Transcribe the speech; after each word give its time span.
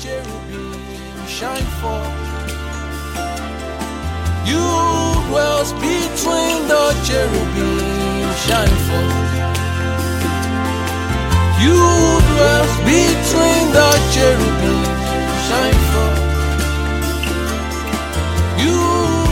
cherubim 0.00 0.74
shine 1.26 1.68
forth. 1.80 2.14
You 4.46 4.64
dwells 5.28 5.72
between 5.74 6.68
the 6.68 6.84
cherubim 7.04 8.34
shine 8.46 8.78
forth. 8.88 9.28
You 11.60 11.78
dwells 12.30 12.74
between 12.86 13.64
the 13.76 13.90
cherubim 14.14 14.84
shine 15.46 15.80
forth. 15.92 16.28
You 18.64 18.78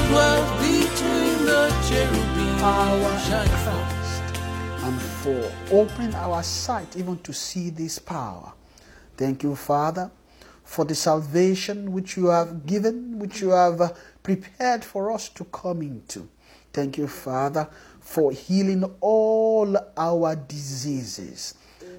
dwells 0.09 0.50
between 0.61 1.46
the 1.46 1.62
cherubim 1.88 2.59
shine 3.27 3.46
in 3.46 3.57
forth. 3.64 4.84
And 4.84 5.00
for 5.00 5.52
opening 5.70 6.14
our 6.14 6.43
sight 6.43 6.96
even 6.96 7.18
to 7.18 7.32
see 7.32 7.70
this 7.70 7.98
power. 7.98 8.52
Thank 9.16 9.43
you, 9.43 9.57
Father, 9.57 10.11
for 10.66 10.84
the 10.84 10.95
salvation 10.95 11.93
which 11.93 12.16
you 12.19 12.27
have 12.27 12.66
given, 12.66 13.19
which 13.19 13.41
you 13.41 13.51
have 13.51 13.80
uh, 13.80 13.93
prepared 14.23 14.84
for 14.84 15.11
us 15.12 15.29
to 15.30 15.45
come 15.45 15.80
into. 15.80 16.29
Thank 16.73 16.98
you, 16.98 17.06
Father, 17.06 17.69
for 18.01 18.33
healing 18.33 18.84
all 19.01 19.77
our 19.97 20.37
diseases. 20.37 21.55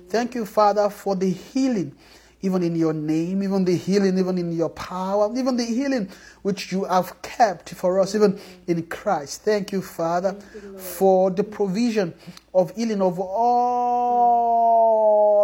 Thank 0.09 0.35
you, 0.35 0.45
Father, 0.45 0.89
for 0.89 1.15
the 1.15 1.29
healing, 1.29 1.95
even 2.41 2.61
in 2.61 2.75
your 2.75 2.93
name, 2.93 3.41
even 3.41 3.63
the 3.65 3.75
healing, 3.75 4.17
even 4.19 4.37
in 4.37 4.51
your 4.51 4.69
power, 4.69 5.31
even 5.35 5.55
the 5.57 5.65
healing 5.65 6.09
which 6.43 6.71
you 6.71 6.83
have 6.83 7.21
kept 7.21 7.73
for 7.73 7.99
us, 7.99 8.15
even 8.15 8.39
in 8.67 8.83
Christ. 8.83 9.43
Thank 9.43 9.71
you, 9.71 9.81
Father, 9.81 10.33
for 10.77 11.31
the 11.31 11.43
provision 11.43 12.13
of 12.53 12.75
healing 12.75 13.01
of 13.01 13.19
all 13.19 14.57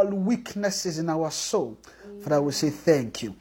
weaknesses 0.07 0.99
in 0.99 1.09
our 1.09 1.31
soul. 1.31 1.77
Father, 2.23 2.41
we 2.41 2.51
say 2.53 2.69
thank 2.69 3.23
you. 3.23 3.35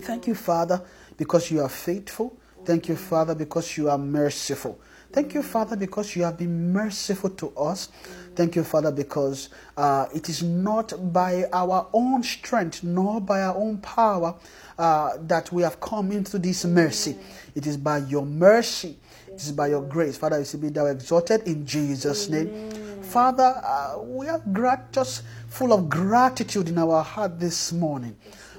Thank 0.00 0.26
you, 0.26 0.34
Father, 0.34 0.82
because 1.16 1.50
you 1.50 1.60
are 1.60 1.68
faithful. 1.68 2.36
Thank 2.64 2.88
you, 2.88 2.96
Father, 2.96 3.34
because 3.34 3.76
you 3.76 3.88
are 3.88 3.98
merciful. 3.98 4.80
Thank 5.12 5.34
you, 5.34 5.42
Father, 5.42 5.76
because 5.76 6.14
you 6.16 6.24
have 6.24 6.36
been 6.36 6.72
merciful 6.72 7.30
to 7.30 7.56
us. 7.56 7.88
Thank 8.34 8.56
you, 8.56 8.64
Father, 8.64 8.90
because 8.92 9.48
uh, 9.76 10.06
it 10.14 10.28
is 10.28 10.42
not 10.42 11.12
by 11.12 11.44
our 11.52 11.88
own 11.92 12.22
strength 12.22 12.82
nor 12.82 13.20
by 13.20 13.42
our 13.42 13.56
own 13.56 13.78
power 13.78 14.34
uh, 14.78 15.12
that 15.22 15.50
we 15.50 15.62
have 15.62 15.80
come 15.80 16.12
into 16.12 16.38
this 16.38 16.64
mercy. 16.64 17.16
It 17.54 17.66
is 17.66 17.76
by 17.76 17.98
your 17.98 18.26
mercy. 18.26 18.98
It 19.28 19.36
is 19.36 19.52
by 19.52 19.68
your 19.68 19.82
grace. 19.82 20.16
Father, 20.18 20.38
you 20.40 20.44
say, 20.44 20.58
be 20.58 20.68
thou 20.68 20.86
exalted 20.86 21.42
in 21.46 21.64
Jesus' 21.66 22.28
name. 22.28 22.97
Father, 23.08 23.54
uh, 23.64 23.98
we 24.02 24.28
are 24.28 24.42
grat- 24.52 24.92
just 24.92 25.22
full 25.48 25.72
of 25.72 25.88
gratitude 25.88 26.68
in 26.68 26.76
our 26.76 27.02
heart 27.02 27.40
this 27.40 27.72
morning. 27.72 28.14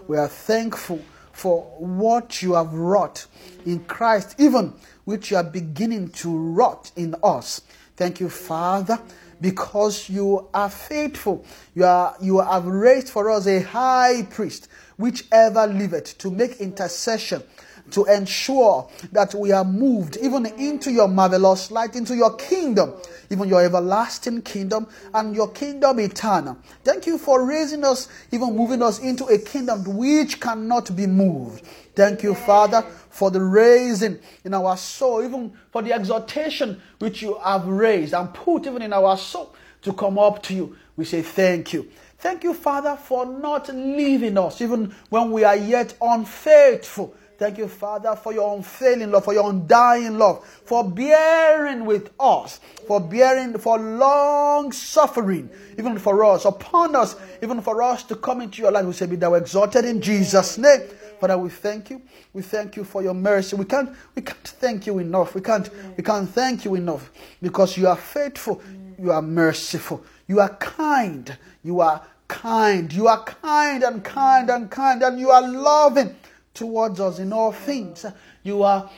We 0.08 0.18
are 0.18 0.28
thankful 0.28 1.02
for 1.32 1.62
what 1.78 2.42
you 2.42 2.54
have 2.54 2.74
wrought 2.74 3.28
in 3.68 3.82
Christ, 3.82 4.34
even 4.40 4.74
which 5.06 5.30
you 5.30 5.38
are 5.38 5.44
beginning 5.44 6.10
to 6.10 6.36
wrought 6.36 6.90
in 6.96 7.14
us. 7.24 7.62
Thank 7.96 8.20
you, 8.20 8.28
Father, 8.28 9.00
because 9.40 10.10
you 10.10 10.48
are 10.52 10.70
faithful. 10.72 11.46
You 11.76 11.86
are 11.86 12.16
you 12.20 12.40
have 12.40 12.66
raised 12.66 13.10
for 13.10 13.30
us 13.30 13.46
a 13.46 13.62
high 13.62 14.24
priest, 14.32 14.68
which 14.98 15.26
ever 15.32 15.68
liveth, 15.68 16.18
to 16.18 16.32
make 16.32 16.60
intercession 16.60 17.44
to 17.92 18.06
ensure 18.06 18.90
that 19.12 19.34
we 19.34 19.52
are 19.52 19.64
moved 19.64 20.18
even 20.22 20.46
into 20.46 20.92
your 20.92 21.08
marvelous 21.08 21.72
light, 21.72 21.96
into 21.96 22.16
your 22.16 22.36
kingdom, 22.36 22.94
even 23.30 23.48
your 23.48 23.64
everlasting 23.64 24.42
kingdom 24.42 24.88
and 25.14 25.36
your 25.36 25.50
kingdom 25.52 26.00
eternal. 26.00 26.58
Thank 26.84 27.06
you 27.08 27.18
for 27.18 27.46
raising 27.46 27.84
us, 27.84 28.08
even 28.32 28.56
moving 28.56 28.82
us 28.82 29.00
into 29.00 29.26
a 29.26 29.38
kingdom 29.38 29.84
which 29.98 30.40
cannot 30.40 30.96
be 30.96 31.08
moved. 31.08 31.66
Thank 31.96 32.24
you, 32.24 32.34
Father, 32.34 32.82
for 33.10 33.32
the 33.32 33.42
raising 33.42 34.20
in 34.46 34.54
our 34.54 34.78
soul, 34.78 35.24
even 35.24 35.52
for 35.72 35.82
the 35.82 35.94
exhortation 35.94 36.82
which 37.00 37.22
you 37.22 37.38
have 37.44 37.66
raised 37.66 38.14
and 38.14 38.34
put 38.34 38.66
even 38.66 38.82
in 38.82 38.94
our 38.94 39.18
soul 39.18 39.54
to 39.82 39.94
come 39.94 40.18
up 40.18 40.42
to 40.44 40.54
you. 40.54 40.76
We 40.96 41.06
say 41.06 41.22
thank 41.22 41.74
you. 41.74 41.90
Thank 42.20 42.44
you, 42.44 42.54
Father, 42.54 42.98
for 42.98 43.26
not 43.26 43.70
leaving 43.74 44.38
us 44.38 44.62
even 44.62 44.94
when 45.10 45.32
we 45.32 45.46
are 45.46 45.56
yet 45.56 45.94
unfaithful. 46.02 47.16
Thank 47.40 47.58
you, 47.58 47.70
Father, 47.70 48.18
for 48.18 48.34
your 48.34 48.54
unfailing 48.58 49.12
love, 49.12 49.24
for 49.24 49.34
your 49.34 49.50
undying 49.50 50.18
love, 50.18 50.46
for 50.46 50.84
bearing 50.84 51.86
with 51.86 52.12
us, 52.20 52.60
for 52.86 53.00
bearing, 53.00 53.58
for 53.58 53.80
long 53.80 54.74
suffering, 54.74 55.50
even 55.78 55.98
for 55.98 56.26
us, 56.26 56.44
upon 56.44 56.98
us, 56.98 57.16
even 57.42 57.62
for 57.62 57.82
us 57.82 58.04
to 58.04 58.18
come 58.18 58.42
into 58.42 58.62
your 58.62 58.74
life. 58.74 58.86
We 58.86 58.92
say, 58.92 59.06
Be 59.06 59.16
thou 59.16 59.36
exalted 59.36 59.86
in 59.86 60.02
Jesus' 60.02 60.58
name. 60.58 60.82
Father, 61.22 61.38
we 61.38 61.50
thank 61.50 61.90
you. 61.90 62.02
We 62.34 62.42
thank 62.42 62.76
you 62.76 62.84
for 62.84 63.02
your 63.02 63.14
mercy. 63.14 63.56
We 63.56 63.64
can't, 63.64 63.96
we 64.16 64.22
can't 64.22 64.46
thank 64.46 64.86
you 64.86 65.00
enough. 65.00 65.34
We 65.34 65.40
can't, 65.40 65.70
we 65.96 66.04
can't 66.04 66.30
thank 66.30 66.66
you 66.66 66.76
enough 66.76 67.10
because 67.42 67.78
you 67.78 67.88
are 67.88 67.96
faithful. 67.96 68.62
You 68.98 69.12
are 69.14 69.22
merciful. 69.22 70.04
You 70.28 70.42
are 70.42 70.50
kind. 70.58 71.38
You 71.64 71.80
are 71.80 72.06
kind. 72.28 72.92
You 72.92 73.08
are 73.08 73.24
kind 73.24 73.84
and 73.84 74.04
kind 74.04 74.50
and 74.50 74.70
kind 74.70 75.04
and 75.04 75.18
you 75.18 75.30
are 75.32 75.48
loving 75.50 76.16
towards 76.60 77.00
us 77.00 77.20
in 77.20 77.32
all 77.34 77.54
things. 77.54 78.06
You 78.44 78.64
are 78.64 78.90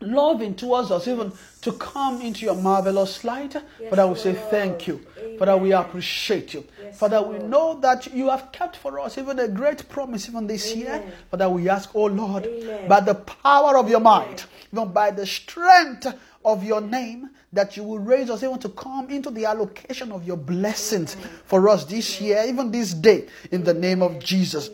loving 0.00 0.54
towards 0.54 0.90
us, 0.90 1.08
even 1.08 1.32
to 1.62 1.72
come 1.72 2.20
into 2.20 2.44
your 2.44 2.54
marvelous 2.54 3.24
light. 3.24 3.56
Father, 3.90 4.06
we 4.06 4.14
say 4.14 4.34
thank 4.34 4.86
you. 4.86 5.00
Father, 5.38 5.56
we 5.56 5.72
appreciate 5.72 6.54
you. 6.54 6.64
Father, 6.92 7.22
we 7.22 7.38
know 7.38 7.80
that 7.80 8.06
you 8.14 8.28
have 8.28 8.52
kept 8.52 8.76
for 8.76 9.00
us 9.00 9.18
even 9.18 9.38
a 9.38 9.48
great 9.48 9.88
promise 9.88 10.28
even 10.28 10.46
this 10.46 10.74
year. 10.74 11.02
Father, 11.30 11.48
we 11.48 11.68
ask, 11.68 11.90
oh 11.94 12.06
Lord, 12.06 12.46
by 12.88 13.00
the 13.00 13.14
power 13.14 13.76
of 13.78 13.88
your 13.88 14.00
might, 14.00 14.44
even 14.72 14.92
by 14.92 15.10
the 15.10 15.26
strength 15.26 16.06
of 16.44 16.62
your 16.62 16.80
name, 16.80 17.30
that 17.52 17.76
you 17.76 17.82
will 17.82 17.98
raise 17.98 18.30
us 18.30 18.42
even 18.42 18.58
to 18.58 18.68
come 18.68 19.08
into 19.10 19.30
the 19.30 19.46
allocation 19.46 20.12
of 20.12 20.26
your 20.26 20.36
blessings 20.36 21.16
for 21.46 21.68
us 21.68 21.84
this 21.84 22.20
year, 22.20 22.44
even 22.46 22.70
this 22.70 22.92
day, 22.92 23.26
in 23.50 23.64
the 23.64 23.74
name 23.74 24.02
of 24.02 24.18
Jesus. 24.18 24.70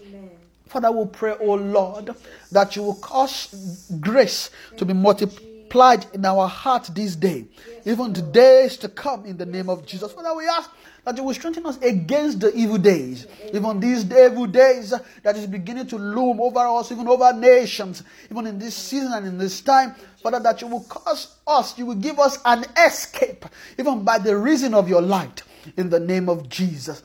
Father, 0.66 0.90
we 0.90 1.06
pray, 1.06 1.34
oh 1.40 1.54
Lord, 1.54 2.14
that 2.50 2.74
you 2.76 2.82
will 2.82 2.96
cause 2.96 3.88
grace 4.00 4.50
to 4.76 4.84
be 4.84 4.92
multiplied 4.94 6.06
in 6.12 6.24
our 6.24 6.48
heart 6.48 6.90
this 6.94 7.16
day, 7.16 7.46
even 7.84 8.12
the 8.12 8.22
days 8.22 8.76
to 8.78 8.88
come 8.88 9.24
in 9.24 9.36
the 9.36 9.46
name 9.46 9.68
of 9.68 9.84
Jesus. 9.86 10.12
Father, 10.12 10.34
we 10.34 10.46
ask 10.46 10.70
that 11.04 11.16
you 11.16 11.22
will 11.22 11.34
strengthen 11.34 11.66
us 11.66 11.76
against 11.82 12.40
the 12.40 12.52
evil 12.54 12.78
days, 12.78 13.26
even 13.52 13.78
these 13.78 14.04
evil 14.10 14.46
days 14.46 14.94
that 15.22 15.36
is 15.36 15.46
beginning 15.46 15.86
to 15.86 15.96
loom 15.96 16.40
over 16.40 16.60
us, 16.60 16.90
even 16.90 17.06
over 17.06 17.32
nations, 17.32 18.02
even 18.30 18.46
in 18.46 18.58
this 18.58 18.74
season 18.74 19.12
and 19.12 19.26
in 19.26 19.36
this 19.36 19.60
time. 19.60 19.94
Father, 20.22 20.40
that 20.40 20.62
you 20.62 20.66
will 20.66 20.84
cause 20.84 21.36
us, 21.46 21.76
you 21.78 21.84
will 21.84 21.94
give 21.94 22.18
us 22.18 22.38
an 22.46 22.64
escape, 22.86 23.44
even 23.78 24.02
by 24.02 24.18
the 24.18 24.34
reason 24.36 24.72
of 24.72 24.88
your 24.88 25.02
light, 25.02 25.42
in 25.76 25.90
the 25.90 26.00
name 26.00 26.28
of 26.28 26.48
Jesus. 26.48 27.02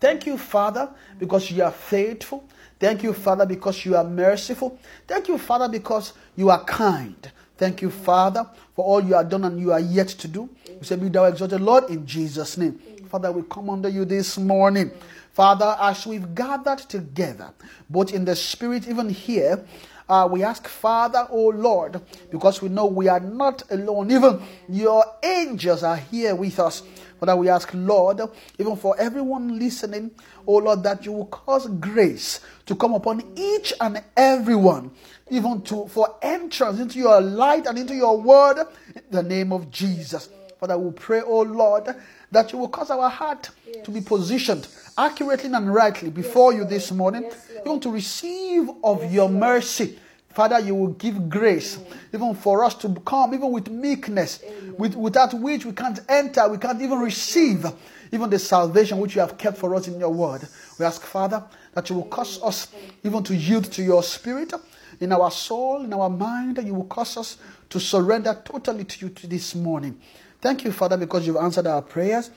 Thank 0.00 0.26
you, 0.26 0.38
Father, 0.38 0.88
because 1.18 1.50
you 1.50 1.62
are 1.62 1.70
faithful. 1.70 2.48
Thank 2.82 3.04
you, 3.04 3.12
Father, 3.12 3.46
because 3.46 3.84
you 3.84 3.94
are 3.94 4.02
merciful. 4.02 4.76
Thank 5.06 5.28
you, 5.28 5.38
Father, 5.38 5.68
because 5.68 6.14
you 6.34 6.50
are 6.50 6.64
kind. 6.64 7.30
Thank 7.56 7.80
you, 7.80 7.90
Father, 7.90 8.44
for 8.74 8.84
all 8.84 9.00
you 9.00 9.14
have 9.14 9.28
done 9.28 9.44
and 9.44 9.60
you 9.60 9.70
are 9.70 9.78
yet 9.78 10.08
to 10.08 10.26
do. 10.26 10.48
We 10.80 10.84
say, 10.84 10.96
Be 10.96 11.08
thou 11.08 11.26
exalted, 11.26 11.60
Lord, 11.60 11.90
in 11.90 12.04
Jesus' 12.04 12.58
name. 12.58 12.80
Father, 13.08 13.30
we 13.30 13.44
come 13.48 13.70
under 13.70 13.88
you 13.88 14.04
this 14.04 14.36
morning. 14.36 14.90
Father, 15.32 15.76
as 15.78 16.04
we've 16.08 16.34
gathered 16.34 16.80
together, 16.80 17.50
both 17.88 18.12
in 18.12 18.24
the 18.24 18.34
spirit, 18.34 18.88
even 18.88 19.08
here, 19.08 19.64
uh, 20.08 20.28
we 20.28 20.42
ask, 20.42 20.66
Father, 20.66 21.28
oh 21.30 21.50
Lord, 21.50 22.00
because 22.32 22.60
we 22.60 22.68
know 22.68 22.86
we 22.86 23.06
are 23.06 23.20
not 23.20 23.62
alone. 23.70 24.10
Even 24.10 24.42
your 24.68 25.04
angels 25.22 25.84
are 25.84 25.98
here 25.98 26.34
with 26.34 26.58
us. 26.58 26.82
Father, 27.22 27.36
we 27.36 27.48
ask, 27.48 27.70
Lord, 27.72 28.20
even 28.58 28.74
for 28.74 28.98
everyone 28.98 29.56
listening, 29.56 30.10
oh 30.44 30.56
Lord, 30.56 30.82
that 30.82 31.06
you 31.06 31.12
will 31.12 31.26
cause 31.26 31.68
grace 31.68 32.40
to 32.66 32.74
come 32.74 32.94
upon 32.94 33.22
each 33.36 33.72
and 33.80 34.02
everyone, 34.16 34.90
even 35.30 35.62
to 35.62 35.86
for 35.86 36.16
entrance 36.20 36.80
into 36.80 36.98
your 36.98 37.20
light 37.20 37.66
and 37.66 37.78
into 37.78 37.94
your 37.94 38.20
word, 38.20 38.66
in 38.96 39.02
the 39.12 39.22
name 39.22 39.52
of 39.52 39.70
Jesus. 39.70 40.30
Father, 40.58 40.76
we 40.76 40.90
pray, 40.90 41.22
oh 41.24 41.42
Lord, 41.42 41.94
that 42.32 42.52
you 42.52 42.58
will 42.58 42.68
cause 42.68 42.90
our 42.90 43.08
heart 43.08 43.50
to 43.84 43.92
be 43.92 44.00
positioned 44.00 44.66
accurately 44.98 45.48
and 45.52 45.72
rightly 45.72 46.10
before 46.10 46.52
you 46.52 46.64
this 46.64 46.90
morning, 46.90 47.30
even 47.64 47.78
to 47.78 47.88
receive 47.92 48.68
of 48.82 49.12
your 49.12 49.28
mercy. 49.28 49.96
Father, 50.34 50.60
you 50.60 50.74
will 50.74 50.92
give 50.94 51.28
grace 51.28 51.78
even 52.12 52.34
for 52.34 52.64
us 52.64 52.74
to 52.76 52.88
come, 53.04 53.34
even 53.34 53.50
with 53.50 53.68
meekness, 53.68 54.42
with, 54.78 54.94
without 54.94 55.34
which 55.34 55.64
we 55.64 55.72
can't 55.72 56.00
enter, 56.08 56.48
we 56.48 56.58
can't 56.58 56.80
even 56.80 56.98
receive 56.98 57.66
even 58.12 58.28
the 58.28 58.38
salvation 58.38 58.98
which 58.98 59.14
you 59.14 59.20
have 59.20 59.38
kept 59.38 59.56
for 59.56 59.74
us 59.74 59.88
in 59.88 59.98
your 59.98 60.10
word. 60.10 60.46
We 60.78 60.84
ask, 60.84 61.02
Father, 61.02 61.42
that 61.74 61.88
you 61.88 61.96
will 61.96 62.04
cause 62.04 62.42
us 62.42 62.68
even 63.02 63.22
to 63.24 63.34
yield 63.34 63.64
to 63.72 63.82
your 63.82 64.02
spirit 64.02 64.52
in 65.00 65.12
our 65.12 65.30
soul, 65.30 65.84
in 65.84 65.92
our 65.92 66.10
mind, 66.10 66.58
and 66.58 66.66
you 66.66 66.74
will 66.74 66.84
cause 66.84 67.16
us 67.16 67.38
to 67.70 67.80
surrender 67.80 68.38
totally 68.44 68.84
to 68.84 69.06
you 69.06 69.12
this 69.28 69.54
morning. 69.54 69.98
Thank 70.40 70.64
you, 70.64 70.72
Father, 70.72 70.96
because 70.96 71.26
you've 71.26 71.36
answered 71.36 71.66
our 71.66 71.82
prayers. 71.82 72.30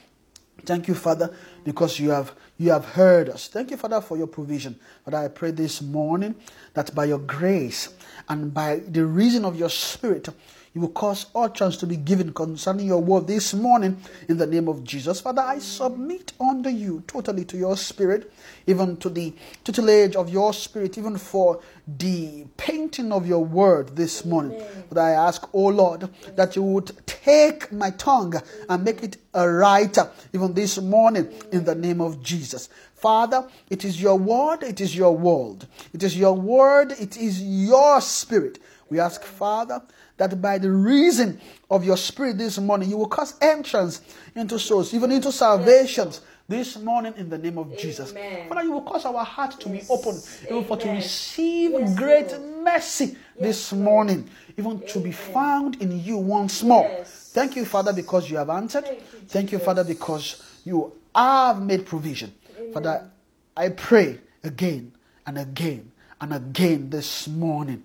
Thank 0.65 0.87
you, 0.87 0.95
Father, 0.95 1.35
because 1.63 1.99
you 1.99 2.09
have 2.11 2.33
you 2.57 2.71
have 2.71 2.85
heard 2.85 3.29
us. 3.29 3.47
Thank 3.47 3.71
you, 3.71 3.77
Father, 3.77 4.01
for 4.01 4.17
your 4.17 4.27
provision. 4.27 4.79
Father, 5.03 5.17
I 5.17 5.27
pray 5.27 5.51
this 5.51 5.81
morning 5.81 6.35
that 6.73 6.93
by 6.95 7.05
your 7.05 7.19
grace 7.19 7.93
and 8.29 8.53
by 8.53 8.77
the 8.87 9.05
reason 9.05 9.45
of 9.45 9.57
your 9.57 9.69
spirit, 9.69 10.29
you 10.75 10.81
will 10.81 10.89
cause 10.89 11.27
utterance 11.33 11.77
to 11.77 11.87
be 11.87 11.95
given 11.95 12.33
concerning 12.33 12.85
your 12.85 13.01
word 13.01 13.27
this 13.27 13.53
morning 13.53 13.97
in 14.27 14.37
the 14.37 14.45
name 14.45 14.67
of 14.67 14.83
Jesus. 14.83 15.21
Father, 15.21 15.41
I 15.41 15.57
submit 15.59 16.33
unto 16.37 16.67
you 16.67 17.01
totally 17.07 17.45
to 17.45 17.57
your 17.57 17.77
spirit, 17.77 18.29
even 18.67 18.97
to 18.97 19.09
the 19.09 19.33
tutelage 19.63 20.17
of 20.17 20.29
your 20.29 20.53
spirit, 20.53 20.97
even 20.97 21.17
for 21.17 21.61
the 21.87 22.45
painting 22.57 23.13
of 23.13 23.25
your 23.25 23.43
word 23.43 23.95
this 23.95 24.25
morning. 24.25 24.61
But 24.89 24.97
I 24.97 25.11
ask, 25.11 25.47
oh 25.53 25.67
Lord, 25.67 26.09
that 26.35 26.57
you 26.57 26.63
would 26.63 26.91
take 27.07 27.71
my 27.71 27.91
tongue 27.91 28.33
and 28.67 28.83
make 28.83 29.01
it 29.01 29.15
a 29.33 29.49
writer, 29.49 30.11
even 30.33 30.53
this 30.53 30.77
morning, 30.77 31.31
in 31.53 31.63
the 31.63 31.75
name 31.75 32.01
of 32.01 32.21
Jesus. 32.21 32.67
Father, 32.95 33.47
it 33.69 33.85
is 33.85 34.01
your 34.01 34.17
word, 34.17 34.63
it 34.63 34.81
is 34.81 34.93
your 34.93 35.15
world. 35.15 35.67
It 35.93 36.03
is 36.03 36.17
your 36.17 36.33
word, 36.33 36.91
it 36.99 37.15
is 37.15 37.41
your 37.41 38.01
spirit. 38.01 38.59
We 38.89 38.99
ask, 38.99 39.23
Father, 39.23 39.81
that 40.17 40.41
by 40.41 40.57
the 40.57 40.71
reason 40.71 41.39
of 41.69 41.83
your 41.83 41.97
spirit 41.97 42.37
this 42.37 42.57
morning, 42.57 42.89
you 42.89 42.97
will 42.97 43.07
cause 43.07 43.35
entrance 43.41 44.01
into 44.35 44.57
souls, 44.59 44.93
even 44.93 45.11
into 45.11 45.31
salvations 45.31 46.21
this 46.47 46.77
morning 46.77 47.13
in 47.17 47.29
the 47.29 47.37
name 47.37 47.57
of 47.57 47.77
Jesus. 47.77 48.13
Father, 48.47 48.63
you 48.63 48.71
will 48.71 48.81
cause 48.83 49.05
our 49.05 49.25
heart 49.25 49.59
to 49.59 49.69
be 49.69 49.81
open, 49.89 50.19
even 50.43 50.63
for 50.63 50.77
to 50.77 50.89
receive 50.89 51.95
great 51.95 52.39
mercy 52.63 53.17
this 53.39 53.73
morning, 53.73 54.29
even 54.57 54.79
to 54.87 54.99
be 54.99 55.11
found 55.11 55.81
in 55.81 56.03
you 56.03 56.17
once 56.17 56.63
more. 56.63 56.89
Thank 57.05 57.55
you, 57.55 57.65
Father, 57.65 57.91
because 57.91 58.29
you 58.29 58.37
have 58.37 58.49
answered. 58.49 58.85
Thank 59.27 59.51
you, 59.51 59.59
Father, 59.59 59.83
because 59.83 60.43
you 60.63 60.93
have 61.15 61.61
made 61.61 61.85
provision. 61.85 62.33
Father, 62.73 63.09
I 63.57 63.69
pray 63.69 64.19
again 64.43 64.93
and 65.25 65.37
again 65.37 65.91
and 66.21 66.33
again 66.33 66.89
this 66.89 67.27
morning. 67.27 67.83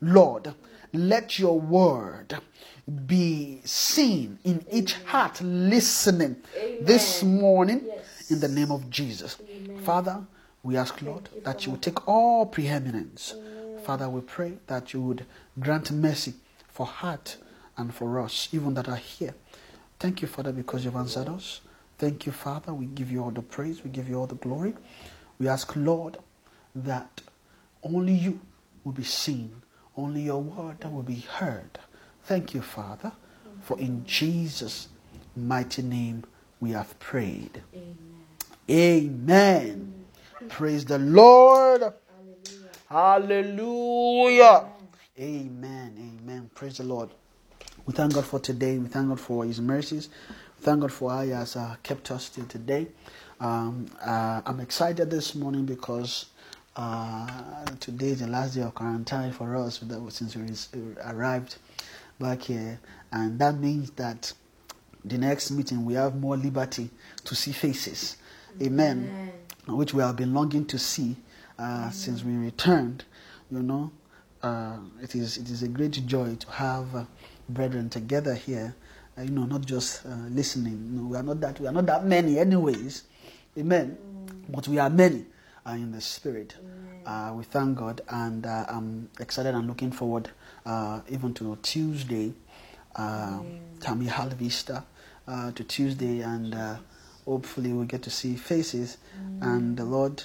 Lord, 0.00 0.54
let 0.94 1.38
your 1.38 1.60
word 1.60 2.38
be 3.06 3.60
seen 3.64 4.38
in 4.44 4.64
each 4.70 4.94
heart 5.04 5.40
listening 5.42 6.36
this 6.80 7.22
morning 7.22 7.82
Yes. 7.84 8.30
in 8.30 8.40
the 8.40 8.48
name 8.48 8.70
of 8.70 8.88
Jesus. 8.90 9.36
Father, 9.82 10.22
we 10.62 10.76
ask, 10.76 11.00
Lord, 11.02 11.28
that 11.44 11.66
you 11.66 11.72
would 11.72 11.82
take 11.82 12.06
all 12.08 12.46
preeminence. 12.46 13.34
Father, 13.84 14.08
we 14.08 14.20
pray 14.22 14.54
that 14.66 14.92
you 14.94 15.00
would 15.02 15.26
grant 15.60 15.90
mercy 15.90 16.34
for 16.68 16.86
heart 16.86 17.36
and 17.76 17.92
for 17.94 18.20
us, 18.20 18.48
even 18.52 18.74
that 18.74 18.88
are 18.88 18.96
here. 18.96 19.34
Thank 19.98 20.22
you, 20.22 20.28
Father, 20.28 20.52
because 20.52 20.84
you've 20.84 20.96
answered 20.96 21.28
us. 21.28 21.60
Thank 21.98 22.26
you, 22.26 22.32
Father. 22.32 22.72
We 22.72 22.86
give 22.86 23.10
you 23.10 23.22
all 23.22 23.30
the 23.30 23.42
praise, 23.42 23.82
we 23.84 23.90
give 23.90 24.08
you 24.08 24.16
all 24.18 24.26
the 24.26 24.34
glory. 24.36 24.74
We 25.38 25.48
ask, 25.48 25.74
Lord, 25.76 26.18
that 26.74 27.20
only 27.82 28.12
you 28.14 28.40
will 28.84 28.92
be 28.92 29.04
seen, 29.04 29.62
only 29.96 30.22
your 30.22 30.42
word 30.42 30.80
that 30.80 30.92
will 30.92 31.02
be 31.02 31.20
heard. 31.20 31.78
Thank 32.24 32.54
you, 32.54 32.62
Father, 32.62 33.12
for 33.62 33.78
in 33.78 34.04
Jesus' 34.06 34.88
mighty 35.36 35.82
name 35.82 36.24
we 36.60 36.72
have 36.72 36.98
prayed. 36.98 37.62
Amen. 38.70 39.94
Praise 40.48 40.84
the 40.84 40.98
Lord. 40.98 41.82
Hallelujah. 42.88 44.66
Amen. 45.18 46.20
Amen. 46.22 46.50
Praise 46.54 46.78
the 46.78 46.84
Lord. 46.84 47.10
We 47.86 47.92
thank 47.94 48.14
God 48.14 48.24
for 48.24 48.38
today. 48.40 48.78
We 48.78 48.88
thank 48.88 49.08
God 49.08 49.20
for 49.20 49.44
His 49.44 49.60
mercies. 49.60 50.08
We 50.58 50.64
thank 50.64 50.80
God 50.80 50.92
for 50.92 51.10
how 51.10 51.22
He 51.22 51.30
has 51.30 51.56
uh, 51.56 51.76
kept 51.82 52.10
us 52.10 52.28
till 52.28 52.46
today. 52.46 52.88
Um, 53.40 53.86
uh, 54.04 54.42
I'm 54.46 54.60
excited 54.60 55.10
this 55.10 55.34
morning 55.34 55.66
because 55.66 56.26
uh, 56.76 57.64
today 57.80 58.08
is 58.08 58.20
the 58.20 58.26
last 58.26 58.54
day 58.54 58.62
of 58.62 58.74
quarantine 58.74 59.32
for 59.32 59.56
us 59.56 59.82
since 60.08 60.36
we 60.36 60.80
arrived 61.04 61.56
back 62.18 62.42
here, 62.42 62.80
and 63.12 63.38
that 63.38 63.58
means 63.58 63.90
that 63.92 64.32
the 65.04 65.18
next 65.18 65.50
meeting 65.50 65.84
we 65.84 65.94
have 65.94 66.16
more 66.16 66.36
liberty 66.36 66.90
to 67.24 67.34
see 67.34 67.52
faces. 67.52 68.16
Amen. 68.62 69.32
Which 69.68 69.94
we 69.94 70.02
have 70.02 70.16
been 70.16 70.34
longing 70.34 70.66
to 70.66 70.78
see 70.78 71.16
uh, 71.58 71.90
since 71.90 72.22
we 72.24 72.34
returned. 72.36 73.04
You 73.50 73.62
know, 73.62 73.92
uh, 74.42 74.78
it 75.02 75.14
is 75.14 75.38
it 75.38 75.48
is 75.50 75.62
a 75.62 75.68
great 75.68 75.92
joy 76.06 76.34
to 76.34 76.50
have 76.50 76.94
uh, 76.94 77.04
brethren 77.48 77.88
together 77.88 78.34
here. 78.34 78.74
Uh, 79.16 79.22
you 79.22 79.30
know, 79.30 79.44
not 79.44 79.64
just 79.64 80.04
uh, 80.06 80.10
listening. 80.28 80.90
You 80.90 81.00
know, 81.00 81.08
we 81.08 81.16
are 81.16 81.22
not 81.22 81.40
that 81.40 81.60
we 81.60 81.66
are 81.66 81.72
not 81.72 81.86
that 81.86 82.04
many, 82.04 82.38
anyways. 82.38 83.04
Amen. 83.56 83.96
But 84.48 84.66
we 84.66 84.78
are 84.78 84.90
many 84.90 85.26
uh, 85.66 85.70
in 85.72 85.92
the 85.92 86.00
spirit. 86.00 86.54
Uh, 87.06 87.32
we 87.36 87.44
thank 87.44 87.76
God, 87.78 88.00
and 88.08 88.46
uh, 88.46 88.64
I'm 88.68 89.08
excited 89.20 89.54
and 89.54 89.66
looking 89.66 89.90
forward 89.92 90.30
uh, 90.64 91.00
even 91.08 91.34
to 91.34 91.56
Tuesday, 91.62 92.32
uh, 92.96 93.40
Tammy 93.80 94.06
Halvista, 94.06 94.84
uh, 95.28 95.52
to 95.52 95.64
Tuesday, 95.64 96.20
and 96.20 96.54
uh, 96.54 96.76
hopefully 97.24 97.72
we 97.72 97.86
get 97.86 98.02
to 98.02 98.10
see 98.10 98.36
faces, 98.36 98.96
and 99.40 99.76
the 99.76 99.84
Lord 99.84 100.22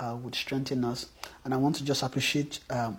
uh, 0.00 0.16
would 0.22 0.34
strengthen 0.34 0.84
us. 0.84 1.06
And 1.44 1.52
I 1.52 1.56
want 1.58 1.76
to 1.76 1.84
just 1.84 2.02
appreciate 2.02 2.60
um, 2.70 2.98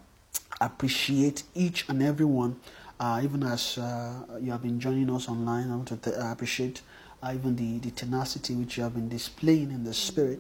appreciate 0.62 1.44
each 1.56 1.90
and 1.90 2.02
every 2.04 2.26
one, 2.26 2.60
uh, 3.00 3.20
even 3.24 3.44
as 3.44 3.78
uh, 3.78 4.14
you 4.40 4.52
have 4.52 4.62
been 4.62 4.80
joining 4.80 5.10
us 5.10 5.28
online. 5.28 5.72
I 5.72 5.76
want 5.76 5.88
to 5.90 5.98
th- 5.98 6.16
appreciate 6.20 6.82
uh, 7.22 7.32
even 7.34 7.56
the, 7.56 7.80
the 7.80 7.92
tenacity 7.92 8.54
which 8.56 8.78
you 8.78 8.84
have 8.84 8.94
been 8.94 9.10
displaying 9.10 9.72
in 9.72 9.84
the 9.84 9.94
spirit 9.94 10.40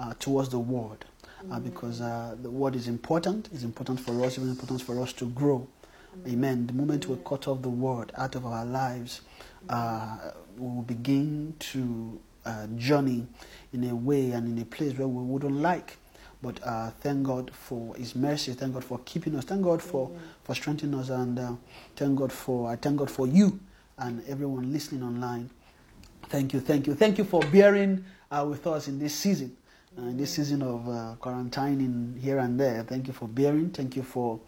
uh, 0.00 0.14
towards 0.18 0.48
the 0.48 0.58
word, 0.58 1.04
uh, 1.52 1.60
because 1.60 2.00
uh, 2.00 2.34
the 2.42 2.50
word 2.50 2.74
is 2.74 2.88
important. 2.88 3.48
It's 3.52 3.64
important 3.64 4.00
for 4.00 4.12
us. 4.24 4.38
It's 4.38 4.46
important 4.46 4.82
for 4.82 5.00
us 5.00 5.12
to 5.14 5.26
grow. 5.26 5.68
Amen. 6.26 6.66
The 6.66 6.72
moment 6.72 7.06
we 7.06 7.16
cut 7.24 7.46
off 7.46 7.62
the 7.62 7.68
word 7.70 8.12
out 8.16 8.34
of 8.34 8.46
our 8.46 8.64
lives, 8.64 9.20
uh, 9.68 10.16
we 10.56 10.66
will 10.66 10.82
begin 10.82 11.54
to 11.60 12.20
uh, 12.44 12.66
journey 12.76 13.26
in 13.72 13.84
a 13.90 13.94
way 13.94 14.32
and 14.32 14.48
in 14.48 14.62
a 14.62 14.66
place 14.66 14.96
where 14.98 15.06
we 15.06 15.22
wouldn't 15.22 15.56
like. 15.60 15.98
But 16.42 16.58
uh, 16.64 16.90
thank 17.00 17.24
God 17.24 17.50
for 17.54 17.94
His 17.96 18.16
mercy. 18.16 18.54
Thank 18.54 18.74
God 18.74 18.84
for 18.84 18.98
keeping 19.04 19.36
us. 19.36 19.44
Thank 19.44 19.62
God 19.62 19.82
for, 19.82 20.10
for 20.44 20.54
strengthening 20.54 20.98
us. 20.98 21.10
And 21.10 21.38
uh, 21.38 21.52
thank 21.96 22.18
God 22.18 22.32
for 22.32 22.70
I 22.70 22.76
thank 22.76 22.96
God 22.96 23.10
for 23.10 23.26
you 23.26 23.60
and 23.98 24.22
everyone 24.26 24.72
listening 24.72 25.02
online. 25.02 25.50
Thank 26.28 26.54
you, 26.54 26.60
thank 26.60 26.86
you, 26.86 26.94
thank 26.94 27.18
you 27.18 27.24
for 27.24 27.42
bearing 27.52 28.04
uh, 28.30 28.46
with 28.48 28.66
us 28.66 28.88
in 28.88 28.98
this 28.98 29.14
season, 29.14 29.56
uh, 29.98 30.02
in 30.02 30.16
this 30.16 30.34
season 30.34 30.62
of 30.62 30.88
uh, 30.88 31.14
quarantining 31.20 32.18
here 32.20 32.38
and 32.38 32.60
there. 32.60 32.84
Thank 32.84 33.08
you 33.08 33.12
for 33.12 33.26
bearing. 33.26 33.70
Thank 33.70 33.96
you 33.96 34.04
for 34.04 34.38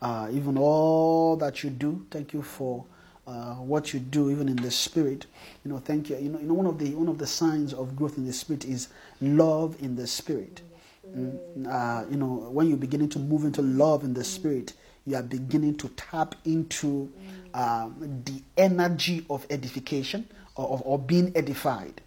uh, 0.00 0.28
even 0.32 0.56
all 0.56 1.36
that 1.36 1.62
you 1.62 1.68
do. 1.68 2.06
Thank 2.10 2.32
you 2.32 2.42
for 2.42 2.84
uh, 3.26 3.56
what 3.56 3.92
you 3.92 4.00
do, 4.00 4.30
even 4.30 4.48
in 4.48 4.56
the 4.56 4.70
spirit. 4.70 5.26
You 5.64 5.72
know, 5.72 5.78
thank 5.78 6.08
you. 6.08 6.16
You 6.16 6.30
know, 6.30 6.38
you 6.38 6.46
know, 6.46 6.54
one 6.54 6.66
of 6.66 6.78
the 6.78 6.94
one 6.94 7.08
of 7.08 7.18
the 7.18 7.26
signs 7.26 7.74
of 7.74 7.94
growth 7.94 8.16
in 8.16 8.24
the 8.24 8.32
spirit 8.32 8.64
is 8.64 8.88
love 9.20 9.76
in 9.82 9.96
the 9.96 10.06
spirit. 10.06 10.62
Mm, 11.06 11.66
uh, 11.70 12.08
you 12.10 12.16
know, 12.16 12.48
when 12.50 12.68
you're 12.68 12.78
beginning 12.78 13.10
to 13.10 13.18
move 13.18 13.44
into 13.44 13.60
love 13.60 14.02
in 14.02 14.14
the 14.14 14.24
spirit, 14.24 14.72
you 15.04 15.14
are 15.14 15.22
beginning 15.22 15.76
to 15.76 15.88
tap 15.90 16.34
into 16.46 17.12
um, 17.52 18.22
the 18.24 18.42
energy 18.56 19.26
of 19.28 19.46
edification 19.50 20.26
or, 20.56 20.80
or, 20.84 20.98
being 20.98 21.32
edified, 21.36 22.00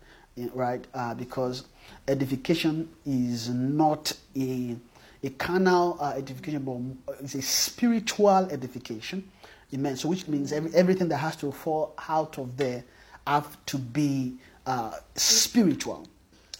right? 0.53 0.86
Because 1.17 1.63
edification 2.08 2.89
is 3.05 3.50
not 3.50 4.13
a 4.36 4.75
a 5.24 5.29
carnal 5.31 5.98
uh, 6.00 6.13
edification, 6.15 6.96
but 7.05 7.17
it's 7.19 7.36
a 7.36 7.41
spiritual 7.41 8.48
edification. 8.51 9.29
Amen. 9.74 9.98
So, 9.98 10.10
which 10.10 10.27
means 10.27 10.51
every, 10.51 10.74
everything 10.74 11.10
that 11.10 11.17
has 11.17 11.36
to 11.38 11.51
fall 11.51 11.93
out 12.08 12.38
of 12.38 12.55
there 12.58 12.84
have 13.27 13.58
to 13.67 13.77
be 13.77 14.38
uh, 14.65 14.93
spiritual 15.15 16.08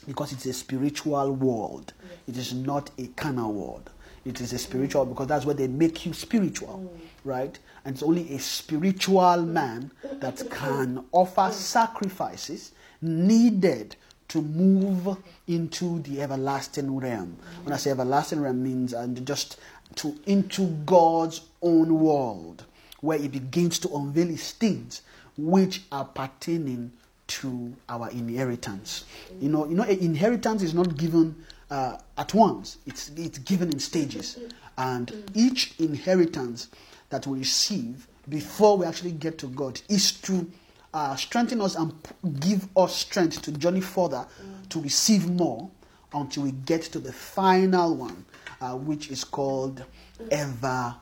because 0.08 0.32
it's 0.34 0.46
a 0.46 0.54
spiritual 0.54 1.32
world. 1.32 1.94
It 2.28 2.38
is 2.38 2.54
not 2.54 2.92
a 2.98 3.08
carnal 3.08 3.54
world. 3.54 3.90
It 4.26 4.42
is 4.42 4.54
a 4.54 4.58
spiritual 4.58 5.06
because 5.06 5.28
that's 5.28 5.46
where 5.46 5.56
they 5.56 5.68
make 5.68 6.06
you 6.06 6.14
spiritual, 6.14 6.92
right? 7.24 7.58
And 7.86 7.96
it's 7.96 8.04
only 8.04 8.34
a 8.36 8.40
spiritual 8.40 9.44
man 9.44 9.92
that 10.20 10.44
can 10.52 11.06
offer 11.12 11.50
sacrifices 11.52 12.74
needed 13.02 13.96
to 14.30 14.42
move 14.42 15.18
into 15.48 16.00
the 16.00 16.22
everlasting 16.22 16.98
realm. 16.98 17.38
When 17.64 17.74
I 17.74 17.78
say 17.78 17.92
everlasting 17.92 18.42
realm 18.42 18.64
means 18.64 18.94
and 18.94 19.26
just 19.26 19.60
to 19.96 20.16
into 20.26 20.68
God's 20.86 21.42
own 21.62 22.00
world 22.00 22.64
where 23.02 23.18
he 23.18 23.28
begins 23.28 23.80
to 23.80 23.90
unveil 23.96 24.28
his 24.28 24.52
things 24.52 25.02
which 25.38 25.84
are 25.92 26.06
pertaining 26.06 26.92
to 27.28 27.74
our 27.88 28.10
inheritance. 28.10 29.06
You 29.40 29.50
know, 29.50 29.68
you 29.68 29.76
know, 29.76 29.84
inheritance 29.84 30.64
is 30.64 30.74
not 30.74 30.98
given 30.98 31.36
uh, 31.70 31.98
at 32.18 32.34
once. 32.34 32.78
It's 32.86 33.12
it's 33.16 33.38
given 33.40 33.70
in 33.72 33.80
stages, 33.80 34.40
and 34.78 35.32
each 35.34 35.76
inheritance 35.80 36.70
that 37.10 37.28
we 37.28 37.40
receive 37.40 38.08
before 38.28 38.78
we 38.78 38.86
actually 38.86 39.12
get 39.12 39.38
to 39.40 39.48
God 39.48 39.80
is 39.90 40.12
to 40.22 40.50
uh, 40.94 41.16
strengthen 41.16 41.62
us 41.62 41.76
and 41.76 41.92
p- 42.04 42.12
give 42.40 42.68
us 42.76 42.96
strength 42.96 43.42
to 43.44 43.52
journey 43.52 43.82
further 43.82 44.26
to 44.70 44.82
receive 44.82 45.30
more 45.30 45.70
until 46.14 46.44
we 46.44 46.52
get 46.52 46.82
to 46.84 47.00
the 47.00 47.14
final 47.14 47.96
one, 47.96 48.26
uh, 48.62 48.76
which 48.76 49.10
is 49.12 49.24
called 49.24 49.84
ever. 50.32 50.96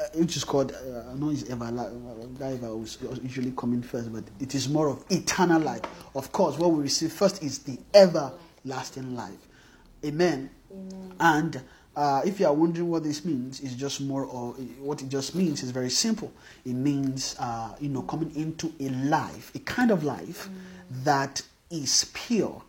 Uh, 0.00 0.04
which 0.14 0.36
is 0.36 0.42
called, 0.44 0.72
uh, 0.72 1.10
I 1.10 1.14
know 1.14 1.30
it's 1.30 1.48
ever, 1.48 1.70
that 2.38 2.52
ever 2.54 2.74
was 2.76 2.98
usually 3.22 3.52
coming 3.52 3.82
first, 3.82 4.12
but 4.12 4.24
it 4.40 4.54
is 4.54 4.68
more 4.68 4.88
of 4.88 5.04
eternal 5.10 5.60
life. 5.60 5.82
Of 6.16 6.32
course, 6.32 6.58
what 6.58 6.72
we 6.72 6.82
receive 6.82 7.12
first 7.12 7.42
is 7.42 7.60
the 7.60 7.78
everlasting 7.94 9.14
life. 9.14 9.38
Amen. 10.04 10.50
And 11.20 11.62
uh, 11.94 12.22
if 12.24 12.40
you 12.40 12.46
are 12.46 12.54
wondering 12.54 12.88
what 12.88 13.02
this 13.04 13.24
means, 13.24 13.60
it's 13.60 13.74
just 13.74 14.00
more 14.00 14.24
what 14.24 15.02
it 15.02 15.08
just 15.08 15.34
means 15.34 15.62
is 15.62 15.70
very 15.70 15.90
simple. 15.90 16.32
It 16.64 16.72
means, 16.74 17.36
uh, 17.38 17.74
you 17.80 17.88
know, 17.88 18.02
coming 18.02 18.34
into 18.34 18.72
a 18.80 18.88
life, 18.88 19.52
a 19.54 19.58
kind 19.60 19.90
of 19.90 20.02
life 20.02 20.48
that 21.04 21.42
is 21.70 22.10
pure, 22.14 22.62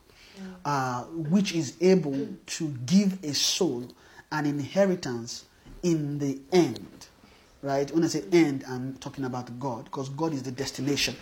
uh, 0.65 1.03
which 1.03 1.53
is 1.53 1.75
able 1.81 2.27
to 2.45 2.67
give 2.85 3.23
a 3.23 3.33
soul 3.33 3.87
an 4.31 4.45
inheritance 4.45 5.45
in 5.83 6.19
the 6.19 6.39
end. 6.51 7.07
Right? 7.61 7.89
When 7.91 8.03
I 8.03 8.07
say 8.07 8.23
end, 8.33 8.65
I'm 8.67 8.95
talking 8.95 9.23
about 9.23 9.57
God 9.57 9.85
because 9.85 10.09
God 10.09 10.33
is 10.33 10.43
the 10.43 10.51
destination. 10.51 11.15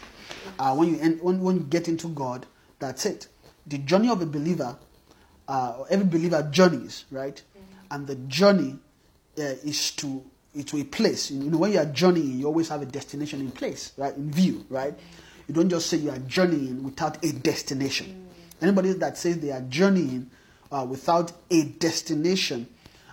Uh, 0.58 0.74
when 0.74 0.89
you 0.89 1.00
end, 1.00 1.22
when, 1.22 1.39
when 1.39 1.58
you 1.58 1.62
get 1.62 1.88
into 1.88 2.08
God, 2.08 2.48
that's 2.79 3.05
it. 3.05 3.27
The 3.67 3.77
journey 3.77 4.10
of 4.10 4.24
a 4.24 4.25
believer 4.25 4.75
uh, 5.51 5.84
every 5.89 6.05
believer 6.05 6.48
journeys, 6.51 7.05
right? 7.12 7.41
And 7.91 8.07
the 8.07 8.15
journey 8.15 8.79
uh, 9.38 9.41
is 9.63 9.91
to 9.98 10.24
to 10.65 10.77
a 10.79 10.83
place. 10.83 11.31
You 11.31 11.50
know, 11.50 11.57
when 11.57 11.71
you 11.71 11.79
are 11.79 11.86
journeying, 11.86 12.39
you 12.39 12.45
always 12.45 12.67
have 12.69 12.81
a 12.81 12.86
destination 12.86 13.39
in 13.39 13.51
place, 13.51 13.93
right? 13.98 14.15
In 14.15 14.31
view, 14.31 14.65
right? 14.69 14.93
You 15.48 15.53
don't 15.53 15.69
just 15.69 15.88
say 15.88 15.98
you 15.98 16.10
are 16.10 16.19
journeying 16.19 16.83
without 16.83 17.24
a 17.24 17.31
destination. 17.31 18.27
Anybody 18.62 18.93
that 18.93 19.17
says 19.17 19.39
they 19.39 19.51
are 19.51 19.62
journeying 19.62 20.29
uh, 20.71 20.86
without 20.89 21.31
a 21.50 21.63
destination 21.63 22.67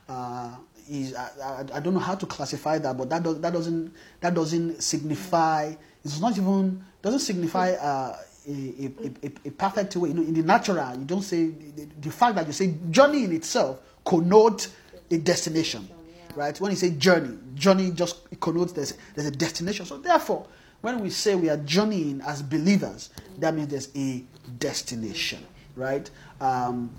uh, 0.09 0.55
is 0.91 1.15
I, 1.15 1.29
I, 1.43 1.65
I 1.75 1.81
don't 1.81 1.95
know 1.95 2.01
how 2.01 2.15
to 2.15 2.27
classify 2.27 2.79
that, 2.79 2.97
but 2.97 3.09
that 3.11 3.23
does, 3.23 3.41
that 3.41 3.53
doesn't 3.53 3.93
that 4.21 4.35
doesn't 4.35 4.83
signify. 4.83 5.75
It's 6.05 6.21
not 6.21 6.37
even 6.37 6.85
doesn't 7.03 7.21
signify 7.21 7.73
uh, 7.73 8.17
a, 8.49 8.53
a, 8.53 9.27
a, 9.27 9.49
a 9.49 9.51
perfect 9.53 9.97
way. 9.97 10.09
You 10.11 10.15
know, 10.17 10.23
in 10.23 10.35
the 10.35 10.43
natural, 10.43 10.97
you 10.97 11.05
don't 11.05 11.23
say 11.23 11.47
the, 11.47 11.89
the 12.01 12.11
fact 12.11 12.37
that 12.37 12.47
you 12.47 12.53
say 12.53 12.75
journey 12.91 13.25
in 13.25 13.33
itself 13.33 13.81
connotes 14.09 14.75
a 15.11 15.19
destination, 15.19 15.87
right? 16.35 16.59
When 16.59 16.71
you 16.71 16.77
say 16.79 16.91
journey, 16.93 17.37
journey 17.55 17.91
just 17.91 18.17
connotes 18.41 18.73
there's 18.73 18.95
there's 19.15 19.29
a 19.29 19.31
destination. 19.31 19.85
So 19.85 19.99
therefore, 19.99 20.47
when 20.81 21.01
we 21.01 21.11
say 21.11 21.35
we 21.35 21.51
are 21.51 21.59
journeying 21.59 22.23
as 22.27 22.41
believers, 22.43 23.11
that 23.39 23.55
means 23.55 23.69
there's 23.69 23.91
a 23.95 24.25
destination, 24.59 25.45
right? 25.77 26.11
Um, 26.41 26.91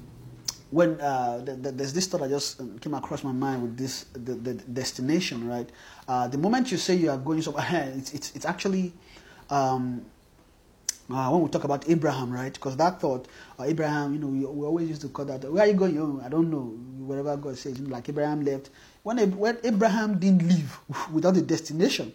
when 0.69 1.01
uh, 1.01 1.43
th- 1.43 1.63
th- 1.63 1.75
there's 1.75 1.93
this 1.93 2.05
thought 2.05 2.21
that 2.21 2.29
just 2.29 2.61
um, 2.61 2.77
came 2.77 2.93
across 2.93 3.23
my 3.23 3.31
mind 3.31 3.63
with 3.63 3.75
this 3.75 4.03
the, 4.13 4.35
the 4.35 4.53
destination, 4.53 5.47
right? 5.47 5.67
Uh, 6.07 6.27
the 6.27 6.37
moment 6.37 6.71
you 6.71 6.77
say 6.77 6.93
you 6.93 7.09
are 7.09 7.17
going 7.17 7.41
somewhere, 7.41 7.91
it's 7.97 8.13
it's, 8.13 8.35
it's 8.35 8.45
actually 8.45 8.93
um, 9.49 10.05
uh, 11.11 11.29
when 11.29 11.41
we 11.41 11.49
talk 11.49 11.63
about 11.63 11.89
Abraham, 11.89 12.31
right? 12.31 12.53
Because 12.53 12.77
that 12.77 13.01
thought, 13.01 13.27
uh, 13.59 13.63
Abraham, 13.63 14.13
you 14.13 14.19
know, 14.19 14.27
we, 14.27 14.39
we 14.39 14.65
always 14.65 14.89
used 14.89 15.01
to 15.01 15.09
call 15.09 15.25
that. 15.25 15.43
Where 15.51 15.63
are 15.63 15.67
you 15.67 15.73
going? 15.73 15.97
Oh, 15.99 16.21
I 16.23 16.29
don't 16.29 16.51
know. 16.51 16.77
Wherever 16.99 17.35
God 17.35 17.57
says, 17.57 17.79
you 17.79 17.85
know, 17.87 17.91
like 17.91 18.07
Abraham 18.09 18.43
left. 18.43 18.69
When 19.01 19.17
when 19.37 19.57
Abraham 19.63 20.19
didn't 20.19 20.47
leave 20.47 20.77
without 21.11 21.35
a 21.37 21.41
destination 21.41 22.13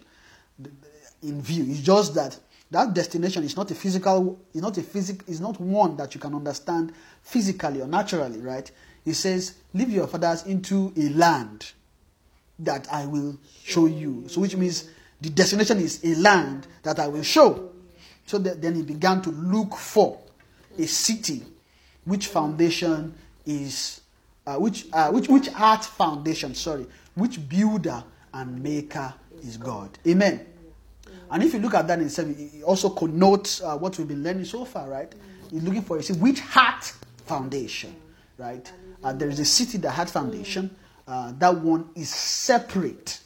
in 1.21 1.41
view, 1.41 1.65
it's 1.67 1.81
just 1.81 2.15
that 2.15 2.39
that 2.71 2.93
destination 2.93 3.43
is 3.43 3.57
not 3.57 3.69
a 3.71 3.75
physical. 3.75 4.39
It's 4.53 4.61
not 4.61 4.77
a 4.77 4.83
physic. 4.83 5.23
is 5.27 5.41
not 5.41 5.59
one 5.59 5.97
that 5.97 6.15
you 6.15 6.21
can 6.21 6.33
understand 6.33 6.93
physically 7.21 7.81
or 7.81 7.87
naturally, 7.87 8.39
right? 8.39 8.69
He 9.03 9.13
says, 9.13 9.55
"Leave 9.73 9.89
your 9.89 10.07
fathers 10.07 10.43
into 10.43 10.93
a 10.95 11.09
land 11.09 11.71
that 12.59 12.87
I 12.91 13.05
will 13.05 13.37
show 13.63 13.87
you." 13.87 14.23
So, 14.29 14.39
which 14.39 14.55
means 14.55 14.85
the 15.19 15.29
destination 15.29 15.79
is 15.79 15.99
a 16.03 16.15
land 16.15 16.67
that 16.83 16.99
I 16.99 17.07
will 17.07 17.23
show. 17.23 17.71
So 18.25 18.37
that 18.39 18.61
then 18.61 18.75
he 18.75 18.81
began 18.81 19.21
to 19.23 19.29
look 19.31 19.75
for 19.75 20.19
a 20.77 20.85
city 20.87 21.43
which 22.05 22.27
foundation 22.27 23.13
is 23.45 24.01
uh, 24.47 24.55
which 24.57 24.87
uh, 24.93 25.09
which 25.11 25.27
which 25.27 25.49
art 25.55 25.85
foundation 25.85 26.55
sorry 26.55 26.85
which 27.15 27.47
builder 27.47 28.03
and 28.33 28.61
maker 28.61 29.13
is 29.41 29.57
God. 29.57 29.97
Amen. 30.07 30.45
And 31.31 31.43
if 31.43 31.53
you 31.53 31.59
look 31.59 31.73
at 31.73 31.87
that 31.87 31.99
in 31.99 32.05
itself 32.05 32.29
it 32.29 32.63
also 32.63 32.89
connotes 32.89 33.61
uh, 33.61 33.77
what 33.77 33.97
we've 33.97 34.07
been 34.07 34.23
learning 34.23 34.45
so 34.45 34.65
far 34.65 34.89
right? 34.89 35.13
You're 35.51 35.63
looking 35.63 35.83
for 35.83 35.97
a 35.97 36.03
city 36.03 36.19
which 36.19 36.39
heart 36.39 36.93
foundation 37.25 37.95
right? 38.37 38.71
Uh, 39.03 39.13
there 39.13 39.29
is 39.29 39.39
a 39.39 39.45
city 39.45 39.77
that 39.79 39.91
had 39.91 40.09
foundation. 40.09 40.75
Uh, 41.07 41.31
that 41.37 41.55
one 41.55 41.89
is 41.95 42.09
separate. 42.09 43.19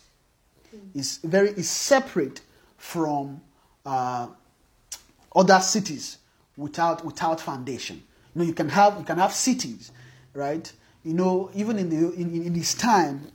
Is 0.93 1.17
very 1.23 1.49
is 1.49 1.69
separate 1.69 2.41
from 2.77 3.41
uh, 3.85 4.27
other 5.35 5.59
cities 5.59 6.17
without 6.57 7.03
without 7.05 7.39
foundation. 7.41 8.03
You 8.35 8.41
know, 8.41 8.45
you 8.47 8.53
can 8.53 8.69
have 8.69 8.97
you 8.97 9.03
can 9.05 9.17
have 9.17 9.33
cities, 9.33 9.91
right? 10.33 10.71
You 11.03 11.13
know, 11.13 11.49
even 11.55 11.77
in 11.79 11.89
the 11.89 12.11
in, 12.13 12.33
in 12.43 12.53
this 12.53 12.73
time, 12.73 13.31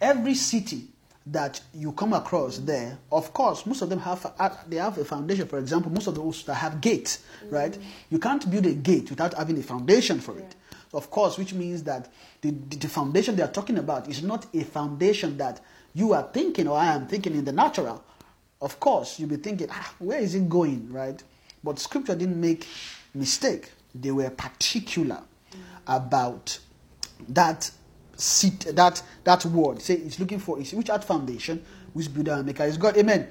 every 0.00 0.34
city 0.34 0.88
that 1.26 1.60
you 1.72 1.92
come 1.92 2.12
across 2.14 2.58
there, 2.58 2.98
of 3.12 3.32
course, 3.32 3.64
most 3.64 3.80
of 3.82 3.88
them 3.88 4.00
have 4.00 4.24
a- 4.38 4.58
they 4.68 4.76
have 4.76 4.98
a 4.98 5.04
foundation. 5.04 5.46
For 5.46 5.58
example, 5.58 5.92
most 5.92 6.08
of 6.08 6.14
those 6.16 6.42
that 6.44 6.54
have 6.54 6.80
gates, 6.80 7.20
right? 7.48 7.76
You 8.10 8.18
can't 8.18 8.50
build 8.50 8.66
a 8.66 8.74
gate 8.74 9.08
without 9.10 9.34
having 9.34 9.58
a 9.58 9.62
foundation 9.62 10.20
for 10.20 10.36
it. 10.38 10.54
Of 10.92 11.10
course, 11.10 11.38
which 11.38 11.54
means 11.54 11.84
that 11.84 12.08
the, 12.42 12.50
the, 12.50 12.76
the 12.76 12.88
foundation 12.88 13.36
they 13.36 13.42
are 13.42 13.52
talking 13.52 13.78
about 13.78 14.08
is 14.08 14.22
not 14.22 14.46
a 14.54 14.62
foundation 14.64 15.38
that 15.38 15.60
you 15.94 16.12
are 16.12 16.28
thinking 16.32 16.66
or 16.68 16.76
I 16.76 16.86
am 16.92 17.06
thinking 17.06 17.34
in 17.34 17.44
the 17.44 17.52
natural. 17.52 18.02
Of 18.60 18.78
course, 18.78 19.18
you'll 19.18 19.30
be 19.30 19.36
thinking, 19.36 19.68
ah, 19.70 19.94
where 20.00 20.18
is 20.18 20.34
it 20.34 20.48
going, 20.48 20.92
right? 20.92 21.22
But 21.64 21.78
scripture 21.78 22.14
didn't 22.14 22.40
make 22.40 22.66
mistake. 23.14 23.70
They 23.94 24.10
were 24.10 24.30
particular 24.30 25.22
about 25.86 26.58
that 27.28 27.70
seat, 28.16 28.60
that 28.74 29.02
that 29.24 29.44
word. 29.46 29.82
Say 29.82 29.94
it's 29.94 30.18
looking 30.18 30.38
for 30.38 30.58
is 30.60 30.72
which 30.72 30.90
art 30.90 31.04
foundation, 31.04 31.62
which 31.92 32.12
builder 32.12 32.32
and 32.32 32.46
maker 32.46 32.64
is 32.64 32.76
God. 32.76 32.96
Amen. 32.96 33.28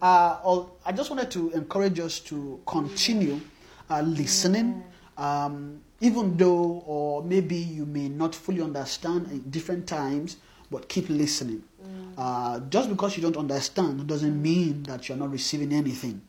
Uh, 0.00 0.64
I 0.84 0.92
just 0.92 1.10
wanted 1.10 1.30
to 1.30 1.50
encourage 1.52 2.00
us 2.00 2.18
to 2.20 2.60
continue 2.66 3.40
uh, 3.88 4.00
listening, 4.00 4.82
um, 5.16 5.80
even 6.00 6.36
though 6.36 6.82
or 6.86 7.22
maybe 7.22 7.56
you 7.56 7.86
may 7.86 8.08
not 8.08 8.34
fully 8.34 8.62
understand 8.62 9.28
at 9.28 9.50
different 9.50 9.86
times, 9.86 10.38
but 10.70 10.88
keep 10.88 11.08
listening. 11.08 11.62
Uh, 12.16 12.60
just 12.68 12.88
because 12.88 13.16
you 13.16 13.22
don't 13.22 13.36
understand 13.36 14.06
doesn't 14.06 14.40
mean 14.40 14.82
that 14.84 15.08
you're 15.08 15.18
not 15.18 15.30
receiving 15.30 15.72
anything. 15.72 16.20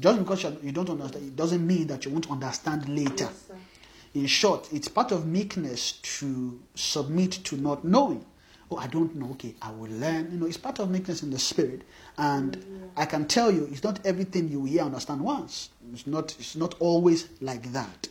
Just 0.00 0.18
because 0.18 0.42
you're, 0.42 0.72
don't 0.72 0.90
understand, 0.90 1.26
it 1.26 1.36
doesn't 1.36 1.66
mean 1.66 1.86
that 1.88 2.04
you 2.04 2.10
won't 2.10 2.30
understand 2.30 2.88
later. 2.88 3.28
In 4.14 4.26
short, 4.26 4.68
it's 4.72 4.88
part 4.88 5.10
of 5.10 5.26
meekness 5.26 5.92
to 5.92 6.60
submit 6.74 7.32
to 7.44 7.56
not 7.56 7.84
knowing. 7.84 8.24
Oh, 8.70 8.76
I 8.76 8.86
don't 8.86 9.14
know. 9.16 9.30
Okay, 9.32 9.54
I 9.60 9.70
will 9.70 9.90
learn. 9.90 10.30
You 10.32 10.38
know, 10.38 10.46
it's 10.46 10.56
part 10.56 10.78
of 10.78 10.90
meekness 10.90 11.22
in 11.22 11.30
the 11.30 11.38
spirit. 11.38 11.82
And 12.16 12.90
I 12.96 13.06
can 13.06 13.26
tell 13.26 13.50
you, 13.50 13.68
it's 13.70 13.82
not 13.84 14.04
everything 14.06 14.48
you 14.48 14.64
hear 14.64 14.82
understand 14.82 15.20
once. 15.20 15.70
It's 15.92 16.06
not. 16.06 16.34
It's 16.38 16.56
not 16.56 16.74
always 16.78 17.28
like 17.40 17.72
that. 17.72 18.08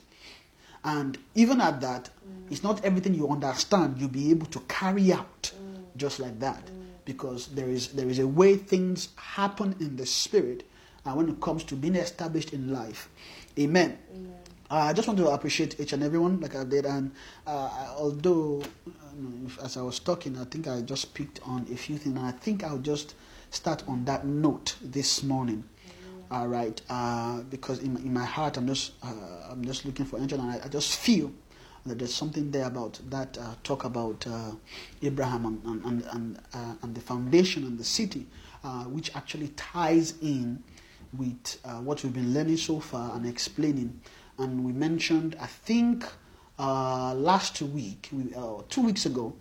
And 0.84 1.18
even 1.36 1.62
at 1.62 1.82
that, 1.82 2.10
mm. 2.28 2.52
it's 2.52 2.64
not 2.64 2.84
everything 2.84 3.14
you 3.14 3.28
understand 3.30 3.98
you'll 4.00 4.10
be 4.10 4.32
able 4.32 4.48
to 4.48 4.60
carry 4.62 5.14
out 5.14 5.52
mm. 5.56 5.84
just 5.98 6.20
like 6.20 6.40
that. 6.40 6.66
Mm. 6.66 6.86
Because 7.06 7.48
there 7.48 7.70
is 7.70 7.90
there 7.90 8.10
is 8.10 8.20
a 8.20 8.28
way 8.28 8.56
things 8.56 9.10
happen 9.16 9.76
in 9.80 9.96
the 9.96 10.06
spirit 10.06 10.64
and 11.05 11.15
when 11.15 11.29
it 11.29 11.39
comes 11.41 11.63
to 11.65 11.75
being 11.75 11.96
established 11.96 12.53
in 12.53 12.72
life. 12.72 13.10
Amen. 13.60 13.98
Uh, 14.70 14.75
I 14.75 14.93
just 14.93 15.08
want 15.08 15.20
to 15.20 15.27
appreciate 15.29 15.79
each 15.79 15.91
and 15.93 16.01
everyone 16.01 16.39
like 16.39 16.55
I 16.55 16.63
did. 16.63 16.86
And 16.86 17.12
uh, 17.46 17.93
although, 17.98 18.63
uh, 18.88 19.63
as 19.65 19.75
I 19.75 19.81
was 19.81 20.00
talking, 20.00 20.38
I 20.38 20.46
think 20.46 20.67
I 20.67 20.81
just 20.81 21.13
picked 21.13 21.41
on 21.46 21.67
a 21.72 21.75
few 21.75 21.98
things. 21.98 22.15
And 22.15 22.25
I 22.25 22.31
think 22.31 22.63
I'll 22.63 22.77
just 22.77 23.15
start 23.50 23.84
on 23.88 24.05
that 24.05 24.25
note 24.25 24.75
this 24.81 25.24
morning. 25.24 25.65
All 26.29 26.48
right, 26.48 26.79
uh, 26.89 27.41
because 27.50 27.79
in, 27.79 27.93
my- 27.96 28.00
in 28.00 28.13
my 28.13 28.24
heart, 28.24 28.55
I'm 28.55 28.65
just 28.65 28.93
uh, 29.03 29.12
I'm 29.50 29.65
just 29.65 29.84
looking 29.84 30.05
for 30.05 30.17
angel, 30.17 30.39
and 30.39 30.50
I, 30.50 30.62
I 30.63 30.70
just 30.70 30.96
feel 30.96 31.29
that 31.86 32.00
there's 32.00 32.13
something 32.15 32.51
there 32.51 32.67
about 32.67 32.98
that 33.10 33.38
uh, 33.38 33.55
talk 33.63 33.84
about 33.84 34.25
uh, 34.25 34.51
Abraham 35.03 35.46
and 35.46 35.62
and 35.65 35.84
and, 35.86 36.03
and, 36.13 36.39
uh, 36.53 36.75
and 36.84 36.96
the 36.96 37.01
foundation 37.01 37.65
and 37.65 37.77
the 37.77 37.84
city, 37.84 38.27
uh, 38.63 38.86
which 38.86 39.13
actually 39.13 39.50
ties 39.58 40.13
in 40.22 40.63
with 41.18 41.60
uh, 41.65 41.75
what 41.75 42.03
we've 42.03 42.13
been 42.13 42.34
learning 42.34 42.58
so 42.58 42.80
far 42.80 43.15
and 43.15 43.25
explaining. 43.25 44.00
And 44.38 44.63
we 44.63 44.72
mentioned, 44.72 45.36
I 45.39 45.46
think, 45.46 46.06
uh, 46.58 47.13
last 47.15 47.62
week, 47.62 48.10
we, 48.12 48.34
uh, 48.36 48.62
two 48.70 48.82
weeks 48.82 49.06
ago, 49.06 49.34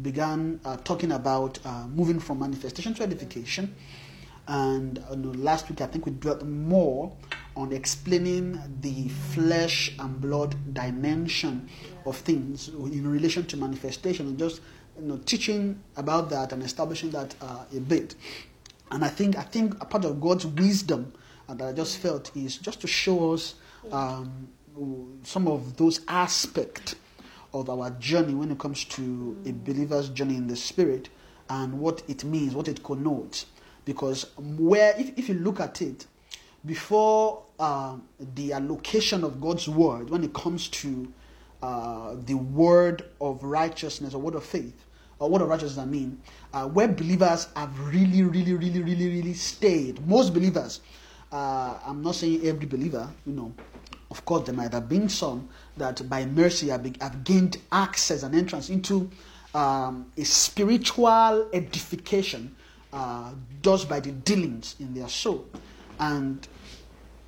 began 0.00 0.60
uh, 0.64 0.76
talking 0.78 1.12
about 1.12 1.58
uh, 1.64 1.86
moving 1.88 2.20
from 2.20 2.38
manifestation 2.38 2.94
to 2.94 3.02
edification. 3.02 3.74
And 4.46 4.98
uh, 5.10 5.14
last 5.14 5.68
week, 5.68 5.80
I 5.80 5.86
think 5.86 6.06
we 6.06 6.12
dwelt 6.12 6.44
more 6.44 7.12
on 7.56 7.72
explaining 7.72 8.60
the 8.80 9.08
flesh 9.08 9.92
and 9.98 10.20
blood 10.20 10.54
dimension 10.72 11.68
of 12.06 12.16
things 12.16 12.68
in 12.68 13.10
relation 13.10 13.44
to 13.46 13.56
manifestation 13.56 14.28
and 14.28 14.38
just 14.38 14.60
you 14.98 15.06
know, 15.06 15.16
teaching 15.26 15.82
about 15.96 16.30
that 16.30 16.52
and 16.52 16.62
establishing 16.62 17.10
that 17.10 17.34
a 17.42 17.80
bit. 17.80 18.14
And 18.90 19.04
I 19.04 19.08
think 19.08 19.36
I 19.36 19.42
think 19.42 19.74
a 19.82 19.84
part 19.84 20.04
of 20.04 20.20
God's 20.20 20.46
wisdom 20.46 21.12
uh, 21.48 21.54
that 21.54 21.68
I 21.68 21.72
just 21.72 21.98
felt 21.98 22.30
is 22.36 22.56
just 22.56 22.80
to 22.82 22.86
show 22.86 23.32
us 23.32 23.54
um, 23.90 24.48
some 25.22 25.48
of 25.48 25.76
those 25.76 26.00
aspects 26.08 26.94
of 27.54 27.70
our 27.70 27.90
journey 27.92 28.34
when 28.34 28.50
it 28.50 28.58
comes 28.58 28.84
to 28.84 29.36
a 29.46 29.52
believer's 29.52 30.08
journey 30.10 30.36
in 30.36 30.46
the 30.46 30.56
spirit 30.56 31.08
and 31.48 31.80
what 31.80 32.02
it 32.08 32.24
means, 32.24 32.54
what 32.54 32.68
it 32.68 32.82
connotes. 32.82 33.46
Because 33.84 34.26
where, 34.36 34.94
if, 34.98 35.18
if 35.18 35.28
you 35.28 35.36
look 35.36 35.60
at 35.60 35.80
it, 35.80 36.06
before 36.66 37.42
uh, 37.58 37.96
the 38.34 38.52
allocation 38.52 39.24
of 39.24 39.40
God's 39.40 39.68
word, 39.68 40.10
when 40.10 40.24
it 40.24 40.34
comes 40.34 40.68
to 40.68 41.10
uh, 41.62 42.14
the 42.26 42.34
word 42.34 43.04
of 43.20 43.42
righteousness 43.42 44.12
or 44.12 44.20
word 44.20 44.34
of 44.34 44.44
faith, 44.44 44.84
or 45.18 45.30
word 45.30 45.42
of 45.42 45.48
righteousness, 45.48 45.78
I 45.78 45.86
mean, 45.86 46.20
uh, 46.52 46.68
where 46.68 46.88
believers 46.88 47.48
have 47.56 47.78
really, 47.80 48.22
really, 48.22 48.52
really, 48.52 48.82
really, 48.82 49.08
really 49.08 49.34
stayed. 49.34 50.06
Most 50.06 50.34
believers, 50.34 50.80
uh, 51.32 51.78
I'm 51.84 52.02
not 52.02 52.14
saying 52.14 52.46
every 52.46 52.66
believer, 52.66 53.08
you 53.26 53.32
know, 53.32 53.52
of 54.10 54.24
course, 54.24 54.46
there 54.46 54.54
might 54.54 54.72
have 54.72 54.88
been 54.88 55.08
some 55.08 55.48
that 55.76 56.08
by 56.08 56.24
mercy 56.24 56.68
have, 56.68 56.84
have 57.00 57.24
gained 57.24 57.58
access 57.70 58.22
and 58.22 58.34
entrance 58.34 58.70
into 58.70 59.10
um, 59.54 60.10
a 60.16 60.24
spiritual 60.24 61.48
edification 61.52 62.54
uh, 62.92 63.32
just 63.62 63.88
by 63.88 64.00
the 64.00 64.12
dealings 64.12 64.76
in 64.80 64.94
their 64.94 65.08
soul. 65.08 65.46
And, 66.00 66.46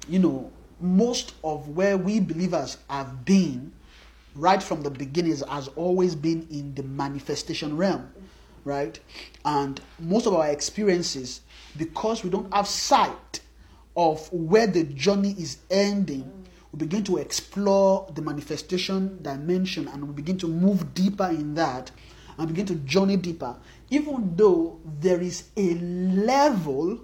you 0.09 0.19
know, 0.19 0.51
most 0.81 1.35
of 1.45 1.69
where 1.69 1.99
we 1.99 2.21
believers 2.21 2.79
have 2.89 3.25
been 3.25 3.73
right 4.35 4.63
from 4.63 4.83
the 4.83 4.91
beginning 4.91 5.37
has 5.37 5.69
always 5.69 6.15
been 6.15 6.47
in 6.51 6.75
the 6.75 6.83
manifestation 6.85 7.77
realm, 7.77 8.11
right? 8.65 8.99
And 9.45 9.81
most 9.99 10.27
of 10.27 10.35
our 10.35 10.49
experiences, 10.49 11.43
because 11.77 12.25
we 12.25 12.31
don't 12.31 12.53
have 12.55 12.67
sight 12.67 13.41
of 13.97 14.33
where 14.33 14.67
the 14.67 14.85
journey 14.85 15.35
is 15.39 15.59
ending, 15.71 16.31
we 16.73 16.79
begin 16.79 17.03
to 17.05 17.17
explore 17.17 18.11
the 18.15 18.23
manifestation 18.23 19.21
dimension 19.23 19.89
and 19.89 20.07
we 20.07 20.15
begin 20.15 20.39
to 20.39 20.47
move 20.47 20.95
deeper 20.95 21.29
in 21.29 21.55
that 21.55 21.91
and 22.39 22.49
begin 22.49 22.67
to 22.67 22.75
journey 22.77 23.17
deeper, 23.17 23.57
even 23.91 24.35
though 24.37 24.81
there 25.01 25.21
is 25.21 25.45
a 25.57 25.75
level 25.75 27.01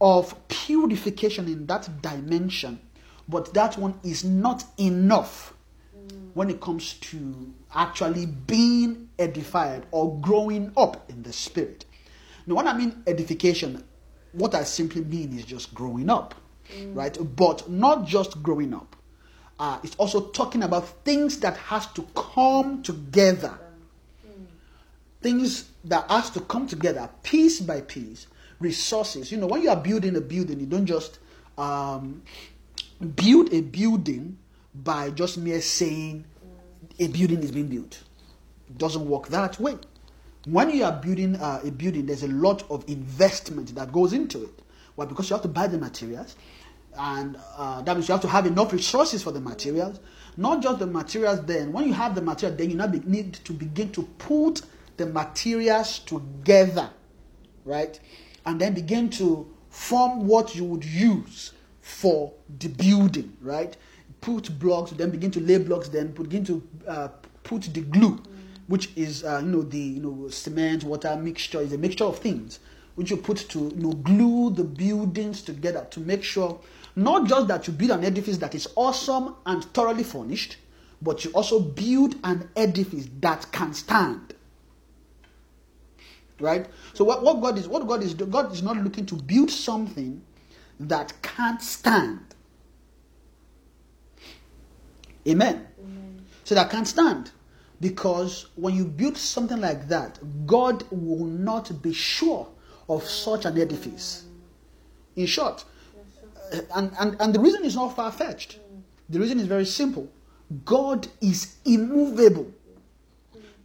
of 0.00 0.34
purification 0.48 1.46
in 1.46 1.66
that 1.66 1.88
dimension, 2.02 2.78
but 3.28 3.52
that 3.54 3.76
one 3.76 3.98
is 4.04 4.24
not 4.24 4.64
enough 4.78 5.54
when 6.34 6.50
it 6.50 6.60
comes 6.60 6.94
to 6.94 7.52
actually 7.74 8.26
being 8.26 9.08
edified 9.18 9.86
or 9.90 10.20
growing 10.20 10.72
up 10.76 11.10
in 11.10 11.22
the 11.22 11.32
spirit. 11.32 11.84
Now, 12.46 12.54
when 12.56 12.68
I 12.68 12.76
mean 12.76 13.02
edification, 13.06 13.82
what 14.32 14.54
I 14.54 14.64
simply 14.64 15.02
mean 15.02 15.36
is 15.38 15.44
just 15.44 15.74
growing 15.74 16.10
up, 16.10 16.34
mm. 16.72 16.94
right? 16.94 17.16
But 17.36 17.68
not 17.68 18.06
just 18.06 18.42
growing 18.42 18.74
up. 18.74 18.96
Uh, 19.58 19.78
it's 19.82 19.96
also 19.96 20.28
talking 20.28 20.62
about 20.62 20.86
things 21.04 21.40
that 21.40 21.56
has 21.56 21.86
to 21.88 22.02
come 22.14 22.82
together. 22.82 23.58
Things 25.20 25.70
that 25.84 26.08
has 26.08 26.30
to 26.30 26.40
come 26.40 26.68
together 26.68 27.10
piece 27.24 27.60
by 27.60 27.80
piece. 27.80 28.28
Resources. 28.60 29.32
You 29.32 29.38
know, 29.38 29.46
when 29.46 29.62
you 29.62 29.70
are 29.70 29.76
building 29.76 30.16
a 30.16 30.20
building, 30.20 30.60
you 30.60 30.66
don't 30.66 30.86
just 30.86 31.18
um, 31.56 32.22
build 33.16 33.52
a 33.52 33.60
building 33.60 34.38
by 34.74 35.10
just 35.10 35.38
mere 35.38 35.60
saying 35.60 36.24
a 36.98 37.08
building 37.08 37.42
is 37.42 37.50
being 37.50 37.68
built. 37.68 38.02
It 38.68 38.78
doesn't 38.78 39.08
work 39.08 39.28
that 39.28 39.58
way. 39.58 39.76
When 40.50 40.70
you 40.70 40.84
are 40.84 40.92
building 40.92 41.36
uh, 41.36 41.60
a 41.64 41.70
building, 41.70 42.06
there's 42.06 42.22
a 42.22 42.28
lot 42.28 42.64
of 42.70 42.84
investment 42.88 43.74
that 43.74 43.92
goes 43.92 44.12
into 44.12 44.44
it. 44.44 44.62
Why? 44.94 45.04
Because 45.04 45.28
you 45.30 45.34
have 45.34 45.42
to 45.42 45.48
buy 45.48 45.66
the 45.66 45.78
materials, 45.78 46.36
and 46.98 47.36
uh, 47.56 47.82
that 47.82 47.94
means 47.94 48.08
you 48.08 48.12
have 48.12 48.22
to 48.22 48.28
have 48.28 48.46
enough 48.46 48.72
resources 48.72 49.22
for 49.22 49.30
the 49.30 49.40
materials. 49.40 50.00
Not 50.36 50.62
just 50.62 50.78
the 50.78 50.86
materials. 50.86 51.44
Then, 51.44 51.72
when 51.72 51.86
you 51.86 51.92
have 51.92 52.14
the 52.14 52.22
material, 52.22 52.56
then 52.56 52.70
you 52.70 52.76
now 52.76 52.86
be, 52.86 53.00
need 53.00 53.34
to 53.34 53.52
begin 53.52 53.90
to 53.92 54.02
put 54.18 54.62
the 54.96 55.06
materials 55.06 56.00
together, 56.00 56.90
right? 57.64 57.98
And 58.46 58.60
then 58.60 58.74
begin 58.74 59.10
to 59.10 59.52
form 59.70 60.26
what 60.26 60.54
you 60.54 60.64
would 60.64 60.84
use 60.84 61.52
for 61.80 62.32
the 62.58 62.68
building, 62.68 63.36
right? 63.40 63.76
put 64.20 64.58
blocks, 64.58 64.92
then 64.92 65.10
begin 65.10 65.30
to 65.32 65.40
lay 65.40 65.58
blocks, 65.58 65.88
then 65.88 66.08
begin 66.12 66.44
to 66.44 66.62
uh, 66.86 67.08
put 67.42 67.62
the 67.62 67.80
glue. 67.80 68.20
Which 68.68 68.90
is 68.96 69.24
uh, 69.24 69.40
you 69.44 69.50
know 69.50 69.62
the 69.62 69.78
you 69.78 70.00
know 70.00 70.28
cement 70.28 70.84
water 70.84 71.16
mixture 71.16 71.60
is 71.60 71.72
a 71.72 71.78
mixture 71.78 72.04
of 72.04 72.18
things 72.18 72.60
which 72.94 73.10
you 73.10 73.16
put 73.16 73.36
to 73.48 73.58
you 73.58 73.82
know 73.82 73.92
glue 73.92 74.50
the 74.50 74.64
buildings 74.64 75.42
together 75.42 75.86
to 75.90 76.00
make 76.00 76.22
sure 76.22 76.60
not 76.98 77.28
just 77.28 77.46
that 77.46 77.66
you 77.68 77.72
build 77.72 77.92
an 77.92 78.04
edifice 78.04 78.38
that 78.38 78.56
is 78.56 78.68
awesome 78.74 79.36
and 79.46 79.64
thoroughly 79.66 80.02
furnished, 80.02 80.56
but 81.00 81.24
you 81.24 81.30
also 81.30 81.60
build 81.60 82.16
an 82.24 82.50
edifice 82.56 83.08
that 83.20 83.46
can 83.52 83.72
stand. 83.72 84.34
Right? 86.40 86.66
So 86.94 87.04
what, 87.04 87.22
what 87.22 87.40
God 87.40 87.56
is 87.56 87.68
what 87.68 87.86
God 87.86 88.02
is 88.02 88.14
God 88.14 88.52
is 88.52 88.64
not 88.64 88.76
looking 88.78 89.06
to 89.06 89.14
build 89.14 89.50
something 89.50 90.20
that 90.80 91.12
can't 91.22 91.62
stand. 91.62 92.20
Amen. 95.26 95.68
Amen. 95.80 96.24
So 96.42 96.56
that 96.56 96.68
can't 96.68 96.88
stand. 96.88 97.30
Because 97.80 98.46
when 98.56 98.74
you 98.74 98.84
build 98.84 99.16
something 99.16 99.60
like 99.60 99.88
that, 99.88 100.18
God 100.46 100.84
will 100.90 101.26
not 101.26 101.80
be 101.82 101.92
sure 101.92 102.48
of 102.88 103.04
such 103.04 103.44
an 103.44 103.58
edifice. 103.58 104.24
In 105.16 105.26
short, 105.26 105.64
uh, 106.52 106.60
and, 106.74 106.92
and, 106.98 107.16
and 107.20 107.34
the 107.34 107.40
reason 107.40 107.64
is 107.64 107.76
not 107.76 107.94
far 107.94 108.10
fetched. 108.10 108.58
The 109.08 109.20
reason 109.20 109.38
is 109.38 109.46
very 109.46 109.66
simple. 109.66 110.08
God 110.64 111.06
is 111.20 111.56
immovable. 111.64 112.52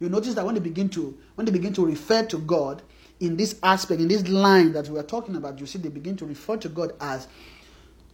You 0.00 0.08
notice 0.08 0.34
that 0.34 0.44
when 0.44 0.54
they 0.54 0.60
begin 0.60 0.88
to 0.90 1.16
when 1.34 1.44
they 1.46 1.52
begin 1.52 1.72
to 1.74 1.86
refer 1.86 2.24
to 2.26 2.38
God 2.38 2.82
in 3.20 3.36
this 3.36 3.58
aspect, 3.62 4.00
in 4.00 4.08
this 4.08 4.28
line 4.28 4.72
that 4.72 4.88
we 4.88 4.98
are 4.98 5.04
talking 5.04 5.36
about, 5.36 5.58
you 5.58 5.66
see 5.66 5.78
they 5.78 5.88
begin 5.88 6.16
to 6.16 6.26
refer 6.26 6.56
to 6.58 6.68
God 6.68 6.92
as 7.00 7.28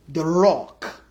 the 0.09 0.25
rock, 0.25 1.03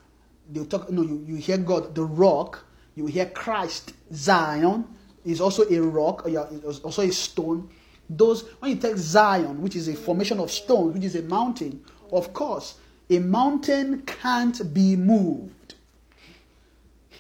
they 0.52 0.64
talk, 0.66 0.90
no, 0.90 1.02
you, 1.02 1.24
you 1.28 1.36
hear 1.36 1.58
God, 1.58 1.96
the 1.96 2.04
rock, 2.04 2.66
you 3.00 3.06
hear 3.06 3.28
Christ, 3.28 3.94
Zion, 4.14 4.86
is 5.24 5.40
also 5.40 5.64
a 5.70 5.80
rock, 5.82 6.28
or 6.28 6.38
also 6.84 7.02
a 7.02 7.12
stone. 7.12 7.70
Those, 8.10 8.44
when 8.60 8.72
you 8.72 8.78
take 8.78 8.98
Zion, 8.98 9.62
which 9.62 9.78
is 9.78 9.88
a 9.88 9.96
formation 9.96 10.40
of 10.40 10.52
stone, 10.52 10.94
which 10.94 11.06
is 11.06 11.16
a 11.16 11.22
mountain, 11.22 11.82
of 12.12 12.34
course, 12.34 12.76
a 13.10 13.20
mountain 13.20 14.02
can't 14.02 14.74
be 14.74 14.98
moved. 14.98 15.76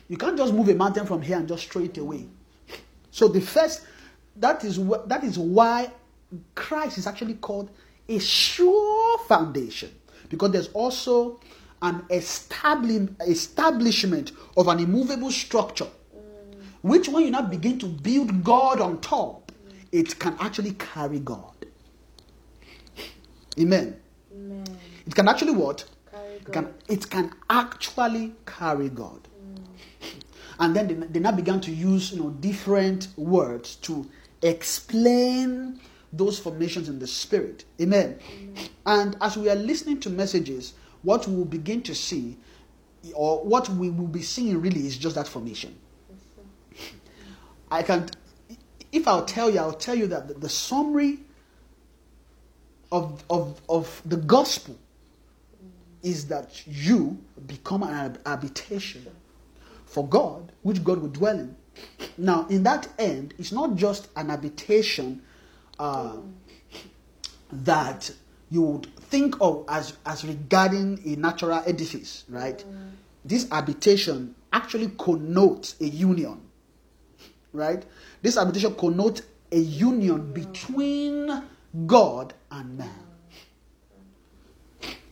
You 0.09 0.17
can't 0.17 0.37
just 0.37 0.53
move 0.53 0.67
a 0.67 0.75
mountain 0.75 1.05
from 1.05 1.21
here 1.21 1.37
and 1.37 1.47
just 1.47 1.71
throw 1.71 1.83
it 1.83 1.97
away. 1.97 2.25
So 3.11 3.29
the 3.29 3.39
first, 3.39 3.85
that 4.35 4.65
is 4.65 4.77
what 4.77 5.07
that 5.07 5.23
is 5.23 5.37
why 5.37 5.91
Christ 6.55 6.97
is 6.97 7.07
actually 7.07 7.35
called 7.35 7.69
a 8.09 8.19
sure 8.19 9.17
foundation, 9.27 9.91
because 10.27 10.51
there's 10.51 10.67
also 10.69 11.39
an 11.81 12.05
establishment 12.09 14.31
of 14.57 14.67
an 14.67 14.79
immovable 14.79 15.31
structure, 15.31 15.85
mm. 15.85 16.55
which 16.81 17.07
when 17.07 17.23
you 17.23 17.31
now 17.31 17.41
begin 17.41 17.79
to 17.79 17.85
build 17.85 18.43
God 18.43 18.81
on 18.81 18.99
top, 19.01 19.51
mm. 19.51 19.73
it 19.91 20.19
can 20.19 20.35
actually 20.39 20.71
carry 20.73 21.19
God. 21.19 21.53
Amen. 23.59 23.99
Amen. 24.33 24.65
It 25.05 25.15
can 25.15 25.27
actually 25.27 25.53
what? 25.53 25.85
It 26.13 26.51
can, 26.51 26.73
it 26.87 27.09
can 27.09 27.33
actually 27.49 28.33
carry 28.45 28.89
God. 28.89 29.27
Mm. 29.43 29.63
And 30.59 30.75
then 30.75 30.87
they, 30.87 30.93
they 31.07 31.19
now 31.19 31.31
began 31.31 31.59
to 31.61 31.71
use 31.71 32.11
you 32.11 32.21
know 32.21 32.29
different 32.31 33.07
words 33.17 33.75
to 33.77 34.09
explain 34.41 35.79
those 36.11 36.39
formations 36.39 36.89
in 36.89 36.99
the 36.99 37.07
spirit. 37.07 37.65
Amen. 37.81 38.19
Amen. 38.33 38.69
And 38.85 39.17
as 39.21 39.37
we 39.37 39.49
are 39.49 39.55
listening 39.55 39.99
to 40.01 40.09
messages, 40.09 40.73
what 41.03 41.27
we 41.27 41.35
will 41.35 41.45
begin 41.45 41.81
to 41.83 41.95
see, 41.95 42.37
or 43.13 43.43
what 43.43 43.69
we 43.69 43.89
will 43.89 44.07
be 44.07 44.21
seeing 44.21 44.61
really, 44.61 44.85
is 44.85 44.97
just 44.97 45.15
that 45.15 45.27
formation. 45.27 45.75
I 47.71 47.83
can't. 47.83 48.15
if 48.91 49.07
I'll 49.07 49.25
tell 49.25 49.49
you, 49.49 49.59
I'll 49.59 49.73
tell 49.73 49.95
you 49.95 50.07
that 50.07 50.27
the, 50.27 50.33
the 50.33 50.49
summary 50.49 51.19
of, 52.91 53.23
of, 53.29 53.61
of 53.69 54.01
the 54.05 54.17
gospel 54.17 54.75
is 56.01 56.27
that 56.27 56.63
you 56.65 57.17
become 57.45 57.83
an 57.83 58.17
habitation 58.25 59.05
for 59.85 60.07
God, 60.07 60.51
which 60.63 60.83
God 60.83 60.99
will 61.01 61.09
dwell 61.09 61.39
in. 61.39 61.55
Now, 62.17 62.47
in 62.49 62.63
that 62.63 62.87
end, 62.97 63.33
it's 63.37 63.51
not 63.51 63.75
just 63.75 64.07
an 64.15 64.29
habitation 64.29 65.21
uh, 65.77 66.17
that 67.51 68.11
you 68.49 68.61
would 68.61 68.87
think 69.09 69.35
of 69.41 69.65
as 69.67 69.93
as 70.05 70.23
regarding 70.23 71.01
a 71.05 71.15
natural 71.15 71.61
edifice, 71.65 72.25
right? 72.29 72.59
Mm. 72.59 72.91
This 73.25 73.49
habitation 73.49 74.35
actually 74.53 74.91
connotes 74.97 75.75
a 75.81 75.85
union, 75.85 76.39
right? 77.53 77.83
This 78.21 78.35
habitation 78.35 78.75
connotes 78.75 79.21
a 79.51 79.57
union 79.57 80.19
mm. 80.19 80.33
between 80.33 81.43
God 81.85 82.33
and 82.51 82.77
man. 82.77 83.05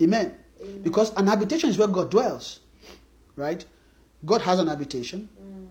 Amen. 0.01 0.35
Because 0.83 1.13
an 1.15 1.27
habitation 1.27 1.69
is 1.69 1.77
where 1.77 1.87
God 1.87 2.09
dwells, 2.11 2.59
right? 3.35 3.63
God 4.25 4.41
has 4.41 4.59
an 4.59 4.67
habitation. 4.67 5.29
Mm. 5.41 5.67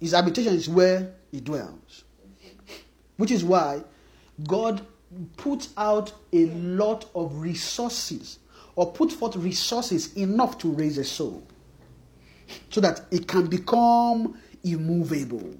His 0.00 0.12
habitation 0.12 0.54
is 0.54 0.68
where 0.68 1.14
he 1.30 1.40
dwells. 1.40 2.04
Mm-hmm. 2.44 2.72
Which 3.16 3.30
is 3.30 3.44
why 3.44 3.82
God 4.46 4.84
puts 5.36 5.70
out 5.76 6.12
a 6.32 6.46
lot 6.46 7.08
of 7.14 7.36
resources 7.36 8.38
or 8.74 8.92
put 8.92 9.12
forth 9.12 9.36
resources 9.36 10.14
enough 10.16 10.58
to 10.58 10.68
raise 10.68 10.98
a 10.98 11.04
soul 11.04 11.42
so 12.70 12.80
that 12.80 13.02
it 13.10 13.26
can 13.26 13.46
become 13.46 14.38
immovable. 14.64 15.54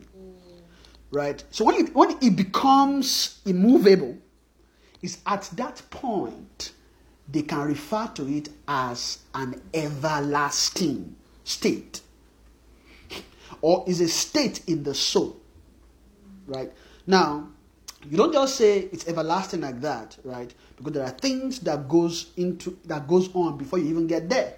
Right? 1.10 1.42
So 1.50 1.64
when 1.64 1.76
it, 1.76 1.94
when 1.94 2.16
it 2.20 2.36
becomes 2.36 3.40
immovable, 3.46 4.18
it's 5.02 5.18
at 5.26 5.48
that 5.54 5.82
point 5.90 6.72
they 7.28 7.42
can 7.42 7.60
refer 7.60 8.06
to 8.14 8.28
it 8.28 8.48
as 8.68 9.18
an 9.34 9.60
everlasting 9.74 11.16
state 11.44 12.00
or 13.60 13.84
is 13.86 14.00
a 14.00 14.08
state 14.08 14.62
in 14.68 14.82
the 14.82 14.94
soul 14.94 15.40
right 16.46 16.72
now 17.06 17.48
you 18.10 18.16
don't 18.16 18.32
just 18.32 18.56
say 18.56 18.88
it's 18.92 19.06
everlasting 19.08 19.60
like 19.60 19.80
that 19.80 20.16
right? 20.24 20.52
Because 20.76 20.92
there 20.92 21.04
are 21.04 21.10
things 21.10 21.60
that 21.60 21.88
goes 21.88 22.30
into 22.36 22.78
that 22.84 23.06
goes 23.08 23.34
on 23.34 23.56
before 23.56 23.78
you 23.78 23.86
even 23.86 24.06
get 24.06 24.28
there 24.28 24.54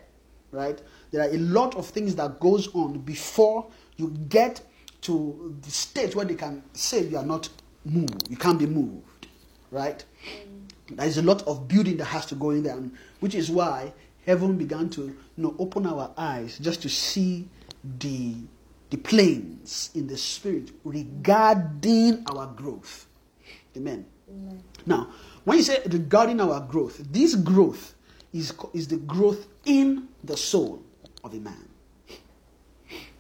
right? 0.51 0.81
There 1.11 1.23
are 1.23 1.31
a 1.33 1.39
lot 1.39 1.75
of 1.77 1.87
things 1.87 2.15
that 2.17 2.41
goes 2.41 2.75
on 2.75 2.99
before 2.99 3.67
you 3.97 4.11
get 4.29 4.61
to 5.03 5.55
the 5.63 5.71
state 5.71 6.15
where 6.15 6.25
they 6.25 6.35
can 6.35 6.63
say 6.73 7.05
you 7.05 7.17
are 7.17 7.27
not 7.27 7.49
moved 7.85 8.29
you 8.31 8.37
can't 8.37 8.59
be 8.59 8.67
moved 8.67 9.27
right? 9.71 10.05
There 10.91 11.07
is 11.07 11.19
a 11.19 11.23
lot 11.23 11.43
of 11.47 11.69
building 11.69 11.99
that 11.99 12.07
has 12.07 12.27
to 12.27 12.35
go 12.35 12.51
in 12.51 12.63
there, 12.63 12.79
which 13.21 13.35
is 13.35 13.51
why 13.51 13.93
heaven 14.25 14.57
began 14.57 14.89
to 14.91 15.03
you 15.03 15.17
know, 15.37 15.55
open 15.59 15.87
our 15.87 16.13
eyes 16.17 16.59
just 16.59 16.83
to 16.83 16.89
see 16.89 17.49
the, 18.01 18.35
the 18.91 18.97
planes 18.97 19.91
in 19.95 20.07
the 20.07 20.17
spirit 20.17 20.71
regarding 20.85 22.25
our 22.31 22.47
growth. 22.47 23.07
Amen. 23.79 24.05
Amen. 24.29 24.63
Now, 24.85 25.09
when 25.45 25.59
you 25.59 25.63
say 25.63 25.81
regarding 25.87 26.41
our 26.41 26.61
growth, 26.61 27.01
this 27.11 27.35
growth 27.35 27.95
is, 28.33 28.53
is 28.75 28.89
the 28.89 28.97
growth 28.97 29.47
in 29.65 30.09
the 30.25 30.37
soul 30.37 30.83
of 31.25 31.33
a 31.33 31.39
man. 31.39 31.69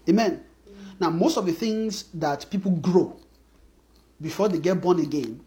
Amen. 0.08 0.44
Now, 1.00 1.10
most 1.10 1.36
of 1.36 1.46
the 1.46 1.52
things 1.52 2.04
that 2.14 2.50
people 2.50 2.72
grow 2.72 3.16
before 4.20 4.48
they 4.48 4.58
get 4.58 4.80
born 4.80 4.98
again 4.98 5.40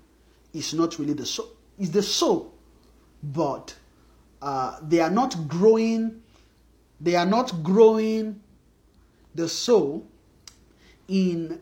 is 0.53 0.73
not 0.73 0.97
really 0.97 1.13
the 1.13 1.25
soul. 1.25 1.49
It's 1.77 1.89
the 1.89 2.03
soul, 2.03 2.53
but 3.21 3.75
uh, 4.41 4.79
they 4.81 4.99
are 4.99 5.09
not 5.09 5.47
growing. 5.47 6.21
They 6.99 7.15
are 7.15 7.25
not 7.25 7.63
growing 7.63 8.39
the 9.35 9.49
soul 9.49 10.07
in 11.07 11.59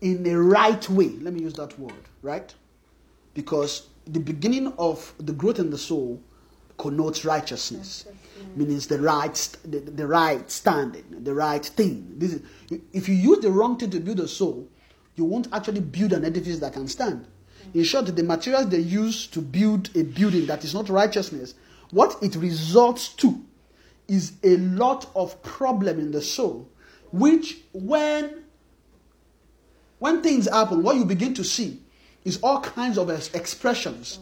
in 0.00 0.26
a 0.26 0.38
right 0.38 0.88
way. 0.90 1.08
Let 1.08 1.34
me 1.34 1.40
use 1.42 1.54
that 1.54 1.78
word, 1.78 1.94
right? 2.22 2.54
Because 3.34 3.88
the 4.06 4.20
beginning 4.20 4.72
of 4.78 5.14
the 5.18 5.32
growth 5.32 5.58
in 5.58 5.70
the 5.70 5.78
soul 5.78 6.20
connotes 6.78 7.24
righteousness, 7.24 8.06
meaning 8.56 8.78
the 8.78 8.98
right, 8.98 9.34
the, 9.64 9.78
the 9.80 10.06
right 10.06 10.50
standing, 10.50 11.04
the 11.22 11.34
right 11.34 11.64
thing. 11.64 12.14
This 12.18 12.34
is, 12.34 12.42
if 12.92 13.08
you 13.08 13.14
use 13.14 13.38
the 13.40 13.50
wrong 13.50 13.78
thing 13.78 13.90
to 13.90 14.00
build 14.00 14.20
a 14.20 14.28
soul, 14.28 14.68
you 15.14 15.24
won't 15.24 15.48
actually 15.52 15.80
build 15.80 16.12
an 16.12 16.24
edifice 16.24 16.58
that 16.60 16.72
can 16.72 16.88
stand. 16.88 17.26
Mm. 17.68 17.76
In 17.76 17.84
short, 17.84 18.06
the 18.14 18.22
materials 18.22 18.68
they 18.68 18.80
use 18.80 19.26
to 19.28 19.40
build 19.40 19.94
a 19.96 20.02
building 20.02 20.46
that 20.46 20.64
is 20.64 20.74
not 20.74 20.88
righteousness, 20.88 21.54
what 21.90 22.16
it 22.22 22.34
results 22.36 23.10
to 23.10 23.40
is 24.08 24.32
a 24.42 24.56
lot 24.56 25.08
of 25.14 25.40
problem 25.42 26.00
in 26.00 26.10
the 26.10 26.20
soul, 26.20 26.68
which 27.12 27.58
when 27.72 28.42
when 29.98 30.20
things 30.20 30.48
happen, 30.48 30.82
what 30.82 30.96
you 30.96 31.04
begin 31.04 31.32
to 31.34 31.44
see 31.44 31.80
is 32.24 32.38
all 32.42 32.60
kinds 32.60 32.98
of 32.98 33.10
expressions 33.34 34.18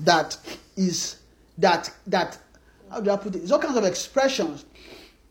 that 0.00 0.36
is 0.76 1.16
that 1.58 1.90
that 2.06 2.38
how 2.90 3.00
do 3.00 3.10
I 3.10 3.16
put 3.16 3.34
it? 3.34 3.42
It's 3.42 3.50
all 3.50 3.58
kinds 3.58 3.76
of 3.76 3.84
expressions 3.84 4.64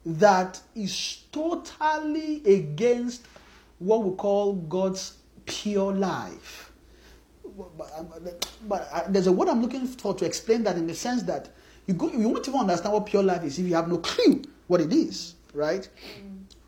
that 0.05 0.59
is 0.75 1.23
totally 1.31 2.41
against 2.45 3.25
what 3.79 4.03
we 4.03 4.15
call 4.15 4.53
God's 4.53 5.17
pure 5.45 5.93
life. 5.93 6.71
But, 7.77 7.91
um, 7.97 8.07
but 8.67 8.89
I- 8.91 9.05
there's 9.09 9.27
a 9.27 9.31
word 9.31 9.47
I'm 9.49 9.61
looking 9.61 9.85
for 9.87 10.13
to 10.15 10.25
explain 10.25 10.63
that 10.63 10.77
in 10.77 10.87
the 10.87 10.95
sense 10.95 11.23
that 11.23 11.49
you 11.87 11.93
go, 11.93 12.09
you 12.11 12.27
won't 12.29 12.47
even 12.47 12.59
understand 12.61 12.93
what 12.93 13.05
pure 13.05 13.23
life 13.23 13.43
is 13.43 13.59
if 13.59 13.65
you 13.67 13.75
have 13.75 13.87
no 13.87 13.97
clue 13.97 14.41
what 14.67 14.81
it 14.81 14.91
is, 14.91 15.35
right? 15.53 15.87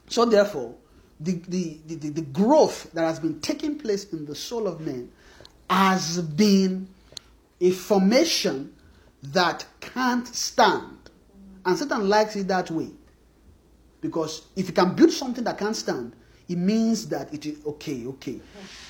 So 0.07 0.25
therefore, 0.25 0.75
the, 1.19 1.33
the, 1.47 1.79
the, 1.87 1.95
the, 1.95 2.09
the 2.09 2.21
growth 2.21 2.91
that 2.93 3.01
has 3.05 3.19
been 3.19 3.39
taking 3.39 3.77
place 3.79 4.11
in 4.13 4.25
the 4.25 4.35
soul 4.35 4.67
of 4.67 4.81
man 4.81 5.09
has 5.69 6.21
been 6.21 6.87
a 7.61 7.71
formation 7.71 8.73
that 9.23 9.65
can't 9.79 10.27
stand. 10.27 10.97
And 11.65 11.77
Satan 11.77 12.07
likes 12.07 12.35
it 12.35 12.47
that 12.47 12.69
way. 12.69 12.89
Because 14.01 14.43
if 14.55 14.67
you 14.67 14.73
can 14.73 14.93
build 14.95 15.11
something 15.11 15.43
that 15.45 15.57
can't 15.57 15.75
stand, 15.75 16.13
it 16.47 16.57
means 16.57 17.07
that 17.07 17.33
it 17.33 17.45
is 17.47 17.65
okay, 17.65 18.05
okay. 18.05 18.39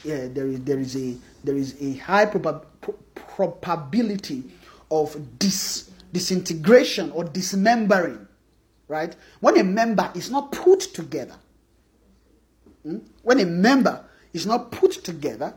Yeah, 0.03 0.27
there 0.27 0.47
is 0.47 0.59
there 0.61 0.79
is 0.79 0.95
a 0.97 1.15
there 1.43 1.55
is 1.55 1.81
a 1.81 1.93
high 1.97 2.25
probab- 2.25 2.65
pro- 2.81 3.47
probability 3.47 4.43
of 4.91 5.15
dis, 5.39 5.89
disintegration 6.11 7.11
or 7.11 7.23
dismembering, 7.23 8.27
right? 8.89 9.15
When 9.39 9.57
a 9.57 9.63
member 9.63 10.11
is 10.15 10.29
not 10.29 10.51
put 10.51 10.81
together, 10.81 11.35
Hmm? 12.83 12.97
when 13.23 13.39
a 13.39 13.45
member 13.45 14.03
is 14.33 14.45
not 14.45 14.71
put 14.71 14.91
together, 15.03 15.53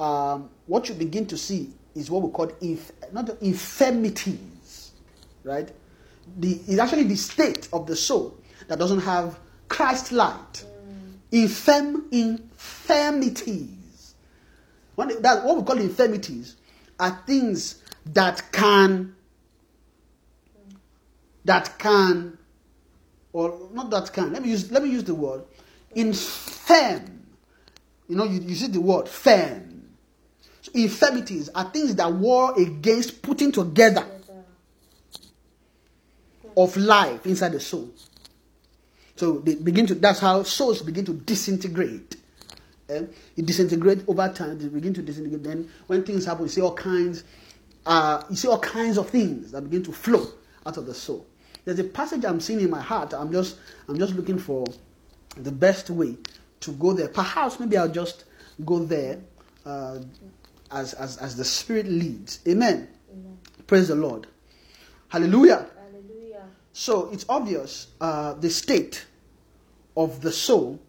um, 0.00 0.50
what 0.66 0.88
you 0.88 0.94
begin 0.94 1.26
to 1.26 1.36
see 1.36 1.72
is 1.94 2.10
what 2.10 2.22
we 2.22 2.30
call 2.30 2.50
inf- 2.60 2.92
not 3.12 3.26
the 3.26 3.44
infirmities, 3.44 4.92
right? 5.42 5.70
The, 6.38 6.60
it's 6.66 6.78
actually 6.78 7.04
the 7.04 7.16
state 7.16 7.68
of 7.72 7.86
the 7.86 7.94
soul 7.94 8.36
that 8.68 8.78
doesn't 8.78 9.00
have 9.00 9.38
Christ 9.68 10.12
light. 10.12 10.64
Infirm, 11.30 12.06
infirmities. 12.12 14.14
When, 14.94 15.20
that, 15.22 15.44
what 15.44 15.56
we 15.56 15.62
call 15.64 15.78
infirmities 15.78 16.56
are 17.00 17.22
things 17.26 17.82
that 18.06 18.52
can, 18.52 19.14
that 21.44 21.78
can, 21.78 22.38
or 23.32 23.68
not 23.72 23.90
that 23.90 24.12
can. 24.12 24.32
Let 24.32 24.42
me 24.42 24.50
use, 24.50 24.70
let 24.70 24.82
me 24.82 24.90
use 24.90 25.04
the 25.04 25.14
word 25.14 25.42
infirm. 25.94 27.20
You 28.08 28.16
know, 28.16 28.24
you, 28.24 28.40
you 28.40 28.54
see 28.54 28.68
the 28.68 28.80
word 28.80 29.08
firm. 29.08 29.73
Infirmities 30.72 31.50
are 31.50 31.64
things 31.70 31.94
that 31.96 32.10
war 32.12 32.58
against 32.58 33.22
putting 33.22 33.52
together 33.52 34.06
of 36.56 36.76
life 36.76 37.26
inside 37.26 37.52
the 37.52 37.60
soul. 37.60 37.90
So 39.16 39.38
they 39.38 39.54
begin 39.56 39.86
to. 39.86 39.94
That's 39.94 40.20
how 40.20 40.42
souls 40.42 40.82
begin 40.82 41.04
to 41.04 41.12
disintegrate. 41.12 42.16
Eh? 42.88 43.04
It 43.36 43.46
disintegrate 43.46 44.04
over 44.08 44.28
time. 44.28 44.58
They 44.58 44.68
begin 44.68 44.94
to 44.94 45.02
disintegrate. 45.02 45.42
Then 45.42 45.70
when 45.86 46.02
things 46.04 46.24
happen, 46.24 46.44
you 46.44 46.48
see 46.48 46.60
all 46.60 46.74
kinds. 46.74 47.24
Uh, 47.86 48.22
you 48.30 48.36
see 48.36 48.48
all 48.48 48.58
kinds 48.58 48.96
of 48.96 49.10
things 49.10 49.52
that 49.52 49.62
begin 49.62 49.82
to 49.84 49.92
flow 49.92 50.26
out 50.66 50.76
of 50.76 50.86
the 50.86 50.94
soul. 50.94 51.26
There's 51.64 51.78
a 51.78 51.84
passage 51.84 52.24
I'm 52.24 52.40
seeing 52.40 52.60
in 52.60 52.70
my 52.70 52.80
heart. 52.80 53.12
I'm 53.14 53.30
just. 53.30 53.58
I'm 53.88 53.98
just 53.98 54.14
looking 54.14 54.38
for 54.38 54.64
the 55.36 55.52
best 55.52 55.90
way 55.90 56.16
to 56.60 56.72
go 56.72 56.92
there. 56.92 57.08
Perhaps 57.08 57.60
maybe 57.60 57.76
I'll 57.76 57.88
just 57.88 58.24
go 58.64 58.78
there 58.80 59.20
uh, 59.66 59.98
as, 60.70 60.94
as 60.94 61.16
as 61.18 61.36
the 61.36 61.44
Spirit 61.44 61.86
leads. 61.86 62.40
Amen. 62.48 62.88
Amen. 63.12 63.38
Praise 63.66 63.88
the 63.88 63.94
Lord. 63.94 64.26
Hallelujah. 65.08 65.66
Hallelujah. 65.78 66.44
So 66.72 67.08
it's 67.12 67.24
obvious 67.28 67.88
uh, 68.00 68.34
the 68.34 68.50
state 68.50 69.06
of 69.96 70.20
the 70.20 70.32
soul 70.32 70.80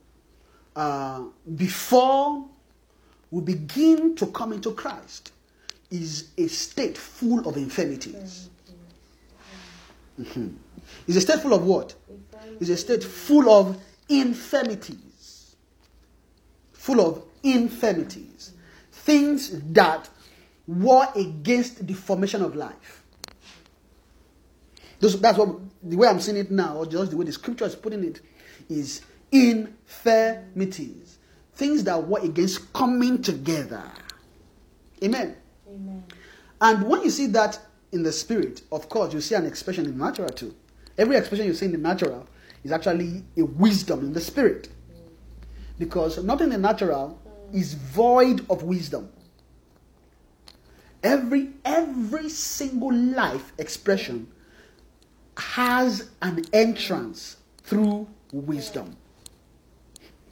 uh, 0.75 1.23
before 1.55 2.45
we 3.31 3.41
begin 3.41 4.15
to 4.15 4.27
come 4.27 4.53
into 4.53 4.71
Christ 4.71 5.31
is 5.91 6.29
a 6.37 6.47
state 6.47 6.97
full 6.97 7.47
of 7.47 7.57
infirmities. 7.57 8.49
Mhm. 10.19 10.55
It's 11.07 11.17
a 11.17 11.21
state 11.21 11.39
full 11.41 11.53
of 11.53 11.65
what? 11.65 11.93
It's 12.59 12.69
a 12.69 12.77
state 12.77 13.03
full 13.03 13.49
of 13.49 13.77
infirmities. 14.09 15.55
Full 16.73 17.01
of 17.01 17.23
infirmities. 17.43 18.53
Things 19.05 19.61
that 19.73 20.09
war 20.65 21.07
against 21.15 21.85
the 21.85 21.93
formation 21.93 22.41
of 22.41 22.55
life. 22.55 23.03
Those, 24.99 25.21
that's 25.21 25.37
what 25.37 25.59
the 25.83 25.95
way 25.95 26.07
I'm 26.07 26.19
seeing 26.19 26.37
it 26.37 26.49
now, 26.49 26.77
or 26.77 26.87
just 26.87 27.11
the 27.11 27.17
way 27.17 27.25
the 27.25 27.31
scripture 27.31 27.65
is 27.65 27.75
putting 27.75 28.03
it, 28.03 28.21
is 28.67 29.01
infirmities. 29.31 31.19
Things 31.53 31.83
that 31.83 32.07
were 32.07 32.19
against 32.21 32.73
coming 32.73 33.21
together. 33.21 33.83
Amen. 35.03 35.35
Amen. 35.69 36.03
And 36.59 36.87
when 36.87 37.03
you 37.03 37.11
see 37.11 37.27
that 37.27 37.59
in 37.91 38.01
the 38.01 38.11
spirit, 38.11 38.63
of 38.71 38.89
course, 38.89 39.13
you 39.13 39.21
see 39.21 39.35
an 39.35 39.45
expression 39.45 39.85
in 39.85 39.95
the 39.95 40.03
natural 40.03 40.29
too. 40.29 40.55
Every 40.97 41.15
expression 41.15 41.45
you 41.45 41.53
see 41.53 41.67
in 41.67 41.73
the 41.73 41.77
natural 41.77 42.27
is 42.63 42.71
actually 42.71 43.23
a 43.37 43.43
wisdom 43.43 43.99
in 43.99 44.13
the 44.13 44.21
spirit. 44.21 44.69
Because 45.77 46.23
nothing 46.23 46.45
in 46.45 46.53
the 46.53 46.57
natural 46.57 47.21
is 47.53 47.73
void 47.73 48.45
of 48.49 48.63
wisdom. 48.63 49.09
Every 51.03 51.49
every 51.63 52.29
single 52.29 52.93
life 52.93 53.53
expression 53.57 54.27
has 55.37 56.09
an 56.21 56.43
entrance 56.53 57.37
through 57.63 58.07
wisdom. 58.31 58.95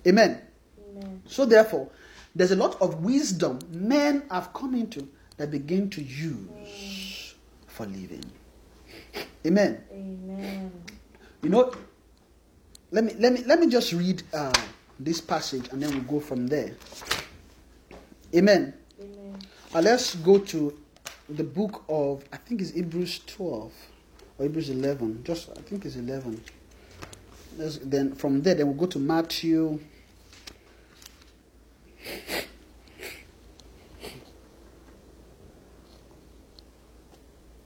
Amen. 0.08 0.41
Amen. 0.89 1.21
So 1.26 1.45
therefore, 1.45 1.89
there's 2.36 2.52
a 2.52 2.56
lot 2.56 2.82
of 2.82 3.04
wisdom 3.04 3.60
men 3.71 4.23
have 4.32 4.54
come 4.54 4.73
into 4.76 5.08
that 5.38 5.52
begin 5.52 5.89
to 5.91 6.02
use 6.02 7.36
for 7.67 7.86
living. 7.86 8.23
Amen. 9.45 9.84
Amen. 9.91 10.71
You 11.41 11.49
know, 11.49 11.73
let 12.91 13.04
me 13.04 13.13
let 13.19 13.34
me 13.34 13.43
let 13.45 13.60
me 13.60 13.67
just 13.67 13.91
read 13.93 14.23
uh, 14.34 14.54
this 14.99 15.21
passage 15.21 15.67
and 15.71 15.82
then 15.82 15.91
we'll 15.91 16.19
go 16.19 16.19
from 16.19 16.47
there. 16.47 16.75
Amen. 18.36 18.73
Amen. 18.99 19.39
Uh, 19.73 19.82
let's 19.82 20.15
go 20.15 20.39
to 20.39 20.77
the 21.29 21.43
book 21.43 21.84
of 21.89 22.23
I 22.32 22.38
think 22.38 22.62
it's 22.62 22.71
Hebrews 22.71 23.21
12 23.27 23.71
or 24.38 24.43
Hebrews 24.43 24.69
11. 24.69 25.23
Just 25.23 25.49
I 25.49 25.62
think 25.62 25.86
it's 25.86 25.95
11. 25.95 26.43
Let's, 27.58 27.77
then 27.77 28.15
from 28.15 28.41
there, 28.41 28.56
then 28.56 28.67
we'll 28.67 28.75
go 28.75 28.88
to 28.88 28.99
Matthew. 28.99 29.79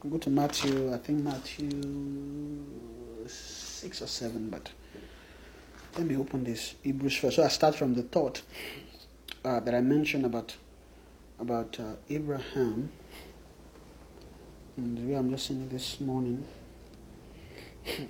We'll 0.02 0.12
go 0.12 0.18
to 0.18 0.30
Matthew. 0.30 0.92
I 0.94 0.98
think 0.98 1.22
Matthew 1.24 2.64
six 3.26 4.02
or 4.02 4.06
seven, 4.06 4.50
but 4.50 4.70
let 5.98 6.06
me 6.06 6.16
open 6.16 6.44
this 6.44 6.76
Hebrews 6.84 7.16
first. 7.16 7.36
So 7.36 7.42
I 7.42 7.48
start 7.48 7.74
from 7.74 7.94
the 7.94 8.02
thought 8.04 8.42
uh, 9.44 9.58
that 9.58 9.74
I 9.74 9.80
mentioned 9.80 10.24
about 10.24 10.54
about 11.40 11.78
uh, 11.80 11.94
Abraham. 12.08 12.90
And 14.76 14.96
the 14.96 15.02
way 15.02 15.18
I'm 15.18 15.34
it 15.34 15.70
this 15.70 16.00
morning. 16.00 16.46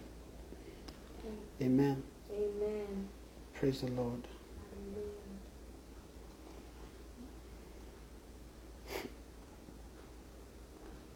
Amen. 1.62 2.02
Amen. 2.30 3.08
Praise 3.54 3.80
the 3.80 3.90
Lord. 3.90 4.28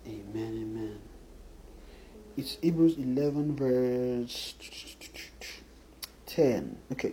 Amen. 0.07 0.55
Amen. 0.63 0.99
It's 2.39 2.57
Hebrews 2.63 2.97
11, 2.97 3.57
verse 3.57 4.55
10. 6.33 6.79
Okay. 6.93 7.13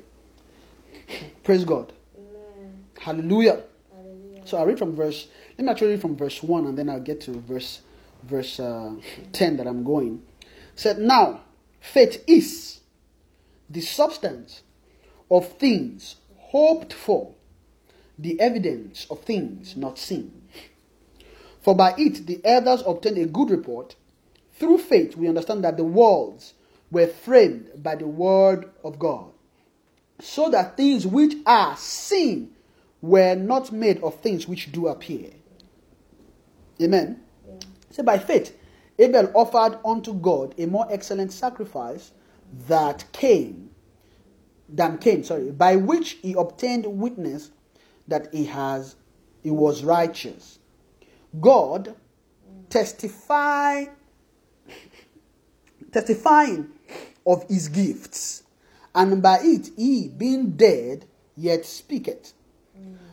Praise 1.44 1.66
God. 1.66 1.92
Amen. 2.18 2.86
Hallelujah. 3.00 3.64
Hallelujah. 3.94 4.42
So 4.46 4.58
I 4.58 4.64
read 4.64 4.80
from 4.80 4.96
verse. 4.96 5.28
Let 5.58 5.66
me 5.66 5.72
actually 5.72 5.90
read 5.90 6.02
from 6.02 6.16
verse 6.16 6.42
one, 6.42 6.66
and 6.68 6.78
then 6.78 6.90
I'll 6.90 7.02
get 7.02 7.22
to 7.22 7.32
verse 7.32 7.82
verse 8.24 8.60
uh, 8.60 8.96
ten 9.34 9.58
that 9.58 9.68
I'm 9.68 9.84
going. 9.84 10.22
It 10.42 10.80
said 10.80 11.00
now, 11.00 11.42
faith 11.82 12.24
is 12.28 12.80
the 13.70 13.82
substance 13.82 14.64
of 15.30 15.52
things 15.54 16.16
hoped 16.38 16.94
for, 16.94 17.34
the 18.18 18.40
evidence 18.40 19.06
of 19.10 19.22
things 19.22 19.76
not 19.76 19.98
seen. 19.98 20.44
For 21.62 21.76
by 21.76 21.94
it 21.98 22.26
the 22.26 22.40
elders 22.46 22.84
obtained 22.86 23.18
a 23.18 23.26
good 23.26 23.50
report. 23.50 23.96
Through 24.54 24.78
faith 24.80 25.18
we 25.18 25.28
understand 25.28 25.64
that 25.66 25.78
the 25.78 25.84
worlds 25.84 26.54
were 26.92 27.08
framed 27.08 27.70
by 27.82 27.96
the 27.96 28.08
word 28.08 28.70
of 28.84 29.00
God 29.00 29.32
so 30.20 30.50
that 30.50 30.76
things 30.76 31.08
which 31.08 31.36
are 31.46 31.76
seen 31.78 32.52
were 33.02 33.36
not 33.36 33.72
made 33.72 34.02
of 34.04 34.20
things 34.20 34.48
which 34.48 34.72
do 34.72 34.88
appear. 34.88 35.30
Amen. 36.82 37.22
Yeah. 37.48 37.60
So 37.92 38.04
by 38.04 38.18
faith, 38.18 38.58
Abel 38.98 39.32
offered 39.34 39.80
unto 39.86 40.14
God 40.14 40.56
a 40.58 40.66
more 40.66 40.88
excellent 40.90 41.32
sacrifice 41.32 42.12
that 42.68 43.06
came 43.14 43.70
than 44.68 44.98
Cain, 44.98 45.24
sorry, 45.24 45.52
by 45.52 45.76
which 45.78 46.18
he 46.22 46.34
obtained 46.34 46.86
witness 46.86 47.52
that 48.08 48.34
he 48.34 48.46
has 48.46 48.96
he 49.42 49.50
was 49.50 49.84
righteous. 49.84 50.60
God 51.40 51.96
mm. 51.96 52.70
testify 52.70 53.86
testifying 55.92 56.70
of 57.26 57.44
his 57.50 57.68
gifts, 57.68 58.44
and 58.96 59.22
by 59.22 59.40
it 59.42 59.70
he, 59.76 60.08
being 60.08 60.52
dead, 60.52 61.06
yet 61.36 61.66
speaketh. 61.66 62.34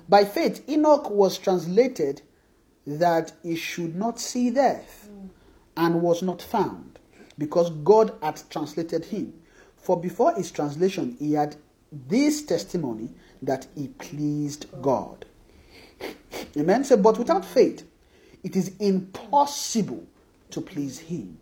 By 0.09 0.25
faith, 0.25 0.69
Enoch 0.69 1.11
was 1.11 1.39
translated 1.39 2.23
that 2.87 3.33
he 3.43 3.57
should 3.57 3.97
not 3.97 4.21
see 4.21 4.51
death, 4.51 5.09
and 5.77 6.01
was 6.01 6.23
not 6.23 6.41
found, 6.41 6.99
because 7.37 7.71
God 7.71 8.15
had 8.23 8.41
translated 8.49 9.07
him. 9.07 9.35
For 9.77 10.01
before 10.01 10.35
his 10.35 10.51
translation, 10.51 11.17
he 11.19 11.33
had 11.35 11.57
this 12.09 12.43
testimony 12.43 13.11
that 13.43 13.67
he 13.75 13.89
pleased 13.89 14.67
God. 14.81 15.27
Amen. 16.57 16.85
So, 16.85 16.97
but 16.97 17.19
without 17.19 17.45
faith, 17.45 17.85
it 18.43 18.57
is 18.57 18.73
impossible 18.79 20.07
to 20.51 20.61
please 20.61 20.99
him. 20.99 21.39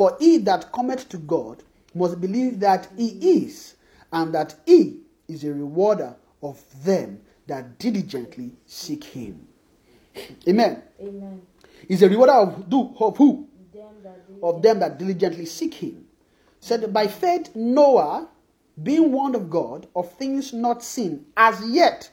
For 0.00 0.16
he 0.18 0.38
that 0.38 0.72
cometh 0.72 1.10
to 1.10 1.18
God 1.18 1.62
must 1.94 2.22
believe 2.22 2.58
that 2.60 2.88
he 2.96 3.42
is, 3.44 3.74
and 4.10 4.32
that 4.34 4.54
he 4.64 5.00
is 5.28 5.44
a 5.44 5.52
rewarder 5.52 6.16
of 6.42 6.64
them 6.82 7.20
that 7.46 7.78
diligently 7.78 8.52
seek 8.64 9.04
him. 9.04 9.46
Amen. 10.48 10.82
Amen. 11.02 11.42
He's 11.86 12.00
a 12.00 12.08
rewarder 12.08 12.32
of, 12.32 12.70
do, 12.70 12.94
of 12.98 13.18
who? 13.18 13.46
Them 13.74 13.88
Of 14.42 14.62
them 14.62 14.78
that 14.78 14.96
diligently 14.96 15.44
seek 15.44 15.74
him. 15.74 16.06
Said, 16.60 16.90
by 16.94 17.06
faith, 17.06 17.54
Noah, 17.54 18.26
being 18.82 19.12
warned 19.12 19.34
of 19.34 19.50
God 19.50 19.86
of 19.94 20.10
things 20.14 20.54
not 20.54 20.82
seen 20.82 21.26
as 21.36 21.60
yet, 21.68 22.10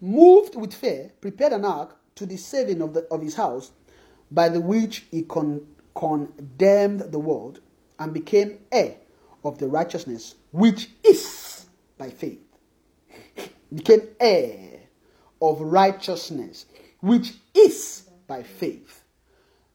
moved 0.00 0.56
with 0.56 0.74
fear, 0.74 1.12
prepared 1.20 1.52
an 1.52 1.64
ark 1.64 1.96
to 2.16 2.26
the 2.26 2.36
saving 2.36 2.82
of, 2.82 2.94
the, 2.94 3.06
of 3.12 3.22
his 3.22 3.36
house, 3.36 3.70
by 4.32 4.48
the 4.48 4.60
which 4.60 5.04
he 5.12 5.22
con- 5.22 5.64
condemned 6.00 7.00
the 7.12 7.18
world 7.18 7.60
and 7.98 8.14
became 8.14 8.58
heir 8.72 8.96
of 9.44 9.58
the 9.58 9.68
righteousness 9.68 10.34
which 10.50 10.88
is 11.04 11.66
by 11.98 12.08
faith. 12.08 12.40
Became 13.74 14.08
heir 14.18 14.80
of 15.42 15.60
righteousness 15.60 16.64
which 17.00 17.34
is 17.54 18.08
by 18.26 18.42
faith. 18.42 19.04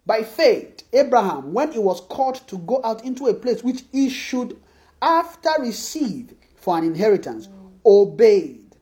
By 0.05 0.23
faith, 0.23 0.83
Abraham, 0.91 1.53
when 1.53 1.71
he 1.71 1.79
was 1.79 2.01
called 2.01 2.35
to 2.47 2.57
go 2.57 2.81
out 2.83 3.05
into 3.05 3.27
a 3.27 3.33
place 3.33 3.63
which 3.63 3.83
he 3.91 4.09
should 4.09 4.59
after 5.01 5.49
receive 5.59 6.33
for 6.55 6.77
an 6.77 6.83
inheritance, 6.83 7.49
obeyed. 7.85 8.75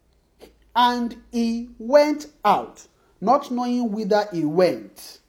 And 0.75 1.15
he 1.31 1.69
went 1.77 2.27
out, 2.43 2.87
not 3.21 3.51
knowing 3.51 3.91
whither 3.91 4.27
he 4.31 4.45
went. 4.45 5.19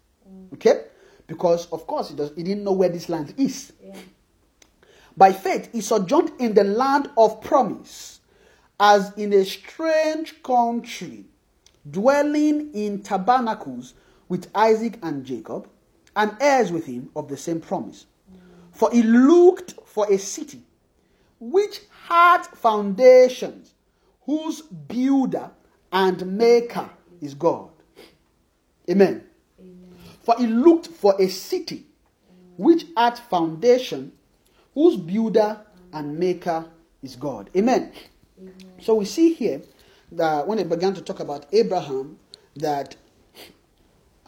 Okay? 0.54 0.84
Because, 1.26 1.66
of 1.66 1.86
course, 1.86 2.10
he, 2.10 2.16
does, 2.16 2.32
he 2.36 2.42
didn't 2.42 2.64
know 2.64 2.72
where 2.72 2.88
this 2.88 3.08
land 3.08 3.34
is. 3.36 3.72
Yeah. 3.82 3.96
By 5.16 5.32
faith, 5.32 5.70
he 5.72 5.80
sojourned 5.80 6.32
in 6.38 6.54
the 6.54 6.64
land 6.64 7.08
of 7.16 7.40
promise, 7.40 8.20
as 8.78 9.12
in 9.16 9.32
a 9.32 9.44
strange 9.44 10.42
country, 10.42 11.24
dwelling 11.88 12.72
in 12.74 13.02
tabernacles 13.02 13.94
with 14.28 14.50
Isaac 14.54 14.98
and 15.02 15.24
Jacob, 15.24 15.68
and 16.16 16.36
heirs 16.40 16.72
with 16.72 16.86
him 16.86 17.10
of 17.16 17.28
the 17.28 17.36
same 17.36 17.60
promise. 17.60 18.06
Mm. 18.30 18.38
For 18.76 18.90
he 18.92 19.02
looked 19.02 19.74
for 19.84 20.10
a 20.12 20.18
city 20.18 20.62
which 21.40 21.80
had 22.06 22.42
foundations, 22.46 23.74
whose 24.22 24.62
builder 24.62 25.50
and 25.92 26.26
maker 26.38 26.88
is 27.20 27.34
God. 27.34 27.70
Amen. 28.90 29.24
For 30.24 30.34
he 30.38 30.46
looked 30.46 30.88
for 30.88 31.14
a 31.20 31.28
city 31.28 31.86
which 32.56 32.86
had 32.96 33.18
foundation, 33.18 34.12
whose 34.74 34.96
builder 34.96 35.60
and 35.92 36.18
maker 36.18 36.66
is 37.02 37.16
God. 37.16 37.50
Amen. 37.56 37.92
So 38.80 38.94
we 38.94 39.04
see 39.04 39.34
here 39.34 39.62
that 40.12 40.46
when 40.46 40.58
it 40.58 40.68
began 40.68 40.94
to 40.94 41.02
talk 41.02 41.20
about 41.20 41.46
Abraham, 41.52 42.18
that 42.56 42.96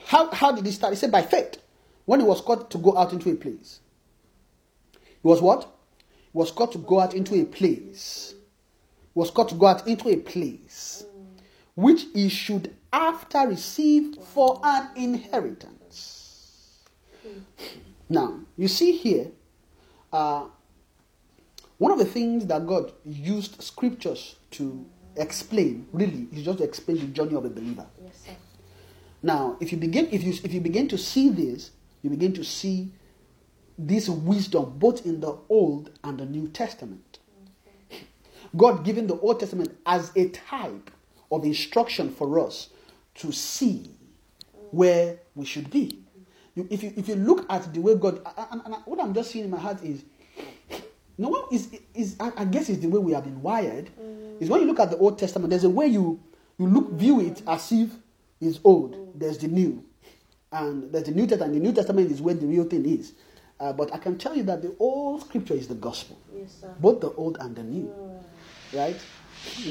how, 0.04 0.30
how 0.30 0.52
did 0.52 0.64
he 0.64 0.72
start? 0.72 0.92
He 0.92 0.96
said 0.96 1.10
by 1.10 1.22
faith, 1.22 1.58
when 2.04 2.20
he 2.20 2.26
was 2.26 2.40
called 2.40 2.70
to 2.70 2.78
go 2.78 2.96
out 2.96 3.12
into 3.12 3.30
a 3.30 3.34
place. 3.34 3.80
He 4.92 5.28
was 5.28 5.42
what? 5.42 5.62
He 6.32 6.38
was 6.38 6.50
called 6.52 6.72
to 6.72 6.78
go 6.78 7.00
out 7.00 7.14
into 7.14 7.34
a 7.34 7.44
place. 7.44 8.34
He 9.14 9.18
was 9.18 9.30
called 9.30 9.48
to 9.50 9.54
go 9.56 9.66
out 9.66 9.86
into 9.86 10.08
a 10.08 10.16
place 10.16 11.04
which 11.74 12.06
he 12.14 12.28
should 12.28 12.74
after 12.92 13.46
receive 13.46 14.16
for 14.32 14.60
an 14.64 14.88
inheritance. 14.96 15.72
Now, 18.08 18.40
you 18.56 18.68
see 18.68 18.96
here, 18.96 19.28
uh, 20.12 20.44
one 21.78 21.92
of 21.92 21.98
the 21.98 22.04
things 22.04 22.46
that 22.46 22.66
God 22.66 22.92
used 23.04 23.62
scriptures 23.62 24.36
to 24.52 24.86
explain, 25.16 25.86
really, 25.92 26.28
is 26.32 26.44
just 26.44 26.58
to 26.58 26.64
explain 26.64 26.98
the 26.98 27.06
journey 27.06 27.34
of 27.34 27.44
a 27.44 27.50
believer. 27.50 27.86
Yes, 28.02 28.22
sir. 28.26 28.32
Now, 29.22 29.56
if 29.60 29.72
you 29.72 29.78
begin, 29.78 30.08
if 30.12 30.22
you 30.22 30.34
if 30.44 30.52
you 30.52 30.60
begin 30.60 30.88
to 30.88 30.98
see 30.98 31.30
this, 31.30 31.70
you 32.02 32.10
begin 32.10 32.32
to 32.34 32.44
see 32.44 32.92
this 33.78 34.08
wisdom 34.08 34.78
both 34.78 35.04
in 35.04 35.20
the 35.20 35.36
Old 35.48 35.90
and 36.04 36.18
the 36.18 36.26
New 36.26 36.48
Testament. 36.48 37.18
God 38.56 38.84
giving 38.84 39.06
the 39.06 39.18
Old 39.18 39.40
Testament 39.40 39.76
as 39.84 40.12
a 40.16 40.28
type 40.28 40.90
of 41.30 41.44
instruction 41.44 42.10
for 42.10 42.38
us 42.38 42.70
to 43.16 43.32
see 43.32 43.90
where 44.70 45.18
we 45.34 45.44
should 45.44 45.70
be. 45.70 46.05
You, 46.56 46.66
if, 46.70 46.82
you, 46.82 46.92
if 46.96 47.06
you 47.06 47.16
look 47.16 47.44
at 47.50 47.72
the 47.72 47.80
way 47.80 47.94
God, 47.94 48.26
and, 48.50 48.62
and 48.64 48.74
what 48.86 48.98
I'm 49.00 49.12
just 49.12 49.30
seeing 49.30 49.44
in 49.44 49.50
my 49.50 49.58
heart 49.58 49.82
is, 49.84 50.02
no 51.18 51.28
one 51.28 51.42
is, 51.52 51.68
is 51.94 52.16
I 52.18 52.32
I 52.38 52.44
guess 52.46 52.68
is 52.68 52.80
the 52.80 52.88
way 52.88 52.98
we 52.98 53.12
have 53.12 53.24
been 53.24 53.40
wired. 53.42 53.90
Mm. 54.00 54.40
Is 54.42 54.48
when 54.48 54.60
you 54.62 54.66
look 54.66 54.80
at 54.80 54.90
the 54.90 54.96
Old 54.98 55.18
Testament, 55.18 55.50
there's 55.50 55.64
a 55.64 55.70
way 55.70 55.86
you 55.86 56.18
you 56.58 56.66
look 56.66 56.90
view 56.92 57.20
it 57.20 57.42
as 57.46 57.70
if 57.72 57.90
it's 58.40 58.58
old. 58.64 58.94
Mm. 58.94 59.18
There's 59.20 59.38
the 59.38 59.48
new, 59.48 59.84
and 60.50 60.90
there's 60.92 61.04
the 61.04 61.12
New 61.12 61.26
Testament. 61.26 61.54
The 61.54 61.60
New 61.60 61.72
Testament 61.72 62.10
is 62.10 62.20
where 62.22 62.34
the 62.34 62.46
real 62.46 62.64
thing 62.64 62.84
is. 62.86 63.12
Uh, 63.60 63.72
but 63.72 63.94
I 63.94 63.98
can 63.98 64.18
tell 64.18 64.34
you 64.36 64.42
that 64.44 64.60
the 64.62 64.74
old 64.78 65.22
scripture 65.22 65.54
is 65.54 65.68
the 65.68 65.74
gospel, 65.74 66.18
Yes, 66.34 66.56
sir. 66.60 66.74
both 66.78 67.00
the 67.00 67.10
old 67.12 67.38
and 67.40 67.56
the 67.56 67.62
new 67.62 67.84
mm. 67.86 68.22
right? 68.74 68.96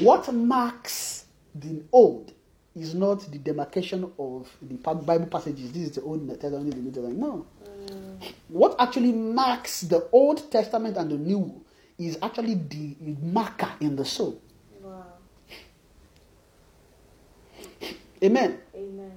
What 0.00 0.32
marks 0.32 1.26
the 1.54 1.82
old 1.92 2.32
is 2.76 2.94
not 2.94 3.20
the 3.32 3.38
demarcation 3.38 4.12
of 4.18 4.48
the 4.60 4.74
Bible 4.74 5.26
passages. 5.26 5.72
This 5.72 5.82
is 5.82 5.90
the 5.92 6.02
Old 6.02 6.28
Testament, 6.28 6.70
the 6.70 6.76
New 6.76 6.90
Testament. 6.90 7.18
No. 7.18 7.46
Mm. 7.64 8.32
What 8.48 8.76
actually 8.78 9.12
marks 9.12 9.80
the 9.80 10.06
Old 10.12 10.50
Testament 10.50 10.98
and 10.98 11.10
the 11.10 11.16
New 11.16 11.64
is 11.98 12.18
actually 12.22 12.54
the 12.54 12.94
marker 13.22 13.72
in 13.80 13.96
the 13.96 14.04
soul. 14.04 14.40
Wow. 14.82 15.06
Amen. 18.22 18.58
Amen. 18.74 19.12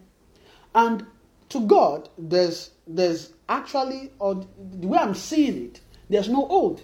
And 0.73 1.05
to 1.49 1.59
God, 1.67 2.07
there's 2.17 2.71
there's 2.87 3.33
actually, 3.49 4.11
or 4.19 4.35
the 4.35 4.87
way 4.87 4.97
I'm 4.97 5.15
seeing 5.15 5.65
it, 5.65 5.81
there's 6.09 6.29
no 6.29 6.47
old. 6.47 6.81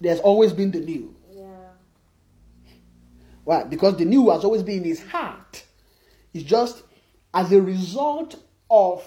There's 0.00 0.20
always 0.20 0.54
been 0.54 0.70
the 0.70 0.80
new. 0.80 1.14
Yeah. 1.30 1.44
Why? 3.44 3.64
Because 3.64 3.98
the 3.98 4.06
new 4.06 4.30
has 4.30 4.44
always 4.44 4.62
been 4.62 4.78
in 4.78 4.84
his 4.84 5.02
heart. 5.02 5.64
It's 6.34 6.44
just 6.44 6.82
as 7.32 7.52
a 7.52 7.62
result 7.62 8.36
of 8.68 9.04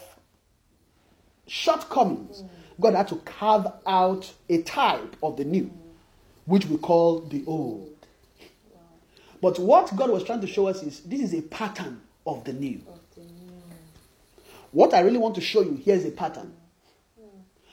shortcomings, 1.46 2.44
God 2.80 2.96
had 2.96 3.08
to 3.10 3.18
carve 3.18 3.68
out 3.86 4.34
a 4.50 4.62
type 4.62 5.16
of 5.22 5.38
the 5.38 5.44
new, 5.46 5.72
which 6.46 6.66
we 6.66 6.78
call 6.78 7.20
the 7.20 7.44
old. 7.46 7.90
But 9.42 9.60
what 9.60 9.96
God 9.96 10.10
was 10.10 10.24
trying 10.24 10.42
to 10.42 10.48
show 10.48 10.68
us 10.68 10.82
is 10.82 11.02
this 11.02 11.22
is 11.22 11.34
a 11.34 11.42
pattern 11.44 12.02
of 12.26 12.44
the 12.44 12.54
new. 12.54 12.82
Of 12.88 13.00
the 13.16 13.22
new. 13.22 13.62
What 14.72 14.94
I 14.94 15.02
really 15.02 15.20
want 15.20 15.36
to 15.36 15.42
show 15.42 15.62
you 15.62 15.76
here 15.76 15.96
is 15.96 16.06
a 16.06 16.12
pattern. 16.12 16.54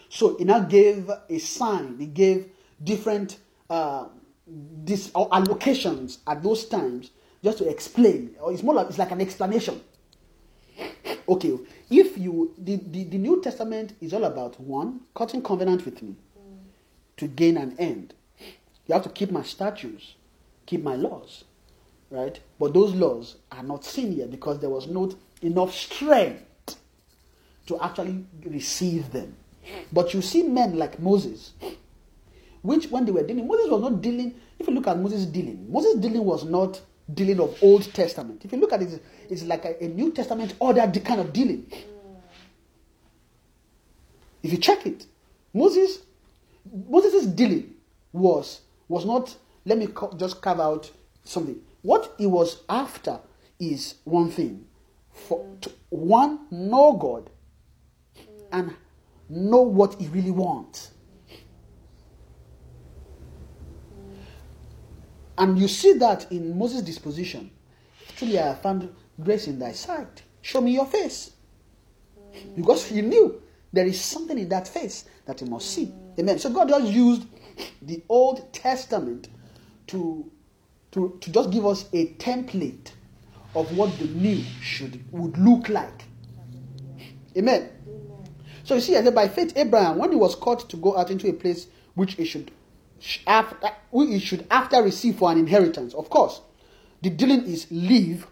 So 0.08 0.36
he 0.36 0.44
now 0.44 0.60
gave 0.60 1.10
a 1.28 1.38
sign. 1.38 1.96
He 1.98 2.06
gave 2.06 2.48
different 2.82 3.38
uh, 3.68 4.06
dis- 4.84 5.10
allocations 5.10 6.18
at 6.26 6.42
those 6.42 6.66
times 6.66 7.10
just 7.44 7.59
to 7.59 7.68
explain. 7.68 8.35
Or 8.40 8.52
it's 8.52 8.62
more 8.62 8.74
like 8.74 8.88
it's 8.88 8.98
like 8.98 9.11
an 9.12 9.20
explanation. 9.20 9.80
Okay, 11.28 11.59
if 11.90 12.18
you 12.18 12.52
the, 12.59 12.76
the, 12.76 13.04
the 13.04 13.18
New 13.18 13.40
Testament 13.42 13.94
is 14.00 14.12
all 14.12 14.24
about 14.24 14.59
one 14.59 15.00
cutting 15.14 15.42
covenant 15.42 15.85
with 15.85 16.02
me 16.02 16.16
to 17.18 17.28
gain 17.28 17.57
an 17.57 17.76
end. 17.78 18.14
You 18.87 18.94
have 18.94 19.04
to 19.04 19.09
keep 19.09 19.30
my 19.30 19.42
statutes, 19.42 20.14
keep 20.66 20.83
my 20.83 20.96
laws, 20.96 21.44
right? 22.11 22.38
But 22.59 22.74
those 22.74 22.94
laws 22.94 23.37
are 23.52 23.62
not 23.62 23.85
seen 23.85 24.12
here 24.12 24.26
because 24.26 24.59
there 24.59 24.68
was 24.68 24.87
not 24.87 25.14
enough 25.40 25.72
strength 25.72 26.76
to 27.66 27.80
actually 27.80 28.24
receive 28.44 29.11
them. 29.12 29.37
But 29.92 30.12
you 30.12 30.20
see 30.20 30.42
men 30.42 30.76
like 30.76 31.00
Moses, 31.00 31.52
which 32.61 32.90
when 32.90 33.07
they 33.07 33.12
were 33.12 33.22
dealing, 33.22 33.46
Moses 33.46 33.70
was 33.70 33.80
not 33.80 34.02
dealing. 34.02 34.35
If 34.59 34.66
you 34.68 34.74
look 34.74 34.87
at 34.87 34.98
Moses' 34.98 35.24
dealing, 35.24 35.70
Moses' 35.70 35.94
dealing 35.94 36.24
was 36.24 36.44
not 36.44 36.80
dealing 37.12 37.40
of 37.40 37.56
Old 37.62 37.92
Testament. 37.92 38.44
If 38.44 38.52
you 38.52 38.58
look 38.58 38.72
at 38.72 38.82
it, 38.82 39.02
it's 39.28 39.42
like 39.44 39.64
a, 39.64 39.88
New 39.88 40.12
Testament 40.12 40.54
order 40.58 40.86
kind 41.00 41.20
of 41.20 41.32
dealing. 41.32 41.70
If 44.42 44.52
you 44.52 44.58
check 44.58 44.86
it, 44.86 45.06
Moses, 45.52 46.00
Moses' 46.88 47.26
dealing 47.26 47.74
was 48.12 48.60
was 48.88 49.04
not. 49.04 49.34
Let 49.64 49.78
me 49.78 49.86
co- 49.86 50.14
just 50.16 50.42
carve 50.42 50.60
out 50.60 50.90
something. 51.24 51.56
What 51.82 52.14
he 52.18 52.26
was 52.26 52.62
after 52.68 53.20
is 53.58 53.94
one 54.04 54.30
thing: 54.30 54.66
for 55.10 55.46
to, 55.62 55.72
one, 55.88 56.40
know 56.50 56.92
God, 56.94 57.30
and 58.52 58.74
know 59.28 59.62
what 59.62 59.94
he 60.00 60.08
really 60.08 60.30
wants. 60.30 60.90
And 65.38 65.58
you 65.58 65.68
see 65.68 65.94
that 65.94 66.30
in 66.30 66.56
Moses' 66.56 66.82
disposition. 66.82 67.50
Truly, 68.16 68.38
I 68.38 68.54
found 68.54 68.94
grace 69.22 69.48
in 69.48 69.58
thy 69.58 69.72
sight. 69.72 70.22
Show 70.42 70.60
me 70.60 70.72
your 70.72 70.86
face. 70.86 71.32
Because 72.56 72.86
he 72.86 73.00
knew 73.00 73.42
there 73.72 73.86
is 73.86 74.00
something 74.00 74.38
in 74.38 74.48
that 74.50 74.68
face 74.68 75.04
that 75.26 75.40
he 75.40 75.46
must 75.46 75.70
see. 75.70 75.92
Amen. 76.18 76.38
So 76.38 76.50
God 76.50 76.68
just 76.68 76.86
used 76.86 77.26
the 77.82 78.02
Old 78.08 78.52
Testament 78.52 79.28
to, 79.88 80.30
to, 80.92 81.18
to 81.20 81.30
just 81.30 81.50
give 81.50 81.66
us 81.66 81.88
a 81.92 82.12
template 82.14 82.92
of 83.54 83.76
what 83.76 83.96
the 83.98 84.06
new 84.06 84.42
should 84.60 85.04
would 85.12 85.36
look 85.38 85.68
like. 85.68 86.04
Amen. 87.36 87.70
So 88.64 88.76
you 88.76 88.80
see, 88.80 88.96
I 88.96 89.02
said, 89.02 89.14
by 89.14 89.28
faith, 89.28 89.52
Abraham, 89.56 89.98
when 89.98 90.10
he 90.10 90.16
was 90.16 90.34
called 90.34 90.68
to 90.70 90.76
go 90.76 90.96
out 90.96 91.10
into 91.10 91.28
a 91.28 91.32
place 91.32 91.66
which 91.94 92.14
he 92.14 92.24
should, 92.24 92.50
sh- 92.50 92.50
after, 93.26 93.70
he 93.92 94.18
should 94.18 94.46
after 94.50 94.83
receive 94.83 95.16
for 95.16 95.30
an 95.30 95.38
inheritance, 95.38 95.94
of 95.94 96.09
course, 96.11 96.40
the 97.02 97.11
dealing 97.11 97.44
is 97.44 97.66
leave, 97.70 98.26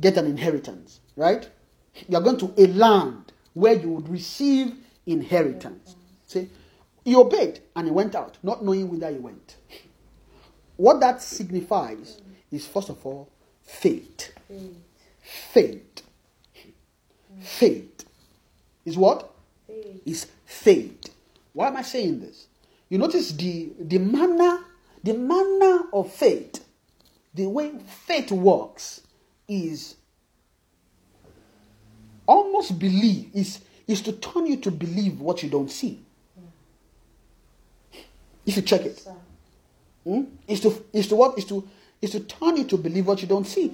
get 0.00 0.16
an 0.16 0.26
inheritance, 0.26 1.00
right? 1.16 1.48
You 2.08 2.16
are 2.16 2.22
going 2.22 2.38
to 2.38 2.52
a 2.56 2.66
land 2.68 3.32
where 3.54 3.74
you 3.74 3.90
would 3.90 4.08
receive 4.08 4.74
inheritance. 5.06 5.96
See, 6.26 6.48
he 7.04 7.14
obeyed 7.14 7.60
and 7.76 7.86
he 7.86 7.92
went 7.92 8.14
out, 8.14 8.38
not 8.42 8.64
knowing 8.64 8.88
whither 8.88 9.10
he 9.10 9.18
went. 9.18 9.56
What 10.76 11.00
that 11.00 11.22
signifies 11.22 12.20
is, 12.50 12.66
first 12.66 12.88
of 12.88 13.04
all, 13.04 13.28
faith. 13.62 14.32
Faith. 14.48 14.74
Faith. 15.20 16.02
Faith 17.40 18.04
is 18.88 18.96
what? 18.96 19.30
Faith. 19.66 20.02
is 20.06 20.26
faith. 20.44 21.14
Why 21.52 21.68
am 21.68 21.76
I 21.76 21.82
saying 21.82 22.20
this? 22.20 22.47
You 22.88 22.98
notice 22.98 23.32
the 23.32 23.70
the 23.78 23.98
manner, 23.98 24.60
the 25.02 25.14
manner 25.14 25.84
of 25.92 26.12
faith, 26.12 26.64
the 27.34 27.46
way 27.46 27.72
faith 28.06 28.32
works 28.32 29.02
is 29.46 29.96
almost 32.26 32.78
believe 32.78 33.30
is 33.34 33.60
is 33.86 34.02
to 34.02 34.12
turn 34.12 34.46
you 34.46 34.56
to 34.58 34.70
believe 34.70 35.20
what 35.20 35.42
you 35.42 35.48
don't 35.48 35.70
see. 35.70 36.04
If 38.46 38.56
you 38.56 38.62
check 38.62 38.82
it, 38.82 39.06
hmm? 40.04 40.22
is 40.46 40.60
to 40.60 40.82
is 40.92 41.08
to 41.08 41.16
what 41.16 41.36
is 41.36 41.44
to 41.46 41.68
is 42.00 42.10
to 42.12 42.20
turn 42.20 42.56
you 42.56 42.64
to 42.64 42.78
believe 42.78 43.06
what 43.06 43.20
you 43.20 43.28
don't 43.28 43.46
see, 43.46 43.72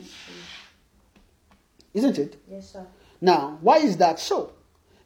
isn't 1.92 2.18
it? 2.18 2.36
Yes, 2.50 2.72
sir. 2.72 2.84
Now, 3.20 3.58
why 3.60 3.78
is 3.78 3.96
that 3.98 4.18
so? 4.18 4.52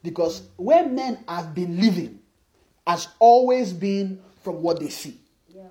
Because 0.03 0.43
where 0.57 0.89
men 0.89 1.19
have 1.29 1.55
been 1.55 1.81
living 1.81 2.18
has 2.89 3.09
always 3.19 3.75
been 3.75 4.19
from 4.43 4.63
what 4.63 4.81
they 4.81 4.89
see. 4.89 5.19
Yeah. 5.55 5.65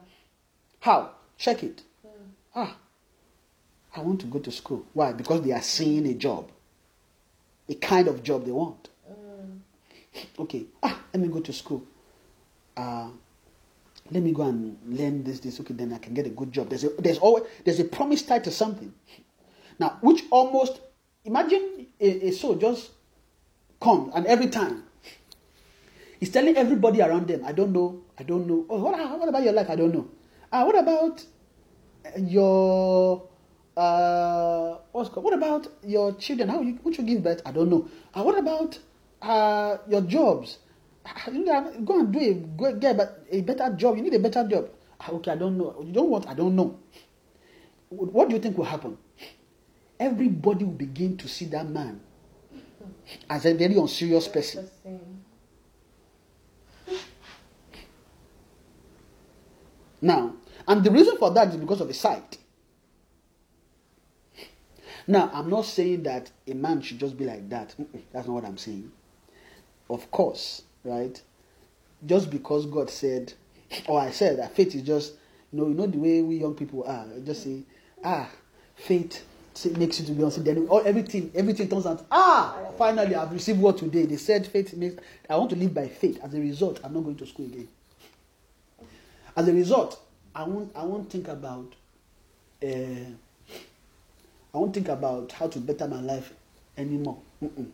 How? 0.80 1.10
Check 1.38 1.64
it. 1.64 1.82
Ah, 2.56 2.78
I 3.96 4.02
want 4.02 4.22
to 4.22 4.28
go 4.28 4.38
to 4.40 4.52
school. 4.52 4.86
Why? 4.94 5.14
Because 5.14 5.42
they 5.42 5.52
are 5.52 5.62
seeing 5.62 6.06
a 6.08 6.14
job, 6.14 6.52
a 7.68 7.74
kind 7.76 8.08
of 8.08 8.22
job 8.24 8.46
they 8.46 8.52
want. 8.52 8.90
Okay. 10.40 10.66
Ah, 10.82 11.00
let 11.14 11.22
me 11.22 11.28
go 11.28 11.40
to 11.40 11.52
school. 11.54 11.84
Uh, 12.76 13.10
let 14.12 14.22
me 14.24 14.32
go 14.32 14.44
and 14.44 14.78
learn 14.86 15.24
this, 15.24 15.40
this. 15.40 15.60
Okay, 15.60 15.74
then 15.74 15.94
I 15.94 15.98
can 15.98 16.14
get 16.14 16.28
a 16.28 16.30
good 16.30 16.52
job. 16.52 16.70
There's 16.70 16.84
a, 16.84 16.90
there's 17.00 17.18
always 17.18 17.44
there's 17.66 17.80
a 17.80 17.84
promise 17.84 18.22
tied 18.22 18.44
to 18.44 18.52
something. 18.52 18.94
Now, 19.80 19.98
which 20.02 20.24
almost 20.32 20.82
imagine 21.26 21.88
a, 22.00 22.28
a 22.28 22.32
soul 22.32 22.56
just 22.56 22.92
comes 23.82 24.12
and 24.16 24.26
every 24.26 24.48
time 24.48 24.84
He's 26.20 26.32
telling 26.32 26.58
everybody 26.58 27.02
around 27.02 27.28
them, 27.28 27.44
I 27.46 27.52
don't 27.52 27.72
know, 27.72 28.02
I 28.18 28.24
don't 28.24 28.48
know. 28.48 28.66
Oh, 28.70 28.80
what, 28.84 28.98
what 29.20 29.30
about 29.30 29.44
your 29.44 29.54
life? 29.54 29.70
I 29.70 29.76
don't 29.76 29.94
know. 29.94 30.08
Ah, 30.52 30.66
what 30.66 30.78
about 30.78 31.24
your 32.18 33.28
uh 33.76 34.78
what's 34.92 35.10
called, 35.10 35.24
what 35.26 35.34
about 35.34 35.68
your 35.84 36.14
children? 36.16 36.50
How 36.50 36.62
you 36.62 36.80
would 36.84 36.98
you 36.98 37.04
give 37.04 37.22
birth? 37.24 37.42
I 37.46 37.52
don't 37.52 37.70
know. 37.70 37.88
Ah, 38.16 38.24
what 38.24 38.38
about 38.38 38.80
uh 39.22 39.78
your 39.88 40.02
jobs? 40.02 40.58
Ah, 41.06 41.30
You 41.32 41.46
know, 41.46 41.72
go 41.86 42.00
and 42.00 42.12
do 42.12 42.20
a 42.20 42.34
go 42.34 42.74
get 42.76 42.98
a 43.32 43.42
better 43.42 43.70
job. 43.76 43.98
You 43.98 44.04
need 44.04 44.14
a 44.16 44.20
better 44.20 44.48
job. 44.48 44.70
Ah, 45.00 45.12
okay, 45.12 45.32
I 45.32 45.36
don't 45.36 45.58
know. 45.58 45.76
You 45.86 45.94
don't 45.94 46.10
want. 46.10 46.28
I 46.28 46.34
don't 46.34 46.56
know. 46.56 46.80
What 47.90 48.30
do 48.30 48.36
you 48.36 48.42
think 48.42 48.58
will 48.58 48.66
happen? 48.66 48.98
Everybody 50.00 50.66
will 50.66 50.74
begin 50.74 51.18
to 51.18 51.28
see 51.28 51.46
that 51.46 51.68
man 51.70 52.02
as 53.30 53.46
a 53.46 53.54
very 53.54 53.76
unserious 53.78 54.28
person. 54.28 54.68
Now, 60.02 60.34
and 60.68 60.84
the 60.84 60.92
reason 60.92 61.18
for 61.18 61.32
that 61.32 61.50
is 61.50 61.58
because 61.58 61.82
of 61.82 61.88
the 61.88 61.94
sight. 61.94 62.38
Now, 65.08 65.32
I'm 65.34 65.50
not 65.50 65.66
saying 65.66 66.04
that 66.04 66.32
a 66.48 66.54
man 66.54 66.82
should 66.82 67.00
just 67.00 67.18
be 67.18 67.26
like 67.26 67.50
that. 67.50 67.74
That's 68.12 68.28
not 68.28 68.34
what 68.34 68.46
I'm 68.46 68.58
saying. 68.58 68.92
Of 69.90 70.12
course, 70.12 70.64
right? 70.84 71.22
Just 72.06 72.30
because 72.30 72.66
God 72.66 72.90
said, 72.90 73.34
or 73.88 74.02
I 74.02 74.12
said 74.12 74.38
that 74.40 74.54
faith 74.56 74.76
is 74.76 74.82
just, 74.82 75.14
you 75.52 75.60
know, 75.62 75.68
you 75.70 75.74
know 75.74 75.88
the 75.88 75.98
way 75.98 76.22
we 76.22 76.38
young 76.38 76.56
people 76.56 76.84
are. 76.84 77.08
Just 77.24 77.44
say, 77.44 77.64
ah, 78.04 78.30
faith 78.76 79.24
makes 79.78 80.00
you 80.00 80.06
to 80.08 80.12
be 80.12 80.24
unseen. 80.24 80.44
Then 80.44 80.68
all 80.68 80.86
everything, 80.86 81.32
everything 81.34 81.70
turns 81.70 81.86
out. 81.86 82.06
Ah, 82.12 82.58
finally, 82.78 83.16
I've 83.16 83.32
received 83.32 83.60
what 83.60 83.78
today. 83.78 84.06
They 84.06 84.18
said 84.18 84.46
faith 84.46 84.74
makes. 84.74 85.02
I 85.30 85.38
want 85.38 85.50
to 85.52 85.56
live 85.56 85.74
by 85.74 85.88
faith. 85.88 86.20
As 86.22 86.34
a 86.34 86.40
result, 86.40 86.82
I'm 86.84 86.94
not 86.94 87.04
going 87.04 87.16
to 87.16 87.26
school 87.26 87.46
again. 87.46 87.70
As 89.38 89.48
a 89.48 89.54
result, 89.54 90.02
I 90.34 90.44
won't 90.44 90.76
I 90.76 90.84
won't 90.84 91.12
think 91.12 91.28
about 91.28 91.76
uh, 92.64 92.68
I 94.54 94.58
won't 94.58 94.74
think 94.74 94.90
about 94.90 95.32
how 95.32 95.48
to 95.48 95.60
better 95.60 95.88
my 95.88 96.02
life 96.02 96.34
anymore. 96.76 97.20
Mm-mm. 97.44 97.68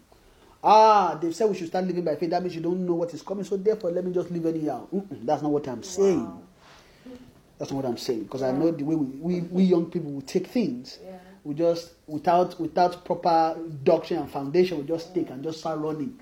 Ah, 0.61 1.17
they 1.21 1.31
said 1.31 1.49
we 1.49 1.55
should 1.55 1.67
start 1.67 1.85
living 1.85 2.03
by 2.03 2.17
faith. 2.17 2.29
That 2.31 2.41
means 2.41 2.53
you 2.55 2.61
don't 2.61 2.85
know 2.85 2.95
what 2.95 3.13
is 3.13 3.21
coming. 3.21 3.45
So 3.45 3.55
therefore, 3.55 3.91
let 3.91 4.03
me 4.03 4.11
just 4.13 4.29
live 4.29 4.45
anyhow. 4.45 4.87
Mm-mm. 4.93 5.25
That's 5.25 5.41
not 5.41 5.51
what 5.51 5.65
I'm 5.69 5.83
saying. 5.83 6.25
Wow. 6.25 6.41
That's 7.57 7.71
not 7.71 7.83
what 7.83 7.85
I'm 7.85 7.97
saying. 7.97 8.23
Because 8.23 8.43
I 8.43 8.51
know 8.51 8.71
the 8.71 8.83
way 8.83 8.95
we, 8.95 9.05
we, 9.05 9.41
we 9.41 9.63
young 9.63 9.85
people 9.85 10.11
will 10.11 10.21
take 10.21 10.47
things. 10.47 10.99
Yeah. 11.01 11.17
We 11.45 11.53
just 11.53 11.93
without 12.07 12.59
without 12.59 13.05
proper 13.05 13.57
doctrine 13.83 14.19
and 14.19 14.29
foundation, 14.29 14.79
we 14.79 14.83
just 14.83 15.15
take 15.15 15.29
and 15.29 15.41
just 15.41 15.59
start 15.59 15.79
running. 15.79 16.19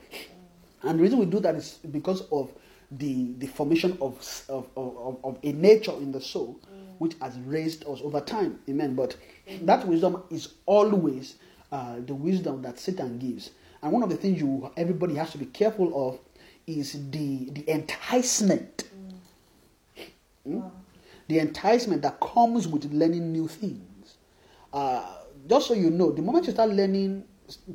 And 0.83 0.99
the 0.99 1.03
reason 1.03 1.17
we 1.17 1.25
do 1.25 1.39
that 1.39 1.55
is 1.55 1.79
because 1.91 2.21
of 2.31 2.51
the 2.91 3.33
the 3.37 3.47
formation 3.47 3.97
of 4.01 4.43
of, 4.49 4.67
of, 4.75 5.17
of 5.23 5.39
a 5.43 5.51
nature 5.53 5.93
in 5.93 6.11
the 6.11 6.21
soul, 6.21 6.59
which 6.97 7.13
has 7.21 7.37
raised 7.39 7.85
us 7.87 8.01
over 8.03 8.19
time. 8.21 8.59
Amen. 8.69 8.95
But 8.95 9.15
that 9.63 9.87
wisdom 9.87 10.23
is 10.29 10.53
always 10.65 11.35
uh, 11.71 11.97
the 12.05 12.13
wisdom 12.15 12.61
that 12.63 12.79
Satan 12.79 13.17
gives. 13.17 13.51
And 13.81 13.91
one 13.91 14.03
of 14.03 14.09
the 14.09 14.17
things 14.17 14.39
you 14.39 14.69
everybody 14.77 15.15
has 15.15 15.31
to 15.31 15.37
be 15.37 15.45
careful 15.45 16.09
of 16.09 16.19
is 16.67 16.93
the 17.11 17.49
the 17.51 17.69
enticement. 17.69 18.83
Hmm? 20.45 20.61
The 21.27 21.39
enticement 21.39 22.01
that 22.01 22.19
comes 22.19 22.67
with 22.67 22.91
learning 22.91 23.31
new 23.31 23.47
things. 23.47 24.17
Uh, 24.73 25.05
just 25.47 25.67
so 25.67 25.73
you 25.73 25.89
know, 25.89 26.11
the 26.11 26.21
moment 26.21 26.45
you 26.47 26.53
start 26.53 26.69
learning 26.69 27.23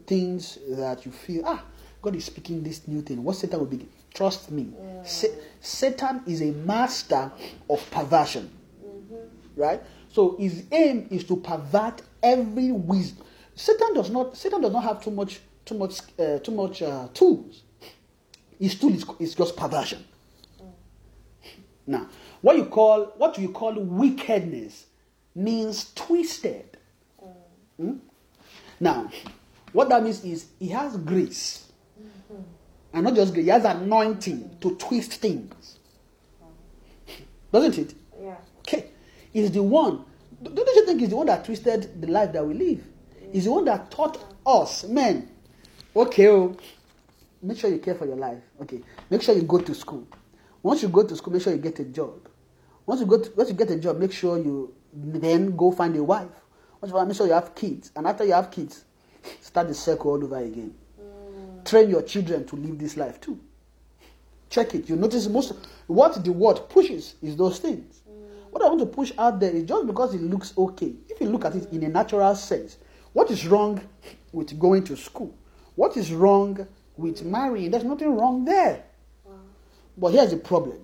things 0.06 0.58
that 0.70 1.04
you 1.04 1.12
feel, 1.12 1.42
ah, 1.46 1.64
God 2.02 2.16
is 2.16 2.24
speaking 2.26 2.62
this 2.62 2.86
new 2.86 3.02
thing, 3.02 3.22
what 3.22 3.36
Satan 3.36 3.58
will 3.58 3.66
begin? 3.66 3.88
Trust 4.16 4.50
me, 4.50 4.72
Sa- 5.04 5.26
Satan 5.60 6.22
is 6.26 6.40
a 6.40 6.50
master 6.50 7.30
of 7.68 7.90
perversion. 7.90 8.50
Right? 9.54 9.82
So 10.08 10.36
his 10.38 10.64
aim 10.72 11.06
is 11.10 11.22
to 11.24 11.36
pervert 11.36 12.00
every 12.22 12.72
wisdom. 12.72 13.26
Satan 13.54 13.92
does 13.92 14.08
not. 14.08 14.34
Satan 14.34 14.62
does 14.62 14.72
not 14.72 14.84
have 14.84 15.04
too 15.04 15.10
much, 15.10 15.40
too 15.66 15.74
much, 15.74 16.00
uh, 16.18 16.38
too 16.38 16.52
much 16.52 16.80
uh, 16.80 17.08
tools. 17.12 17.62
His 18.58 18.78
tool 18.78 18.94
is, 18.94 19.04
is 19.18 19.34
just 19.34 19.54
perversion. 19.54 20.02
Now, 21.86 22.08
what 22.40 22.56
you 22.56 22.64
call 22.64 23.12
what 23.18 23.36
you 23.36 23.50
call 23.50 23.74
wickedness 23.74 24.86
means 25.34 25.92
twisted. 25.94 26.78
Hmm? 27.78 27.96
Now, 28.80 29.10
what 29.72 29.90
that 29.90 30.02
means 30.02 30.24
is 30.24 30.46
he 30.58 30.68
has 30.68 30.96
grace. 30.96 31.65
And 32.96 33.04
not 33.04 33.14
just 33.14 33.34
grace, 33.34 33.44
he 33.44 33.50
has 33.50 33.62
anointing 33.66 34.56
to 34.62 34.74
twist 34.76 35.12
things. 35.12 35.78
Doesn't 37.52 37.76
it? 37.76 37.94
Yeah. 38.18 38.36
Okay. 38.60 38.86
He's 39.34 39.50
the 39.50 39.62
one. 39.62 40.02
Don't 40.42 40.56
you 40.56 40.86
think 40.86 41.00
he's 41.00 41.10
the 41.10 41.16
one 41.16 41.26
that 41.26 41.44
twisted 41.44 42.00
the 42.00 42.06
life 42.06 42.32
that 42.32 42.46
we 42.46 42.54
live? 42.54 42.82
He's 43.30 43.44
the 43.44 43.52
one 43.52 43.66
that 43.66 43.90
taught 43.90 44.18
us, 44.46 44.84
men. 44.84 45.28
Okay, 45.94 46.28
oh, 46.28 46.56
make 47.42 47.58
sure 47.58 47.68
you 47.68 47.80
care 47.80 47.96
for 47.96 48.06
your 48.06 48.16
life. 48.16 48.42
Okay. 48.62 48.80
Make 49.10 49.20
sure 49.20 49.34
you 49.34 49.42
go 49.42 49.58
to 49.58 49.74
school. 49.74 50.08
Once 50.62 50.82
you 50.82 50.88
go 50.88 51.02
to 51.02 51.14
school, 51.16 51.34
make 51.34 51.42
sure 51.42 51.52
you 51.52 51.58
get 51.58 51.78
a 51.78 51.84
job. 51.84 52.26
Once 52.86 53.00
you 53.00 53.06
go 53.06 53.20
to, 53.20 53.30
once 53.36 53.50
you 53.50 53.56
get 53.56 53.70
a 53.70 53.76
job, 53.76 53.98
make 53.98 54.12
sure 54.12 54.38
you 54.38 54.72
then 54.94 55.54
go 55.54 55.70
find 55.70 55.94
a 55.96 56.02
wife. 56.02 56.30
Once 56.80 56.90
you 56.90 56.96
find, 56.96 57.08
make 57.08 57.16
sure 57.18 57.26
you 57.26 57.34
have 57.34 57.54
kids. 57.54 57.92
And 57.94 58.06
after 58.06 58.24
you 58.24 58.32
have 58.32 58.50
kids, 58.50 58.86
start 59.42 59.68
the 59.68 59.74
circle 59.74 60.12
all 60.12 60.24
over 60.24 60.38
again. 60.38 60.72
Train 61.66 61.90
your 61.90 62.02
children 62.02 62.46
to 62.46 62.56
live 62.56 62.78
this 62.78 62.96
life 62.96 63.20
too. 63.20 63.38
Check 64.48 64.74
it. 64.76 64.88
You 64.88 64.94
notice 64.96 65.28
most 65.28 65.52
what 65.88 66.24
the 66.24 66.32
word 66.32 66.60
pushes 66.68 67.16
is 67.20 67.36
those 67.36 67.58
things. 67.58 68.02
Mm. 68.08 68.50
What 68.50 68.62
I 68.62 68.68
want 68.68 68.80
to 68.80 68.86
push 68.86 69.12
out 69.18 69.40
there 69.40 69.50
is 69.50 69.64
just 69.64 69.86
because 69.86 70.14
it 70.14 70.22
looks 70.22 70.52
okay. 70.56 70.94
If 71.08 71.20
you 71.20 71.28
look 71.28 71.44
at 71.44 71.56
it 71.56 71.72
in 71.72 71.82
a 71.82 71.88
natural 71.88 72.34
sense, 72.36 72.78
what 73.12 73.30
is 73.30 73.46
wrong 73.46 73.80
with 74.32 74.58
going 74.58 74.84
to 74.84 74.96
school? 74.96 75.34
What 75.74 75.96
is 75.96 76.12
wrong 76.12 76.66
with 76.96 77.24
marrying? 77.24 77.72
There's 77.72 77.84
nothing 77.84 78.16
wrong 78.16 78.44
there. 78.44 78.84
But 79.98 80.12
here's 80.12 80.30
the 80.30 80.36
problem 80.36 80.78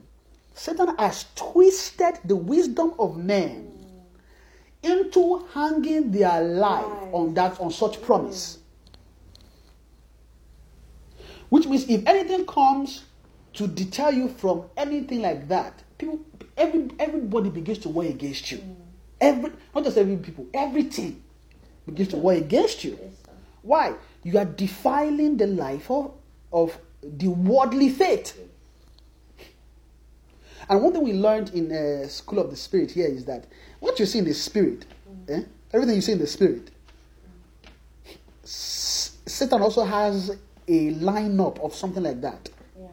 Satan 0.55 0.97
has 0.99 1.27
twisted 1.37 2.19
the 2.25 2.37
wisdom 2.37 2.95
of 2.99 3.17
men 3.17 3.71
mm. 4.83 4.91
into 4.91 5.47
hanging 5.55 6.11
their 6.11 6.43
life 6.43 6.85
on 7.13 7.35
that 7.35 7.61
on 7.61 7.71
such 7.71 7.99
mm. 8.01 8.03
promise. 8.03 8.59
Which 11.53 11.67
means 11.67 11.87
if 11.87 12.07
anything 12.07 12.47
comes 12.47 13.05
to 13.53 13.67
deter 13.67 14.11
you 14.11 14.29
from 14.31 14.71
anything 14.75 15.21
like 15.21 15.49
that, 15.49 15.83
people 15.99 16.21
every 16.57 16.89
everybody 16.99 17.51
begins 17.51 17.77
to 17.81 17.91
war 17.91 18.05
against 18.05 18.51
you. 18.51 18.63
Every 19.21 19.53
not 19.75 19.85
just 19.85 19.99
every 19.99 20.17
people, 20.17 20.47
everything 20.55 21.23
begins 21.85 22.09
to 22.09 22.17
war 22.17 22.33
against 22.33 22.85
you. 22.85 22.99
Why? 23.61 23.93
You 24.23 24.39
are 24.39 24.47
defiling 24.47 25.37
the 25.37 25.47
life 25.47 25.91
of, 25.91 26.15
of 26.55 26.79
the 27.03 27.29
worldly 27.29 27.91
faith. 27.91 28.35
And 30.71 30.83
one 30.83 30.95
thing 30.95 31.05
we 31.05 31.13
learned 31.13 31.51
in 31.51 31.71
uh, 31.71 32.09
School 32.09 32.39
of 32.39 32.49
the 32.49 32.57
Spirit 32.57 32.93
here 32.93 33.09
is 33.09 33.27
that 33.27 33.45
what 33.79 34.01
you 34.01 34.07
see 34.07 34.21
in 34.21 34.25
the 34.25 34.33
Spirit, 34.33 34.87
eh, 35.29 35.43
everything 35.75 35.97
you 35.97 36.01
see 36.01 36.13
in 36.13 36.19
the 36.19 36.27
Spirit, 36.27 36.71
Satan 38.43 39.61
also 39.61 39.85
has 39.85 40.35
a 40.69 40.93
lineup 40.95 41.59
of 41.61 41.75
something 41.75 42.03
like 42.03 42.21
that. 42.21 42.51
Yeah. 42.79 42.87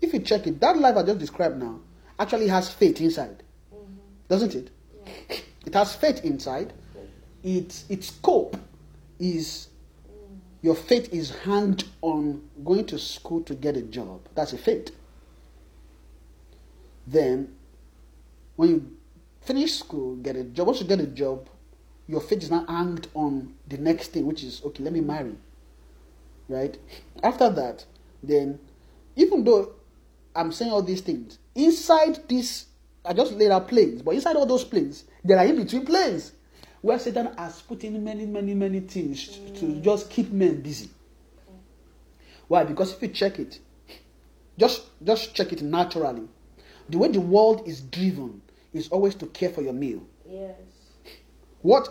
If 0.00 0.12
you 0.12 0.20
check 0.20 0.46
it, 0.46 0.60
that 0.60 0.78
life 0.78 0.96
I 0.96 1.02
just 1.02 1.18
described 1.18 1.58
now 1.58 1.80
actually 2.18 2.48
has 2.48 2.70
faith 2.70 3.00
inside, 3.00 3.42
mm-hmm. 3.72 3.94
doesn't 4.28 4.54
it? 4.54 4.70
It 5.66 5.74
has 5.74 5.94
faith 5.94 6.24
inside. 6.24 6.72
Its 7.42 7.84
its 7.88 8.08
scope 8.08 8.56
is 9.18 9.68
mm. 10.06 10.38
your 10.62 10.74
faith 10.74 11.12
is 11.12 11.30
hanged 11.30 11.84
on 12.02 12.42
going 12.64 12.86
to 12.86 12.98
school 12.98 13.42
to 13.42 13.54
get 13.54 13.76
a 13.76 13.82
job. 13.82 14.20
That's 14.34 14.52
a 14.52 14.58
faith. 14.58 14.90
Then, 17.06 17.54
when 18.56 18.68
you 18.68 18.96
finish 19.42 19.78
school, 19.78 20.16
get 20.16 20.36
a 20.36 20.44
job. 20.44 20.66
Once 20.68 20.80
you 20.80 20.86
get 20.86 21.00
a 21.00 21.06
job, 21.06 21.48
your 22.06 22.20
faith 22.20 22.42
is 22.42 22.50
now 22.50 22.64
hanged 22.66 23.08
on 23.14 23.54
the 23.68 23.78
next 23.78 24.08
thing, 24.08 24.26
which 24.26 24.44
is 24.44 24.62
okay. 24.64 24.82
Let 24.82 24.92
me 24.92 25.00
marry. 25.00 25.34
Right. 26.50 26.76
After 27.22 27.48
that, 27.48 27.84
then, 28.24 28.58
even 29.14 29.44
though 29.44 29.72
I'm 30.34 30.50
saying 30.50 30.72
all 30.72 30.82
these 30.82 31.00
things, 31.00 31.38
inside 31.54 32.28
this, 32.28 32.66
I 33.04 33.12
just 33.12 33.32
laid 33.34 33.52
out 33.52 33.68
planes, 33.68 34.02
but 34.02 34.14
inside 34.16 34.34
all 34.34 34.46
those 34.46 34.64
planes, 34.64 35.04
there 35.24 35.38
are 35.38 35.44
in 35.44 35.56
between 35.56 35.86
planes 35.86 36.32
where 36.80 36.98
Satan 36.98 37.30
has 37.38 37.62
put 37.62 37.84
in 37.84 38.02
many, 38.02 38.26
many, 38.26 38.54
many 38.54 38.80
things 38.80 39.28
to 39.28 39.66
mm. 39.66 39.82
just 39.82 40.10
keep 40.10 40.32
men 40.32 40.60
busy. 40.60 40.90
Why? 42.48 42.64
Because 42.64 42.94
if 42.94 43.02
you 43.02 43.08
check 43.08 43.38
it, 43.38 43.60
just 44.58 44.82
just 45.04 45.32
check 45.36 45.52
it 45.52 45.62
naturally. 45.62 46.26
The 46.88 46.98
way 46.98 47.08
the 47.08 47.20
world 47.20 47.62
is 47.68 47.80
driven 47.80 48.42
is 48.72 48.88
always 48.88 49.14
to 49.16 49.26
care 49.26 49.50
for 49.50 49.62
your 49.62 49.72
meal. 49.72 50.02
Yes. 50.28 50.56
What 51.62 51.88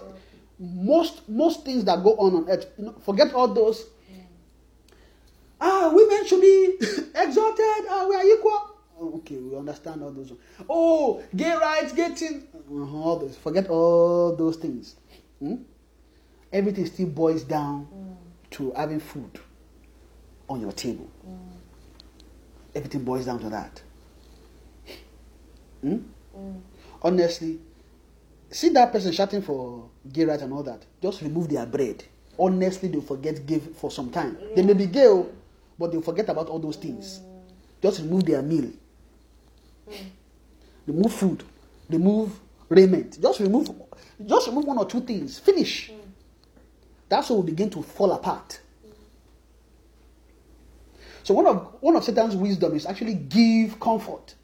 most 0.60 1.30
most 1.30 1.64
things 1.64 1.86
that 1.86 2.03
go 2.03 2.16
on 2.16 2.36
on 2.36 2.49
earth, 2.49 2.66
you 2.78 2.86
know, 2.86 2.95
forget 3.05 3.34
all 3.34 3.47
those 3.47 3.86
ah, 5.62 5.91
women 5.93 6.26
should 6.26 6.41
be 6.41 6.78
exalted. 7.16 7.86
Ah, 7.89 8.05
we 8.10 8.16
are 8.16 8.24
equal. 8.26 8.76
Okay, 9.01 9.38
we 9.38 9.55
understand 9.57 10.03
all 10.03 10.12
those. 10.12 10.34
Oh, 10.70 11.24
gay 11.36 11.53
rights, 11.55 11.93
gay 11.93 12.10
things. 12.10 12.43
Uh-huh, 12.53 12.97
all 12.97 13.18
those. 13.20 13.38
Forget 13.38 13.70
all 13.70 14.36
those 14.36 14.57
things. 14.57 14.95
Hmm? 15.39 15.55
Everything 16.51 16.86
still 16.86 17.07
boils 17.07 17.43
down 17.43 17.88
to 18.51 18.72
having 18.76 18.99
food 18.99 19.39
on 20.49 20.60
your 20.62 20.72
table. 20.74 21.10
Everything 22.76 23.03
boils 23.03 23.26
down 23.26 23.39
to 23.39 23.49
that. 23.49 23.82
Hmm? 25.82 25.97
Honestly, 27.01 27.60
see 28.49 28.70
that 28.70 28.91
person 28.91 29.12
shouting 29.14 29.41
for 29.41 29.89
gay 30.12 30.26
rights 30.26 30.41
and 30.43 30.51
all 30.51 30.64
that. 30.64 30.86
Just 31.01 31.22
remove 31.22 31.49
their 31.49 31.66
bread. 31.66 32.03
Honestly, 32.38 32.89
they'll 32.89 33.01
forget 33.01 33.45
give 33.45 33.76
for 33.78 33.91
some 33.91 34.10
time. 34.12 34.38
They 34.55 34.62
may 34.64 34.74
be 34.74 34.88
gay, 34.88 35.07
oh, 35.07 35.30
but 35.80 35.92
they'll 35.92 36.02
forget 36.02 36.28
about 36.30 36.50
all 36.50 36.60
those 36.60 36.76
things. 36.76 37.22
Just 37.82 38.02
remove 38.02 38.26
their 38.26 38.42
meal. 38.42 38.70
Remove 40.86 41.14
food. 41.14 41.44
Remove 41.90 42.38
raiment. 42.68 43.20
Just 43.22 43.40
remove 43.40 43.70
just 44.26 44.48
remove 44.48 44.66
one 44.66 44.78
or 44.78 44.86
two 44.86 45.00
things. 45.02 45.40
Finish. 45.40 45.92
That's 47.08 47.30
when 47.30 47.40
we 47.40 47.46
begin 47.52 47.70
to 47.72 47.82
fall 47.82 48.12
apart. 48.12 48.60
So 51.24 51.34
one 51.34 51.48
of 51.48 51.76
one 51.80 51.96
of 51.96 52.04
Satan's 52.04 52.36
wisdom 52.36 52.76
is 52.76 52.86
actually 52.86 53.14
give 53.14 53.80
comfort. 53.80 54.36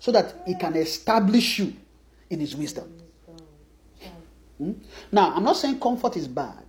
So 0.00 0.10
that 0.10 0.42
he 0.46 0.56
can 0.56 0.74
establish 0.74 1.60
you 1.60 1.74
in 2.28 2.40
his 2.40 2.56
wisdom. 2.56 2.92
Hmm? 4.58 4.72
Now, 5.12 5.32
I'm 5.34 5.44
not 5.44 5.56
saying 5.56 5.78
comfort 5.78 6.16
is 6.16 6.26
bad. 6.26 6.64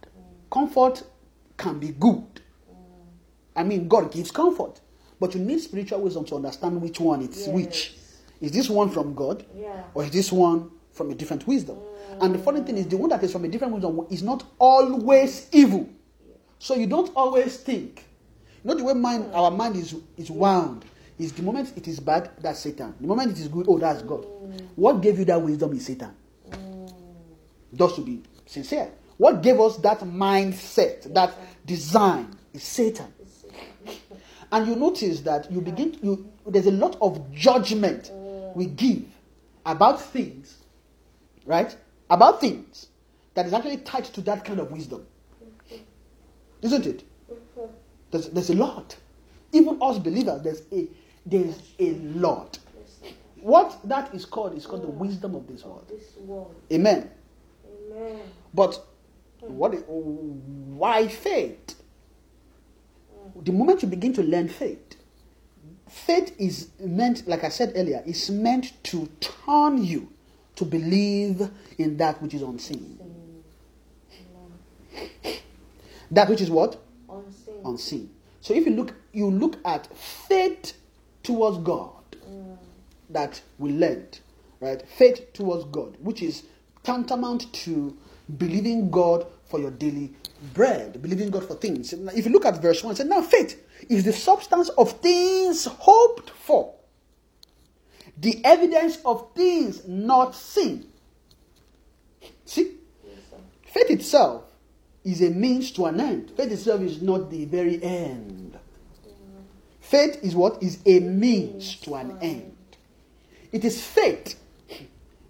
Comfort 0.52 1.02
can 1.58 1.80
be 1.80 1.90
good. 1.90 2.43
I 3.56 3.64
mean, 3.64 3.88
God 3.88 4.12
gives 4.12 4.32
comfort. 4.32 4.80
But 5.20 5.36
you 5.36 5.42
need 5.42 5.60
spiritual 5.62 6.02
wisdom 6.02 6.26
to 6.26 6.36
understand 6.36 6.82
which 6.82 7.00
one 7.00 7.22
it's 7.22 7.48
which. 7.48 7.96
Is 8.42 8.52
this 8.52 8.70
one 8.70 8.90
from 8.90 9.14
God? 9.14 9.46
Yeah. 9.56 9.84
Or 9.94 10.04
is 10.04 10.12
this 10.12 10.32
one 10.32 10.70
from 10.92 11.12
a 11.12 11.16
different 11.16 11.48
wisdom? 11.48 11.78
And 12.20 12.36
the 12.36 12.40
funny 12.40 12.62
thing 12.62 12.78
is, 12.78 12.88
the 12.88 12.98
one 12.98 13.10
that 13.10 13.24
is 13.24 13.32
from 13.32 13.46
a 13.46 13.48
different 13.48 13.74
wisdom 13.74 14.06
is 14.10 14.22
not 14.22 14.44
always 14.60 15.48
evil. 15.52 15.90
So 16.60 16.76
you 16.76 16.88
don't 16.88 17.12
always 17.16 17.58
think. 17.58 18.06
You 18.64 18.70
know 18.70 18.76
the 18.76 18.84
way 18.84 18.94
mind, 18.94 19.32
our 19.34 19.52
mind 19.52 19.76
is, 19.76 19.96
is 20.18 20.30
wound. 20.30 20.86
Is 21.20 21.32
the 21.32 21.44
moment 21.44 21.72
it 21.78 21.88
is 21.88 22.00
bad, 22.00 22.32
that's 22.42 22.60
Satan. 22.60 22.94
The 23.00 23.08
moment 23.08 23.32
it 23.32 23.40
is 23.40 23.48
good, 23.48 23.66
oh, 23.70 23.78
that's 23.78 24.02
God. 24.02 24.26
What 24.76 25.02
gave 25.02 25.20
you 25.20 25.26
that 25.26 25.42
wisdom 25.42 25.74
is 25.74 25.86
Satan. 25.86 26.12
Mm. 26.50 26.94
Just 27.76 27.96
to 27.96 28.02
be 28.02 28.24
sincere. 28.46 28.90
What 29.18 29.42
gave 29.42 29.60
us 29.60 29.78
that 29.78 30.00
mindset, 30.00 31.14
that 31.14 31.34
design, 31.66 32.36
is 32.54 32.64
Satan. 32.64 33.14
And 34.54 34.68
you 34.68 34.76
notice 34.76 35.22
that 35.22 35.52
you 35.52 35.62
begin, 35.62 35.98
you 36.04 36.32
there's 36.46 36.68
a 36.68 36.72
lot 36.72 36.96
of 37.02 37.34
judgment 37.34 38.12
we 38.56 38.68
give 38.68 39.04
about 39.66 40.00
things, 40.00 40.60
right? 41.48 41.76
About 42.12 42.40
things 42.40 42.88
that 43.34 43.48
is 43.48 43.54
actually 43.54 43.78
tied 43.78 44.06
to 44.06 44.22
that 44.22 44.46
kind 44.46 44.60
of 44.60 44.72
wisdom. 44.72 45.08
Isn't 46.62 46.86
it? 46.86 47.04
There's, 48.12 48.30
there's 48.30 48.52
a 48.52 48.54
lot. 48.56 48.96
Even 49.54 49.80
us 49.82 49.98
believers, 49.98 50.44
there's 50.44 50.62
a 50.72 50.88
there's 51.26 51.60
a 51.80 51.94
lot. 51.96 52.60
What 53.42 53.80
that 53.86 54.14
is 54.14 54.24
called 54.24 54.56
is 54.56 54.68
called 54.68 54.84
the 54.84 54.88
wisdom 54.88 55.34
of 55.34 55.48
this 55.48 55.64
world. 55.64 55.86
This 55.90 56.16
world. 56.20 56.54
Amen. 56.72 57.10
Amen. 57.92 58.20
But 58.54 58.80
what? 59.42 59.74
is- 59.74 59.84
Why 59.88 61.08
faith? 61.08 61.82
The 63.44 63.52
moment 63.52 63.82
you 63.82 63.88
begin 63.88 64.14
to 64.14 64.24
learn 64.24 64.48
faith, 64.48 64.96
faith 65.90 66.36
is 66.40 66.70
meant, 66.80 67.28
like 67.28 67.44
I 67.44 67.50
said 67.50 67.74
earlier, 67.76 68.04
is 68.06 68.30
meant 68.30 68.74
to 68.86 69.10
turn 69.20 69.84
you 69.84 70.10
to 70.56 70.66
believe 70.66 71.50
in 71.78 71.98
that 71.98 72.22
which 72.22 72.34
is 72.34 72.42
unseen. 72.42 73.00
That 76.12 76.30
which 76.30 76.42
is 76.42 76.52
what? 76.52 76.80
Unseen. 77.10 77.56
Unseen. 77.66 78.10
So 78.42 78.54
if 78.54 78.66
you 78.66 78.74
look, 78.74 78.94
you 79.14 79.32
look 79.32 79.58
at 79.66 79.88
faith 79.98 80.74
towards 81.24 81.58
God 81.60 82.04
that 83.10 83.42
we 83.58 83.72
learned, 83.72 84.20
right? 84.60 84.82
Faith 84.98 85.34
towards 85.34 85.66
God, 85.66 85.98
which 86.02 86.22
is 86.22 86.44
tantamount 86.84 87.52
to 87.54 87.98
believing 88.38 88.92
God 88.92 89.26
for 89.46 89.60
your 89.60 89.72
daily 89.72 90.14
bread, 90.54 91.02
believing 91.02 91.30
God 91.30 91.48
for 91.48 91.56
things. 91.56 91.94
If 91.94 92.26
you 92.26 92.32
look 92.32 92.46
at 92.46 92.62
verse 92.62 92.84
1, 92.84 92.94
it 92.94 92.98
says, 92.98 93.08
Now 93.08 93.22
faith 93.22 93.62
is 93.90 94.04
the 94.04 94.14
substance 94.14 94.70
of 94.70 94.94
things 95.00 95.66
hoped 95.66 96.30
for, 96.32 96.74
the 98.18 98.44
evidence 98.44 98.98
of 99.06 99.34
things 99.34 99.88
not 99.88 100.36
seen. 100.36 100.88
See? 102.46 102.78
Faith 103.66 103.90
itself 103.90 104.44
is 105.04 105.22
a 105.22 105.30
means 105.30 105.72
to 105.72 105.86
an 105.86 106.00
end. 106.00 106.32
Faith 106.38 106.52
itself 106.52 106.82
is 106.82 107.02
not 107.02 107.30
the 107.30 107.46
very 107.46 107.82
end. 107.84 108.58
Faith 109.80 110.20
is 110.24 110.36
what? 110.36 110.62
Is 110.62 110.80
a 110.86 111.00
means 111.00 111.76
to 111.82 111.96
an 111.96 112.18
end. 112.22 112.56
It 113.52 113.66
is 113.66 113.86
faith 113.86 114.40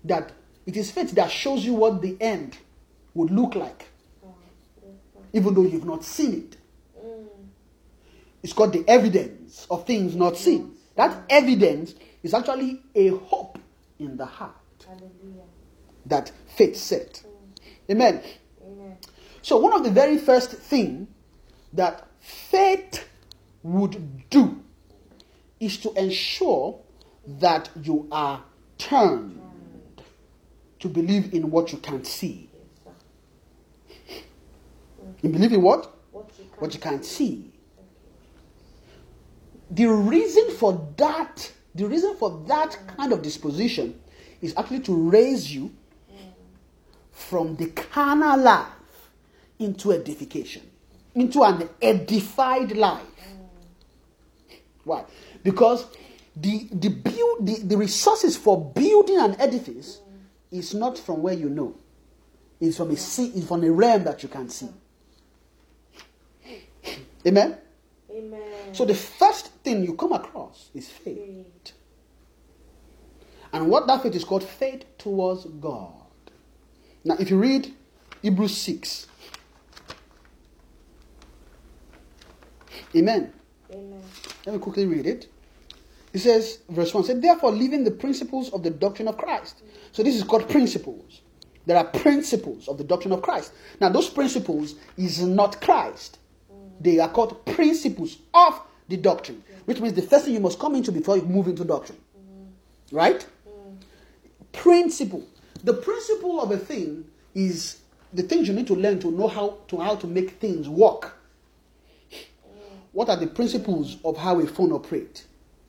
that 0.03 0.32
it 0.66 0.78
is 0.78 0.91
faith 0.91 1.11
that 1.11 1.32
shows 1.32 1.66
you 1.66 1.74
what 1.74 2.01
the 2.01 2.16
end 2.22 2.57
would 3.14 3.32
look 3.32 3.55
like, 3.55 3.88
even 5.34 5.53
though 5.53 5.63
you've 5.63 5.86
not 5.86 6.03
seen 6.03 6.34
it. 6.34 6.57
Mm. 7.03 7.25
It's 8.43 8.53
called 8.53 8.73
the 8.73 8.86
evidence 8.88 9.67
of 9.69 9.86
things 9.86 10.15
not 10.15 10.38
seen. 10.38 10.75
That 10.95 11.23
evidence 11.29 11.95
is 12.21 12.34
actually 12.34 12.81
a 12.93 13.09
hope 13.09 13.57
in 13.99 14.15
the 14.15 14.25
heart 14.25 14.55
Hallelujah. 14.86 15.43
that 16.05 16.31
faith 16.55 16.77
set. 16.77 17.23
Mm. 17.25 17.91
Amen. 17.91 18.21
Amen. 18.63 18.97
So 19.41 19.57
one 19.57 19.73
of 19.73 19.84
the 19.84 19.91
very 19.91 20.17
first 20.17 20.51
thing 20.51 21.07
that 21.73 22.07
faith 22.19 23.07
would 23.63 24.29
do 24.29 24.63
is 25.59 25.77
to 25.77 25.91
ensure 25.93 26.79
that 27.25 27.69
you 27.81 28.07
are 28.11 28.43
turned 28.77 29.39
mm. 29.39 30.03
to 30.79 30.89
believe 30.89 31.34
in 31.34 31.49
what 31.49 31.71
you 31.71 31.79
can't 31.79 32.05
see. 32.05 32.49
You 35.24 35.30
believe 35.30 35.53
in 35.53 35.61
what? 35.61 35.91
What 36.11 36.30
you 36.38 36.45
What 36.59 36.74
you 36.74 36.80
can't 36.80 37.03
see. 37.03 37.49
The 39.71 39.88
reason 39.88 40.51
for 40.51 40.88
that, 40.97 41.51
the 41.74 41.88
reason 41.88 42.15
for 42.17 42.43
that 42.47 42.71
mm. 42.71 42.97
kind 42.97 43.13
of 43.13 43.24
disposition 43.24 43.99
is 44.41 44.53
actually 44.57 44.82
to 44.82 44.93
raise 44.93 45.51
you 45.51 45.71
mm. 46.11 46.34
from 47.11 47.55
the 47.55 47.67
carnal 47.67 48.38
life 48.38 48.67
into 49.57 49.93
edification, 49.93 50.61
into 51.15 51.41
an 51.41 51.69
edified 51.82 52.74
life. 52.74 53.01
Mm. 53.01 54.57
Why? 54.84 55.05
Because 55.41 55.86
the 56.36 56.67
the 56.74 56.89
build 56.89 57.47
the, 57.47 57.59
the 57.63 57.78
resources 57.78 58.36
for 58.36 58.71
building 58.71 59.17
an 59.19 59.39
edifice 59.39 60.01
is 60.51 60.74
not 60.74 60.97
from 60.97 61.21
where 61.21 61.34
you 61.34 61.49
know. 61.49 61.76
It's 62.59 62.78
from 62.78 62.91
a 62.91 62.97
see, 62.97 63.28
it's 63.28 63.47
from 63.47 63.63
a 63.63 63.71
realm 63.71 64.03
that 64.03 64.21
you 64.21 64.30
can 64.30 64.49
see. 64.49 64.69
Amen. 67.26 67.57
Amen. 68.11 68.74
So 68.74 68.86
the 68.86 68.95
first 68.95 69.47
thing 69.63 69.84
you 69.84 69.95
come 69.95 70.13
across 70.13 70.69
is 70.74 70.89
faith. 70.89 71.17
Faith. 71.17 71.74
And 73.51 73.69
what 73.69 73.88
that 73.88 74.01
faith 74.03 74.15
is 74.15 74.24
called 74.24 74.43
faith 74.43 74.86
towards 74.97 75.45
God. 75.45 75.93
Now, 77.03 77.15
if 77.19 77.30
you 77.30 77.38
read 77.38 77.74
Hebrews 78.21 78.57
6, 78.57 79.07
Amen. 82.95 83.34
Amen. 83.71 84.01
Let 84.45 84.53
me 84.53 84.59
quickly 84.59 84.86
read 84.86 85.07
it. 85.07 85.28
It 86.13 86.19
says, 86.19 86.59
verse 86.69 86.93
1 86.93 87.05
said, 87.05 87.21
Therefore, 87.21 87.51
leaving 87.51 87.84
the 87.84 87.91
principles 87.91 88.53
of 88.53 88.61
the 88.61 88.69
doctrine 88.69 89.07
of 89.07 89.17
Christ. 89.17 89.63
So 89.91 90.03
this 90.03 90.15
is 90.15 90.24
called 90.24 90.47
principles. 90.47 91.21
There 91.65 91.78
are 91.78 91.86
principles 91.86 92.67
of 92.67 92.78
the 92.78 92.84
doctrine 92.84 93.13
of 93.13 93.21
Christ. 93.21 93.53
Now, 93.80 93.89
those 93.89 94.09
principles 94.09 94.76
is 94.95 95.24
not 95.24 95.59
Christ. 95.59 96.19
They 96.84 96.99
are 96.99 97.09
called 97.09 97.45
principles 97.45 98.17
of 98.34 98.61
the 98.89 98.97
doctrine, 98.97 99.41
which 99.65 99.79
means 99.79 99.93
the 99.93 100.01
first 100.01 100.25
thing 100.25 100.34
you 100.34 100.41
must 100.41 100.59
come 100.59 100.75
into 100.75 100.91
before 100.91 101.15
you 101.15 101.23
move 101.23 101.47
into 101.47 101.63
doctrine. 101.63 101.97
Right? 102.91 103.25
Principle. 104.51 105.23
The 105.63 105.73
principle 105.73 106.41
of 106.41 106.51
a 106.51 106.57
thing 106.57 107.05
is 107.34 107.79
the 108.11 108.21
things 108.21 108.47
you 108.47 108.53
need 108.53 108.67
to 108.67 108.75
learn 108.75 108.99
to 108.99 109.09
know 109.09 109.27
how 109.27 109.57
to 109.69 109.77
how 109.77 109.95
to 109.95 110.07
make 110.07 110.31
things 110.31 110.67
work. 110.67 111.17
What 112.91 113.09
are 113.09 113.17
the 113.17 113.27
principles 113.27 113.97
of 114.05 114.17
how 114.17 114.39
a 114.39 114.45
phone 114.45 114.71
operates? 114.71 115.23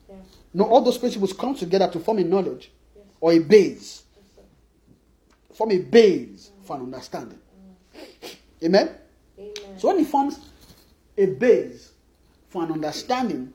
Yeah. 0.08 0.16
No, 0.52 0.64
all 0.64 0.82
those 0.82 0.98
principles 0.98 1.32
come 1.32 1.54
together 1.54 1.88
to 1.90 1.98
form 2.00 2.18
a 2.18 2.24
knowledge 2.24 2.70
or 3.20 3.32
a 3.32 3.38
base. 3.38 4.02
Form 5.54 5.70
a 5.70 5.78
base 5.78 6.50
for 6.64 6.76
an 6.76 6.82
understanding. 6.82 7.38
Mm. 7.94 8.36
Amen? 8.64 8.90
Amen. 9.38 9.78
So 9.78 9.88
when 9.88 10.00
it 10.00 10.06
forms 10.06 10.38
a 11.16 11.26
base 11.26 11.92
for 12.48 12.64
an 12.64 12.72
understanding, 12.72 13.52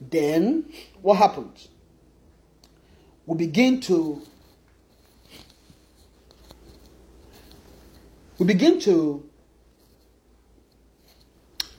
then 0.00 0.72
what 1.02 1.16
happens? 1.16 1.68
We 3.26 3.36
begin 3.38 3.80
to 3.82 4.20
we 8.38 8.46
begin 8.46 8.80
to 8.80 9.28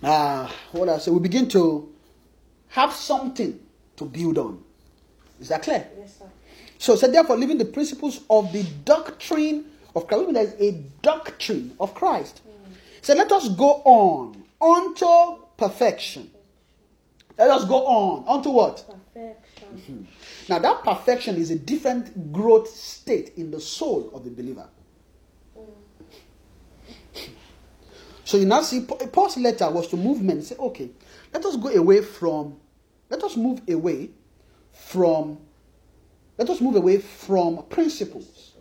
uh, 0.04 0.50
what 0.72 0.90
I 0.90 1.00
say, 1.00 1.12
we 1.12 1.20
begin 1.20 1.48
to 1.50 1.92
have 2.70 2.94
something 2.94 3.60
to 3.96 4.06
build 4.06 4.38
on. 4.38 4.64
Is 5.40 5.50
that 5.50 5.64
clear? 5.64 5.88
Yes, 5.98 6.20
sir. 6.20 6.26
So, 6.78 6.96
so 6.96 7.08
therefore, 7.08 7.38
living 7.38 7.58
the 7.58 7.66
principles 7.66 8.22
of 8.30 8.52
the 8.54 8.64
doctrine 8.84 9.66
of 9.96 10.08
Christ. 10.08 10.34
There 10.34 10.44
is 10.44 10.54
a 10.60 10.72
doctrine 11.02 11.76
of 11.80 11.94
Christ. 11.94 12.42
So 13.02 13.14
let 13.14 13.32
us 13.32 13.50
go 13.50 13.82
on 13.86 14.45
unto 14.62 15.44
perfection. 15.58 16.32
Let 17.38 17.50
us 17.50 17.66
go 17.66 17.86
on 17.86 18.28
unto 18.28 18.50
what? 18.50 18.86
Perfection. 19.14 19.68
Hmm. 19.86 20.04
Now, 20.48 20.60
that 20.60 20.84
perfection 20.84 21.36
is 21.36 21.52
a 21.52 21.58
different 21.58 22.32
growth 22.32 22.70
state 22.70 23.34
in 23.36 23.52
the 23.52 23.60
soul 23.60 24.10
of 24.14 24.24
the 24.24 24.30
believer. 24.30 24.70
Mm. 25.58 25.66
So 28.24 28.38
you 28.38 28.46
now 28.46 28.62
see, 28.62 28.82
Paul's 28.82 29.38
letter 29.38 29.70
was 29.70 29.88
to 29.90 29.98
move 29.98 30.22
men. 30.22 30.42
Say, 30.42 30.56
okay, 30.56 30.90
let 31.34 31.46
us 31.46 31.58
go 31.58 31.70
away 31.70 32.02
from, 32.02 32.58
let 33.10 33.22
us 33.24 33.36
move 33.36 33.62
away 33.70 34.10
from, 34.72 35.38
let 36.38 36.50
us 36.50 36.62
move 36.62 36.76
away 36.76 37.00
from 37.00 37.64
principles. 37.70 38.54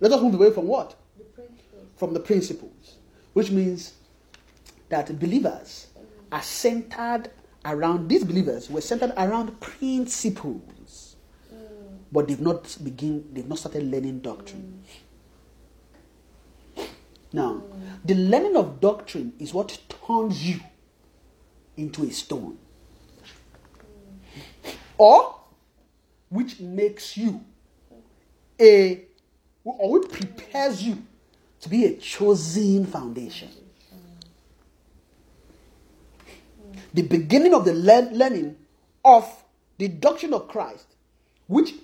Let 0.00 0.12
us 0.12 0.20
move 0.20 0.34
away 0.34 0.50
from 0.50 0.66
what? 0.66 0.96
The 1.16 1.24
principles. 1.24 1.88
From 1.96 2.12
the 2.12 2.20
principles, 2.20 2.96
which 3.32 3.50
means 3.50 3.94
that 4.94 5.18
believers 5.18 5.88
are 6.30 6.42
centered 6.42 7.30
around 7.64 8.08
these 8.08 8.24
believers 8.24 8.70
were 8.70 8.80
centered 8.80 9.12
around 9.16 9.60
principles, 9.60 11.16
but 12.12 12.28
they've 12.28 12.40
not 12.40 12.76
begin, 12.84 13.24
they've 13.32 13.48
not 13.48 13.58
started 13.58 13.82
learning 13.90 14.20
doctrine. 14.20 14.82
Now, 17.32 17.64
the 18.04 18.14
learning 18.14 18.56
of 18.56 18.80
doctrine 18.80 19.32
is 19.40 19.52
what 19.52 19.76
turns 20.06 20.46
you 20.46 20.60
into 21.76 22.04
a 22.04 22.10
stone. 22.10 22.58
Or 24.96 25.40
which 26.28 26.60
makes 26.60 27.16
you 27.16 27.44
a 28.60 29.06
or 29.64 29.92
which 29.92 30.12
prepares 30.12 30.82
you 30.82 31.02
to 31.60 31.68
be 31.68 31.86
a 31.86 31.96
chosen 31.96 32.86
foundation. 32.86 33.48
The 36.94 37.02
beginning 37.02 37.52
of 37.52 37.64
the 37.64 37.74
lear- 37.74 38.10
learning 38.12 38.56
of 39.04 39.44
the 39.78 39.88
doctrine 39.88 40.32
of 40.32 40.48
Christ, 40.48 40.86
which 41.48 41.74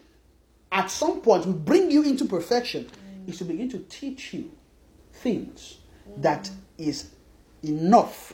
at 0.72 0.90
some 0.90 1.20
point 1.20 1.44
will 1.46 1.52
bring 1.52 1.90
you 1.90 2.02
into 2.04 2.24
perfection, 2.24 2.88
is 3.26 3.38
to 3.38 3.44
begin 3.44 3.68
to 3.70 3.78
teach 3.80 4.32
you 4.32 4.50
things 5.12 5.78
that 6.16 6.50
is 6.78 7.10
enough 7.62 8.32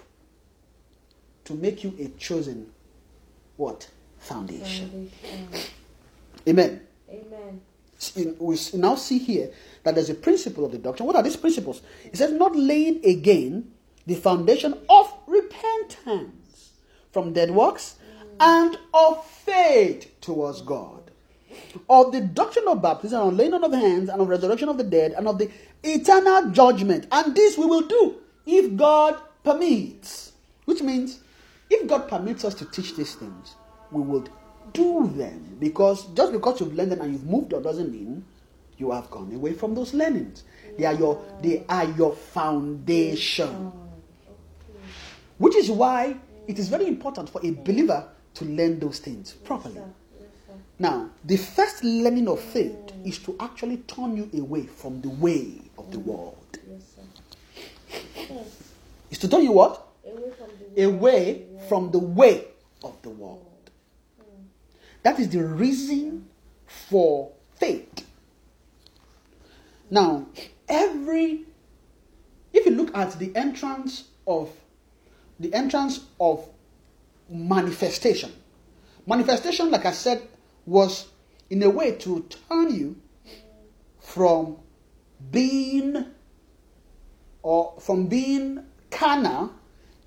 to 1.45 1.55
make 1.55 1.83
you 1.83 1.95
a 1.99 2.09
chosen 2.19 2.71
what 3.57 3.89
foundation. 4.19 5.11
Foundation. 5.23 5.71
Amen. 6.49 6.81
Amen. 7.11 7.61
in- 8.15 8.37
we 8.39 8.59
now 8.75 8.95
see 8.95 9.19
here 9.19 9.51
that 9.83 9.95
there's 9.95 10.11
a 10.11 10.15
principle 10.15 10.65
of 10.67 10.73
the 10.73 10.79
doctrine. 10.79 11.07
What 11.07 11.17
are 11.17 11.23
these 11.23 11.37
principles? 11.37 11.81
It 12.05 12.19
says, 12.19 12.33
not 12.33 12.55
laying 12.55 13.05
again 13.07 13.73
the 14.07 14.15
foundation 14.15 14.75
of 14.91 15.13
repentance 15.27 16.46
from 17.17 17.33
dead 17.33 17.51
works 17.51 17.97
and 18.41 18.77
of 18.93 19.25
faith 19.25 20.21
towards 20.21 20.61
God, 20.61 21.11
of 21.89 22.13
the 22.13 22.21
doctrine 22.21 22.69
of 22.69 22.83
baptism, 22.83 23.27
and 23.27 23.39
laying 23.39 23.55
on 23.55 23.65
of 23.65 23.73
hands, 23.73 24.11
and 24.11 24.21
of 24.21 24.29
resurrection 24.29 24.69
of 24.69 24.77
the 24.77 24.85
dead, 24.85 25.13
and 25.13 25.27
of 25.27 25.39
the 25.39 25.51
eternal 25.83 26.51
judgment. 26.51 27.07
And 27.11 27.35
this 27.35 27.57
we 27.57 27.65
will 27.65 27.81
do 27.81 28.17
if 28.45 28.77
God 28.77 29.19
permits. 29.43 30.33
Which 30.67 30.83
means, 30.83 31.21
if 31.71 31.89
God 31.89 32.07
permits 32.07 32.45
us 32.45 32.53
to 32.57 32.67
teach 32.67 32.95
these 32.97 33.15
things, 33.15 33.55
we 33.91 34.03
will 34.03 34.29
do 34.75 35.11
them. 35.17 35.57
Because 35.59 36.05
just 36.13 36.33
because 36.33 36.61
you've 36.61 36.75
learned 36.75 36.93
them 36.93 37.01
and 37.01 37.13
you've 37.15 37.25
moved 37.25 37.55
on 37.55 37.63
doesn't 37.63 37.91
mean 37.91 38.27
you 38.77 38.91
have 38.91 39.11
gone 39.11 39.33
away 39.35 39.55
from 39.55 39.75
those 39.75 39.95
learnings. 39.95 40.45
They 40.77 40.85
are 40.85 40.93
your 40.93 41.25
they 41.41 41.65
are 41.67 41.85
your 41.85 42.13
foundation. 42.13 43.73
Which 45.39 45.57
is 45.57 45.71
why 45.71 46.17
it 46.47 46.59
is 46.59 46.69
very 46.69 46.87
important 46.87 47.29
for 47.29 47.41
a 47.45 47.51
believer 47.51 48.09
to 48.35 48.45
learn 48.45 48.79
those 48.79 48.99
things 48.99 49.33
properly. 49.33 49.75
Sir. 49.75 49.85
Yes, 50.21 50.29
sir. 50.47 50.53
Now, 50.79 51.11
the 51.25 51.37
first 51.37 51.83
learning 51.85 52.29
of 52.29 52.41
faith 52.41 52.73
mm. 52.73 53.07
is 53.07 53.19
to 53.21 53.37
actually 53.41 53.79
turn 53.79 54.17
you 54.17 54.31
away 54.41 54.67
from 54.67 55.01
the 55.01 55.09
way 55.09 55.61
of 55.79 55.91
the 55.91 55.99
mm. 55.99 56.05
world. 56.05 56.59
Yes, 56.69 56.83
sir. 56.95 58.01
Yes. 58.31 58.73
Is 59.11 59.19
to 59.19 59.29
turn 59.29 59.43
you 59.43 59.53
what? 59.53 59.87
Away 60.07 60.31
from 60.37 60.49
the 60.75 60.85
Away 60.85 61.47
from 61.69 61.91
the 61.91 61.99
way 61.99 62.45
of 62.83 63.01
the 63.03 63.11
mm. 63.11 63.17
world. 63.17 63.71
That 65.03 65.21
is 65.21 65.29
the 65.29 65.43
reason 65.45 66.29
for 66.67 67.31
faith. 67.57 68.05
Now, 69.91 70.27
every 70.69 71.45
if 72.53 72.67
you 72.67 72.73
look 72.73 72.97
at 72.97 73.19
the 73.19 73.35
entrance 73.37 74.05
of 74.27 74.51
the 75.39 75.53
entrance 75.53 76.01
of 76.21 76.49
manifestation, 77.29 78.33
manifestation, 79.07 79.71
like 79.71 79.87
I 79.87 79.93
said, 79.93 80.23
was 80.65 81.09
in 81.51 81.63
a 81.63 81.71
way 81.71 81.93
to 81.93 82.27
turn 82.49 82.75
you 82.75 82.97
from 84.01 84.57
being 85.31 86.07
or 87.43 87.75
from 87.81 88.07
being 88.07 88.65
carnal 88.91 89.53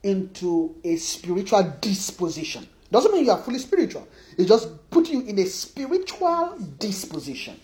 into 0.03 0.75
a 0.83 0.95
spiritual 0.97 1.63
disposition. 1.81 2.67
Doesn't 2.91 3.13
mean 3.13 3.25
you 3.25 3.31
are 3.31 3.37
fully 3.37 3.59
spiritual. 3.59 4.07
It 4.37 4.45
just 4.45 4.89
put 4.89 5.09
you 5.09 5.21
in 5.21 5.37
a 5.39 5.45
spiritual 5.45 6.57
disposition. 6.79 7.59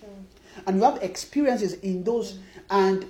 And 0.68 0.78
you 0.78 0.84
have 0.84 1.02
experiences 1.02 1.74
in 1.74 2.04
those, 2.04 2.40
and 2.70 3.06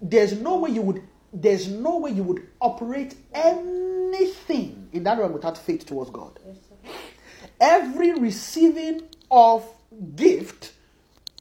there's 0.00 0.40
no 0.40 0.58
way 0.58 0.70
you 0.70 0.82
would 0.82 1.02
there's 1.32 1.68
no 1.68 1.98
way 1.98 2.10
you 2.10 2.24
would 2.24 2.48
operate 2.60 3.14
anything 4.14 4.88
in 4.92 5.04
that 5.04 5.18
realm 5.18 5.32
without 5.32 5.58
faith 5.58 5.86
towards 5.86 6.10
God. 6.10 6.38
Yes. 6.46 6.56
Every 7.60 8.12
receiving 8.14 9.02
of 9.30 9.66
gift 10.16 10.72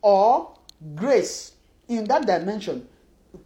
or 0.01 0.57
grace 0.95 1.53
in 1.87 2.05
that 2.05 2.25
dimension 2.25 2.87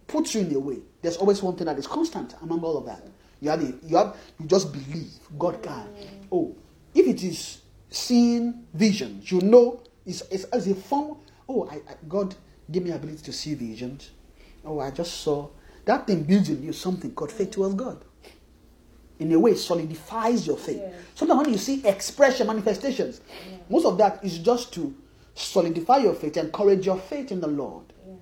puts 0.08 0.36
you 0.36 0.42
in 0.42 0.56
a 0.56 0.60
way. 0.60 0.78
There's 1.02 1.18
always 1.18 1.42
one 1.42 1.56
thing 1.56 1.66
that 1.66 1.78
is 1.78 1.88
constant 1.88 2.36
among 2.42 2.62
all 2.62 2.78
of 2.78 2.86
that. 2.86 3.04
You 3.42 3.50
have, 3.50 3.60
the, 3.60 3.88
you 3.88 3.98
have 3.98 4.16
you 4.40 4.48
just 4.48 4.72
believe 4.72 5.12
God 5.38 5.62
can. 5.62 5.88
Oh, 6.32 6.56
if 6.96 7.08
it 7.08 7.24
is 7.24 7.62
seeing 7.90 8.66
visions, 8.74 9.32
you 9.32 9.42
know 9.42 9.82
it's, 10.06 10.22
it's 10.32 10.46
as 10.46 10.68
a 10.68 10.76
form. 10.76 11.18
Oh, 11.48 11.68
I, 11.70 11.76
I, 11.76 11.96
God 12.08 12.36
gave 12.72 12.84
me 12.84 12.92
ability 12.92 13.22
to 13.24 13.34
see 13.34 13.54
visions. 13.54 14.12
Oh, 14.66 14.80
I 14.80 14.92
just 14.92 15.16
saw 15.22 15.50
that 15.86 16.08
thing 16.08 16.24
builds 16.24 16.50
in 16.50 16.64
you 16.64 16.72
something 16.72 17.12
called 17.14 17.32
faith 17.32 17.52
towards 17.52 17.76
God. 17.76 18.04
In 19.20 19.32
a 19.32 19.40
way, 19.40 19.56
solidifies 19.56 20.46
your 20.48 20.58
faith. 20.58 20.82
Yeah. 20.82 20.92
Sometimes 21.16 21.42
when 21.42 21.52
you 21.52 21.58
see 21.58 21.86
expression, 21.86 22.48
manifestations, 22.48 23.22
most 23.70 23.86
of 23.86 23.98
that 24.00 24.24
is 24.24 24.40
just 24.40 24.74
to 24.74 24.94
solidify 25.36 25.98
your 25.98 26.14
faith, 26.16 26.38
encourage 26.38 26.86
your 26.86 26.98
faith 26.98 27.32
in 27.32 27.40
the 27.40 27.48
Lord, 27.48 27.86
Yeah. 28.08 28.14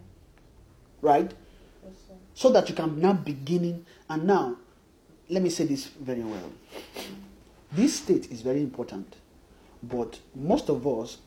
right? 1.02 1.32
Yes. 1.84 1.94
So 2.34 2.52
that 2.52 2.70
you 2.70 2.76
can 2.76 3.00
now 3.00 3.14
beginning. 3.14 3.86
And 4.10 4.28
now, 4.28 4.58
let 5.30 5.42
me 5.42 5.50
say 5.50 5.66
this 5.66 5.86
very 5.86 6.24
well. 6.24 6.52
This 7.72 7.96
state 7.96 8.30
is 8.32 8.42
very 8.42 8.62
important, 8.62 9.16
but 9.82 10.20
most 10.36 10.70
of 10.70 10.86
us, 10.86 11.18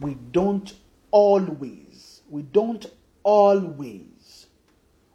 we 0.00 0.14
don't 0.30 0.72
always, 1.10 2.20
we 2.30 2.42
don't 2.42 2.86
always, 3.24 4.46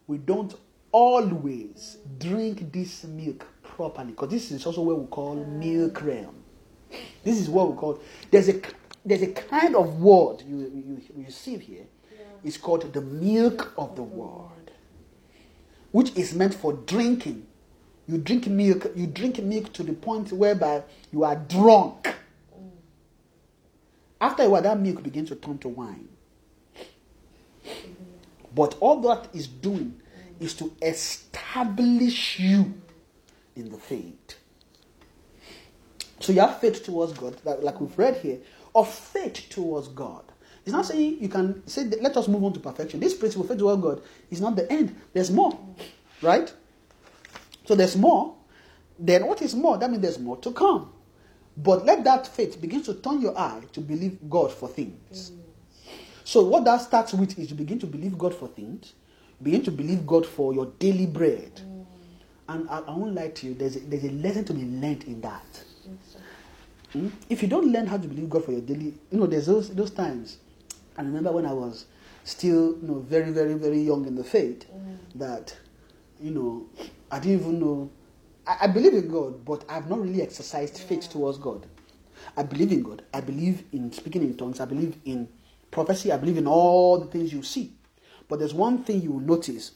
we 0.07 0.17
don't 0.17 0.53
always 0.91 1.97
drink 2.19 2.71
this 2.73 3.05
milk 3.05 3.47
properly 3.75 4.11
because 4.11 4.29
this 4.29 4.51
is 4.51 4.65
also 4.65 4.81
what 4.81 4.99
we 4.99 5.07
call 5.07 5.35
milk 5.35 6.01
realm. 6.03 6.35
This 7.23 7.39
is 7.39 7.49
what 7.49 7.71
we 7.71 7.77
call. 7.77 7.99
There's 8.29 8.49
a 8.49 8.61
there's 9.03 9.23
a 9.23 9.31
kind 9.31 9.75
of 9.75 9.99
word 9.99 10.43
you 10.47 10.59
you, 10.59 11.01
you 11.17 11.25
receive 11.25 11.61
here. 11.61 11.85
It's 12.43 12.57
called 12.57 12.91
the 12.91 13.01
milk 13.01 13.73
of 13.77 13.95
the 13.95 14.03
word, 14.03 14.71
which 15.91 16.15
is 16.15 16.33
meant 16.35 16.53
for 16.53 16.73
drinking. 16.73 17.47
You 18.07 18.17
drink 18.17 18.47
milk. 18.47 18.91
You 18.95 19.07
drink 19.07 19.41
milk 19.41 19.71
to 19.73 19.83
the 19.83 19.93
point 19.93 20.31
whereby 20.31 20.83
you 21.11 21.23
are 21.23 21.37
drunk. 21.37 22.13
Mm. 22.53 22.69
After 24.19 24.43
a 24.43 24.49
while, 24.49 24.61
that 24.61 24.77
milk 24.77 25.01
begins 25.01 25.29
to 25.29 25.35
turn 25.35 25.57
to 25.59 25.69
wine. 25.69 26.09
But 28.53 28.75
all 28.81 28.99
that 29.01 29.29
is 29.33 29.47
doing 29.47 29.95
mm. 29.95 30.45
is 30.45 30.53
to 30.55 30.73
establish 30.81 32.39
you 32.39 32.73
in 33.55 33.69
the 33.69 33.77
faith. 33.77 34.37
So 36.19 36.31
you 36.31 36.39
have 36.39 36.59
faith 36.59 36.83
towards 36.83 37.13
God, 37.13 37.35
like, 37.43 37.79
we've 37.81 37.97
read 37.97 38.17
here, 38.17 38.39
of 38.73 38.91
faith 38.91 39.47
towards 39.49 39.89
God. 39.89 40.23
It's 40.65 40.71
not 40.71 40.85
saying 40.85 41.17
you 41.19 41.27
can 41.27 41.65
say, 41.67 41.83
let 41.83 42.15
us 42.15 42.27
move 42.27 42.43
on 42.43 42.53
to 42.53 42.59
perfection. 42.59 42.99
This 42.99 43.13
principle, 43.13 43.45
faith 43.45 43.57
towards 43.57 43.81
God, 43.81 44.01
is 44.31 44.39
not 44.39 44.55
the 44.55 44.71
end. 44.71 44.95
There's 45.11 45.29
more, 45.29 45.59
right? 46.21 46.53
So 47.65 47.75
there's 47.75 47.97
more. 47.97 48.35
Then 48.97 49.27
what 49.27 49.41
is 49.41 49.53
more? 49.53 49.77
That 49.77 49.89
means 49.91 50.01
there's 50.01 50.19
more 50.19 50.37
to 50.37 50.51
come. 50.51 50.93
But 51.57 51.85
let 51.85 52.03
that 52.05 52.25
faith 52.25 52.59
begin 52.61 52.81
to 52.83 52.93
turn 52.95 53.21
your 53.21 53.37
eye 53.37 53.61
to 53.73 53.81
believe 53.81 54.17
God 54.29 54.51
for 54.51 54.69
things. 54.69 55.33
So 56.23 56.43
what 56.43 56.63
that 56.63 56.81
starts 56.81 57.13
with 57.13 57.37
is 57.37 57.51
you 57.51 57.57
begin 57.57 57.79
to 57.79 57.85
believe 57.85 58.17
God 58.17 58.33
for 58.33 58.47
things, 58.47 58.93
begin 59.41 59.61
to 59.63 59.71
believe 59.71 60.07
God 60.07 60.25
for 60.25 60.53
your 60.53 60.67
daily 60.79 61.05
bread. 61.05 61.61
And 62.53 62.69
I, 62.69 62.79
I 62.79 62.91
won't 62.91 63.15
lie 63.15 63.29
to 63.29 63.47
you, 63.47 63.55
there's 63.55 63.75
a, 63.77 63.79
there's 63.79 64.03
a 64.03 64.11
lesson 64.11 64.45
to 64.45 64.53
be 64.53 64.63
learned 64.63 65.05
in 65.05 65.21
that. 65.21 65.63
Mm? 66.93 67.11
If 67.27 67.41
you 67.41 67.47
don't 67.47 67.71
learn 67.71 67.87
how 67.87 67.97
to 67.97 68.07
believe 68.07 68.29
God 68.29 68.45
for 68.45 68.51
your 68.51 68.61
daily, 68.61 68.93
you 69.11 69.17
know, 69.17 69.25
there's 69.25 69.47
those 69.47 69.73
those 69.73 69.89
times. 69.89 70.37
I 70.95 71.01
remember 71.01 71.31
when 71.31 71.47
I 71.47 71.53
was 71.53 71.87
still, 72.23 72.77
you 72.79 72.87
know, 72.87 72.99
very, 72.99 73.31
very, 73.31 73.55
very 73.55 73.79
young 73.79 74.05
in 74.05 74.15
the 74.15 74.23
faith, 74.23 74.67
that, 75.15 75.57
you 76.21 76.29
know, 76.29 76.67
I 77.09 77.17
didn't 77.17 77.39
even 77.39 77.59
know. 77.59 77.89
I, 78.45 78.57
I 78.61 78.67
believe 78.67 78.93
in 78.93 79.07
God, 79.07 79.43
but 79.43 79.65
I've 79.67 79.89
not 79.89 80.01
really 80.01 80.21
exercised 80.21 80.77
faith 80.77 81.09
towards 81.09 81.39
God. 81.39 81.65
I 82.37 82.43
believe 82.43 82.71
in 82.71 82.83
God. 82.83 83.01
I 83.11 83.21
believe 83.21 83.63
in 83.71 83.91
speaking 83.91 84.21
in 84.21 84.37
tongues. 84.37 84.59
I 84.59 84.65
believe 84.65 84.95
in 85.05 85.27
prophecy. 85.71 86.11
I 86.11 86.17
believe 86.17 86.37
in 86.37 86.45
all 86.45 86.99
the 86.99 87.07
things 87.07 87.33
you 87.33 87.41
see. 87.41 87.73
But 88.29 88.37
there's 88.37 88.53
one 88.53 88.83
thing 88.83 89.01
you 89.01 89.13
will 89.13 89.19
notice 89.19 89.71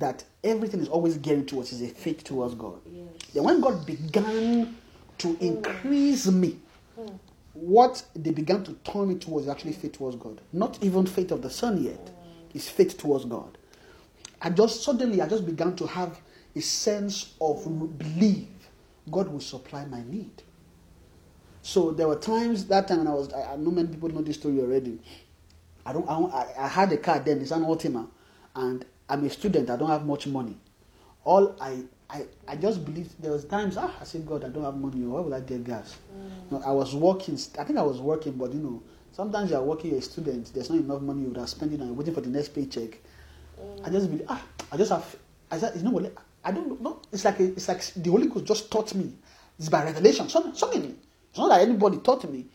that 0.00 0.24
everything 0.42 0.80
is 0.80 0.88
always 0.88 1.16
geared 1.18 1.46
towards 1.46 1.72
is 1.72 1.82
a 1.82 1.88
faith 1.88 2.24
towards 2.24 2.54
God. 2.54 2.80
Yes. 2.90 3.06
Then 3.34 3.44
when 3.44 3.60
God 3.60 3.86
began 3.86 4.76
to 5.18 5.28
hmm. 5.28 5.44
increase 5.44 6.26
me, 6.26 6.58
hmm. 6.96 7.08
what 7.52 8.02
they 8.14 8.30
began 8.30 8.64
to 8.64 8.72
turn 8.84 9.08
me 9.08 9.14
towards 9.16 9.46
is 9.46 9.50
actually 9.50 9.72
faith 9.72 9.92
towards 9.92 10.16
God. 10.16 10.40
Not 10.52 10.82
even 10.82 11.06
faith 11.06 11.30
of 11.30 11.42
the 11.42 11.50
Son 11.50 11.82
yet. 11.82 11.98
Hmm. 12.08 12.56
It's 12.56 12.68
faith 12.68 12.98
towards 12.98 13.24
God. 13.26 13.56
I 14.42 14.50
just 14.50 14.82
suddenly 14.82 15.20
I 15.20 15.28
just 15.28 15.46
began 15.46 15.76
to 15.76 15.86
have 15.86 16.18
a 16.56 16.60
sense 16.60 17.34
of 17.40 17.62
belief 17.98 18.48
God 19.10 19.28
will 19.28 19.40
supply 19.40 19.84
my 19.84 20.02
need. 20.02 20.42
So 21.62 21.90
there 21.90 22.08
were 22.08 22.16
times 22.16 22.64
that 22.66 22.88
time 22.88 22.98
when 22.98 23.08
I 23.08 23.12
was 23.12 23.32
I, 23.32 23.52
I 23.52 23.56
know 23.56 23.70
many 23.70 23.88
people 23.88 24.08
know 24.08 24.22
this 24.22 24.36
story 24.36 24.60
already. 24.60 24.98
I 25.84 25.92
don't 25.92 26.08
I, 26.08 26.18
don't- 26.18 26.32
I, 26.32 26.46
I 26.58 26.68
had 26.68 26.92
a 26.92 26.96
car 26.96 27.18
then, 27.18 27.40
it's 27.40 27.50
an 27.50 27.62
Altima, 27.64 28.08
and 28.54 28.84
I'm 29.10 29.24
a 29.24 29.30
student, 29.30 29.68
I 29.70 29.76
don't 29.76 29.88
have 29.90 30.06
much 30.06 30.26
money. 30.26 30.56
All 31.24 31.56
I 31.60 31.82
I, 32.08 32.26
I 32.48 32.56
just 32.56 32.84
believed 32.84 33.22
there 33.22 33.30
was 33.30 33.44
times 33.44 33.76
ah 33.76 33.92
I 34.00 34.04
said 34.04 34.26
God 34.26 34.44
I 34.44 34.48
don't 34.48 34.64
have 34.64 34.76
money 34.76 35.02
why 35.02 35.20
would 35.20 35.32
I 35.32 35.40
get 35.40 35.64
gas? 35.64 35.96
No, 36.50 36.60
I 36.64 36.72
was 36.72 36.94
working 36.94 37.38
I 37.58 37.64
think 37.64 37.78
I 37.78 37.82
was 37.82 38.00
working 38.00 38.32
but 38.32 38.52
you 38.52 38.58
know 38.60 38.82
sometimes 39.12 39.50
you're 39.50 39.62
working 39.62 39.90
you're 39.90 40.00
a 40.00 40.02
student 40.02 40.52
there's 40.52 40.70
not 40.70 40.80
enough 40.80 41.02
money 41.02 41.22
you 41.22 41.28
would 41.28 41.36
have 41.36 41.48
spent 41.48 41.72
it 41.72 41.78
and 41.78 41.88
you're 41.88 41.94
waiting 41.96 42.14
for 42.14 42.20
the 42.20 42.28
next 42.28 42.48
paycheck. 42.48 42.98
I 43.84 43.90
just 43.90 44.10
believe 44.10 44.26
ah 44.28 44.42
I 44.72 44.76
just 44.76 44.90
have 44.90 45.16
I 45.50 45.58
said 45.58 45.76
you 45.76 45.82
know 45.82 45.90
what 45.90 46.12
I 46.44 46.50
don't 46.50 46.80
know 46.80 47.00
it's 47.12 47.24
like 47.24 47.38
a, 47.38 47.44
it's 47.44 47.68
like 47.68 47.82
the 47.94 48.10
Holy 48.10 48.26
Ghost 48.26 48.46
just 48.46 48.70
taught 48.70 48.94
me. 48.94 49.12
It's 49.58 49.68
by 49.68 49.84
revelation 49.84 50.28
something 50.28 50.52
it's 50.52 51.38
not 51.38 51.48
that 51.50 51.60
anybody 51.60 51.98
taught 51.98 52.28
me. 52.28 52.46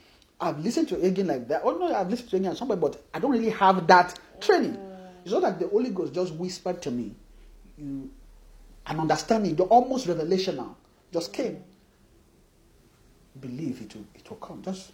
I've 0.42 0.60
listened 0.60 0.90
to 0.90 1.02
again 1.02 1.28
like 1.28 1.48
that. 1.48 1.62
Oh 1.64 1.78
no 1.78 1.96
I've 1.96 2.10
listened 2.10 2.30
to 2.32 2.36
again 2.38 2.56
somebody 2.58 2.82
but 2.82 3.02
I 3.14 3.20
don't 3.20 3.32
really 3.32 3.52
have 3.52 3.88
that 3.88 4.20
training 4.42 4.78
it's 5.26 5.34
not 5.34 5.42
like 5.42 5.60
the 5.60 5.68
Holy 5.68 5.90
Ghost 5.90 6.14
just 6.14 6.34
whispered 6.36 6.82
to 6.84 6.92
me 6.92 7.16
you 7.78 8.10
an 8.88 9.00
understanding, 9.00 9.56
the 9.56 9.64
almost 9.64 10.08
revelational, 10.08 10.76
just 11.12 11.34
came. 11.34 11.64
Believe 13.40 13.82
it 13.82 13.96
will, 13.96 14.06
it 14.14 14.30
will 14.30 14.38
come. 14.38 14.62
Just, 14.62 14.92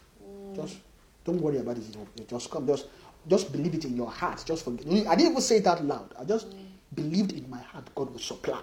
just 0.56 0.78
don't 1.26 1.40
worry 1.42 1.58
about 1.58 1.78
it. 1.78 1.84
It 1.90 1.96
will, 1.96 2.08
it 2.16 2.28
just 2.28 2.50
come. 2.50 2.66
Just, 2.66 2.88
just 3.28 3.52
believe 3.52 3.76
it 3.76 3.86
in 3.86 3.96
your 3.96 4.10
heart. 4.10 4.42
Just 4.46 4.64
forget. 4.64 4.88
I 5.08 5.16
didn't 5.16 5.32
even 5.32 5.42
say 5.42 5.58
it 5.58 5.68
out 5.68 5.84
loud. 5.84 6.14
I 6.18 6.24
just 6.24 6.48
believed 6.96 7.34
in 7.34 7.50
my 7.50 7.60
heart 7.60 7.90
God 7.94 8.12
will 8.12 8.20
supply. 8.20 8.62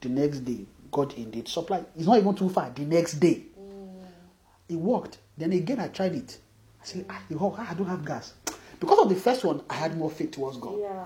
The 0.00 0.08
next 0.08 0.40
day, 0.40 0.66
God 0.92 1.12
indeed 1.14 1.48
supplied. 1.48 1.86
It's 1.96 2.06
not 2.06 2.18
even 2.18 2.34
too 2.34 2.48
far. 2.50 2.70
The 2.70 2.82
next 2.82 3.14
day, 3.14 3.44
it 4.68 4.76
worked. 4.76 5.18
Then 5.36 5.52
again, 5.52 5.80
I 5.80 5.88
tried 5.88 6.14
it. 6.14 6.38
I 6.80 6.84
said, 6.84 7.06
ah, 7.10 7.20
know, 7.30 7.56
I 7.58 7.74
don't 7.74 7.86
have 7.86 8.04
gas. 8.04 8.34
Because 8.80 8.98
of 8.98 9.08
the 9.10 9.14
first 9.14 9.44
one, 9.44 9.62
I 9.68 9.74
had 9.74 9.96
more 9.96 10.10
faith 10.10 10.32
towards 10.32 10.56
God. 10.56 10.78
Yeah. 10.80 11.04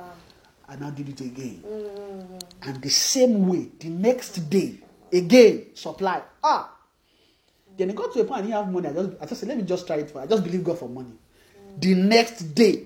I 0.69 0.77
now 0.77 0.91
did 0.91 1.09
it 1.09 1.21
again. 1.21 1.63
Mm. 1.67 2.43
And 2.63 2.83
the 2.83 2.89
same 2.89 3.49
way, 3.49 3.69
the 3.79 3.89
next 3.89 4.49
day, 4.49 4.79
again, 5.13 5.67
supply. 5.75 6.23
Ah! 6.43 6.71
Then 7.77 7.91
it 7.91 7.97
got 7.97 8.13
to 8.13 8.21
a 8.21 8.25
point 8.25 8.39
I 8.39 8.43
didn't 8.43 8.55
have 8.55 8.73
money. 8.73 8.89
I 8.89 8.93
just, 8.93 9.11
I 9.21 9.27
just 9.27 9.41
said, 9.41 9.49
let 9.49 9.59
me 9.59 9.65
just 9.65 9.87
try 9.87 9.97
it 9.97 10.11
for 10.11 10.21
I 10.21 10.27
just 10.27 10.45
believe 10.45 10.63
God 10.65 10.79
for 10.79 10.89
money. 10.89 11.13
The 11.79 11.95
next 11.95 12.55
day, 12.55 12.85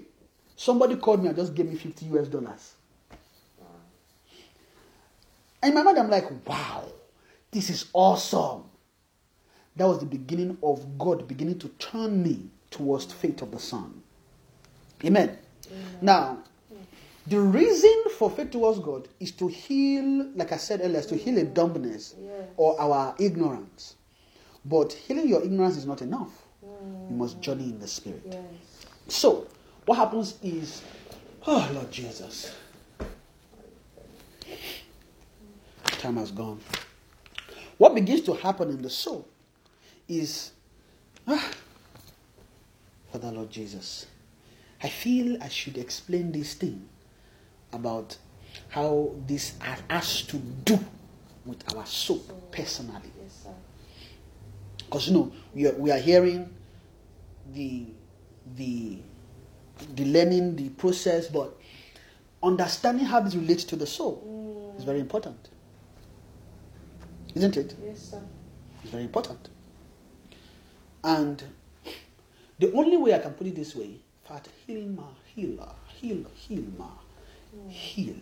somebody 0.57 0.97
called 0.97 1.23
me 1.23 1.29
and 1.29 1.37
just 1.37 1.55
gave 1.55 1.69
me 1.69 1.77
50 1.77 2.07
US 2.07 2.29
dollars. 2.29 2.75
And 5.63 5.71
in 5.71 5.75
my 5.75 5.83
mind, 5.83 5.99
I'm 5.99 6.11
like, 6.11 6.49
wow, 6.49 6.85
this 7.51 7.69
is 7.69 7.87
awesome. 7.93 8.65
That 9.77 9.87
was 9.87 10.01
the 10.01 10.07
beginning 10.07 10.57
of 10.63 10.99
God 10.99 11.29
beginning 11.29 11.59
to 11.61 11.69
turn 11.69 12.23
me 12.23 12.49
towards 12.71 13.13
faith 13.13 13.43
of 13.43 13.51
the 13.51 13.59
Son. 13.59 14.03
Amen. 15.05 15.39
Now, 16.01 16.39
the 17.27 17.39
reason 17.41 18.05
for 18.17 18.31
faith 18.31 18.51
towards 18.51 18.79
God 18.79 19.07
is 19.21 19.33
to 19.33 19.49
heal, 19.49 20.31
like 20.35 20.53
I 20.53 20.57
said 20.57 20.81
earlier, 20.83 21.03
to 21.03 21.17
heal 21.17 21.37
a 21.39 21.45
dumbness 21.45 22.15
Yes. 22.21 22.49
or 22.57 22.81
our 22.81 23.15
ignorance. 23.19 23.97
But 24.65 24.93
healing 24.93 25.29
your 25.29 25.43
ignorance 25.45 25.77
is 25.77 25.87
not 25.87 26.03
enough. 26.03 26.31
You 26.63 27.17
must 27.17 27.41
journey 27.41 27.65
in 27.65 27.79
the 27.79 27.87
Spirit. 27.89 28.23
Yes. 28.27 28.43
So, 29.09 29.47
what 29.87 29.97
happens 29.97 30.35
is, 30.43 30.83
oh 31.47 31.71
Lord 31.75 31.91
Jesus, 31.91 32.55
time 35.85 36.17
has 36.17 36.31
gone. 36.31 36.61
What 37.79 37.95
begins 37.95 38.23
to 38.23 38.35
happen 38.35 38.71
in 38.71 38.83
the 38.83 38.91
soul 38.91 39.27
is, 40.09 40.53
ah, 41.27 41.51
Father 43.13 43.31
Lord 43.33 43.51
Jesus, 43.51 44.07
I 44.83 44.89
feel 44.89 45.43
I 45.43 45.49
should 45.49 45.77
explain 45.77 46.33
this 46.33 46.55
thing 46.55 46.89
about 47.73 48.17
how 48.71 49.15
this 49.27 49.55
has- 49.61 50.23
to 50.23 50.37
do 50.39 50.79
with 51.45 51.75
our 51.75 51.85
soul 51.87 52.19
personally. 52.51 53.11
Because 54.79 55.09
you 55.09 55.15
know 55.15 55.33
we 55.55 55.67
are, 55.67 55.73
we 55.75 55.91
are 55.91 55.99
hearing 55.99 56.55
the 57.53 57.87
the 58.57 58.99
the 59.95 60.05
learning, 60.07 60.57
the 60.57 60.71
process, 60.71 61.29
but 61.29 61.57
understanding 62.43 63.05
how 63.05 63.21
this 63.21 63.35
relates 63.35 63.65
to 63.65 63.77
the 63.77 63.87
soul 63.87 64.75
is 64.79 64.85
very 64.85 65.01
important, 65.01 65.49
isn't 67.35 67.57
it? 67.57 67.75
Yes, 67.85 68.11
sir. 68.11 68.23
It's 68.83 68.91
very 68.91 69.05
important. 69.05 69.49
And 71.05 71.43
the 72.59 72.73
only 72.73 72.97
way 72.97 73.15
I 73.15 73.19
can 73.19 73.33
put 73.35 73.47
it 73.47 73.55
this 73.55 73.75
way, 73.77 74.01
Fat 74.29 74.47
Hilma, 74.67 75.09
healer, 75.35 75.73
heal, 75.87 76.23
Hilma, 76.37 76.91
heal, 77.67 78.15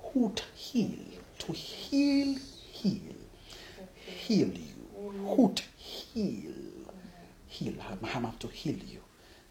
hoot, 0.00 0.42
heal, 0.56 0.98
to 1.38 1.52
heal, 1.52 2.36
heal, 2.72 3.14
heal 3.94 4.48
you, 4.48 5.24
hoot, 5.36 5.62
heal, 5.76 6.52
heal. 7.46 7.74
I'm, 7.88 8.24
I'm 8.24 8.32
to 8.40 8.48
heal 8.48 8.74
you. 8.74 8.98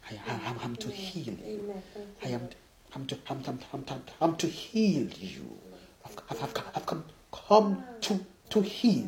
I, 0.10 0.16
I, 0.28 0.54
I'm, 0.62 0.76
to 0.76 0.90
heal 0.90 1.34
you. 1.34 1.74
I 2.22 2.28
am, 2.28 2.50
I'm 2.94 3.06
to, 3.06 3.18
I'm, 3.30 3.42
I'm, 3.48 3.60
I'm, 3.72 3.86
I'm, 3.88 4.04
I'm 4.20 4.36
to 4.36 4.48
heal 4.48 5.08
you. 5.18 5.58
I've, 6.06 6.18
I've, 6.30 6.44
I've, 6.44 6.64
I've 6.76 6.86
come, 6.86 7.06
come 7.32 7.86
to, 8.02 8.20
to 8.50 8.60
heal, 8.60 9.08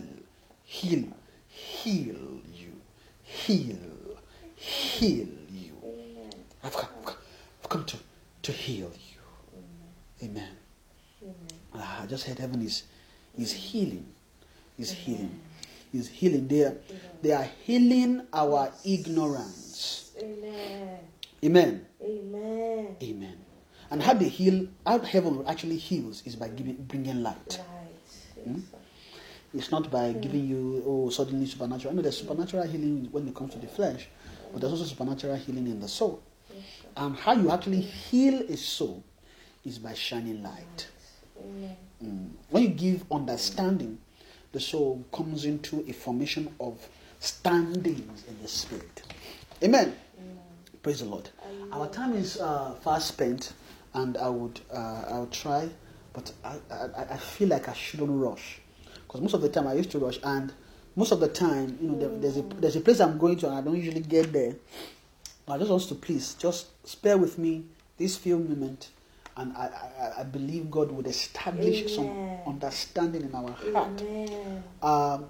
heal, 0.63 1.03
heal 1.49 2.39
you, 2.55 2.81
heal, 3.23 3.75
heal. 4.55 5.42
I've 6.63 6.73
come, 6.73 6.89
I've 6.99 7.05
come- 7.05 7.17
I've 7.63 7.69
come 7.69 7.85
to, 7.85 7.97
to 8.43 8.51
heal 8.51 8.91
you. 8.91 10.27
Amen. 10.27 10.49
Amen. 11.21 11.35
Ah, 11.75 12.03
I 12.03 12.05
just 12.05 12.25
heard 12.25 12.39
heaven 12.39 12.61
is, 12.61 12.83
is 13.37 13.51
healing, 13.51 14.05
is 14.77 14.91
healing, 14.91 15.39
is 15.93 16.07
healing. 16.09 16.47
They 16.47 16.63
are, 16.63 16.75
they 17.21 17.31
are 17.31 17.47
healing 17.65 18.21
our 18.33 18.71
ignorance. 18.85 20.11
Amen. 20.21 20.99
Amen. 21.43 21.85
Amen. 22.01 22.95
Amen. 23.01 23.37
And 23.91 24.01
how 24.01 24.13
they 24.13 24.29
heal, 24.29 24.67
how 24.85 24.99
heaven 24.99 25.43
actually 25.47 25.77
heals 25.77 26.23
is 26.25 26.35
by 26.35 26.47
giving, 26.49 26.75
bringing 26.75 27.21
light. 27.23 27.59
Right. 27.59 27.87
Yes, 28.37 28.45
Hmm? 28.45 28.59
It's 29.55 29.71
not 29.71 29.91
by 29.91 30.13
giving 30.13 30.47
you, 30.47 30.83
oh, 30.85 31.09
suddenly 31.09 31.45
supernatural. 31.45 31.93
I 31.93 31.95
know 31.95 32.01
there's 32.01 32.17
supernatural 32.17 32.63
healing 32.67 33.07
when 33.11 33.27
it 33.27 33.35
comes 33.35 33.53
to 33.53 33.59
the 33.59 33.67
flesh, 33.67 34.07
but 34.51 34.61
there's 34.61 34.73
also 34.73 34.85
supernatural 34.85 35.35
healing 35.35 35.67
in 35.67 35.79
the 35.79 35.87
soul. 35.87 36.21
And 36.95 37.15
how 37.17 37.33
you 37.33 37.51
actually 37.51 37.81
heal 37.81 38.41
a 38.41 38.57
soul 38.57 39.03
is 39.65 39.79
by 39.79 39.93
shining 39.93 40.43
light. 40.43 40.87
Mm. 42.03 42.29
When 42.49 42.63
you 42.63 42.69
give 42.69 43.05
understanding, 43.11 43.97
the 44.51 44.59
soul 44.59 45.03
comes 45.11 45.45
into 45.45 45.83
a 45.87 45.93
formation 45.93 46.53
of 46.59 46.87
standings 47.19 48.23
in 48.27 48.41
the 48.41 48.47
spirit. 48.47 49.01
Amen. 49.63 49.95
Praise 50.83 50.99
the 50.99 51.05
Lord. 51.05 51.29
Our 51.71 51.87
time 51.87 52.13
is 52.13 52.39
uh, 52.39 52.75
fast 52.83 53.07
spent, 53.07 53.53
and 53.93 54.17
I 54.17 54.29
would 54.29 54.59
uh, 54.71 55.05
I'll 55.07 55.27
try, 55.31 55.69
but 56.11 56.31
I, 56.43 56.57
I, 56.69 57.03
I 57.11 57.17
feel 57.17 57.47
like 57.47 57.69
I 57.69 57.73
shouldn't 57.73 58.11
rush, 58.11 58.59
because 59.07 59.21
most 59.21 59.33
of 59.33 59.41
the 59.41 59.49
time 59.49 59.67
I 59.67 59.73
used 59.73 59.89
to 59.91 59.99
rush, 59.99 60.19
and 60.23 60.51
most 60.95 61.11
of 61.13 61.21
the 61.21 61.29
time, 61.29 61.77
you 61.81 61.87
know, 61.89 61.97
there, 61.97 62.09
there's 62.19 62.37
a 62.37 62.41
there's 62.41 62.75
a 62.75 62.81
place 62.81 62.99
I'm 62.99 63.17
going 63.17 63.37
to, 63.37 63.47
and 63.47 63.55
I 63.55 63.61
don't 63.61 63.77
usually 63.77 64.01
get 64.01 64.33
there. 64.33 64.55
I 65.47 65.57
just 65.57 65.69
want 65.69 65.83
to 65.83 65.95
please 65.95 66.35
just 66.35 66.67
spare 66.87 67.17
with 67.17 67.37
me 67.37 67.65
this 67.97 68.15
few 68.15 68.39
moments, 68.39 68.91
and 69.35 69.51
I, 69.57 69.69
I, 69.99 70.21
I 70.21 70.23
believe 70.23 70.71
God 70.71 70.91
would 70.91 71.07
establish 71.07 71.95
some 71.95 72.37
understanding 72.47 73.23
in 73.23 73.35
our 73.35 73.51
heart. 73.51 74.01
Amen. 74.01 74.63
Um, 74.81 75.25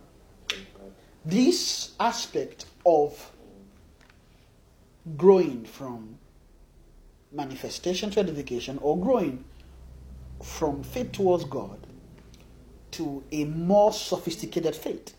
this 1.25 1.91
aspect 1.99 2.65
of 2.85 3.31
growing 5.17 5.65
from 5.65 6.17
manifestation 7.31 8.11
to 8.11 8.19
edification 8.19 8.77
or 8.81 8.97
growing 8.97 9.43
from 10.43 10.83
faith 10.83 11.11
towards 11.11 11.45
God 11.45 11.87
to 12.91 13.23
a 13.31 13.45
more 13.45 13.91
sophisticated 13.91 14.75
faith. 14.75 15.15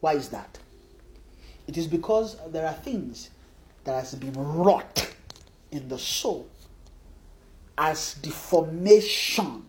Why 0.00 0.14
is 0.14 0.30
that? 0.30 0.58
It 1.68 1.78
is 1.78 1.86
because 1.86 2.36
there 2.48 2.66
are 2.66 2.74
things 2.74 3.30
that 3.84 3.94
has 3.94 4.14
been 4.14 4.32
wrought 4.34 5.10
in 5.70 5.88
the 5.88 5.98
soul 5.98 6.48
as 7.76 8.14
the 8.14 8.30
formation 8.30 9.64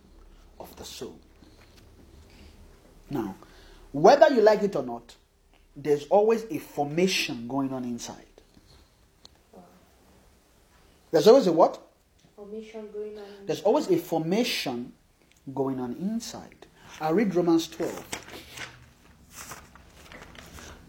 of 0.60 0.76
the 0.76 0.86
soul. 0.86 1.20
Now, 3.10 3.36
whether 3.92 4.34
you 4.34 4.42
like 4.42 4.64
it 4.64 4.76
or 4.76 4.84
not, 4.84 5.16
there's 5.76 6.06
always 6.08 6.46
a 6.50 6.58
formation 6.58 7.48
going 7.48 7.74
on 7.74 7.84
inside. 7.84 8.26
There's 11.12 11.28
always 11.28 11.48
a 11.48 11.52
what? 11.52 11.82
Formation 12.36 12.90
going 12.92 13.18
on. 13.18 13.24
There's 13.46 13.62
always 13.62 13.90
a 13.90 13.98
formation 13.98 14.94
going 15.54 15.80
on 15.80 15.94
inside. 15.94 16.66
I 17.00 17.10
read 17.10 17.36
Romans 17.36 17.68
12. 17.68 18.26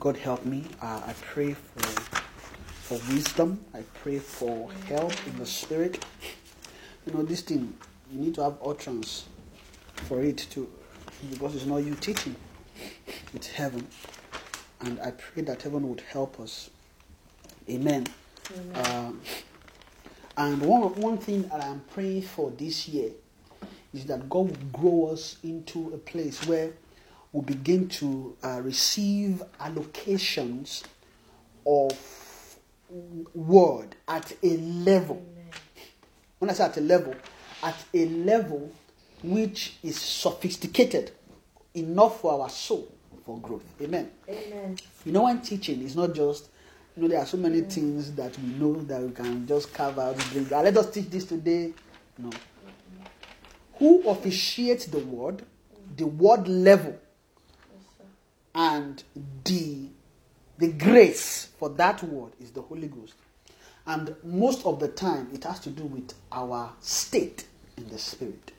God 0.01 0.17
help 0.17 0.45
me. 0.45 0.65
Uh, 0.81 1.03
I 1.07 1.15
pray 1.33 1.55
for 1.55 2.16
for 2.87 2.95
wisdom. 3.13 3.65
I 3.75 3.83
pray 4.01 4.21
for 4.21 4.71
help 4.87 5.13
in 5.27 5.37
the 5.41 5.47
spirit. 5.47 6.05
You 7.05 7.15
know, 7.15 7.25
this 7.25 7.41
thing, 7.41 7.77
you 8.13 8.21
need 8.21 8.37
to 8.37 8.45
have 8.45 8.59
utterance 8.65 9.25
for 10.05 10.23
it 10.23 10.39
to, 10.51 10.71
because 11.29 11.57
it's 11.57 11.67
not 11.67 11.79
you 11.79 11.97
teaching, 11.97 12.37
it's 13.35 13.49
heaven. 13.49 13.89
And 14.83 15.01
I 15.01 15.11
pray 15.11 15.43
that 15.43 15.63
heaven 15.63 15.89
would 15.89 16.03
help 16.03 16.39
us. 16.39 16.71
Amen. 17.69 18.07
Um, 18.75 19.21
and 20.37 20.63
one, 20.63 20.95
one 20.95 21.19
thing 21.19 21.43
that 21.49 21.65
I'm 21.65 21.81
praying 21.93 22.23
for 22.23 22.53
this 22.53 22.87
year 22.87 23.11
is 23.95 24.07
that 24.07 24.29
God 24.29 24.51
will 24.51 24.69
grow 24.73 25.09
us 25.13 25.39
into 25.43 25.93
a 25.93 25.99
place 25.99 26.47
where 26.47 26.71
we 27.33 27.41
begin 27.41 27.89
to 27.89 28.37
uh, 28.45 28.61
receive 28.63 29.43
allocations 29.61 30.85
of 31.67 31.91
word 33.35 33.97
at 34.09 34.33
a 34.43 34.57
level. 34.57 35.25
When 36.39 36.51
I 36.51 36.55
say 36.55 36.65
at 36.65 36.77
a 36.77 36.81
level, 36.81 37.15
at 37.63 37.77
a 37.95 38.07
level 38.07 38.71
which 39.23 39.77
is 39.83 39.99
sophisticated 40.01 41.13
enough 41.75 42.21
for 42.21 42.41
our 42.41 42.49
soul 42.49 42.93
for 43.25 43.39
growth. 43.39 43.65
Amen. 43.83 44.11
Amen. 44.29 44.77
You 45.05 45.13
know, 45.13 45.25
when 45.25 45.41
teaching 45.41 45.83
is 45.83 45.97
not 45.97 46.15
just, 46.15 46.49
you 46.97 47.03
know, 47.03 47.09
there 47.09 47.19
are 47.19 47.27
so 47.27 47.37
many 47.37 47.63
things 47.63 48.13
that 48.13 48.39
we 48.39 48.49
know 48.55 48.75
that 48.83 49.03
we 49.03 49.11
can 49.11 49.47
just 49.47 49.75
carve 49.75 49.99
out, 49.99 50.17
bring, 50.33 50.47
ah, 50.53 50.61
let 50.61 50.77
us 50.77 50.91
teach 50.91 51.11
this 51.11 51.25
today. 51.25 51.73
No. 52.19 52.31
Who 53.75 54.09
officiates 54.09 54.87
the 54.87 55.01
word, 55.01 55.43
the 55.97 56.07
word 56.07 56.49
level, 56.49 56.99
and 58.55 59.03
the 59.45 59.89
the 60.59 60.73
grace 60.73 61.49
for 61.59 61.69
that 61.71 62.03
word 62.03 62.33
is 62.41 62.51
the 62.51 62.63
Holy 62.63 62.89
Ghost. 62.89 63.15
And 63.87 64.15
most 64.25 64.67
of 64.67 64.81
the 64.81 64.89
time, 64.89 65.29
it 65.33 65.45
has 65.45 65.61
to 65.61 65.71
do 65.71 65.85
with 65.85 66.13
our 66.33 66.73
state 66.81 67.47
in 67.77 67.89
the 67.89 67.99
spirit. 67.99 68.53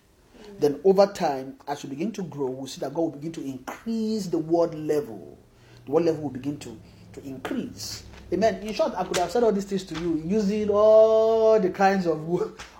Then, 0.60 0.80
over 0.84 1.06
time, 1.08 1.58
as 1.68 1.84
we 1.84 1.90
begin 1.90 2.12
to 2.14 2.24
grow, 2.24 2.48
we'll 2.48 2.68
see 2.68 2.80
that 2.80 2.94
God 2.94 3.02
will 3.02 3.10
begin 3.12 3.34
to 3.34 3.44
increase 3.44 4.28
the 4.28 4.38
word 4.38 4.74
level. 4.76 5.38
The 5.86 5.92
word 5.92 6.06
level 6.06 6.24
will 6.24 6.30
begin 6.30 6.58
to, 6.60 6.78
to 7.14 7.24
increase. 7.26 8.04
Amen. 8.32 8.56
In 8.62 8.74
short, 8.74 8.94
I 8.96 9.04
could 9.04 9.18
have 9.18 9.32
said 9.32 9.44
all 9.44 9.52
these 9.52 9.66
things 9.66 9.84
to 9.86 10.00
you 10.00 10.22
using 10.26 10.70
all 10.70 11.60
the 11.60 11.70
kinds 11.70 12.06
of 12.06 12.20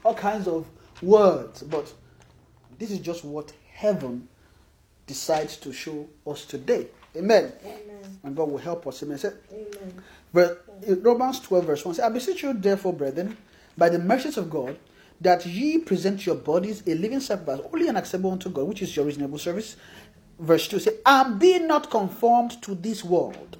all 0.04 0.14
kinds 0.14 0.48
of 0.48 0.68
words, 1.02 1.64
but 1.64 1.94
this 2.80 2.92
is 2.92 3.00
just 3.00 3.24
what 3.24 3.54
heaven 3.74 4.28
decides 5.06 5.58
to 5.58 5.72
show 5.72 6.08
us 6.26 6.46
today. 6.46 6.88
Amen. 7.18 7.52
Amen. 7.64 8.20
And 8.24 8.36
God 8.36 8.52
will 8.52 8.58
help 8.58 8.88
us. 8.88 9.02
Amen. 9.04 9.18
Say, 9.18 9.32
Amen. 9.52 10.04
but 10.34 10.64
in 10.86 11.02
Romans 11.02 11.40
12, 11.40 11.66
verse 11.66 11.86
1 11.86 11.96
says, 11.96 12.06
I 12.06 12.10
beseech 12.10 12.44
you, 12.44 12.54
therefore, 12.54 12.94
brethren, 12.94 13.38
by 13.78 13.90
the 13.90 14.00
mercies 14.00 14.38
of 14.38 14.50
God, 14.50 14.78
that 15.22 15.46
ye 15.46 15.80
present 15.80 16.26
your 16.26 16.36
bodies 16.36 16.84
a 16.86 16.94
living 16.94 17.20
sacrifice, 17.20 17.60
holy 17.72 17.88
and 17.88 17.98
acceptable 17.98 18.32
unto 18.32 18.50
God, 18.50 18.68
which 18.68 18.82
is 18.82 18.96
your 18.96 19.06
reasonable 19.06 19.40
service. 19.40 19.76
Verse 20.40 20.68
2 20.68 20.80
say, 20.80 20.92
And 21.06 21.40
be 21.40 21.60
not 21.60 21.90
conformed 21.90 22.62
to 22.64 22.76
this 22.76 23.04
world. 23.04 23.58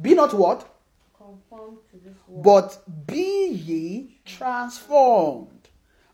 Be 0.00 0.14
not 0.14 0.34
what? 0.34 0.68
Conform 1.16 1.78
to 1.90 1.96
this 2.04 2.16
world. 2.26 2.42
But 2.42 3.06
be 3.06 3.48
ye 3.50 4.18
transformed 4.24 5.68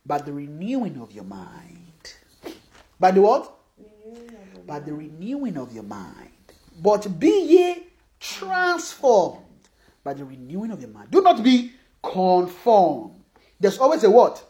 by 0.04 0.18
the 0.18 0.32
renewing 0.32 1.00
of 1.00 1.12
your 1.12 1.24
mind. 1.24 2.14
By 2.98 3.12
the 3.12 3.22
what? 3.22 3.54
Renewing 3.78 4.28
of 4.28 4.54
the 4.54 4.60
by 4.66 4.80
the 4.80 4.92
renewing 4.92 5.56
of 5.56 5.72
your 5.72 5.84
mind. 5.84 6.29
But 6.82 7.18
be 7.18 7.28
ye 7.28 7.86
transformed 8.18 9.44
by 10.02 10.14
the 10.14 10.24
renewing 10.24 10.70
of 10.70 10.80
your 10.80 10.90
mind. 10.90 11.10
Do 11.10 11.20
not 11.20 11.42
be 11.42 11.72
conformed. 12.02 13.22
There's 13.58 13.78
always 13.78 14.02
a 14.04 14.10
what? 14.10 14.42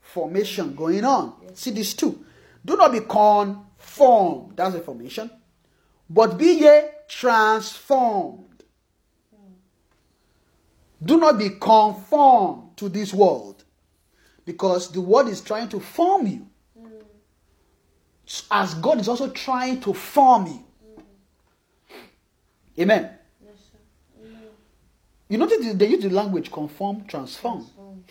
Formation 0.00 0.74
going 0.74 1.04
on. 1.04 1.54
See 1.54 1.70
these 1.70 1.94
two. 1.94 2.24
Do 2.64 2.76
not 2.76 2.92
be 2.92 3.00
conformed. 3.00 4.56
That's 4.56 4.74
a 4.74 4.80
formation. 4.80 5.30
But 6.08 6.36
be 6.36 6.58
ye 6.58 6.82
transformed. 7.08 8.64
Do 11.02 11.16
not 11.16 11.38
be 11.38 11.50
conformed 11.50 12.76
to 12.76 12.90
this 12.90 13.14
world. 13.14 13.64
Because 14.44 14.92
the 14.92 15.00
world 15.00 15.28
is 15.28 15.40
trying 15.40 15.68
to 15.70 15.80
form 15.80 16.26
you 16.26 16.46
mm. 16.78 17.02
as 18.50 18.74
God 18.74 19.00
is 19.00 19.08
also 19.08 19.30
trying 19.30 19.80
to 19.80 19.94
form 19.94 20.46
you. 20.46 20.64
Amen. 22.80 23.10
Yes. 23.44 23.54
Amen. 24.18 24.42
You 25.28 25.38
notice 25.38 25.74
they 25.74 25.86
use 25.86 26.02
the 26.02 26.10
language 26.10 26.50
conform, 26.50 27.04
transform. 27.06 27.58
Transform. 27.58 28.04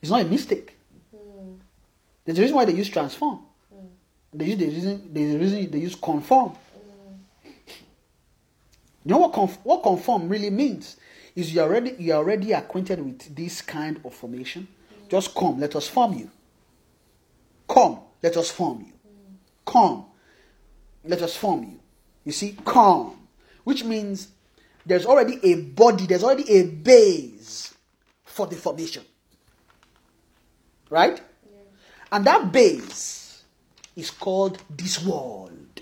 It's 0.00 0.10
not 0.10 0.22
a 0.22 0.24
mistake. 0.24 0.76
Mm. 1.14 1.58
There's 2.24 2.38
a 2.38 2.40
reason 2.40 2.56
why 2.56 2.64
they 2.64 2.72
use 2.72 2.88
transform. 2.88 3.40
Hmm. 3.72 3.86
They 4.32 4.46
use 4.46 4.58
the 4.58 4.66
reason, 4.66 5.10
there's 5.12 5.34
a 5.34 5.38
reason 5.38 5.70
they 5.70 5.78
use 5.78 5.94
conform. 5.94 6.50
Hmm. 6.50 7.48
You 9.04 9.10
know 9.12 9.18
what 9.18 9.32
conf, 9.32 9.58
what 9.62 9.82
conform 9.82 10.28
really 10.28 10.50
means? 10.50 10.96
Is 11.36 11.54
you 11.54 11.60
already 11.60 11.94
you 11.98 12.12
are 12.12 12.18
already 12.18 12.52
acquainted 12.52 13.04
with 13.04 13.34
this 13.34 13.62
kind 13.62 14.00
of 14.04 14.14
formation. 14.14 14.66
Hmm. 14.88 15.08
Just 15.08 15.34
come, 15.34 15.60
let 15.60 15.76
us 15.76 15.86
form 15.86 16.14
you. 16.14 16.30
Come, 17.68 18.00
let 18.22 18.36
us 18.36 18.50
form 18.50 18.86
you. 18.86 18.92
Come, 19.64 20.06
let 21.04 21.22
us 21.22 21.36
form 21.36 21.62
you. 21.62 21.80
You 22.24 22.32
see, 22.32 22.56
come, 22.64 23.21
which 23.64 23.84
means 23.84 24.28
there's 24.84 25.06
already 25.06 25.38
a 25.42 25.54
body, 25.56 26.06
there's 26.06 26.24
already 26.24 26.50
a 26.50 26.66
base 26.66 27.74
for 28.24 28.46
the 28.46 28.56
formation. 28.56 29.04
Right? 30.90 31.20
And 32.10 32.24
that 32.26 32.52
base 32.52 33.44
is 33.96 34.10
called 34.10 34.62
this 34.68 35.02
world. 35.04 35.80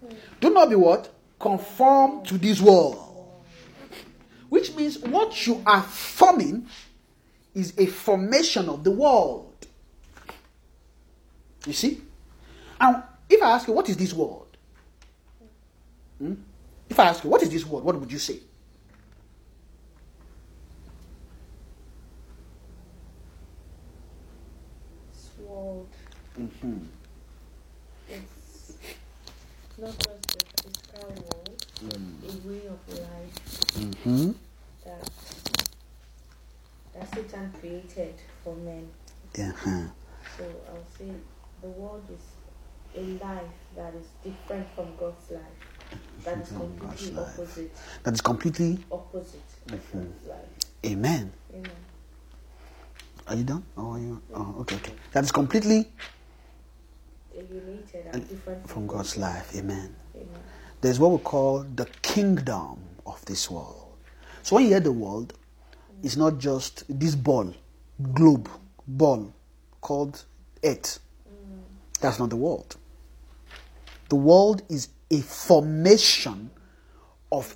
Hmm. 0.00 0.14
Do 0.40 0.50
not 0.50 0.70
be 0.70 0.76
what? 0.76 1.12
Conform 1.38 2.24
to 2.24 2.38
this 2.38 2.60
world. 2.60 3.08
Which 4.48 4.74
means 4.74 4.98
what 4.98 5.46
you 5.46 5.62
are 5.64 5.82
forming 5.82 6.66
is 7.54 7.74
a 7.78 7.86
formation 7.86 8.68
of 8.68 8.84
the 8.84 8.90
world. 8.90 9.54
You 11.66 11.72
see? 11.72 12.00
And 12.80 13.02
if 13.28 13.42
I 13.42 13.52
ask 13.52 13.68
you, 13.68 13.74
what 13.74 13.88
is 13.88 13.96
this 13.96 14.12
world? 14.12 14.41
Hmm? 16.22 16.34
If 16.88 17.00
I 17.00 17.06
ask 17.06 17.24
you, 17.24 17.30
what 17.30 17.42
is 17.42 17.50
this 17.50 17.66
world? 17.66 17.84
What 17.84 17.98
would 17.98 18.12
you 18.12 18.18
say? 18.20 18.38
This 25.12 25.30
world. 25.40 25.88
Mhm. 26.38 26.86
It's 28.08 28.74
not 29.78 29.98
just 29.98 30.22
the 30.28 30.44
physical 30.62 31.08
world. 31.10 31.66
A 31.82 32.48
way 32.48 32.62
of 32.68 32.80
life 33.00 33.74
hmm 34.04 34.30
that 34.84 35.10
that 36.94 37.14
Satan 37.14 37.52
created 37.58 38.14
for 38.44 38.54
men. 38.54 38.88
Uh-huh. 39.36 39.88
So 40.38 40.44
I'll 40.68 40.86
say 40.96 41.10
the 41.60 41.68
world 41.68 42.04
is 42.14 42.24
a 42.94 43.24
life 43.24 43.56
that 43.74 43.94
is 43.94 44.06
different 44.22 44.68
from 44.76 44.94
God's 44.96 45.30
life. 45.32 45.71
That 46.24 46.38
is 46.38 46.50
God's 46.50 46.78
completely 46.78 47.18
opposite. 47.18 47.72
That 48.02 48.14
is 48.14 48.20
completely 48.20 48.78
Opposite 48.90 49.40
mm-hmm. 49.66 50.28
life. 50.28 50.38
amen. 50.86 51.32
Amen. 51.52 51.70
Are 53.28 53.34
you 53.34 53.44
done? 53.44 53.64
Oh, 53.76 53.92
are 53.92 53.98
you? 53.98 54.20
Oh, 54.34 54.56
okay, 54.60 54.76
okay. 54.76 54.92
That 55.12 55.24
is 55.24 55.32
completely 55.32 55.88
and 58.12 58.28
different 58.28 58.68
from 58.68 58.86
God's 58.86 59.16
life. 59.16 59.54
Amen. 59.56 59.94
Amen. 60.14 60.28
There's 60.80 60.98
what 60.98 61.12
we 61.12 61.18
call 61.18 61.64
the 61.74 61.86
kingdom 62.02 62.78
of 63.06 63.24
this 63.24 63.50
world. 63.50 63.94
So 64.42 64.56
when 64.56 64.64
you 64.64 64.70
hear 64.70 64.80
the 64.80 64.92
world, 64.92 65.34
it's 66.02 66.16
not 66.16 66.38
just 66.38 66.84
this 66.88 67.14
ball, 67.14 67.54
globe, 68.12 68.48
ball 68.86 69.32
called 69.80 70.24
Earth. 70.64 70.98
Mm. 71.28 71.60
That's 72.00 72.18
not 72.18 72.30
the 72.30 72.36
world. 72.36 72.76
The 74.08 74.16
world 74.16 74.62
is 74.68 74.88
a 75.12 75.20
formation 75.20 76.50
of 77.30 77.54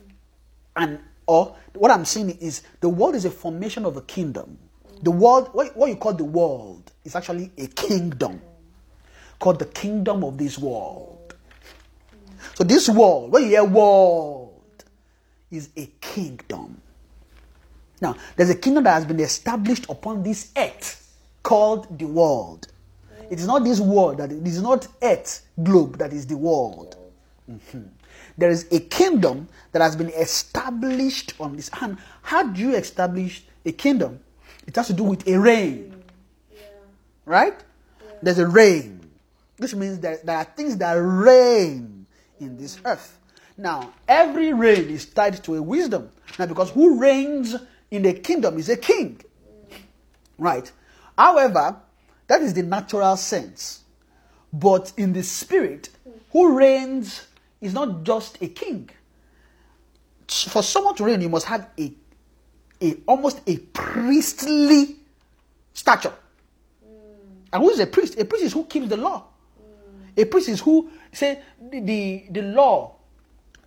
an 0.76 1.00
or 1.26 1.56
what 1.74 1.90
I'm 1.90 2.04
saying 2.04 2.38
is 2.40 2.62
the 2.80 2.88
world 2.88 3.14
is 3.14 3.24
a 3.24 3.30
formation 3.30 3.84
of 3.84 3.96
a 3.96 4.02
kingdom. 4.02 4.58
The 5.02 5.10
world, 5.10 5.50
what, 5.52 5.88
you 5.88 5.96
call 5.96 6.14
the 6.14 6.24
world, 6.24 6.92
is 7.04 7.16
actually 7.16 7.50
a 7.58 7.66
kingdom 7.66 8.40
called 9.38 9.58
the 9.58 9.66
kingdom 9.66 10.24
of 10.24 10.38
this 10.38 10.58
world. 10.58 11.34
So 12.54 12.64
this 12.64 12.88
world, 12.88 13.32
when 13.32 13.42
you 13.42 13.48
hear 13.50 13.64
world, 13.64 14.84
is 15.50 15.68
a 15.76 15.86
kingdom. 16.00 16.80
Now, 18.00 18.14
there's 18.36 18.50
a 18.50 18.54
kingdom 18.54 18.84
that 18.84 18.94
has 18.94 19.04
been 19.04 19.20
established 19.20 19.86
upon 19.90 20.22
this 20.22 20.52
earth 20.56 21.14
called 21.42 21.98
the 21.98 22.06
world. 22.06 22.68
It 23.30 23.40
is 23.40 23.46
not 23.46 23.64
this 23.64 23.80
world 23.80 24.18
that 24.18 24.30
it 24.30 24.46
is 24.46 24.62
not 24.62 24.86
earth 25.02 25.44
globe 25.62 25.98
that 25.98 26.12
is 26.12 26.26
the 26.26 26.36
world. 26.36 26.96
There 28.38 28.50
is 28.50 28.66
a 28.72 28.80
kingdom 28.80 29.48
that 29.72 29.82
has 29.82 29.96
been 29.96 30.10
established 30.10 31.34
on 31.38 31.56
this. 31.56 31.70
And 31.80 31.96
how 32.22 32.44
do 32.44 32.60
you 32.60 32.74
establish 32.74 33.44
a 33.64 33.72
kingdom? 33.72 34.20
It 34.66 34.74
has 34.76 34.88
to 34.88 34.92
do 34.92 35.04
with 35.04 35.26
a 35.28 35.38
reign 35.38 35.96
right? 37.26 37.62
There's 38.22 38.38
a 38.38 38.46
reign. 38.46 39.00
This 39.58 39.74
means 39.74 39.98
that 40.00 40.24
there 40.24 40.38
are 40.38 40.44
things 40.44 40.78
that 40.78 40.94
reign 40.94 42.06
in 42.40 42.56
this 42.56 42.78
earth. 42.84 43.18
Now, 43.58 43.92
every 44.08 44.52
reign 44.52 44.88
is 44.88 45.06
tied 45.06 45.42
to 45.44 45.56
a 45.56 45.62
wisdom. 45.62 46.10
Now, 46.38 46.46
because 46.46 46.70
who 46.70 46.98
reigns 46.98 47.54
in 47.90 48.02
the 48.02 48.14
kingdom 48.14 48.58
is 48.58 48.68
a 48.68 48.76
king, 48.76 49.20
right? 50.38 50.70
However, 51.16 51.76
that 52.26 52.42
is 52.42 52.54
the 52.54 52.62
natural 52.62 53.16
sense. 53.16 53.82
But 54.52 54.92
in 54.96 55.12
the 55.12 55.22
spirit, 55.22 55.90
who 56.32 56.56
reigns 56.56 57.26
is 57.60 57.72
not 57.72 58.02
just 58.02 58.40
a 58.42 58.48
king. 58.48 58.88
For 60.28 60.62
someone 60.62 60.94
to 60.96 61.04
reign, 61.04 61.20
you 61.20 61.28
must 61.28 61.46
have 61.46 61.68
a, 61.78 61.92
a 62.82 62.96
almost 63.06 63.40
a 63.46 63.56
priestly 63.58 64.96
stature. 65.72 66.12
Mm. 66.84 66.92
And 67.52 67.62
who 67.62 67.70
is 67.70 67.80
a 67.80 67.86
priest? 67.86 68.18
A 68.18 68.24
priest 68.24 68.44
is 68.44 68.52
who 68.52 68.64
keeps 68.64 68.88
the 68.88 68.96
law. 68.96 69.24
A 70.16 70.24
priest 70.24 70.48
is 70.48 70.60
who 70.60 70.90
say 71.12 71.40
the, 71.70 71.80
the, 71.80 72.24
the 72.30 72.42
law 72.42 72.96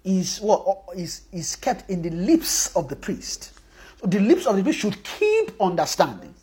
is 0.03 0.39
what 0.39 0.83
is 0.95 1.21
is 1.31 1.55
kept 1.55 1.89
in 1.89 2.01
the 2.01 2.09
lips 2.09 2.75
of 2.75 2.89
the 2.89 2.95
priest. 2.95 3.51
So 4.01 4.07
the 4.07 4.19
lips 4.19 4.45
of 4.45 4.55
the 4.55 4.63
priest 4.63 4.79
should 4.79 5.03
keep 5.03 5.51
understanding. 5.61 6.33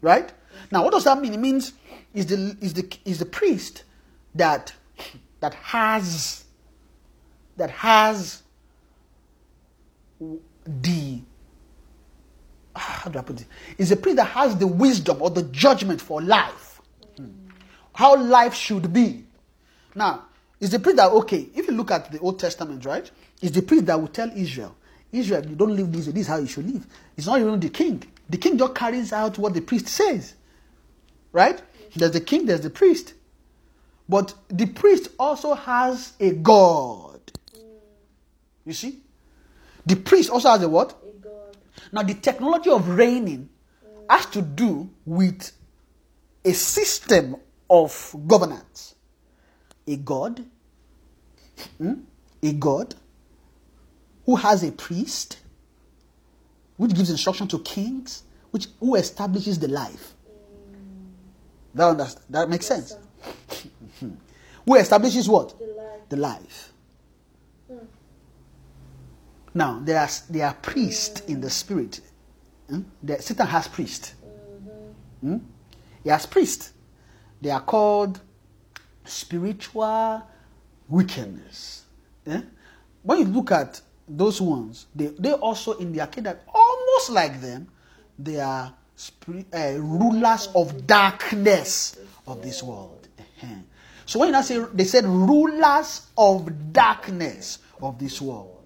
Right? 0.00 0.32
Now 0.70 0.84
what 0.84 0.92
does 0.92 1.04
that 1.04 1.20
mean? 1.20 1.34
It 1.34 1.40
means 1.40 1.72
is 2.14 2.26
the 2.26 2.56
is 2.60 2.74
the 2.74 2.88
is 3.04 3.18
the 3.18 3.26
priest 3.26 3.84
that 4.34 4.72
that 5.40 5.54
has 5.54 6.44
that 7.60 7.70
has 7.70 8.42
the 10.18 11.20
ah, 12.74 13.00
how 13.04 13.10
do 13.10 13.18
I 13.18 13.22
put 13.22 13.40
it? 13.40 13.46
Is 13.76 13.92
a 13.92 13.96
priest 13.96 14.16
that 14.16 14.24
has 14.24 14.56
the 14.56 14.66
wisdom 14.66 15.20
or 15.20 15.30
the 15.30 15.42
judgment 15.44 16.00
for 16.00 16.22
life. 16.22 16.80
Hmm. 17.16 17.28
How 17.94 18.16
life 18.16 18.54
should 18.54 18.92
be. 18.92 19.24
Now, 19.94 20.24
is 20.58 20.70
the 20.70 20.78
priest 20.78 20.96
that, 20.96 21.10
okay, 21.10 21.48
if 21.54 21.66
you 21.66 21.74
look 21.74 21.90
at 21.90 22.10
the 22.10 22.18
Old 22.20 22.38
Testament, 22.38 22.84
right? 22.86 23.10
Is 23.42 23.52
the 23.52 23.62
priest 23.62 23.86
that 23.86 24.00
will 24.00 24.08
tell 24.08 24.30
Israel, 24.34 24.74
Israel, 25.12 25.44
you 25.46 25.54
don't 25.54 25.76
live 25.76 25.92
this 25.92 26.06
way, 26.06 26.12
this 26.12 26.22
is 26.22 26.28
how 26.28 26.38
you 26.38 26.46
should 26.46 26.66
live. 26.70 26.86
It's 27.16 27.26
not 27.26 27.40
even 27.40 27.60
the 27.60 27.68
king. 27.68 28.02
The 28.28 28.38
king 28.38 28.56
just 28.56 28.74
carries 28.74 29.12
out 29.12 29.36
what 29.38 29.52
the 29.52 29.60
priest 29.60 29.88
says. 29.88 30.34
Right? 31.32 31.60
There's 31.94 32.12
the 32.12 32.20
king, 32.20 32.46
there's 32.46 32.60
the 32.62 32.70
priest. 32.70 33.14
But 34.08 34.34
the 34.48 34.66
priest 34.66 35.08
also 35.18 35.54
has 35.54 36.14
a 36.20 36.32
God. 36.32 37.20
You 38.70 38.74
see? 38.74 39.00
The 39.84 39.96
priest 39.96 40.30
also 40.30 40.48
has 40.48 40.62
a 40.62 40.68
what? 40.68 40.92
A 41.02 41.10
God. 41.18 41.56
Now, 41.90 42.04
the 42.04 42.14
technology 42.14 42.70
of 42.70 42.88
reigning 42.88 43.48
has 44.08 44.26
to 44.26 44.40
do 44.42 44.88
with 45.04 45.50
a 46.44 46.52
system 46.52 47.34
of 47.68 48.14
governance. 48.28 48.94
A 49.88 49.96
God, 49.96 50.44
hmm, 51.78 51.94
a 52.44 52.52
God 52.52 52.94
who 54.24 54.36
has 54.36 54.62
a 54.62 54.70
priest, 54.70 55.40
which 56.76 56.94
gives 56.94 57.10
instruction 57.10 57.48
to 57.48 57.58
kings, 57.58 58.22
which 58.52 58.68
who 58.78 58.94
establishes 58.94 59.58
the 59.58 59.66
life. 59.66 60.14
That, 61.74 62.14
that 62.30 62.48
makes 62.48 62.66
sense. 62.66 62.96
Who 64.66 64.74
establishes 64.76 65.28
what? 65.28 65.58
The 65.58 65.66
life. 65.66 66.08
the 66.08 66.16
life. 66.16 66.69
Now 69.54 69.80
there 69.82 69.98
are 69.98 70.08
there 70.28 70.46
are 70.46 70.54
priests 70.54 71.22
in 71.22 71.40
the 71.40 71.50
spirit. 71.50 72.00
Hmm? 72.68 72.82
The, 73.02 73.20
Satan 73.20 73.46
has 73.46 73.68
priests. 73.68 74.14
Hmm? 75.20 75.38
He 76.04 76.10
has 76.10 76.26
priests. 76.26 76.72
They 77.40 77.50
are 77.50 77.60
called 77.60 78.20
spiritual 79.04 80.22
wickedness. 80.88 81.84
Eh? 82.26 82.42
When 83.02 83.18
you 83.18 83.24
look 83.24 83.50
at 83.50 83.80
those 84.06 84.40
ones, 84.40 84.86
they 84.94 85.06
they 85.06 85.32
also 85.32 85.72
in 85.78 85.92
their 85.92 86.06
kingdom, 86.06 86.36
almost 86.54 87.10
like 87.10 87.40
them, 87.40 87.68
they 88.18 88.38
are 88.40 88.72
spirit, 88.94 89.46
uh, 89.52 89.80
rulers 89.80 90.48
of 90.54 90.86
darkness 90.86 91.98
of 92.26 92.42
this 92.42 92.62
world. 92.62 93.08
So 94.10 94.18
when 94.18 94.34
I 94.34 94.42
say 94.42 94.58
they 94.74 94.84
said 94.84 95.06
rulers 95.06 96.08
of 96.18 96.72
darkness 96.72 97.60
of 97.80 97.96
this 97.98 98.20
world. 98.20 98.59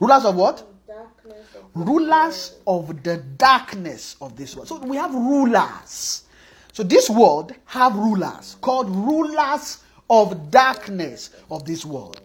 Rulers 0.00 0.24
of 0.24 0.36
what? 0.36 0.60
Of 0.88 1.64
Rulers 1.74 2.54
of 2.66 3.02
the 3.02 3.16
darkness 3.16 4.16
of 4.20 4.36
this 4.36 4.54
world. 4.54 4.68
So 4.68 4.78
we 4.78 4.96
have 4.96 5.14
rulers. 5.14 6.24
So 6.72 6.82
this 6.82 7.08
world 7.08 7.54
have 7.66 7.94
rulers 7.94 8.56
called 8.60 8.90
rulers 8.90 9.78
of 10.10 10.50
darkness 10.50 11.30
of 11.50 11.64
this 11.64 11.84
world. 11.84 12.20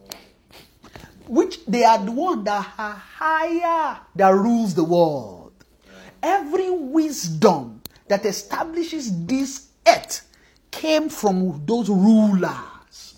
Which 1.27 1.63
they 1.65 1.83
are 1.83 2.03
the 2.03 2.11
one 2.11 2.43
that 2.45 2.67
are 2.77 2.93
higher 2.93 3.99
that 4.15 4.29
rules 4.29 4.73
the 4.73 4.83
world. 4.83 5.53
Every 6.21 6.69
wisdom 6.69 7.81
that 8.07 8.25
establishes 8.25 9.25
this 9.25 9.67
earth 9.87 10.27
came 10.71 11.09
from 11.09 11.63
those 11.65 11.89
rulers. 11.89 13.15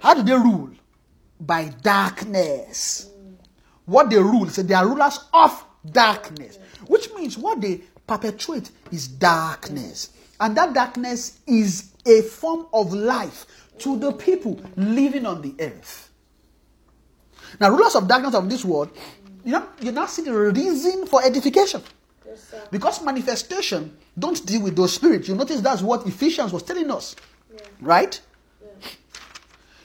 How 0.00 0.14
do 0.14 0.22
they 0.22 0.34
rule? 0.34 0.70
By 1.40 1.68
darkness. 1.82 3.10
What 3.86 4.10
they 4.10 4.18
rule, 4.18 4.48
so 4.48 4.62
they 4.62 4.74
are 4.74 4.86
rulers 4.86 5.18
of 5.32 5.64
darkness, 5.90 6.58
which 6.86 7.12
means 7.14 7.36
what 7.36 7.60
they 7.60 7.82
perpetuate 8.06 8.70
is 8.90 9.08
darkness. 9.08 10.10
And 10.40 10.56
that 10.56 10.74
darkness 10.74 11.38
is 11.46 11.92
a 12.06 12.22
form 12.22 12.66
of 12.72 12.92
life 12.92 13.46
to 13.78 13.98
the 13.98 14.12
people 14.12 14.60
living 14.76 15.26
on 15.26 15.42
the 15.42 15.54
earth. 15.60 16.10
Now, 17.60 17.70
rulers 17.70 17.94
of 17.94 18.08
darkness 18.08 18.34
of 18.34 18.48
this 18.48 18.64
world, 18.64 18.90
you 19.44 19.52
know, 19.52 19.68
you 19.80 19.92
now 19.92 20.06
see 20.06 20.22
the 20.22 20.32
reason 20.32 21.06
for 21.06 21.22
edification. 21.24 21.82
Yes. 22.26 22.54
Because 22.70 23.02
manifestation 23.04 23.96
don't 24.18 24.44
deal 24.46 24.62
with 24.62 24.74
those 24.74 24.94
spirits. 24.94 25.28
You 25.28 25.34
notice 25.34 25.60
that's 25.60 25.82
what 25.82 26.06
Ephesians 26.06 26.52
was 26.52 26.62
telling 26.62 26.90
us. 26.90 27.14
Right? 27.80 28.20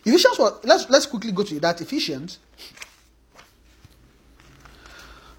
Ephesians 0.05 0.39
was 0.39 0.59
let's 0.63 0.89
let's 0.89 1.05
quickly 1.05 1.31
go 1.31 1.43
to 1.43 1.59
that 1.59 1.81
Ephesians. 1.81 2.39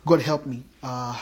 God 0.07 0.23
help 0.23 0.47
me. 0.47 0.63
Uh, 0.83 1.19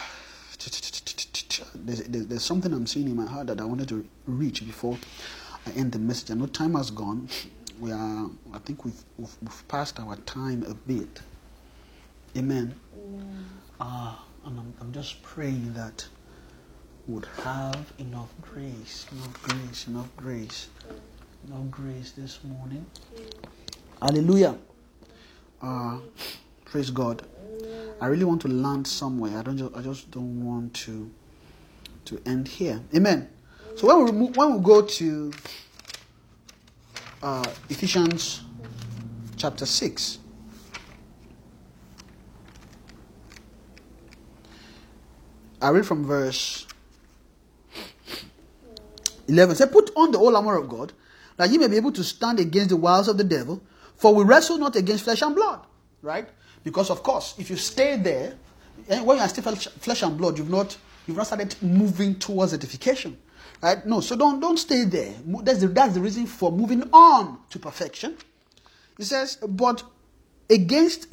there's, 1.75 2.43
something 2.45 2.73
I'm 2.73 2.87
seeing 2.87 3.09
in 3.09 3.17
my 3.17 3.27
heart 3.27 3.49
that 3.49 3.61
I 3.61 3.65
wanted 3.65 3.89
to 3.89 4.07
reach 4.27 4.65
before 4.65 4.97
I 5.67 5.71
end 5.73 5.93
the 5.93 5.99
message. 5.99 6.31
I 6.31 6.35
know 6.35 6.47
time 6.47 6.75
has 6.75 6.91
gone. 6.91 7.29
we 7.81 7.91
are. 7.91 8.31
I 8.53 8.59
think 8.61 8.85
we've 8.85 9.03
we've, 9.19 9.37
we've 9.43 9.69
passed 9.69 9.99
our 9.99 10.17
time 10.17 10.65
a 10.69 10.75
bit. 10.75 11.21
Amen. 12.37 12.75
Uh, 13.81 14.15
and 14.47 14.59
I'm, 14.61 14.75
I'm 14.81 14.93
just 14.93 15.23
praying 15.23 15.75
that 15.75 16.07
would 17.09 17.27
have 17.43 17.93
enough 17.99 18.29
grace, 18.43 19.07
enough 19.11 19.43
grace, 19.43 19.89
enough 19.89 20.17
grace, 20.17 20.69
enough 21.49 21.71
grace 21.71 22.13
this 22.13 22.39
morning. 22.45 22.87
Hallelujah. 24.01 24.57
Uh, 25.61 25.99
praise 26.65 26.91
God. 26.91 27.27
I 28.01 28.07
really 28.07 28.25
want 28.25 28.43
to 28.43 28.49
land 28.49 28.87
somewhere. 28.87 29.39
I 29.39 29.43
don't. 29.43 29.59
Just, 29.59 29.75
I 29.77 29.83
just 29.83 30.11
don't 30.11 30.45
want 30.45 30.75
to 30.75 31.11
to 32.07 32.21
end 32.25 32.49
here. 32.49 32.81
Amen. 32.95 33.29
So 33.77 33.87
when 33.87 34.05
we 34.05 34.13
move, 34.13 34.37
when 34.37 34.55
we 34.55 34.61
go 34.63 34.83
to 34.83 35.33
uh, 37.23 37.51
Ephesians 37.69 38.43
chapter 39.37 39.67
six. 39.67 40.19
I 45.61 45.71
read 45.71 45.85
from 45.87 46.07
verse 46.07 46.67
11. 49.27 49.57
Say, 49.57 49.67
put 49.67 49.91
on 49.97 50.13
the 50.13 50.19
whole 50.19 50.37
armor 50.37 50.57
of 50.57 50.69
God, 50.69 50.93
that 51.37 51.51
ye 51.51 51.59
may 51.59 51.67
be 51.67 51.77
able 51.77 51.93
to 51.93 52.05
stand 52.05 52.39
against 52.39 52.71
the 52.71 52.77
wiles 52.77 53.09
of 53.09 53.19
the 53.19 53.25
devil, 53.25 53.61
for 53.97 54.15
we 54.15 54.23
wrestle 54.23 54.59
not 54.59 54.77
against 54.77 55.05
flesh 55.05 55.21
and 55.23 55.35
blood. 55.35 55.61
Right? 56.01 56.29
Because 56.69 56.91
of 56.91 57.03
course, 57.03 57.35
if 57.39 57.49
you 57.49 57.57
stay 57.57 57.97
there, 57.97 58.35
eh, 58.91 59.01
when 59.01 59.17
you 59.17 59.23
are 59.23 59.29
still 59.31 59.55
flesh- 59.55 60.03
and 60.03 60.19
blood, 60.19 60.37
you've 60.37 60.51
not 60.51 60.77
you've 61.07 61.17
not 61.17 61.27
started 61.27 61.57
moving 61.63 62.17
towards 62.17 62.53
edification. 62.53 63.17
Right? 63.63 63.87
No, 63.87 64.03
so 64.03 64.17
don't 64.17 64.39
don't 64.39 64.59
stay 64.59 64.85
there. 64.85 65.15
That's 65.43 65.61
the, 65.61 65.69
that's 65.69 65.95
the 65.95 66.03
reason 66.03 66.27
for 66.27 66.53
moving 66.53 66.83
on 66.93 67.39
to 67.49 67.59
perfection. 67.59 68.19
He 68.99 69.05
says, 69.05 69.39
but 69.49 69.83
against 70.51 71.07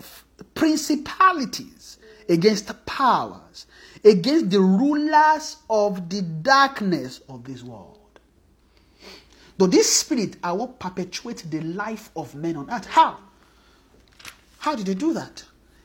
principalities, 0.56 1.99
against 2.28 2.86
powers, 2.86 3.66
against 4.03 4.49
the 4.49 4.60
rulers 4.60 5.56
of 5.70 6.10
the 6.10 6.22
darkness 6.22 7.22
of 7.30 7.45
this 7.45 7.64
world. 7.64 8.20
Though 9.58 9.68
this 9.68 9.89
spirit 9.89 10.36
are 10.43 10.53
what 10.58 10.80
perpetuate 10.82 11.45
the 11.49 11.62
life 11.62 12.10
of 12.14 12.36
men 12.36 12.58
on 12.58 12.70
earth. 12.70 12.88
How? 12.88 13.20
How 14.66 14.74
did 14.74 14.88
they 14.88 14.95
do 14.95 15.13
that? 15.13 15.43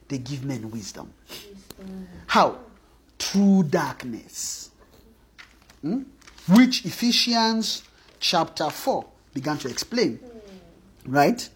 They 0.09 0.17
give 0.17 0.43
men 0.43 0.71
wisdom. 0.71 1.13
How? 2.27 2.61
Through 3.19 3.65
darkness. 3.65 4.71
Hmm? 5.83 6.05
Which 6.49 6.87
Ephesians 6.87 7.83
chapter 8.21 8.71
4 8.71 9.05
began 9.35 9.59
to 9.59 9.69
explain. 9.69 10.19
Right? 11.05 11.47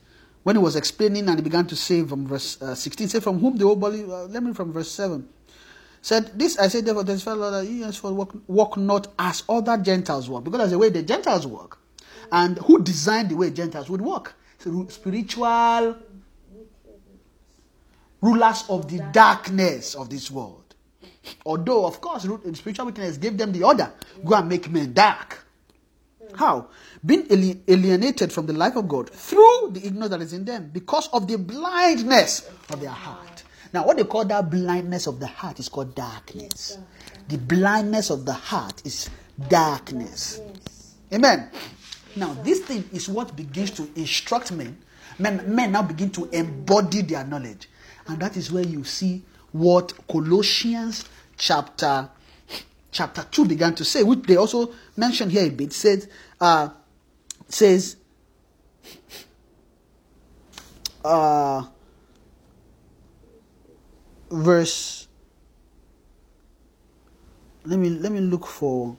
When 0.43 0.57
he 0.57 0.61
was 0.61 0.77
explaining 0.77 1.27
and 1.27 1.39
he 1.39 1.43
began 1.43 1.67
to 1.69 1.75
say 1.75 2.05
from 2.05 2.27
verse 2.27 2.61
uh, 2.61 2.75
16, 2.75 3.09
say, 3.09 3.21
From 3.21 3.39
whom 3.39 3.57
the 3.57 3.65
whole 3.65 3.77
body, 3.77 4.03
uh, 4.03 4.25
let 4.25 4.43
me 4.43 4.53
from 4.53 4.75
verse 4.75 4.91
7. 4.91 5.27
Said, 6.03 6.39
This 6.39 6.59
I 6.59 6.69
say, 6.69 6.83
therefore, 6.83 7.05
testify, 7.05 7.33
Lord, 7.33 7.55
that 7.55 7.65
ye 7.65 7.81
henceforth 7.81 8.13
walk, 8.13 8.37
walk 8.47 8.77
not 8.77 9.09
as 9.19 9.45
other 9.49 9.79
Gentiles 9.79 10.29
walk. 10.29 10.45
Because 10.45 10.59
that's 10.59 10.73
the 10.73 10.79
way 10.79 10.91
the 10.91 11.03
Gentiles 11.03 11.47
walk. 11.47 11.79
And 12.31 12.59
who 12.59 12.83
designed 12.83 13.31
the 13.31 13.37
way 13.37 13.49
Gentiles 13.49 13.89
would 13.89 14.03
walk? 14.03 14.35
So, 14.59 14.87
spiritual 14.91 15.97
rulers 18.25 18.65
of 18.69 18.89
the 18.89 18.99
darkness 19.13 19.95
of 19.95 20.09
this 20.09 20.31
world. 20.31 20.75
Although, 21.47 21.87
of 21.87 22.01
course, 22.01 22.23
spiritual 22.55 22.87
wickedness 22.87 23.19
gave 23.19 23.37
them 23.37 23.53
the 23.53 23.63
order 23.63 23.93
go 24.25 24.35
and 24.37 24.49
make 24.49 24.71
men 24.71 24.93
dark. 24.93 25.45
How? 26.35 26.69
Being 27.05 27.27
alienated 27.69 28.33
from 28.33 28.47
the 28.47 28.53
life 28.53 28.77
of 28.77 28.89
God 28.89 29.11
through 29.11 29.71
the 29.73 29.87
ignorance 29.87 30.11
that 30.11 30.21
is 30.21 30.33
in 30.33 30.45
them 30.45 30.71
because 30.73 31.09
of 31.13 31.29
the 31.29 31.37
blindness 31.39 32.51
of 32.71 32.81
their 32.81 32.91
heart. 32.91 33.45
Now, 33.73 33.87
what 33.87 33.97
they 33.97 34.05
call 34.05 34.25
that 34.27 34.51
blindness 34.51 35.07
of 35.07 35.21
the 35.21 35.27
heart 35.27 35.59
is 35.59 35.69
called 35.69 35.95
darkness. 35.95 36.79
The 37.29 37.39
blindness 37.39 38.11
of 38.11 38.25
the 38.25 38.33
heart 38.33 38.83
is 38.87 39.11
darkness. 39.49 40.41
Amen. 41.13 41.51
Now, 42.17 42.35
this 42.43 42.61
thing 42.61 42.89
is 42.93 43.09
what 43.09 43.37
begins 43.37 43.71
to 43.73 43.89
instruct 43.97 44.53
men. 44.53 44.77
Men, 45.19 45.43
men 45.55 45.73
now 45.73 45.83
begin 45.83 46.11
to 46.11 46.29
embody 46.31 47.03
their 47.03 47.25
knowledge. 47.25 47.69
And 48.07 48.19
that 48.21 48.37
is 48.37 48.53
where 48.53 48.65
you 48.65 48.85
see 48.85 49.23
what 49.53 49.93
Colossians 50.09 51.05
chapter 51.37 52.09
chapter 52.95 53.27
2 53.31 53.45
began 53.47 53.75
to 53.75 53.85
say, 53.85 54.03
which 54.03 54.23
they 54.23 54.37
also 54.37 54.73
mentioned 54.97 55.33
here 55.33 55.47
a 55.47 55.51
bit, 55.51 55.73
said, 55.73 56.07
uh, 56.41 56.69
says, 57.49 57.97
uh, 61.05 61.65
verse, 64.31 65.09
let 67.65 67.79
me, 67.79 67.91
let 67.91 68.13
me 68.13 68.21
look 68.21 68.47
for, 68.47 68.97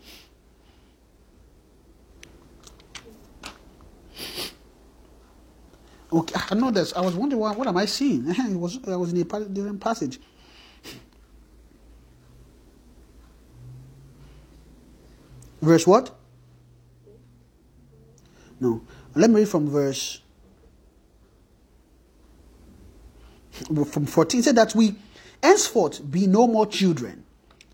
okay, 6.11 6.35
I 6.49 6.55
know 6.55 6.71
this, 6.71 6.93
I 6.93 7.01
was 7.01 7.15
wondering, 7.15 7.39
what, 7.39 7.57
what 7.57 7.67
am 7.67 7.77
I 7.77 7.85
seeing? 7.85 8.25
It 8.37 8.57
was, 8.57 8.79
I 8.87 8.95
was 8.95 9.11
in 9.11 9.19
a 9.19 9.23
different 9.23 9.79
passage. 9.79 10.19
Verse 15.61 15.87
what? 15.87 16.15
No. 18.59 18.81
Let 19.15 19.29
me 19.29 19.41
read 19.41 19.49
from 19.49 19.69
verse 19.69 20.21
from 23.85 24.05
14. 24.05 24.39
It 24.39 24.43
said 24.43 24.55
that 24.57 24.75
we 24.75 24.95
henceforth 25.41 26.09
be 26.11 26.27
no 26.27 26.47
more 26.47 26.67
children, 26.67 27.23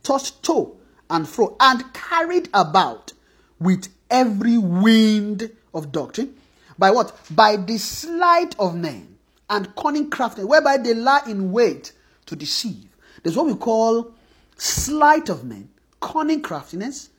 tossed 0.04 0.44
to 0.44 0.76
and 1.10 1.28
fro, 1.28 1.58
and 1.60 1.94
carried 1.94 2.50
about 2.54 3.14
with 3.60 3.88
every 4.10 4.58
wind 4.58 5.52
of 5.74 5.92
doctrine. 5.92 6.36
By 6.82 6.90
what? 6.90 7.16
By 7.30 7.58
the 7.58 7.78
sleight 7.78 8.56
of 8.58 8.76
men 8.76 9.16
and 9.52 9.76
cunning 9.76 10.10
craftiness, 10.10 10.48
whereby 10.48 10.78
they 10.78 10.96
lie 10.96 11.22
in 11.28 11.52
wait 11.52 11.92
to 12.26 12.36
deceive. 12.36 12.90
There's 13.22 13.38
what 13.38 13.46
we 13.46 13.54
call 13.54 14.12
sleight 14.58 15.30
of 15.30 15.44
men, 15.44 15.70
cunning 16.02 16.42
craftiness, 16.42 17.10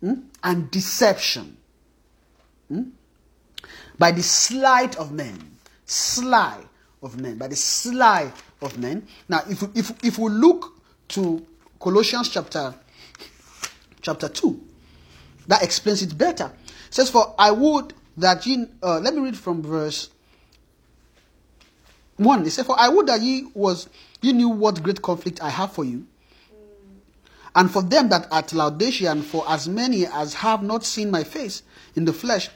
hmm, 0.00 0.16
and 0.44 0.70
deception. 0.70 1.56
Hmm? 2.68 2.90
By 3.98 4.12
the 4.12 4.22
sleight 4.22 4.96
of 4.96 5.12
men, 5.12 5.56
sly 5.86 6.58
of 7.02 7.18
men, 7.18 7.38
by 7.38 7.48
the 7.48 7.56
sly 7.56 8.30
of 8.60 8.76
men. 8.76 9.08
Now, 9.30 9.44
if 9.48 9.62
if 9.74 9.92
if 10.04 10.18
we 10.18 10.28
look 10.28 10.74
to 11.08 11.42
Colossians 11.80 12.28
chapter 12.28 12.74
chapter 14.02 14.28
two, 14.28 14.60
that 15.46 15.62
explains 15.62 16.02
it 16.02 16.18
better. 16.18 16.52
It 16.88 16.94
says, 16.94 17.08
"For 17.08 17.34
I 17.38 17.50
would 17.50 17.94
that 18.16 18.46
ye." 18.46 18.66
Uh, 18.82 18.98
let 19.00 19.14
me 19.14 19.20
read 19.20 19.36
from 19.36 19.62
verse 19.62 20.10
one. 22.16 22.44
He 22.44 22.50
said, 22.50 22.66
"For 22.66 22.78
I 22.78 22.88
would 22.88 23.06
that 23.06 23.20
ye 23.20 23.48
was 23.54 23.88
ye 24.20 24.32
knew 24.32 24.48
what 24.48 24.82
great 24.82 25.02
conflict 25.02 25.42
I 25.42 25.50
have 25.50 25.72
for 25.72 25.84
you." 25.84 26.06
And 27.54 27.70
for 27.70 27.82
them 27.82 28.10
that 28.10 28.30
are 28.30 28.38
at 28.40 28.52
Laodicea, 28.52 29.10
and 29.10 29.24
for 29.24 29.42
as 29.48 29.66
many 29.66 30.06
as 30.06 30.34
have 30.34 30.62
not 30.62 30.84
seen 30.84 31.10
my 31.10 31.24
face 31.24 31.62
in 31.94 32.04
the 32.04 32.12
flesh, 32.12 32.50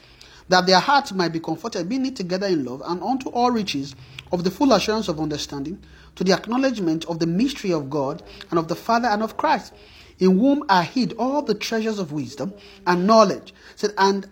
that 0.47 0.67
their 0.67 0.79
hearts 0.79 1.11
might 1.11 1.31
be 1.31 1.39
comforted, 1.39 1.89
being 1.89 2.03
knit 2.03 2.15
together 2.15 2.45
in 2.45 2.63
love, 2.63 2.83
and 2.85 3.01
unto 3.01 3.29
all 3.29 3.49
riches 3.49 3.95
of 4.31 4.43
the 4.43 4.51
full 4.51 4.73
assurance 4.73 5.07
of 5.07 5.19
understanding, 5.19 5.79
to 6.15 6.23
the 6.23 6.33
acknowledgement 6.33 7.05
of 7.05 7.17
the 7.17 7.25
mystery 7.25 7.71
of 7.71 7.89
God, 7.89 8.21
and 8.51 8.59
of 8.59 8.67
the 8.67 8.75
Father 8.75 9.07
and 9.07 9.23
of 9.23 9.37
Christ, 9.37 9.73
in 10.19 10.37
whom 10.37 10.63
are 10.69 10.83
hid 10.83 11.13
all 11.13 11.41
the 11.41 11.55
treasures 11.55 11.97
of 11.97 12.11
wisdom 12.11 12.53
and 12.85 13.07
knowledge. 13.07 13.55
Said, 13.75 13.93
and 13.97 14.29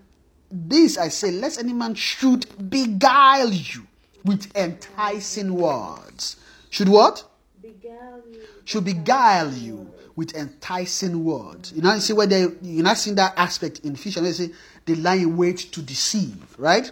this 0.51 0.97
I 0.97 1.09
say, 1.09 1.31
lest 1.31 1.59
any 1.59 1.73
man 1.73 1.95
should 1.95 2.45
beguile 2.69 3.51
you 3.51 3.85
with 4.25 4.55
enticing 4.55 5.53
words. 5.53 6.37
Should 6.69 6.89
what? 6.89 7.23
Beguile 7.61 8.23
you. 8.31 8.41
should 8.65 8.85
beguile 8.85 9.51
you 9.53 9.91
with 10.15 10.35
enticing 10.35 11.23
words. 11.23 11.71
You 11.73 11.81
know, 11.81 11.93
you 11.93 12.01
see 12.01 12.13
where 12.13 12.27
they 12.27 12.47
you're 12.61 12.83
not 12.83 12.97
seeing 12.97 13.15
that 13.15 13.33
aspect 13.37 13.79
in 13.79 13.93
Ephesians. 13.93 14.25
They 14.37 14.47
say 14.47 14.53
they 14.85 14.95
lie 14.95 15.15
in 15.15 15.37
wait 15.37 15.57
to 15.57 15.81
deceive, 15.81 16.55
right? 16.57 16.91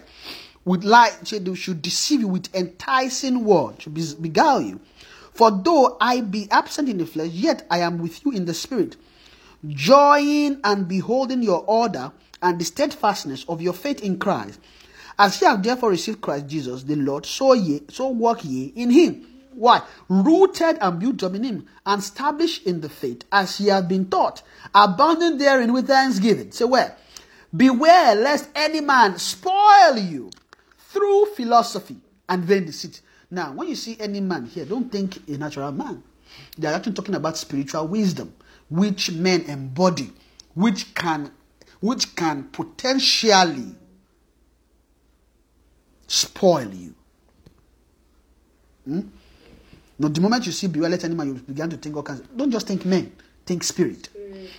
With 0.64 0.84
lie, 0.84 1.12
they 1.30 1.54
should 1.54 1.82
deceive 1.82 2.20
you 2.20 2.28
with 2.28 2.54
enticing 2.54 3.44
words, 3.44 3.82
should 3.82 4.22
beguile 4.22 4.60
you. 4.60 4.80
For 5.32 5.50
though 5.50 5.96
I 6.00 6.20
be 6.20 6.48
absent 6.50 6.88
in 6.88 6.98
the 6.98 7.06
flesh, 7.06 7.30
yet 7.30 7.66
I 7.70 7.78
am 7.78 7.98
with 7.98 8.24
you 8.24 8.32
in 8.32 8.44
the 8.44 8.54
spirit, 8.54 8.96
joying 9.66 10.60
and 10.64 10.88
beholding 10.88 11.42
your 11.42 11.64
order 11.66 12.12
and 12.42 12.58
the 12.58 12.64
steadfastness 12.64 13.44
of 13.48 13.60
your 13.62 13.72
faith 13.72 14.02
in 14.02 14.18
Christ. 14.18 14.60
As 15.18 15.40
ye 15.40 15.48
have 15.48 15.62
therefore 15.62 15.90
received 15.90 16.20
Christ 16.20 16.46
Jesus 16.46 16.84
the 16.84 16.94
Lord, 16.96 17.26
so 17.26 17.52
ye 17.52 17.82
so 17.88 18.08
walk 18.08 18.44
ye 18.44 18.72
in 18.76 18.90
him. 18.90 19.26
Why? 19.54 19.82
Rooted 20.08 20.78
and 20.80 21.00
built 21.00 21.22
up 21.24 21.34
in 21.34 21.42
him, 21.42 21.66
and 21.84 22.00
established 22.00 22.64
in 22.64 22.80
the 22.80 22.88
faith, 22.88 23.24
as 23.32 23.58
ye 23.58 23.70
have 23.70 23.88
been 23.88 24.08
taught, 24.08 24.42
abounding 24.72 25.38
therein 25.38 25.72
with 25.72 25.88
thanksgiving. 25.88 26.52
Say 26.52 26.64
where? 26.64 26.96
Beware 27.56 28.14
lest 28.14 28.50
any 28.54 28.80
man 28.80 29.18
spoil 29.18 29.98
you 29.98 30.30
through 30.78 31.26
philosophy 31.34 31.96
and 32.28 32.44
vain 32.44 32.66
deceit. 32.66 33.00
Now, 33.30 33.52
when 33.52 33.68
you 33.68 33.74
see 33.74 33.96
any 33.98 34.20
man 34.20 34.46
here, 34.46 34.64
don't 34.64 34.92
think 34.92 35.28
a 35.28 35.32
natural 35.32 35.72
man. 35.72 36.02
They 36.56 36.68
are 36.68 36.74
actually 36.74 36.92
talking 36.92 37.14
about 37.14 37.36
spiritual 37.36 37.88
wisdom, 37.88 38.34
which 38.70 39.10
men 39.10 39.42
embody, 39.42 40.12
which 40.54 40.94
can, 40.94 41.32
which 41.80 42.14
can 42.16 42.44
potentially 42.44 43.74
spoil 46.06 46.72
you. 46.72 46.94
Hmm? 48.84 49.00
Now, 49.98 50.08
the 50.08 50.20
moment 50.20 50.46
you 50.46 50.52
see 50.52 50.68
beware 50.68 50.90
let 50.90 51.04
any 51.04 51.14
man, 51.14 51.28
you 51.28 51.34
begin 51.34 51.70
to 51.70 51.76
think 51.76 51.96
all 51.96 52.02
kinds. 52.02 52.22
Don't 52.36 52.50
just 52.50 52.66
think 52.66 52.84
men, 52.84 53.12
think 53.44 53.62
spirit. 53.64 54.06
Spirit. 54.06 54.50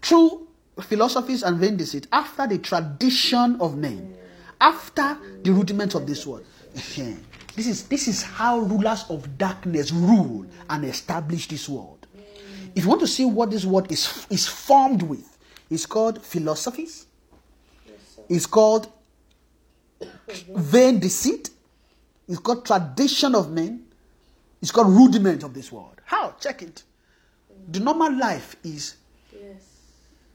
True 0.00 0.46
philosophies 0.80 1.42
and 1.42 1.58
vain 1.58 1.76
deceit 1.76 2.06
after 2.12 2.46
the 2.46 2.58
tradition 2.58 3.60
of 3.60 3.76
men, 3.76 4.16
after 4.60 5.18
the 5.42 5.52
rudiments 5.52 5.94
of 5.94 6.06
this 6.06 6.26
world. 6.26 6.44
This 6.74 7.66
is 7.66 7.82
this 7.88 8.08
is 8.08 8.22
how 8.22 8.60
rulers 8.60 9.04
of 9.10 9.36
darkness 9.36 9.90
rule 9.90 10.46
and 10.70 10.84
establish 10.84 11.48
this 11.48 11.68
world. 11.68 12.06
If 12.74 12.84
you 12.84 12.88
want 12.88 13.00
to 13.00 13.08
see 13.08 13.24
what 13.24 13.50
this 13.50 13.64
world 13.64 13.90
is 13.90 14.26
is 14.30 14.46
formed 14.46 15.02
with, 15.02 15.29
it's 15.70 15.86
called 15.86 16.22
philosophies. 16.22 17.06
It's 18.28 18.46
called 18.46 18.88
vain 20.48 20.98
deceit. 21.00 21.50
It's 22.28 22.38
called 22.38 22.64
tradition 22.64 23.34
of 23.34 23.50
men. 23.50 23.86
It's 24.62 24.70
called 24.70 24.88
rudiment 24.88 25.42
of 25.42 25.54
this 25.54 25.72
world. 25.72 26.00
How? 26.04 26.34
Check 26.40 26.62
it. 26.62 26.82
The 27.70 27.80
normal 27.80 28.12
life 28.16 28.56
is 28.64 28.96
Yes. 29.32 29.62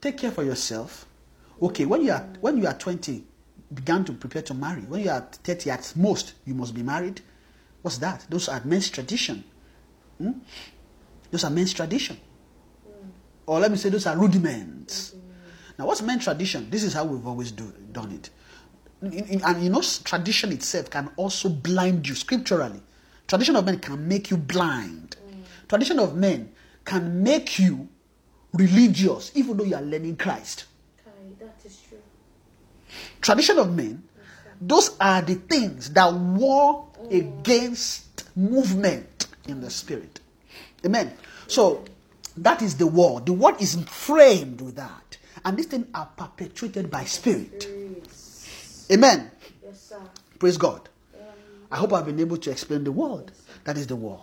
take 0.01 0.17
care 0.17 0.31
for 0.31 0.43
yourself. 0.43 1.05
Okay, 1.61 1.85
when 1.85 2.01
you 2.01 2.11
are 2.11 2.27
when 2.41 2.57
you 2.57 2.67
are 2.67 2.73
20, 2.73 3.23
began 3.73 4.03
to 4.05 4.13
prepare 4.13 4.41
to 4.43 4.53
marry. 4.53 4.81
When 4.81 5.01
you 5.01 5.09
are 5.09 5.21
30 5.43 5.69
at 5.71 5.93
most, 5.95 6.33
you 6.45 6.53
must 6.53 6.73
be 6.73 6.83
married. 6.83 7.21
What's 7.81 7.97
that? 7.99 8.25
Those 8.29 8.49
are 8.49 8.61
men's 8.65 8.89
tradition. 8.89 9.43
Hmm? 10.17 10.31
Those 11.31 11.43
are 11.43 11.49
men's 11.49 11.73
tradition. 11.73 12.19
Or 13.45 13.59
let 13.59 13.71
me 13.71 13.77
say 13.77 13.89
those 13.89 14.07
are 14.07 14.17
rudiments. 14.17 15.13
Now, 15.77 15.87
what's 15.87 16.01
men's 16.01 16.23
tradition? 16.23 16.69
This 16.69 16.83
is 16.83 16.93
how 16.93 17.05
we've 17.05 17.25
always 17.25 17.51
do, 17.51 17.73
done 17.91 18.11
it. 18.11 18.29
And 19.01 19.63
you 19.63 19.69
know, 19.69 19.81
tradition 20.03 20.51
itself 20.51 20.89
can 20.89 21.09
also 21.17 21.49
blind 21.49 22.07
you 22.07 22.15
scripturally. 22.15 22.81
Tradition 23.27 23.55
of 23.55 23.65
men 23.65 23.79
can 23.79 24.07
make 24.07 24.31
you 24.31 24.37
blind. 24.37 25.17
Mm. 25.27 25.67
Tradition 25.67 25.99
of 25.99 26.15
men 26.15 26.51
can 26.85 27.23
make 27.23 27.59
you 27.59 27.89
religious, 28.53 29.31
even 29.35 29.57
though 29.57 29.63
you 29.63 29.75
are 29.75 29.81
learning 29.81 30.15
Christ. 30.15 30.65
Kai, 31.03 31.11
that 31.39 31.55
is 31.65 31.81
true. 31.89 31.97
Tradition 33.21 33.57
of 33.57 33.75
men, 33.75 34.03
those 34.61 34.95
are 34.99 35.21
the 35.21 35.35
things 35.35 35.89
that 35.91 36.13
war 36.13 36.87
mm. 37.03 37.17
against 37.17 38.29
movement 38.37 39.27
in 39.47 39.59
the 39.61 39.69
spirit. 39.69 40.19
Amen. 40.85 41.13
So 41.47 41.83
that 42.37 42.61
is 42.61 42.77
the 42.77 42.87
war. 42.87 43.21
The 43.21 43.33
word 43.33 43.55
is 43.59 43.75
framed 43.85 44.61
with 44.61 44.75
that. 44.75 45.17
And 45.45 45.57
these 45.57 45.67
things 45.67 45.85
are 45.93 46.09
perpetuated 46.17 46.89
by 46.89 47.05
spirit. 47.05 47.67
Amen. 48.91 49.31
Yes, 49.63 49.79
sir. 49.79 50.01
Praise 50.39 50.57
God. 50.57 50.89
Um, 51.13 51.21
I 51.71 51.77
hope 51.77 51.93
I've 51.93 52.05
been 52.05 52.19
able 52.19 52.37
to 52.37 52.51
explain 52.51 52.83
the 52.83 52.91
word. 52.91 53.31
That 53.63 53.77
is 53.77 53.87
the 53.87 53.95
word. 53.95 54.19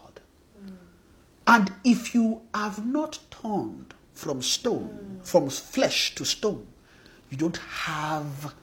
And 1.47 1.73
if 1.85 2.15
you 2.15 2.43
have 2.55 2.85
not 2.87 3.19
turned 3.31 3.95
from 4.15 4.43
stone, 4.43 5.21
from 5.23 5.49
flesh 5.49 6.15
to 6.17 6.25
stone, 6.25 6.67
you 7.31 7.37
don't 7.37 7.57
have 7.57 8.55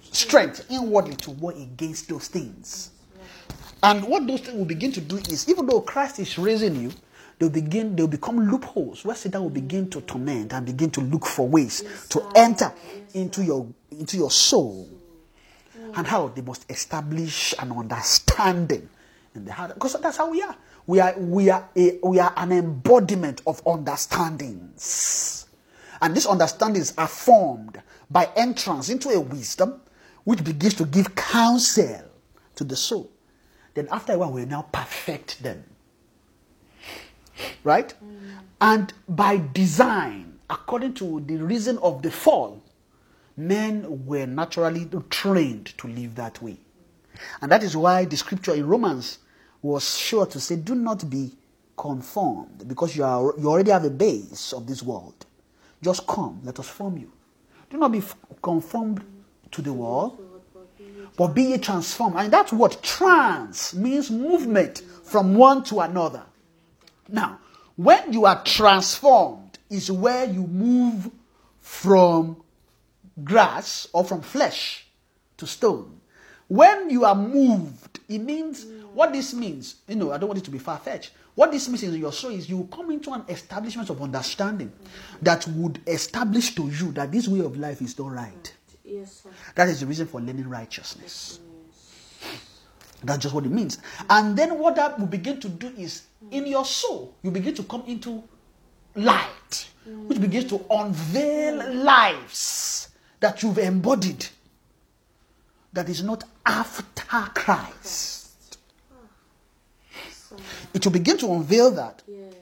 strength 0.00 0.66
inwardly 0.70 1.16
to 1.16 1.30
war 1.32 1.52
against 1.52 2.08
those 2.08 2.28
things. 2.28 2.90
And 3.82 4.04
what 4.04 4.26
those 4.26 4.40
things 4.40 4.56
will 4.56 4.64
begin 4.64 4.92
to 4.92 5.00
do 5.00 5.16
is, 5.16 5.48
even 5.48 5.66
though 5.66 5.80
Christ 5.80 6.18
is 6.18 6.38
raising 6.38 6.76
you, 6.80 6.92
they'll 7.38 7.50
begin, 7.50 7.96
they'll 7.96 8.06
become 8.06 8.50
loopholes 8.50 9.04
where 9.04 9.16
Satan 9.16 9.42
will 9.42 9.50
begin 9.50 9.88
to 9.90 10.00
torment 10.02 10.52
and 10.52 10.64
begin 10.66 10.90
to 10.90 11.00
look 11.00 11.26
for 11.26 11.46
ways 11.48 11.82
to 12.10 12.22
enter 12.34 12.72
Yes, 12.74 13.14
into 13.14 13.44
your 13.44 13.66
into 13.90 14.16
your 14.16 14.30
soul. 14.30 14.88
And 15.96 16.06
how 16.06 16.28
they 16.28 16.40
must 16.42 16.68
establish 16.70 17.54
an 17.58 17.70
understanding 17.70 18.88
in 19.34 19.44
the 19.44 19.52
heart. 19.52 19.74
Because 19.74 20.00
that's 20.00 20.16
how 20.16 20.30
we 20.30 20.42
are. 20.42 20.56
We 20.86 21.00
are 21.00 21.18
we 21.18 21.50
are 21.50 21.68
a, 21.76 21.98
we 22.02 22.18
are 22.18 22.32
an 22.36 22.52
embodiment 22.52 23.42
of 23.46 23.62
understandings. 23.66 25.46
And 26.00 26.14
these 26.16 26.26
understandings 26.26 26.94
are 26.98 27.08
formed 27.08 27.80
by 28.10 28.28
entrance 28.36 28.88
into 28.88 29.10
a 29.10 29.20
wisdom 29.20 29.80
which 30.24 30.42
begins 30.42 30.74
to 30.74 30.84
give 30.84 31.14
counsel 31.14 32.02
to 32.56 32.64
the 32.64 32.76
soul. 32.76 33.10
Then 33.74 33.88
after 33.90 34.12
a 34.12 34.18
while, 34.18 34.32
we 34.32 34.44
now 34.44 34.62
perfect 34.72 35.42
them. 35.42 35.64
Right? 37.64 37.94
And 38.60 38.92
by 39.08 39.42
design, 39.52 40.38
according 40.48 40.94
to 40.94 41.20
the 41.20 41.36
reason 41.36 41.78
of 41.78 42.02
the 42.02 42.10
fall, 42.10 42.62
men 43.36 44.06
were 44.06 44.26
naturally 44.26 44.88
trained 45.10 45.76
to 45.78 45.88
live 45.88 46.14
that 46.14 46.40
way. 46.42 46.58
And 47.40 47.50
that 47.50 47.62
is 47.62 47.76
why 47.76 48.04
the 48.04 48.16
scripture 48.16 48.54
in 48.54 48.66
Romans 48.66 49.18
was 49.62 49.98
sure 49.98 50.26
to 50.26 50.40
say, 50.40 50.56
Do 50.56 50.74
not 50.74 51.08
be 51.08 51.32
conformed, 51.76 52.68
because 52.68 52.96
you, 52.96 53.04
are, 53.04 53.34
you 53.38 53.48
already 53.48 53.70
have 53.70 53.84
a 53.84 53.90
base 53.90 54.52
of 54.52 54.66
this 54.66 54.82
world. 54.82 55.26
Just 55.82 56.06
come, 56.06 56.40
let 56.44 56.58
us 56.58 56.68
form 56.68 56.98
you. 56.98 57.10
Do 57.70 57.78
not 57.78 57.92
be 57.92 58.02
conformed 58.42 59.02
to 59.50 59.62
the 59.62 59.72
world, 59.72 60.20
but 61.16 61.28
be 61.28 61.42
ye 61.42 61.58
transformed. 61.58 62.16
And 62.16 62.32
that's 62.32 62.52
what 62.52 62.82
trans 62.82 63.74
means 63.74 64.10
movement 64.10 64.82
from 65.02 65.34
one 65.34 65.62
to 65.64 65.80
another. 65.80 66.24
Now, 67.08 67.38
when 67.76 68.12
you 68.12 68.24
are 68.26 68.42
transformed, 68.44 69.44
is 69.70 69.90
where 69.90 70.24
you 70.24 70.46
move 70.46 71.10
from 71.60 72.42
grass 73.22 73.88
or 73.92 74.04
from 74.04 74.20
flesh 74.20 74.86
to 75.36 75.46
stone. 75.46 76.00
When 76.48 76.90
you 76.90 77.04
are 77.04 77.14
moved, 77.14 78.00
it 78.08 78.18
means 78.18 78.66
what 78.92 79.12
this 79.12 79.34
means. 79.34 79.76
You 79.88 79.96
know, 79.96 80.12
I 80.12 80.18
don't 80.18 80.28
want 80.28 80.38
it 80.38 80.44
to 80.44 80.50
be 80.50 80.58
far 80.58 80.78
fetched. 80.78 81.12
What 81.34 81.50
this 81.50 81.68
means 81.68 81.82
in 81.82 81.94
your 81.94 82.12
soul 82.12 82.30
is 82.30 82.48
you 82.48 82.68
come 82.70 82.90
into 82.90 83.10
an 83.12 83.24
establishment 83.28 83.90
of 83.90 84.00
understanding 84.00 84.70
that 85.22 85.46
would 85.48 85.80
establish 85.86 86.54
to 86.54 86.68
you 86.68 86.92
that 86.92 87.10
this 87.10 87.26
way 87.26 87.40
of 87.40 87.56
life 87.56 87.82
is 87.82 87.98
not 87.98 88.12
right. 88.12 88.54
yes, 88.84 89.22
sir. 89.22 89.30
That 89.56 89.68
is 89.68 89.80
the 89.80 89.86
reason 89.86 90.06
for 90.06 90.20
learning 90.20 90.48
righteousness. 90.48 91.40
That's 93.04 93.22
just 93.22 93.34
what 93.34 93.44
it 93.44 93.52
means. 93.52 93.78
And 94.08 94.36
then 94.36 94.58
what 94.58 94.76
that 94.76 94.98
will 94.98 95.06
begin 95.06 95.40
to 95.40 95.48
do 95.48 95.72
is 95.76 96.02
in 96.30 96.46
your 96.46 96.64
soul, 96.64 97.14
you 97.22 97.30
begin 97.30 97.54
to 97.54 97.62
come 97.64 97.82
into 97.86 98.22
light, 98.94 99.68
which 100.06 100.20
begins 100.20 100.46
to 100.50 100.64
unveil 100.70 101.74
lives 101.74 102.88
that 103.20 103.42
you've 103.42 103.58
embodied 103.58 104.26
that 105.72 105.88
is 105.88 106.02
not 106.02 106.24
after 106.46 106.84
Christ. 107.34 108.58
It 110.72 110.84
will 110.84 110.92
begin 110.92 111.18
to 111.18 111.32
unveil 111.32 111.70
that. 111.72 112.02
Yes. 112.08 112.34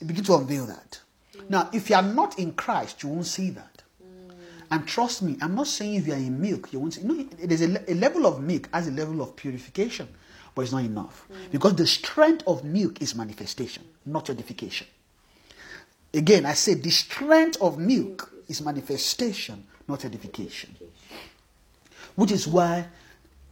It 0.00 0.06
begin 0.06 0.24
to 0.24 0.34
unveil 0.36 0.66
that. 0.66 1.00
Now, 1.48 1.68
if 1.72 1.90
you 1.90 1.96
are 1.96 2.02
not 2.02 2.38
in 2.38 2.52
Christ, 2.52 3.02
you 3.02 3.08
won't 3.10 3.26
see 3.26 3.50
that. 3.50 3.69
And 4.70 4.86
trust 4.86 5.22
me, 5.22 5.36
I'm 5.40 5.54
not 5.54 5.66
saying 5.66 5.94
if 5.94 6.06
you 6.06 6.12
are 6.12 6.16
in 6.16 6.40
milk, 6.40 6.72
you 6.72 6.78
won't 6.78 6.94
see. 6.94 7.02
No, 7.02 7.14
there's 7.42 7.62
a, 7.62 7.92
a 7.92 7.94
level 7.94 8.26
of 8.26 8.40
milk 8.40 8.68
as 8.72 8.86
a 8.86 8.92
level 8.92 9.20
of 9.20 9.34
purification, 9.34 10.08
but 10.54 10.62
it's 10.62 10.72
not 10.72 10.84
enough. 10.84 11.26
Because 11.50 11.74
the 11.74 11.86
strength 11.86 12.44
of 12.46 12.62
milk 12.64 13.02
is 13.02 13.14
manifestation, 13.16 13.82
not 14.06 14.30
edification. 14.30 14.86
Again, 16.14 16.46
I 16.46 16.54
say 16.54 16.74
the 16.74 16.90
strength 16.90 17.60
of 17.60 17.78
milk 17.78 18.32
is 18.48 18.60
manifestation, 18.62 19.64
not 19.88 20.04
edification. 20.04 20.74
Which 22.14 22.32
is 22.32 22.46
why 22.46 22.86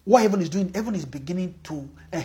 what 0.04 0.22
heaven 0.22 0.40
is 0.40 0.48
doing, 0.48 0.72
heaven 0.72 0.94
is 0.94 1.04
beginning 1.04 1.54
to, 1.64 1.88
uh 2.12 2.22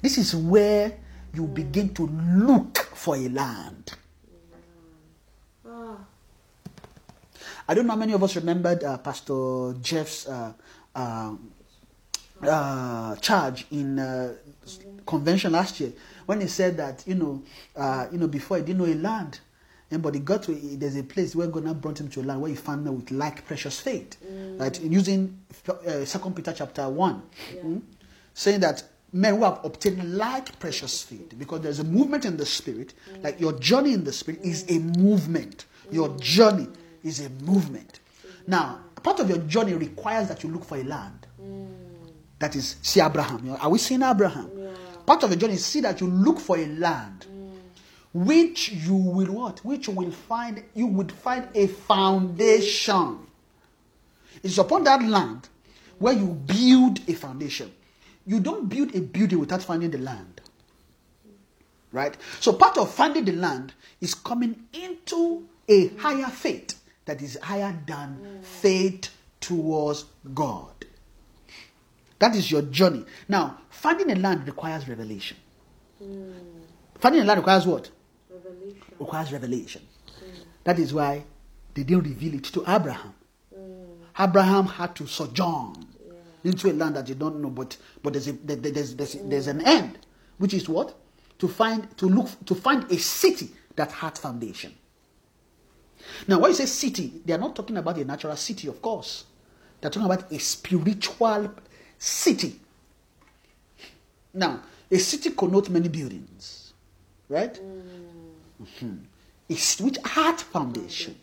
this 0.00 0.16
is 0.16 0.34
where 0.34 0.96
you 1.34 1.46
begin 1.46 1.92
to 1.94 2.06
look 2.06 2.78
for 2.78 3.16
a 3.16 3.28
land. 3.28 3.92
Ah, 5.66 5.98
I 7.68 7.74
don't 7.74 7.86
know 7.86 7.92
how 7.92 7.98
many 7.98 8.12
of 8.12 8.22
us 8.22 8.36
remembered 8.36 8.82
uh, 8.84 8.98
Pastor 8.98 9.74
Jeff's 9.80 10.26
uh, 10.28 10.52
uh, 10.94 11.34
uh, 12.42 13.16
charge 13.16 13.66
in 13.70 13.98
uh, 13.98 14.34
convention 15.06 15.52
last 15.52 15.78
year 15.80 15.92
when 16.26 16.40
he 16.40 16.46
said 16.48 16.76
that 16.76 17.04
you 17.06 17.14
know, 17.14 17.42
uh, 17.76 18.06
you 18.10 18.18
know, 18.18 18.26
before 18.26 18.56
he 18.58 18.62
didn't 18.64 18.78
know 18.78 18.92
a 18.92 18.94
land, 18.96 19.40
and 19.90 20.02
but 20.02 20.14
he 20.14 20.20
got 20.20 20.42
to 20.44 20.54
there's 20.54 20.96
a 20.96 21.02
place 21.04 21.36
where 21.36 21.46
God 21.46 21.64
now 21.64 21.74
brought 21.74 22.00
him 22.00 22.08
to 22.10 22.20
a 22.20 22.24
land 22.24 22.40
where 22.40 22.50
he 22.50 22.56
found 22.56 22.86
out 22.88 22.94
with 22.94 23.10
like 23.10 23.46
precious 23.46 23.78
faith, 23.80 24.16
right? 24.58 24.80
Using 24.82 25.38
uh, 25.68 26.04
Second 26.04 26.34
Peter 26.34 26.52
chapter 26.52 26.88
one, 26.88 27.22
mm, 27.54 27.80
saying 28.34 28.60
that 28.60 28.82
men 29.12 29.36
who 29.36 29.44
have 29.44 29.60
obtained 29.64 30.16
like 30.16 30.58
precious 30.58 31.02
faith 31.02 31.38
because 31.38 31.60
there's 31.60 31.78
a 31.78 31.84
movement 31.84 32.24
in 32.24 32.36
the 32.36 32.46
spirit, 32.46 32.94
like 33.22 33.38
your 33.40 33.52
journey 33.52 33.92
in 33.92 34.02
the 34.04 34.12
spirit 34.12 34.40
is 34.42 34.64
a 34.68 34.78
movement. 34.78 35.66
Your 35.90 36.08
journey 36.16 36.68
is 37.02 37.20
a 37.20 37.30
movement. 37.44 38.00
Now, 38.46 38.80
part 39.02 39.20
of 39.20 39.28
your 39.28 39.38
journey 39.38 39.74
requires 39.74 40.28
that 40.28 40.42
you 40.42 40.50
look 40.50 40.64
for 40.64 40.76
a 40.76 40.82
land. 40.84 41.26
That 42.38 42.56
is, 42.56 42.76
see 42.82 43.00
Abraham. 43.00 43.56
Are 43.60 43.70
we 43.70 43.78
seeing 43.78 44.02
Abraham? 44.02 44.50
Yeah. 44.56 44.70
Part 45.06 45.22
of 45.22 45.30
the 45.30 45.36
journey 45.36 45.54
is 45.54 45.64
see 45.64 45.80
that 45.80 46.00
you 46.00 46.08
look 46.08 46.40
for 46.40 46.58
a 46.58 46.66
land 46.66 47.26
mm. 47.30 47.52
which 48.12 48.70
you 48.72 48.94
will 48.94 49.32
what? 49.32 49.64
Which 49.64 49.86
you 49.86 49.92
will 49.92 50.10
find, 50.10 50.62
you 50.74 50.88
would 50.88 51.12
find 51.12 51.46
a 51.54 51.68
foundation. 51.68 53.18
It's 54.42 54.58
upon 54.58 54.84
that 54.84 55.02
land 55.02 55.48
where 56.00 56.14
you 56.14 56.26
build 56.26 56.98
a 57.08 57.14
foundation. 57.14 57.72
You 58.26 58.40
don't 58.40 58.68
build 58.68 58.94
a 58.94 59.00
building 59.00 59.38
without 59.38 59.62
finding 59.62 59.90
the 59.90 59.98
land. 59.98 60.40
Right? 61.92 62.16
So 62.40 62.54
part 62.54 62.76
of 62.78 62.92
finding 62.92 63.24
the 63.24 63.32
land 63.32 63.72
is 64.00 64.14
coming 64.14 64.64
into 64.72 65.46
a 65.68 65.88
higher 65.98 66.28
faith 66.28 66.81
that 67.04 67.20
is 67.22 67.38
higher 67.42 67.76
than 67.86 68.40
faith 68.42 69.10
towards 69.40 70.04
God. 70.34 70.72
That 72.18 72.36
is 72.36 72.50
your 72.50 72.62
journey. 72.62 73.04
Now, 73.28 73.58
finding 73.70 74.10
a 74.12 74.14
land 74.14 74.46
requires 74.46 74.88
revelation. 74.88 75.36
Hmm. 75.98 76.30
Finding 77.00 77.22
a 77.22 77.24
land 77.24 77.38
requires 77.38 77.66
what? 77.66 77.90
Revelation. 78.30 78.82
requires 79.00 79.32
revelation. 79.32 79.82
Hmm. 80.18 80.42
That 80.64 80.78
is 80.78 80.94
why 80.94 81.24
they 81.74 81.82
didn't 81.82 82.04
reveal 82.04 82.34
it 82.34 82.44
to 82.44 82.60
Abraham. 82.68 83.14
Hmm. 83.52 83.62
Abraham 84.22 84.66
had 84.66 84.94
to 84.96 85.06
sojourn 85.06 85.86
into 86.44 86.70
a 86.70 86.74
land 86.74 86.96
that 86.96 87.06
they 87.06 87.14
don't 87.14 87.40
know, 87.40 87.50
but 87.50 87.76
but 88.02 88.12
there's 88.12 88.28
a, 88.28 88.32
there- 88.32 88.56
there- 88.56 88.72
there's, 88.72 88.94
there's, 88.94 89.14
there's 89.14 89.46
an 89.48 89.60
end, 89.66 89.98
which 90.38 90.54
is 90.54 90.68
what 90.68 90.94
to 91.38 91.48
find 91.48 91.96
to 91.98 92.06
look 92.08 92.28
to 92.46 92.54
find 92.54 92.88
a 92.92 92.98
city 92.98 93.50
that 93.76 93.90
had 93.90 94.16
foundation. 94.18 94.74
Now, 96.26 96.38
when 96.38 96.50
you 96.50 96.56
say 96.56 96.66
city, 96.66 97.22
they 97.24 97.32
are 97.32 97.38
not 97.38 97.54
talking 97.56 97.76
about 97.76 97.98
a 97.98 98.04
natural 98.04 98.36
city, 98.36 98.68
of 98.68 98.80
course. 98.80 99.24
They're 99.80 99.90
talking 99.90 100.06
about 100.06 100.30
a 100.30 100.38
spiritual 100.38 101.52
city. 101.98 102.60
Now, 104.34 104.62
a 104.90 104.98
city 104.98 105.30
connotes 105.30 105.68
many 105.68 105.88
buildings, 105.88 106.72
right? 107.28 107.58
Mhm. 108.60 108.98
It's 109.48 109.80
which 109.80 109.98
heart 110.04 110.40
foundation. 110.40 111.16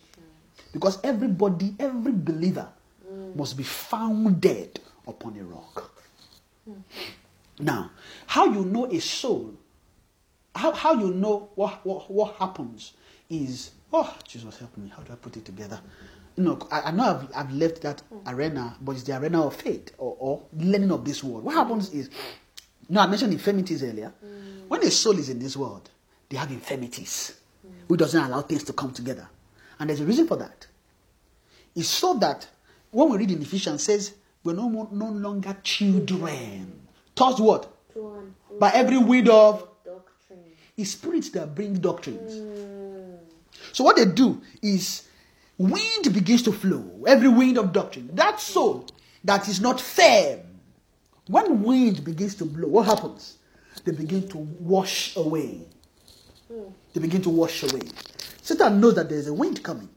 Because 0.72 1.00
everybody, 1.04 1.76
every 1.80 2.12
believer 2.12 2.68
mm. 3.12 3.36
must 3.36 3.58
be 3.58 3.64
founded 3.64 4.80
upon 5.08 5.38
a 5.38 5.44
rock. 5.44 5.92
Mm-hmm. 6.70 7.66
Now, 7.66 7.92
how 8.28 8.46
you 8.46 8.64
know 8.64 8.86
a 8.86 9.00
soul, 9.00 9.54
how, 10.56 10.72
how 10.72 10.94
you 10.94 11.12
know 11.12 11.50
what, 11.56 11.84
what, 11.86 12.10
what 12.12 12.36
happens 12.36 12.94
is, 13.30 13.72
oh, 13.94 14.18
Jesus 14.28 14.58
help 14.58 14.76
me, 14.78 14.92
how 14.96 15.02
do 15.04 15.14
I 15.14 15.16
put 15.16 15.38
it 15.38 15.46
together? 15.46 15.80
You 16.36 16.44
know, 16.44 16.60
I, 16.72 16.82
I 16.82 16.92
know 16.92 17.04
I've, 17.04 17.36
I've 17.36 17.54
left 17.54 17.82
that 17.82 18.02
arena, 18.28 18.76
but 18.82 18.94
it's 18.94 19.04
the 19.04 19.18
arena 19.18 19.46
of 19.46 19.56
faith 19.56 19.94
or, 19.98 20.16
or 20.20 20.44
learning 20.58 20.92
of 20.92 21.04
this 21.04 21.24
world. 21.24 21.44
What 21.44 21.56
happens 21.56 21.92
is, 21.94 22.10
no, 22.88 23.02
I 23.02 23.08
mentioned 23.08 23.34
infirmities 23.34 23.84
earlier. 23.84 24.14
Mm. 24.26 24.68
When 24.68 24.84
a 24.84 24.92
soul 24.92 25.18
is 25.18 25.30
in 25.30 25.40
this 25.40 25.58
world, 25.58 25.90
they 26.30 26.38
have 26.38 26.52
infirmities, 26.52 27.40
which 27.88 28.00
doesn't 28.00 28.24
allow 28.24 28.42
things 28.42 28.64
to 28.66 28.74
come 28.74 28.92
together. 28.92 29.28
And 29.80 29.90
there's 29.90 30.02
a 30.02 30.06
reason 30.06 30.28
for 30.28 30.38
that. 30.38 30.68
It's 31.76 31.88
so 31.88 32.14
that 32.16 32.48
when 32.92 33.10
we 33.10 33.18
read 33.18 33.32
in 33.32 33.42
Ephesians, 33.42 33.82
it 33.82 33.86
says 33.86 34.14
we're 34.44 34.54
no, 34.54 34.70
more, 34.70 34.88
no 34.92 35.08
longer 35.08 35.56
children. 35.64 36.88
Taught 37.16 37.40
what? 37.40 37.92
To 37.94 38.14
and 38.14 38.34
fro 38.48 38.58
By 38.60 38.72
every 38.72 38.98
wind 38.98 39.30
of 39.30 39.68
doctrine. 39.86 40.40
it's 40.78 40.92
spirits 40.92 41.30
that 41.32 41.56
bring 41.56 41.74
doctrines. 41.76 42.34
Mm. 42.34 42.99
So 43.72 43.84
what 43.84 43.96
they 43.96 44.06
do 44.06 44.42
is 44.62 45.08
wind 45.58 46.14
begins 46.14 46.44
to 46.44 46.52
flow, 46.52 47.04
every 47.08 47.30
wind 47.30 47.58
of 47.58 47.74
doctrine. 47.74 48.10
That 48.14 48.40
soul 48.40 48.88
that 49.24 49.48
is 49.48 49.60
not 49.60 49.80
firm, 49.80 50.40
when 51.28 51.62
wind 51.62 52.04
begins 52.04 52.36
to 52.36 52.46
blow, 52.46 52.68
what 52.68 52.88
happens? 52.88 53.38
They 53.84 53.92
begin 53.92 54.28
to 54.30 54.38
wash 54.38 55.16
away. 55.16 55.68
They 56.94 57.02
begin 57.02 57.22
to 57.22 57.30
wash 57.30 57.64
away. 57.64 57.82
Satan 58.42 58.82
knows 58.82 58.96
that 58.96 59.10
there's 59.10 59.28
a 59.28 59.34
wind 59.34 59.64
coming. 59.64 59.90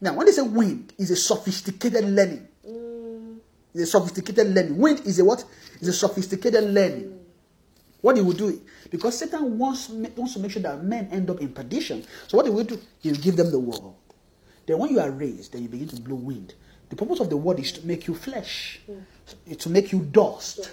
Now, 0.00 0.14
when 0.14 0.26
they 0.26 0.32
say 0.32 0.42
wind, 0.42 0.92
is 0.98 1.10
a 1.10 1.16
sophisticated 1.16 2.04
learning. 2.04 2.46
Mm. 2.68 3.38
It's 3.74 3.84
a 3.84 3.86
sophisticated 3.86 4.54
learning. 4.54 4.76
Wind 4.76 5.00
is 5.06 5.18
a 5.18 5.24
what? 5.24 5.44
Is 5.80 5.88
a 5.88 5.92
sophisticated 5.92 6.64
learning. 6.64 7.17
What 8.00 8.16
he 8.16 8.22
will 8.22 8.32
do, 8.32 8.60
because 8.90 9.18
Satan 9.18 9.58
wants, 9.58 9.88
wants 9.88 10.34
to 10.34 10.40
make 10.40 10.52
sure 10.52 10.62
that 10.62 10.84
men 10.84 11.08
end 11.10 11.30
up 11.30 11.40
in 11.40 11.48
perdition. 11.48 12.04
So 12.28 12.36
what 12.36 12.46
he 12.46 12.52
will 12.52 12.64
do, 12.64 12.78
he 13.00 13.10
will 13.10 13.18
give 13.18 13.36
them 13.36 13.50
the 13.50 13.58
world. 13.58 13.96
Then 14.66 14.78
when 14.78 14.90
you 14.90 15.00
are 15.00 15.10
raised, 15.10 15.52
then 15.52 15.62
you 15.62 15.68
begin 15.68 15.88
to 15.88 16.00
blow 16.00 16.16
wind. 16.16 16.54
The 16.90 16.96
purpose 16.96 17.20
of 17.20 17.28
the 17.28 17.36
word 17.36 17.58
is 17.58 17.72
to 17.72 17.86
make 17.86 18.06
you 18.06 18.14
flesh, 18.14 18.80
to 19.58 19.68
make 19.68 19.92
you 19.92 20.00
dust, 20.00 20.70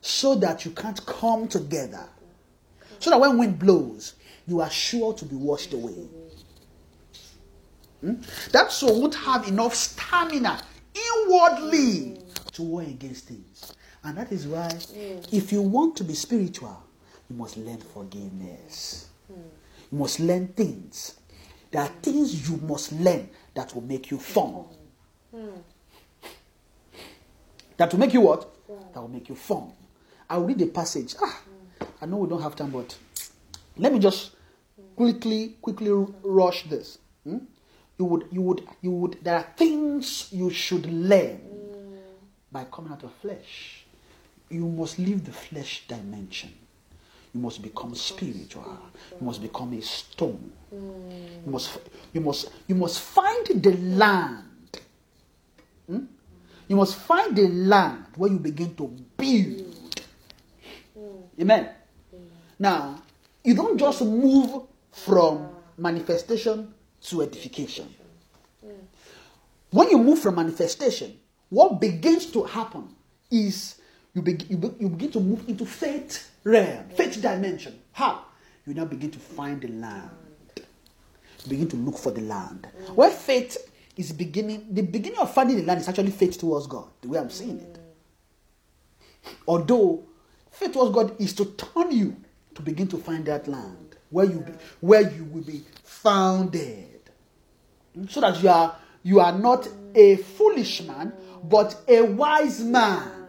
so 0.00 0.34
that 0.36 0.64
you 0.64 0.72
can't 0.72 1.04
come 1.06 1.48
together. 1.48 2.08
So 2.98 3.10
that 3.10 3.20
when 3.20 3.38
wind 3.38 3.58
blows, 3.58 4.14
you 4.46 4.60
are 4.60 4.70
sure 4.70 5.14
to 5.14 5.24
be 5.24 5.36
washed 5.36 5.72
away. 5.72 6.06
Hmm? 8.00 8.14
That 8.50 8.72
soul 8.72 9.00
won't 9.00 9.14
have 9.14 9.48
enough 9.48 9.74
stamina 9.74 10.60
inwardly 10.94 12.18
to 12.52 12.62
war 12.62 12.82
against 12.82 13.26
things. 13.28 13.72
And 14.04 14.16
that 14.18 14.32
is 14.32 14.46
why, 14.46 14.68
if 15.30 15.52
you 15.52 15.62
want 15.62 15.96
to 15.96 16.04
be 16.04 16.14
spiritual, 16.14 16.82
you 17.30 17.36
must 17.36 17.56
learn 17.56 17.78
forgiveness. 17.78 19.08
You 19.28 19.98
must 19.98 20.20
learn 20.20 20.48
things. 20.48 21.18
There 21.70 21.80
are 21.82 21.88
things 22.02 22.48
you 22.48 22.56
must 22.58 22.92
learn 22.92 23.28
that 23.54 23.74
will 23.74 23.82
make 23.82 24.10
you 24.10 24.18
firm. 24.18 24.64
That 27.76 27.92
will 27.92 28.00
make 28.00 28.12
you 28.12 28.20
what? 28.22 28.48
That 28.92 29.00
will 29.00 29.08
make 29.08 29.28
you 29.28 29.34
firm. 29.34 29.72
I'll 30.28 30.44
read 30.44 30.60
a 30.62 30.66
passage. 30.66 31.14
Ah, 31.20 31.40
I 32.00 32.06
know 32.06 32.16
we 32.18 32.28
don't 32.28 32.42
have 32.42 32.56
time, 32.56 32.70
but 32.70 32.96
let 33.76 33.92
me 33.92 33.98
just 33.98 34.32
quickly, 34.96 35.56
quickly 35.60 35.90
rush 36.22 36.64
this. 36.64 36.98
Hmm? 37.24 37.38
You 37.98 38.04
would, 38.06 38.26
you 38.32 38.42
would, 38.42 38.68
you 38.80 38.90
would. 38.90 39.18
There 39.22 39.36
are 39.36 39.46
things 39.56 40.28
you 40.32 40.50
should 40.50 40.86
learn 40.86 41.40
by 42.50 42.64
coming 42.64 42.92
out 42.92 43.02
of 43.04 43.12
flesh. 43.14 43.81
You 44.52 44.68
must 44.68 44.98
leave 44.98 45.24
the 45.24 45.32
flesh 45.32 45.84
dimension. 45.88 46.52
You 47.34 47.40
must 47.40 47.62
become 47.62 47.94
spiritual. 47.94 48.78
You 49.18 49.26
must 49.26 49.40
become 49.40 49.72
a 49.72 49.80
stone. 49.80 50.52
You 50.70 51.50
must, 51.50 51.78
you 52.12 52.20
must, 52.20 52.50
you 52.68 52.74
must 52.74 53.00
find 53.00 53.46
the 53.46 53.72
land. 53.72 54.80
Hmm? 55.86 56.04
You 56.68 56.76
must 56.76 56.96
find 56.96 57.34
the 57.34 57.48
land 57.48 58.04
where 58.16 58.30
you 58.30 58.38
begin 58.38 58.74
to 58.76 58.88
build. 59.16 60.02
Amen. 61.40 61.70
Now, 62.58 63.02
you 63.42 63.54
don't 63.54 63.78
just 63.78 64.02
move 64.02 64.64
from 64.90 65.48
manifestation 65.78 66.74
to 67.04 67.22
edification. 67.22 67.88
When 69.70 69.88
you 69.88 69.96
move 69.96 70.18
from 70.18 70.34
manifestation, 70.34 71.18
what 71.48 71.80
begins 71.80 72.26
to 72.26 72.44
happen 72.44 72.94
is 73.30 73.76
you, 74.14 74.22
be, 74.22 74.38
you, 74.48 74.56
be, 74.56 74.70
you 74.78 74.88
begin 74.88 75.10
to 75.12 75.20
move 75.20 75.48
into 75.48 75.64
faith 75.64 76.30
realm, 76.44 76.88
faith 76.90 77.20
dimension. 77.20 77.78
How? 77.92 78.24
You 78.66 78.74
now 78.74 78.84
begin 78.84 79.10
to 79.10 79.18
find 79.18 79.60
the 79.60 79.68
land. 79.68 80.10
You 80.56 81.50
begin 81.50 81.68
to 81.68 81.76
look 81.76 81.98
for 81.98 82.12
the 82.12 82.20
land. 82.20 82.68
Where 82.94 83.10
faith 83.10 83.56
is 83.96 84.12
beginning, 84.12 84.66
the 84.70 84.82
beginning 84.82 85.18
of 85.18 85.32
finding 85.32 85.56
the 85.56 85.64
land 85.64 85.80
is 85.80 85.88
actually 85.88 86.10
faith 86.10 86.38
towards 86.38 86.66
God, 86.66 86.88
the 87.00 87.08
way 87.08 87.18
I'm 87.18 87.30
seeing 87.30 87.58
it. 87.58 87.78
Although 89.46 90.04
faith 90.50 90.72
towards 90.72 90.94
God 90.94 91.20
is 91.20 91.32
to 91.34 91.46
turn 91.46 91.90
you 91.90 92.16
to 92.54 92.62
begin 92.62 92.88
to 92.88 92.98
find 92.98 93.24
that 93.26 93.48
land 93.48 93.96
where 94.10 94.26
you 94.26 94.40
be, 94.40 94.52
where 94.80 95.10
you 95.10 95.24
will 95.24 95.42
be 95.42 95.62
founded, 95.84 97.00
so 98.08 98.20
that 98.20 98.42
you 98.42 98.48
are 98.48 98.76
you 99.02 99.20
are 99.20 99.36
not 99.36 99.68
a 99.94 100.16
foolish 100.16 100.82
man, 100.82 101.12
but 101.44 101.76
a 101.88 102.02
wise 102.02 102.60
man. 102.60 103.21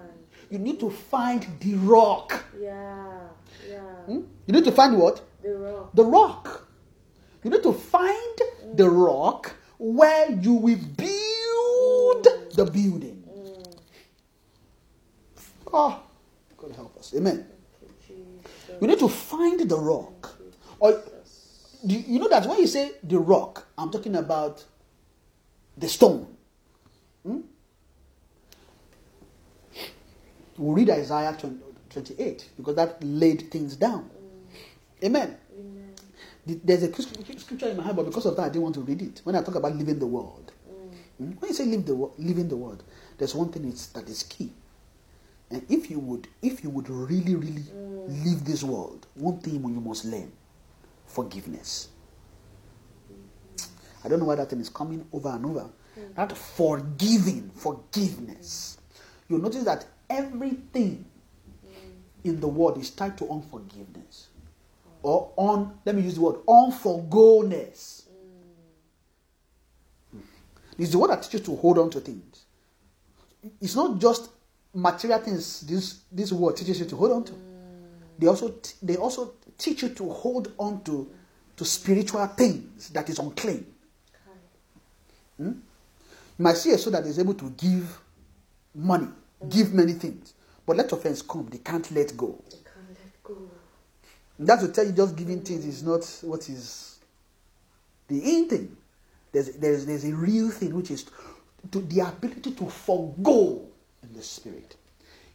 You 0.53 0.59
need 0.59 0.79
to 0.81 0.91
find 0.91 1.43
the 1.61 1.73
rock. 1.77 2.45
Yeah, 2.61 3.21
yeah. 3.67 3.79
Hmm? 4.05 4.21
You 4.45 4.53
need 4.53 4.63
to 4.65 4.71
find 4.71 4.99
what? 4.99 5.19
The 5.41 5.55
rock. 5.55 5.95
The 5.95 6.05
rock. 6.05 6.67
You 7.43 7.49
need 7.49 7.63
to 7.63 7.73
find 7.73 8.37
the 8.75 8.87
rock 8.87 9.55
where 9.79 10.29
you 10.29 10.53
will 10.53 10.77
build 10.77 12.27
the 12.53 12.69
building. 12.71 13.23
Oh, 15.73 16.03
God 16.55 16.71
help 16.75 16.97
us. 16.99 17.15
Amen. 17.17 17.47
Jesus. 18.07 18.79
You 18.79 18.87
need 18.87 18.99
to 18.99 19.09
find 19.09 19.59
the 19.67 19.75
rock. 19.75 20.37
Or 20.79 21.01
do 21.83 21.95
you 21.95 22.03
you 22.13 22.19
know 22.19 22.29
that 22.29 22.45
when 22.45 22.59
you 22.59 22.67
say 22.67 22.91
the 23.01 23.17
rock, 23.17 23.65
I'm 23.75 23.89
talking 23.89 24.15
about 24.15 24.63
the 25.75 25.89
stone. 25.89 26.27
Hmm? 27.25 27.39
We'll 30.57 30.73
read 30.73 30.89
Isaiah 30.89 31.35
28 31.89 32.49
because 32.57 32.75
that 32.75 33.03
laid 33.03 33.51
things 33.51 33.75
down. 33.75 34.09
Mm. 34.09 35.05
Amen. 35.05 35.37
The- 36.45 36.59
There's 36.63 36.83
a 36.83 36.93
scripture 37.39 37.69
in 37.69 37.77
my 37.77 37.83
heart, 37.83 37.95
but 37.95 38.05
because 38.05 38.25
of 38.25 38.35
that, 38.35 38.43
I 38.43 38.49
didn't 38.49 38.63
want 38.63 38.75
to 38.75 38.81
read 38.81 39.01
it. 39.01 39.21
When 39.23 39.35
I 39.35 39.41
talk 39.41 39.55
about 39.55 39.75
living 39.75 39.99
the 39.99 40.07
world, 40.07 40.51
mm. 40.69 40.93
Hmm? 41.17 41.31
When 41.39 41.49
you 41.49 41.55
say 41.55 41.65
live 41.65 41.85
the 41.85 41.93
in 42.19 42.47
the 42.49 42.57
word, 42.57 42.83
there's 43.17 43.33
one 43.35 43.49
thing 43.49 43.65
it's, 43.67 43.87
that 43.87 44.09
is 44.09 44.23
key. 44.23 44.51
And 45.49 45.63
if 45.69 45.89
you 45.89 45.99
would, 45.99 46.27
if 46.41 46.63
you 46.63 46.69
would 46.69 46.89
really, 46.89 47.35
really 47.35 47.61
mm. 47.61 48.25
live 48.25 48.43
this 48.45 48.63
world, 48.63 49.07
one 49.15 49.39
thing 49.39 49.55
you 49.55 49.81
must 49.81 50.05
learn: 50.05 50.31
forgiveness. 51.05 51.89
I 54.03 54.09
don't 54.09 54.19
know 54.19 54.25
why 54.25 54.35
that 54.35 54.49
thing 54.49 54.59
is 54.59 54.69
coming 54.69 55.05
over 55.13 55.29
and 55.29 55.45
over. 55.45 55.69
That 56.15 56.35
forgiving, 56.35 57.51
forgiveness. 57.55 58.77
You'll 59.29 59.41
notice 59.41 59.63
that 59.63 59.85
everything 60.13 61.05
mm. 61.65 61.73
in 62.23 62.39
the 62.39 62.47
world 62.47 62.77
is 62.77 62.89
tied 62.89 63.17
to 63.17 63.29
unforgiveness. 63.29 64.27
Oh. 65.03 65.09
Or 65.09 65.33
on, 65.35 65.79
let 65.85 65.95
me 65.95 66.01
use 66.01 66.15
the 66.15 66.21
word, 66.21 66.35
unforgoness. 66.47 68.03
Mm. 70.15 70.21
It's 70.77 70.91
the 70.91 70.97
word 70.97 71.11
that 71.11 71.23
teaches 71.23 71.41
you 71.47 71.55
to 71.55 71.61
hold 71.61 71.77
on 71.77 71.89
to 71.91 71.99
things. 71.99 72.45
It's 73.59 73.75
not 73.75 73.99
just 73.99 74.29
material 74.73 75.19
things 75.19 75.61
this, 75.61 75.99
this 76.11 76.31
word 76.31 76.55
teaches 76.57 76.79
you 76.79 76.85
to 76.85 76.95
hold 76.95 77.11
on 77.11 77.23
to. 77.25 77.31
Mm. 77.33 77.37
They 78.19 78.27
also, 78.27 78.49
t- 78.49 78.73
they 78.81 78.95
also 78.95 79.33
teach 79.57 79.81
you 79.83 79.89
to 79.89 80.09
hold 80.09 80.53
on 80.57 80.83
to, 80.83 81.09
to 81.57 81.65
spiritual 81.65 82.25
things 82.27 82.89
that 82.89 83.09
is 83.09 83.19
unclean. 83.19 83.65
Hmm? 85.37 85.47
You 85.47 86.43
might 86.43 86.57
see 86.57 86.71
a 86.71 86.77
soul 86.77 86.93
that 86.93 87.05
is 87.05 87.19
able 87.19 87.33
to 87.35 87.49
give 87.51 87.99
money, 88.75 89.07
give 89.49 89.73
many 89.73 89.93
things. 89.93 90.33
But 90.65 90.77
let 90.77 90.91
offense 90.91 91.21
come, 91.21 91.47
they 91.51 91.57
can't 91.57 91.89
let 91.91 92.15
go. 92.15 92.41
They 92.49 92.57
can't 92.57 92.89
let 92.89 93.23
go. 93.23 93.37
That 94.39 94.61
will 94.61 94.71
tell 94.71 94.85
you 94.85 94.91
just 94.91 95.15
giving 95.15 95.41
things 95.41 95.65
is 95.65 95.83
not 95.83 96.05
what 96.21 96.49
is 96.49 96.99
the 98.07 98.19
in 98.19 98.49
thing. 98.49 98.77
There's, 99.31 99.49
there's, 99.57 99.85
there's 99.85 100.05
a 100.05 100.13
real 100.15 100.49
thing 100.49 100.75
which 100.75 100.91
is 100.91 101.05
to 101.71 101.81
the 101.81 102.01
ability 102.01 102.51
to 102.51 102.69
forego 102.69 103.65
in 104.03 104.13
the 104.13 104.21
spirit. 104.21 104.75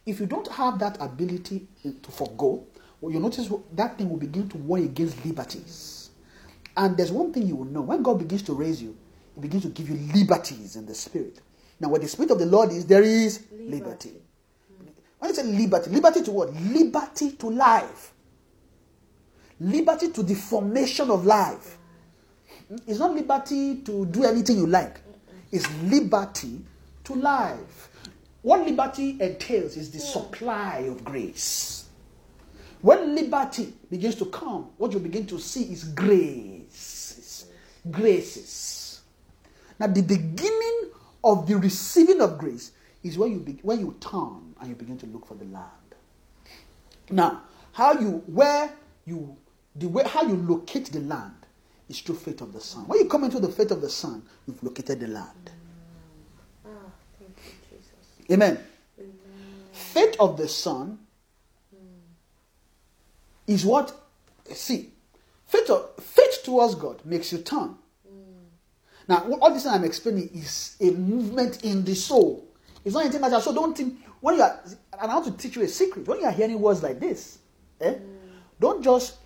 If 0.05 0.19
you 0.19 0.25
don't 0.25 0.47
have 0.49 0.79
that 0.79 0.97
ability 1.01 1.67
to 1.83 2.11
forego, 2.11 2.65
well, 3.01 3.13
you 3.13 3.19
notice 3.19 3.49
that 3.73 3.97
thing 3.97 4.09
will 4.09 4.17
begin 4.17 4.47
to 4.49 4.57
war 4.57 4.77
against 4.77 5.23
liberties. 5.25 6.09
And 6.75 6.95
there's 6.97 7.11
one 7.11 7.33
thing 7.33 7.47
you 7.47 7.55
will 7.57 7.65
know 7.65 7.81
when 7.81 8.01
God 8.03 8.19
begins 8.19 8.43
to 8.43 8.53
raise 8.53 8.81
you, 8.81 8.95
He 9.35 9.41
begins 9.41 9.63
to 9.63 9.69
give 9.69 9.89
you 9.89 9.95
liberties 10.13 10.75
in 10.75 10.85
the 10.85 10.95
spirit. 10.95 11.39
Now, 11.79 11.89
where 11.89 11.99
the 11.99 12.07
spirit 12.07 12.31
of 12.31 12.39
the 12.39 12.45
Lord 12.45 12.71
is, 12.71 12.85
there 12.85 13.03
is 13.03 13.45
liberty. 13.51 13.69
Liberty. 13.79 14.13
When 15.19 15.29
you 15.29 15.35
say 15.35 15.43
liberty, 15.43 15.89
liberty 15.91 16.23
to 16.23 16.31
what? 16.31 16.53
Liberty 16.53 17.31
to 17.31 17.49
life. 17.49 18.13
Liberty 19.59 20.09
to 20.11 20.23
the 20.23 20.35
formation 20.35 21.09
of 21.11 21.25
life. 21.25 21.77
It's 22.87 22.99
not 22.99 23.13
liberty 23.13 23.77
to 23.81 24.05
do 24.05 24.23
anything 24.23 24.57
you 24.57 24.67
like. 24.67 25.01
It's 25.51 25.69
liberty 25.83 26.61
to 27.05 27.15
life. 27.15 27.89
What 28.41 28.65
liberty 28.65 29.17
entails 29.19 29.75
is 29.75 29.91
the 29.91 29.99
supply 29.99 30.85
of 30.89 31.03
grace. 31.03 31.85
When 32.81 33.13
liberty 33.15 33.73
begins 33.89 34.15
to 34.15 34.25
come, 34.25 34.69
what 34.77 34.93
you 34.93 34.99
begin 34.99 35.25
to 35.27 35.39
see 35.39 35.63
is 35.63 35.83
grace. 35.83 37.45
Graces. 37.91 39.01
Now, 39.77 39.87
the 39.87 40.01
beginning 40.01 40.91
of 41.23 41.47
the 41.47 41.57
receiving 41.57 42.21
of 42.21 42.37
grace 42.37 42.71
is 43.03 43.17
when 43.17 43.31
you 43.31 43.39
be, 43.39 43.59
when 43.61 43.79
you 43.79 43.95
turn 43.99 44.55
and 44.59 44.69
you 44.69 44.75
begin 44.75 44.97
to 44.97 45.05
look 45.07 45.25
for 45.25 45.35
the 45.35 45.45
land. 45.45 45.65
Now, 47.09 47.41
how 47.73 47.93
you 47.93 48.23
where 48.27 48.71
you 49.05 49.37
the 49.75 49.87
way 49.87 50.03
how 50.05 50.23
you 50.23 50.35
locate 50.35 50.87
the 50.87 50.99
land 50.99 51.33
is 51.87 51.99
through 52.01 52.15
faith 52.15 52.41
of 52.41 52.53
the 52.53 52.61
Son. 52.61 52.87
When 52.87 52.99
you 52.99 53.05
come 53.05 53.23
into 53.23 53.39
the 53.39 53.49
faith 53.49 53.71
of 53.71 53.81
the 53.81 53.89
Son, 53.89 54.23
you've 54.47 54.61
located 54.63 54.99
the 54.99 55.07
land. 55.07 55.51
Amen. 58.31 58.59
Amen. 58.99 59.13
Faith 59.71 60.15
of 60.19 60.37
the 60.37 60.47
Son 60.47 60.99
is 63.47 63.65
what 63.65 63.99
see 64.53 64.91
faith 65.47 65.69
of, 65.69 65.89
faith 65.99 66.43
towards 66.43 66.75
God 66.75 67.03
makes 67.05 67.31
you 67.31 67.39
turn. 67.39 67.75
Now, 69.09 69.25
all 69.41 69.51
this 69.51 69.65
I'm 69.65 69.83
explaining 69.85 70.29
is 70.35 70.77
a 70.79 70.91
movement 70.91 71.63
in 71.63 71.83
the 71.83 71.95
soul. 71.95 72.47
It's 72.85 72.93
not 72.93 73.05
anything 73.05 73.21
that 73.21 73.41
so 73.41 73.51
don't 73.51 73.75
think 73.75 73.99
when 74.21 74.35
you 74.35 74.43
are 74.43 74.61
and 75.01 75.11
I 75.11 75.15
want 75.15 75.25
to 75.25 75.31
teach 75.31 75.55
you 75.55 75.63
a 75.63 75.67
secret. 75.67 76.07
When 76.07 76.19
you 76.19 76.25
are 76.25 76.31
hearing 76.31 76.61
words 76.61 76.83
like 76.83 76.99
this, 76.99 77.39
eh, 77.81 77.95
don't 78.59 78.83
just 78.83 79.17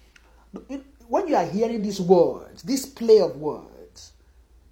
when 1.10 1.28
you 1.28 1.36
are 1.36 1.46
hearing 1.46 1.82
these 1.82 2.00
words, 2.00 2.64
this 2.64 2.86
play 2.86 3.20
of 3.20 3.36
words, 3.36 4.14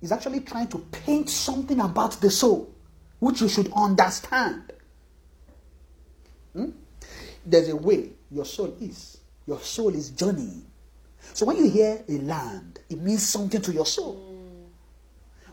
is 0.02 0.14
actually 0.14 0.40
trying 0.40 0.70
to 0.70 0.78
paint 0.94 1.30
something 1.30 1.82
about 1.82 2.14
the 2.22 2.32
soul, 2.32 2.74
which 3.20 3.42
you 3.42 3.50
should 3.50 3.70
understand. 3.74 4.72
Hmm? 6.54 6.70
There's 7.46 7.68
a 7.68 7.76
way 7.76 8.12
your 8.32 8.46
soul 8.46 8.78
is. 8.80 9.18
Your 9.46 9.60
soul 9.60 9.94
is 9.94 10.12
journeying. 10.12 10.66
So 11.34 11.46
when 11.48 11.58
you 11.58 11.70
hear 11.70 12.02
a 12.08 12.14
land, 12.20 12.80
it 12.90 13.00
means 13.00 13.28
something 13.28 13.62
to 13.62 13.74
your 13.74 13.86
soul. 13.86 14.31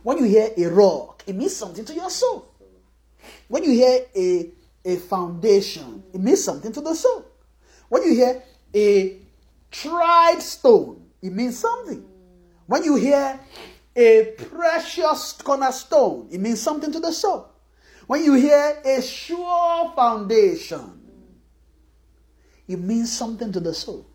When 0.03 0.19
you 0.19 0.25
hear 0.25 0.51
a 0.57 0.67
rock, 0.67 1.23
it 1.27 1.35
means 1.35 1.57
something 1.57 1.85
to 1.85 1.95
your 1.95 2.11
soul. 2.11 2.47
When 3.49 3.65
you 3.65 3.73
hear 3.73 4.01
a, 4.15 4.51
a 4.85 4.97
foundation, 4.97 6.03
it 6.13 6.21
means 6.21 6.43
something 6.43 6.73
to 6.73 6.81
the 6.81 6.95
soul. 6.95 7.25
When 7.89 8.03
you 8.03 8.15
hear 8.15 8.43
a 8.75 9.17
tried 9.71 10.41
stone, 10.41 11.05
it 11.23 11.33
means 11.33 11.59
something. 11.59 12.05
When 12.67 12.85
you 12.85 12.97
hear 12.97 13.41
a 13.97 14.35
precious 14.37 15.33
cornerstone, 15.33 16.29
it 16.31 16.39
means 16.39 16.61
something 16.61 16.93
to 16.93 17.01
the 17.01 17.13
soul. 17.13 17.49
When 18.07 18.25
you 18.25 18.35
hear 18.35 18.81
a 18.85 19.03
sure 19.03 19.93
foundation, 19.95 21.01
it 22.67 22.79
means 22.79 23.13
something 23.13 23.51
to 23.53 23.61
the 23.61 23.75
soul. 23.75 24.07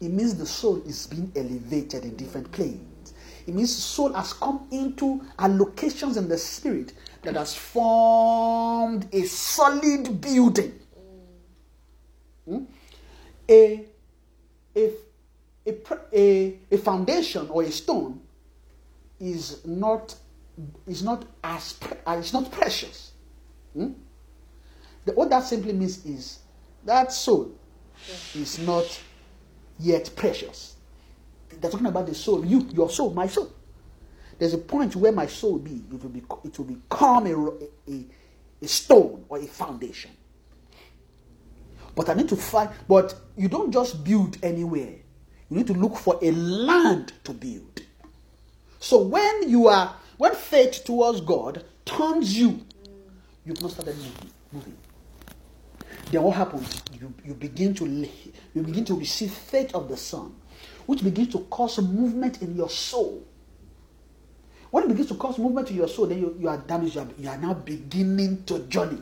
It 0.00 0.10
means 0.10 0.34
the 0.34 0.46
soul 0.46 0.82
is 0.86 1.06
being 1.06 1.30
elevated 1.36 2.04
in 2.04 2.16
different 2.16 2.50
planes. 2.50 2.89
It 3.50 3.56
means 3.56 3.74
soul 3.74 4.12
has 4.12 4.32
come 4.32 4.68
into 4.70 5.22
allocations 5.36 6.16
in 6.16 6.28
the 6.28 6.38
spirit 6.38 6.92
that 7.22 7.34
has 7.34 7.52
formed 7.52 9.08
a 9.12 9.22
solid 9.22 10.20
building. 10.20 10.78
Hmm? 12.44 12.62
A, 13.48 13.86
a, 14.76 14.92
a, 15.66 15.74
a, 16.12 16.58
a 16.70 16.78
foundation 16.78 17.48
or 17.50 17.64
a 17.64 17.72
stone 17.72 18.20
is 19.18 19.66
not 19.66 20.14
is 20.86 21.02
not 21.02 21.24
as 21.42 21.74
uh, 22.06 22.18
it's 22.20 22.32
not 22.32 22.52
precious. 22.52 23.10
Hmm? 23.72 23.94
The, 25.06 25.12
what 25.14 25.28
that 25.30 25.42
simply 25.42 25.72
means 25.72 26.06
is 26.06 26.38
that 26.84 27.10
soul 27.10 27.50
is 28.32 28.60
not 28.60 29.00
yet 29.80 30.08
precious. 30.14 30.76
They're 31.60 31.70
talking 31.70 31.86
about 31.86 32.06
the 32.06 32.14
soul, 32.14 32.44
you, 32.44 32.68
your 32.72 32.90
soul, 32.90 33.12
my 33.12 33.26
soul. 33.26 33.52
There's 34.38 34.54
a 34.54 34.58
point 34.58 34.96
where 34.96 35.12
my 35.12 35.26
soul 35.26 35.58
be, 35.58 35.82
it 35.92 36.02
will 36.02 36.10
be, 36.10 36.22
it 36.44 36.58
will 36.58 36.64
become 36.64 37.26
a, 37.26 37.92
a, 37.92 38.06
a 38.62 38.68
stone 38.68 39.24
or 39.28 39.38
a 39.38 39.46
foundation. 39.46 40.10
But 41.94 42.08
I 42.08 42.14
need 42.14 42.28
to 42.28 42.36
find, 42.36 42.70
but 42.88 43.14
you 43.36 43.48
don't 43.48 43.72
just 43.72 44.02
build 44.04 44.38
anywhere. 44.42 44.94
You 45.50 45.56
need 45.56 45.66
to 45.66 45.74
look 45.74 45.96
for 45.96 46.18
a 46.22 46.30
land 46.30 47.12
to 47.24 47.32
build. 47.32 47.82
So 48.78 49.02
when 49.02 49.48
you 49.48 49.68
are, 49.68 49.94
when 50.16 50.34
faith 50.34 50.84
towards 50.84 51.20
God 51.20 51.64
turns 51.84 52.36
you, 52.38 52.64
you've 53.44 53.60
not 53.60 53.72
started 53.72 53.96
moving. 53.96 54.30
moving. 54.52 54.76
Then 56.10 56.22
what 56.22 56.36
happens? 56.36 56.82
You, 56.98 57.12
you 57.24 57.34
begin 57.34 57.74
to 57.74 57.86
you 57.86 58.62
begin 58.62 58.84
to 58.86 58.94
receive 58.94 59.30
faith 59.32 59.74
of 59.74 59.88
the 59.88 59.96
Son, 59.96 60.34
which 60.90 61.04
begins 61.04 61.28
to 61.28 61.38
cause 61.50 61.78
movement 61.78 62.42
in 62.42 62.56
your 62.56 62.68
soul. 62.68 63.24
When 64.72 64.82
it 64.82 64.88
begins 64.88 65.06
to 65.10 65.14
cause 65.14 65.38
movement 65.38 65.70
in 65.70 65.76
your 65.76 65.86
soul, 65.86 66.06
then 66.06 66.18
you, 66.18 66.36
you 66.36 66.48
are 66.48 66.58
damaged. 66.58 66.96
You 66.96 67.02
are, 67.02 67.08
you 67.16 67.28
are 67.28 67.36
now 67.36 67.54
beginning 67.54 68.42
to 68.46 68.58
journey. 68.66 69.00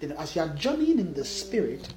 Then, 0.00 0.10
as 0.18 0.34
you 0.34 0.42
are 0.42 0.48
journeying 0.48 0.98
in 0.98 1.14
the 1.14 1.24
spirit, 1.24 1.94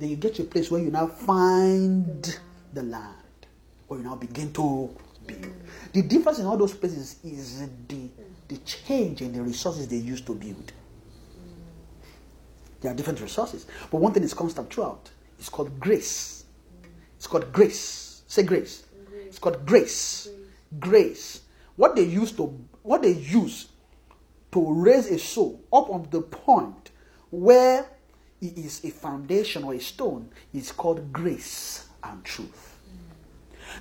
then 0.00 0.08
you 0.08 0.16
get 0.16 0.34
to 0.34 0.42
a 0.42 0.44
place 0.44 0.72
where 0.72 0.80
you 0.80 0.90
now 0.90 1.06
find 1.06 2.36
the 2.72 2.82
land, 2.82 3.46
where 3.86 4.00
you 4.00 4.04
now 4.04 4.16
begin 4.16 4.52
to 4.54 4.90
build. 5.24 5.46
The 5.92 6.02
difference 6.02 6.40
in 6.40 6.46
all 6.46 6.56
those 6.56 6.74
places 6.74 7.20
is 7.22 7.60
the, 7.86 8.08
the 8.48 8.56
change 8.64 9.22
in 9.22 9.32
the 9.32 9.40
resources 9.40 9.86
they 9.86 9.98
use 9.98 10.20
to 10.22 10.34
build. 10.34 10.72
There 12.80 12.90
are 12.90 12.94
different 12.94 13.20
resources, 13.20 13.66
but 13.92 13.98
one 13.98 14.12
thing 14.12 14.24
is 14.24 14.34
constant 14.34 14.74
throughout. 14.74 15.08
It's 15.38 15.48
called 15.48 15.78
grace. 15.78 16.35
It's 17.26 17.32
called 17.32 17.52
grace. 17.52 18.22
Say 18.28 18.44
grace. 18.44 18.84
It's 19.26 19.40
called 19.40 19.66
grace. 19.66 20.28
Grace. 20.78 21.40
What 21.74 21.96
they 21.96 22.04
use 22.04 22.30
to 22.32 22.56
what 22.84 23.02
they 23.02 23.14
use 23.14 23.66
to 24.52 24.72
raise 24.72 25.10
a 25.10 25.18
soul 25.18 25.60
up 25.72 25.90
on 25.90 26.06
the 26.12 26.20
point 26.20 26.92
where 27.30 27.84
it 28.40 28.56
is 28.56 28.84
a 28.84 28.90
foundation 28.90 29.64
or 29.64 29.74
a 29.74 29.80
stone 29.80 30.30
is 30.54 30.70
called 30.70 31.12
grace 31.12 31.88
and 32.04 32.24
truth. 32.24 32.78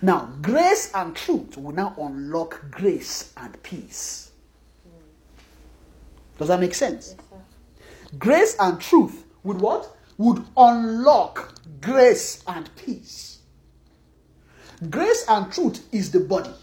Now, 0.02 0.28
grace 0.42 0.92
and 0.96 1.16
truth 1.16 1.56
will 1.56 1.76
now 1.76 1.96
unlock 2.00 2.72
grace 2.72 3.32
and 3.38 3.62
peace. 3.62 4.32
Does 6.40 6.48
that 6.48 6.60
make 6.60 6.74
sense? 6.74 7.16
Yes. 7.16 7.42
Grace 8.18 8.56
and 8.60 8.82
truth 8.82 9.24
would 9.44 9.62
what? 9.62 9.96
Would 10.18 10.44
unlock 10.58 11.54
grace 11.80 12.44
and 12.48 12.76
peace. 12.76 13.35
Grace 14.90 15.26
and 15.28 15.52
truth 15.52 15.88
is 15.92 16.12
the 16.12 16.20
body 16.20 16.54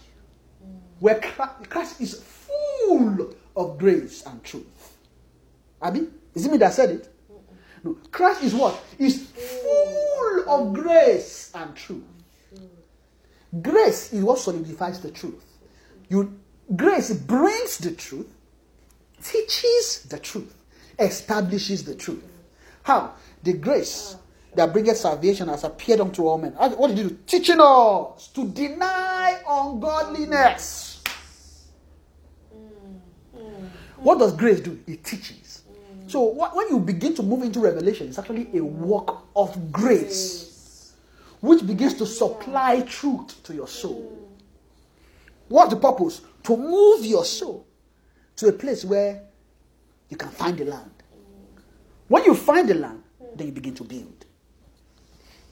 where 0.99 1.19
Christ 1.69 1.99
is 1.99 2.21
full 2.21 3.33
of 3.55 3.77
grace 3.77 4.23
and 4.25 4.43
truth. 4.43 4.97
Abi, 5.81 6.07
is 6.33 6.45
it 6.45 6.51
me 6.51 6.57
that 6.57 6.73
said 6.73 6.91
it? 6.91 7.13
No, 7.83 7.97
Christ 8.11 8.43
is 8.43 8.53
what? 8.53 8.81
Is 8.97 9.27
full 9.27 10.49
of 10.49 10.73
grace 10.73 11.51
and 11.53 11.75
truth. 11.75 12.03
Grace 13.61 14.13
is 14.13 14.23
what 14.23 14.39
solidifies 14.39 15.01
the 15.01 15.11
truth. 15.11 15.43
You 16.09 16.39
grace 16.75 17.13
brings 17.13 17.77
the 17.77 17.91
truth, 17.91 18.31
teaches 19.21 20.03
the 20.09 20.19
truth, 20.19 20.55
establishes 20.97 21.83
the 21.83 21.95
truth. 21.95 22.23
How? 22.83 23.13
The 23.43 23.53
grace 23.53 24.15
that 24.55 24.71
bringeth 24.71 24.97
salvation 24.97 25.47
has 25.47 25.63
appeared 25.63 25.99
unto 25.99 26.27
all 26.27 26.37
men. 26.37 26.51
What 26.53 26.89
did 26.89 26.97
he 26.97 27.03
do? 27.03 27.17
Teaching 27.25 27.59
us 27.59 28.27
to 28.29 28.47
deny 28.47 29.39
ungodliness. 29.47 31.03
Mm. 33.35 33.69
What 33.97 34.19
does 34.19 34.33
grace 34.33 34.59
do? 34.59 34.79
It 34.87 35.03
teaches. 35.03 35.63
Mm. 35.71 36.11
So 36.11 36.23
when 36.33 36.69
you 36.69 36.79
begin 36.79 37.15
to 37.15 37.23
move 37.23 37.43
into 37.43 37.59
revelation, 37.59 38.07
it's 38.07 38.19
actually 38.19 38.49
a 38.57 38.63
work 38.63 39.17
of 39.35 39.71
grace, 39.71 40.93
which 41.41 41.65
begins 41.65 41.95
to 41.95 42.05
supply 42.05 42.81
truth 42.81 43.41
to 43.43 43.53
your 43.53 43.67
mm. 43.67 43.69
soul. 43.69 44.19
What's 45.47 45.73
the 45.73 45.79
purpose? 45.79 46.21
To 46.43 46.57
move 46.57 47.05
your 47.05 47.25
soul 47.25 47.65
to 48.35 48.47
a 48.47 48.51
place 48.51 48.83
where 48.85 49.23
you 50.09 50.17
can 50.17 50.29
find 50.29 50.57
the 50.57 50.65
land. 50.65 50.91
When 52.07 52.23
you 52.25 52.35
find 52.35 52.67
the 52.67 52.75
land, 52.75 53.03
then 53.35 53.47
you 53.47 53.53
begin 53.53 53.73
to 53.75 53.83
build. 53.83 54.22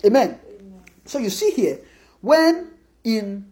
Amen. 0.04 0.40
So 1.06 1.20
you 1.20 1.30
see 1.30 1.52
here, 1.52 1.80
when 2.22 2.72
in 3.04 3.52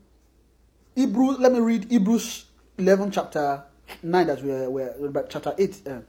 Hebrew, 0.96 1.32
let 1.38 1.52
me 1.52 1.60
read 1.60 1.86
Hebrews 1.92 2.46
11, 2.78 3.12
chapter 3.12 3.64
9, 4.04 4.28
that 4.28 4.44
we're, 4.44 4.70
we're 4.70 5.28
chapter 5.28 5.54
8, 5.58 5.82
uh, 5.88 6.00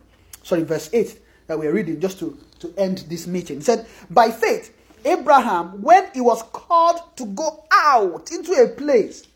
sorry, 0.43 0.63
verse 0.63 0.91
8, 0.93 1.21
that 1.47 1.59
we're 1.59 1.73
reading 1.73 2.01
just 2.01 2.19
to, 2.21 2.39
to 2.61 2.73
end 2.77 3.05
this 3.09 3.27
meeting. 3.27 3.59
It 3.59 3.65
said, 3.65 3.87
By 4.09 4.31
faith, 4.31 4.77
Abraham, 5.05 5.83
when 5.83 6.09
he 6.15 6.21
was 6.21 6.43
called 6.53 7.01
to 7.17 7.27
go 7.27 7.65
out 7.73 8.31
into 8.31 8.53
a 8.53 8.69
place 8.69 9.27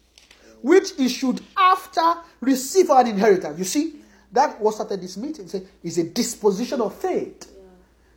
which 0.63 0.93
he 0.97 1.09
should 1.09 1.43
after 1.59 2.15
receive 2.41 2.89
an 2.89 3.07
inheritance. 3.07 3.59
You 3.59 3.65
see, 3.65 3.97
that 4.33 4.59
was 4.61 4.77
started 4.77 5.03
this 5.03 5.19
meeting. 5.19 5.47
Say, 5.47 5.63
is 5.83 5.99
a 5.99 6.05
disposition 6.05 6.81
of 6.81 6.95
faith. 6.95 7.51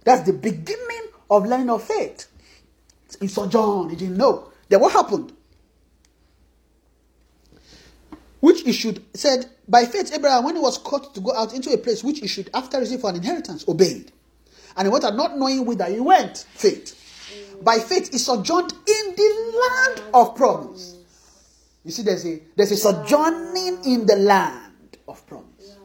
That's 0.06 0.26
the 0.26 0.32
beginning 0.32 1.08
of 1.30 1.46
learning 1.46 1.70
of 1.70 1.84
faith. 1.84 2.28
He 3.20 3.28
John, 3.28 3.90
he 3.90 3.96
didn't 3.96 4.18
know. 4.18 4.52
Then 4.70 4.80
what 4.80 4.94
happened? 4.94 5.34
Which 8.40 8.62
he 8.62 8.72
should 8.72 9.04
said, 9.16 9.50
by 9.68 9.86
faith, 9.86 10.12
Abraham, 10.14 10.44
when 10.44 10.56
he 10.56 10.62
was 10.62 10.78
called 10.78 11.14
to 11.16 11.22
go 11.22 11.34
out 11.34 11.54
into 11.54 11.72
a 11.72 11.78
place 11.78 12.04
which 12.04 12.20
he 12.20 12.28
should 12.28 12.50
after 12.54 12.80
receive 12.80 13.02
for 13.02 13.10
an 13.10 13.16
inheritance, 13.16 13.68
obeyed. 13.68 14.12
And 14.76 14.88
he 14.88 14.92
went 14.92 15.04
out 15.04 15.16
not 15.16 15.38
knowing 15.38 15.66
whither 15.66 15.86
he 15.86 16.00
went. 16.00 16.46
Faith. 16.52 16.94
By 17.62 17.80
faith, 17.80 18.12
he 18.12 18.20
sojourned 18.20 18.72
in 18.72 19.16
the 19.16 19.62
land 19.62 20.04
of 20.14 20.36
promise. 20.36 20.98
You 21.84 21.92
see, 21.92 22.04
there's 22.04 22.26
a 22.26 22.40
there's 22.56 22.72
a 22.72 22.78
sojourning 22.78 23.80
in 23.86 24.06
the 24.06 24.18
land 24.18 24.98
of 25.08 25.26
promise. 25.26 25.78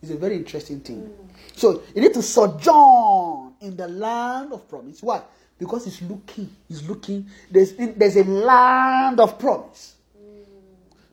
It's 0.00 0.12
a 0.12 0.16
very 0.16 0.36
interesting 0.36 0.80
thing. 0.80 1.12
So 1.56 1.82
you 1.94 2.02
need 2.02 2.14
to 2.14 2.22
sojourn 2.22 3.54
in 3.60 3.76
the 3.76 3.88
land 3.88 4.52
of 4.52 4.68
promise. 4.68 5.02
Why? 5.02 5.22
Because 5.58 5.84
he's 5.84 6.02
looking, 6.02 6.48
he's 6.68 6.88
looking. 6.88 7.26
There's 7.50 7.72
there's 7.74 8.16
a 8.16 8.24
land 8.24 9.20
of 9.20 9.38
promise. 9.38 9.96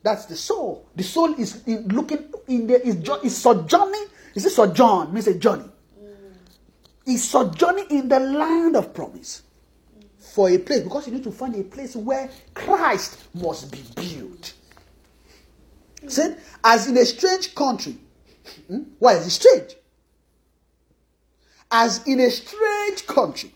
That's 0.03 0.25
the 0.25 0.35
soul. 0.35 0.87
The 0.95 1.01
soul 1.01 1.33
is 1.33 1.63
in, 1.65 1.87
looking 1.87 2.31
in 2.47 2.67
there. 2.67 2.79
Is 2.79 2.97
is 3.23 3.37
sojourning. 3.37 4.05
Is 4.35 4.45
it 4.45 4.51
sojourn? 4.51 5.11
Means 5.11 5.27
a 5.27 5.33
journey. 5.33 5.65
Is 7.07 7.23
sojourning 7.27 7.87
in 7.89 8.07
the 8.07 8.19
land 8.19 8.75
of 8.75 8.93
promise 8.93 9.41
for 10.19 10.49
a 10.49 10.59
place 10.59 10.81
because 10.81 11.07
you 11.07 11.13
need 11.13 11.23
to 11.23 11.31
find 11.31 11.55
a 11.55 11.63
place 11.63 11.95
where 11.95 12.29
Christ 12.53 13.23
must 13.33 13.71
be 13.71 13.81
built. 13.95 14.53
See, 16.07 16.35
as 16.63 16.87
in 16.87 16.97
a 16.97 17.05
strange 17.05 17.55
country. 17.55 17.97
Hmm? 18.67 18.83
Why 18.99 19.13
is 19.13 19.25
it 19.25 19.31
strange? 19.31 19.75
As 21.71 22.05
in 22.05 22.19
a 22.19 22.29
strange 22.29 23.07
country. 23.07 23.54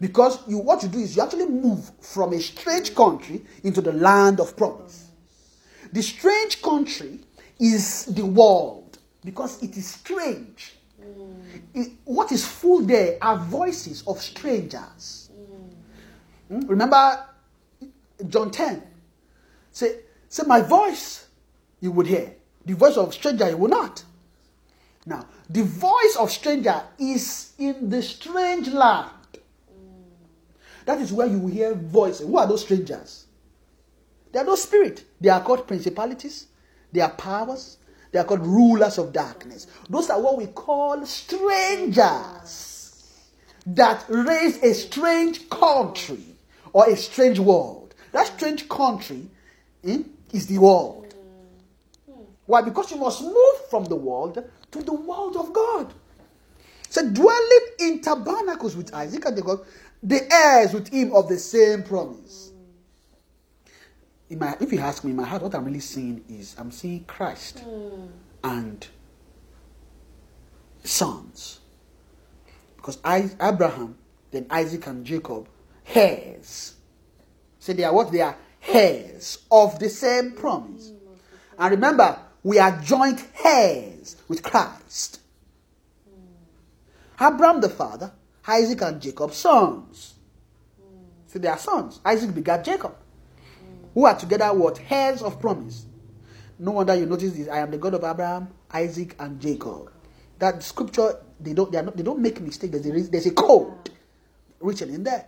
Because 0.00 0.38
you 0.46 0.58
what 0.58 0.82
you 0.82 0.88
do 0.88 0.98
is 0.98 1.16
you 1.16 1.22
actually 1.22 1.46
move 1.46 1.90
from 2.00 2.32
a 2.32 2.40
strange 2.40 2.94
country 2.94 3.44
into 3.64 3.80
the 3.80 3.92
land 3.92 4.40
of 4.40 4.56
promise. 4.56 5.06
The 5.92 6.02
strange 6.02 6.62
country 6.62 7.20
is 7.58 8.04
the 8.06 8.24
world 8.24 8.98
because 9.24 9.62
it 9.62 9.76
is 9.76 9.86
strange. 9.88 10.74
It- 11.74 11.92
what 12.04 12.30
is 12.32 12.44
full 12.44 12.80
there 12.80 13.18
are 13.20 13.36
voices 13.36 14.02
of 14.06 14.22
strangers. 14.22 15.30
Hmm? 16.48 16.60
Remember 16.66 17.24
John 18.28 18.50
10. 18.50 18.82
Say, 19.72 20.00
say, 20.28 20.42
my 20.46 20.60
voice 20.60 21.26
you 21.80 21.90
would 21.92 22.06
hear. 22.06 22.34
The 22.64 22.74
voice 22.74 22.96
of 22.96 23.12
stranger 23.14 23.48
you 23.48 23.56
will 23.56 23.68
not. 23.68 24.04
Now, 25.06 25.26
the 25.48 25.62
voice 25.62 26.16
of 26.18 26.30
stranger 26.30 26.82
is 26.98 27.52
in 27.58 27.88
the 27.88 28.02
strange 28.02 28.68
land. 28.68 29.10
That 30.88 31.00
is 31.02 31.12
where 31.12 31.26
you 31.26 31.38
will 31.38 31.50
hear 31.50 31.74
voices. 31.74 32.26
Who 32.26 32.38
are 32.38 32.46
those 32.46 32.62
strangers? 32.62 33.26
They 34.32 34.38
are 34.38 34.44
those 34.46 34.62
spirit. 34.62 35.04
They 35.20 35.28
are 35.28 35.42
called 35.42 35.66
principalities. 35.66 36.46
They 36.90 37.02
are 37.02 37.10
powers. 37.10 37.76
They 38.10 38.18
are 38.18 38.24
called 38.24 38.46
rulers 38.46 38.96
of 38.96 39.12
darkness. 39.12 39.66
Those 39.90 40.08
are 40.08 40.18
what 40.18 40.38
we 40.38 40.46
call 40.46 41.04
strangers 41.04 42.06
that 43.66 44.02
raise 44.08 44.62
a 44.62 44.72
strange 44.72 45.50
country 45.50 46.24
or 46.72 46.88
a 46.88 46.96
strange 46.96 47.38
world. 47.38 47.94
That 48.12 48.28
strange 48.28 48.66
country 48.66 49.28
eh, 49.84 49.98
is 50.32 50.46
the 50.46 50.56
world. 50.56 51.14
Why? 52.46 52.62
Because 52.62 52.92
you 52.92 52.96
must 52.96 53.20
move 53.20 53.56
from 53.68 53.84
the 53.84 53.96
world 53.96 54.42
to 54.72 54.82
the 54.82 54.94
world 54.94 55.36
of 55.36 55.52
God. 55.52 55.92
So 56.88 57.06
dwelling 57.06 57.66
in 57.80 58.00
tabernacles 58.00 58.74
with 58.74 58.94
Isaac 58.94 59.26
and 59.26 59.36
Jacob, 59.36 59.66
the 60.02 60.32
heirs 60.32 60.72
with 60.72 60.88
him 60.88 61.12
of 61.12 61.28
the 61.28 61.38
same 61.38 61.82
promise. 61.82 62.52
In 64.30 64.38
my, 64.38 64.56
if 64.60 64.72
you 64.72 64.80
ask 64.80 65.04
me 65.04 65.10
in 65.10 65.16
my 65.16 65.24
heart, 65.24 65.42
what 65.42 65.54
I'm 65.54 65.64
really 65.64 65.80
seeing 65.80 66.24
is 66.28 66.54
I'm 66.58 66.70
seeing 66.70 67.04
Christ 67.04 67.60
hmm. 67.60 68.06
and 68.44 68.86
sons. 70.84 71.60
Because 72.76 72.98
I, 73.04 73.30
Abraham, 73.40 73.96
then 74.30 74.46
Isaac 74.50 74.86
and 74.86 75.04
Jacob, 75.04 75.48
heirs. 75.94 76.74
So 77.58 77.72
they 77.72 77.84
are 77.84 77.94
what? 77.94 78.12
They 78.12 78.20
are 78.20 78.36
heirs 78.66 79.38
of 79.50 79.78
the 79.78 79.88
same 79.88 80.32
promise. 80.32 80.90
Hmm. 80.90 81.14
And 81.58 81.70
remember, 81.72 82.18
we 82.42 82.58
are 82.58 82.78
joint 82.82 83.26
heirs 83.42 84.16
with 84.28 84.42
Christ. 84.42 85.20
Hmm. 86.08 87.34
Abraham 87.34 87.62
the 87.62 87.70
father, 87.70 88.12
Isaac 88.48 88.80
and 88.80 89.00
Jacob 89.00 89.32
sons. 89.34 90.14
So 91.26 91.38
they 91.38 91.48
are 91.48 91.58
sons. 91.58 92.00
Isaac 92.04 92.34
begat 92.34 92.64
Jacob, 92.64 92.96
who 93.92 94.06
are 94.06 94.18
together 94.18 94.46
what? 94.54 94.80
Heirs 94.88 95.22
of 95.22 95.38
promise. 95.40 95.84
No 96.58 96.72
wonder 96.72 96.94
you 96.94 97.06
notice 97.06 97.34
this. 97.34 97.48
I 97.48 97.58
am 97.58 97.70
the 97.70 97.78
God 97.78 97.94
of 97.94 98.02
Abraham, 98.02 98.48
Isaac, 98.72 99.14
and 99.18 99.38
Jacob. 99.38 99.92
That 100.38 100.62
scripture, 100.62 101.16
they 101.38 101.52
don't, 101.52 101.70
they, 101.70 101.82
not, 101.82 101.96
they 101.96 102.02
don't 102.02 102.20
make 102.20 102.40
mistake. 102.40 102.72
There's 102.72 102.86
a, 102.86 103.10
there's 103.10 103.26
a 103.26 103.32
code 103.32 103.90
written 104.60 104.90
in 104.90 105.04
there. 105.04 105.26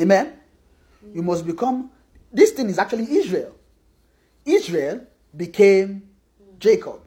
Amen. 0.00 0.32
You 1.12 1.22
must 1.22 1.46
become. 1.46 1.90
This 2.32 2.52
thing 2.52 2.68
is 2.68 2.78
actually 2.78 3.10
Israel. 3.16 3.54
Israel 4.44 5.06
became 5.36 6.08
Jacob. 6.58 7.00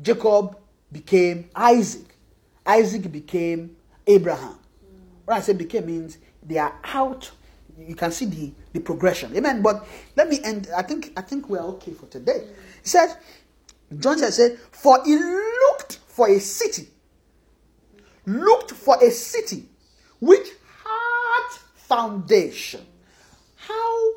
Jacob 0.00 0.58
became 0.90 1.48
Isaac. 1.54 2.16
Isaac 2.66 3.10
became 3.10 3.76
Abraham. 4.06 4.58
When 5.24 5.36
I 5.36 5.40
say 5.40 5.52
became 5.52 5.86
means 5.86 6.18
they 6.42 6.58
are 6.58 6.74
out. 6.84 7.30
You 7.78 7.94
can 7.94 8.12
see 8.12 8.26
the, 8.26 8.52
the 8.72 8.80
progression. 8.80 9.34
Amen. 9.36 9.62
But 9.62 9.86
let 10.16 10.28
me 10.28 10.40
end. 10.44 10.68
I 10.76 10.82
think 10.82 11.12
I 11.16 11.22
think 11.22 11.48
we're 11.48 11.60
okay 11.60 11.92
for 11.92 12.06
today. 12.06 12.46
He 12.82 12.88
said, 12.88 13.16
John 13.98 14.18
said, 14.18 14.58
For 14.70 15.02
he 15.04 15.16
looked 15.16 15.98
for 16.06 16.28
a 16.28 16.38
city. 16.38 16.88
Looked 18.26 18.72
for 18.72 19.02
a 19.02 19.10
city 19.10 19.66
which 20.20 20.48
had 20.84 21.58
foundation. 21.74 22.86
How 23.56 24.12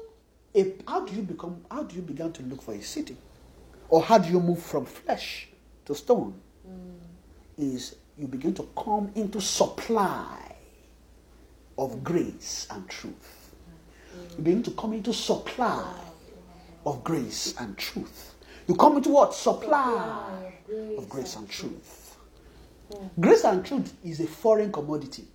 a, 0.53 0.73
how 0.87 1.05
do 1.05 1.15
you 1.15 1.21
become 1.21 1.63
how 1.71 1.83
do 1.83 1.95
you 1.95 2.01
begin 2.01 2.31
to 2.33 2.43
look 2.43 2.61
for 2.61 2.73
a 2.73 2.81
city? 2.81 3.17
Or 3.89 4.01
how 4.01 4.17
do 4.17 4.29
you 4.29 4.39
move 4.39 4.61
from 4.61 4.85
flesh 4.85 5.47
to 5.85 5.95
stone? 5.95 6.33
Is 7.57 7.95
you 8.17 8.27
begin 8.27 8.53
to 8.53 8.67
come 8.77 9.11
into 9.15 9.41
supply 9.41 10.55
of 11.77 12.03
grace 12.03 12.67
and 12.71 12.87
truth. 12.89 13.55
You 14.37 14.43
begin 14.43 14.63
to 14.63 14.71
come 14.71 14.93
into 14.93 15.13
supply 15.13 15.93
of 16.85 17.03
grace 17.03 17.55
and 17.59 17.77
truth. 17.77 18.35
You 18.67 18.75
come 18.75 18.97
into 18.97 19.09
what? 19.09 19.33
Supply 19.33 20.53
of 20.97 21.09
grace 21.09 21.35
and 21.35 21.49
truth. 21.49 22.17
Grace 23.19 23.43
and 23.43 23.65
truth 23.65 23.93
is 24.03 24.19
a 24.19 24.27
foreign 24.27 24.71
commodity. 24.71 25.25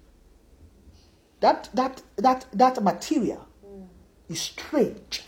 That 1.41 1.69
that 1.75 2.03
that 2.17 2.47
that 2.53 2.83
material 2.83 3.47
is 4.29 4.41
strange 4.41 5.23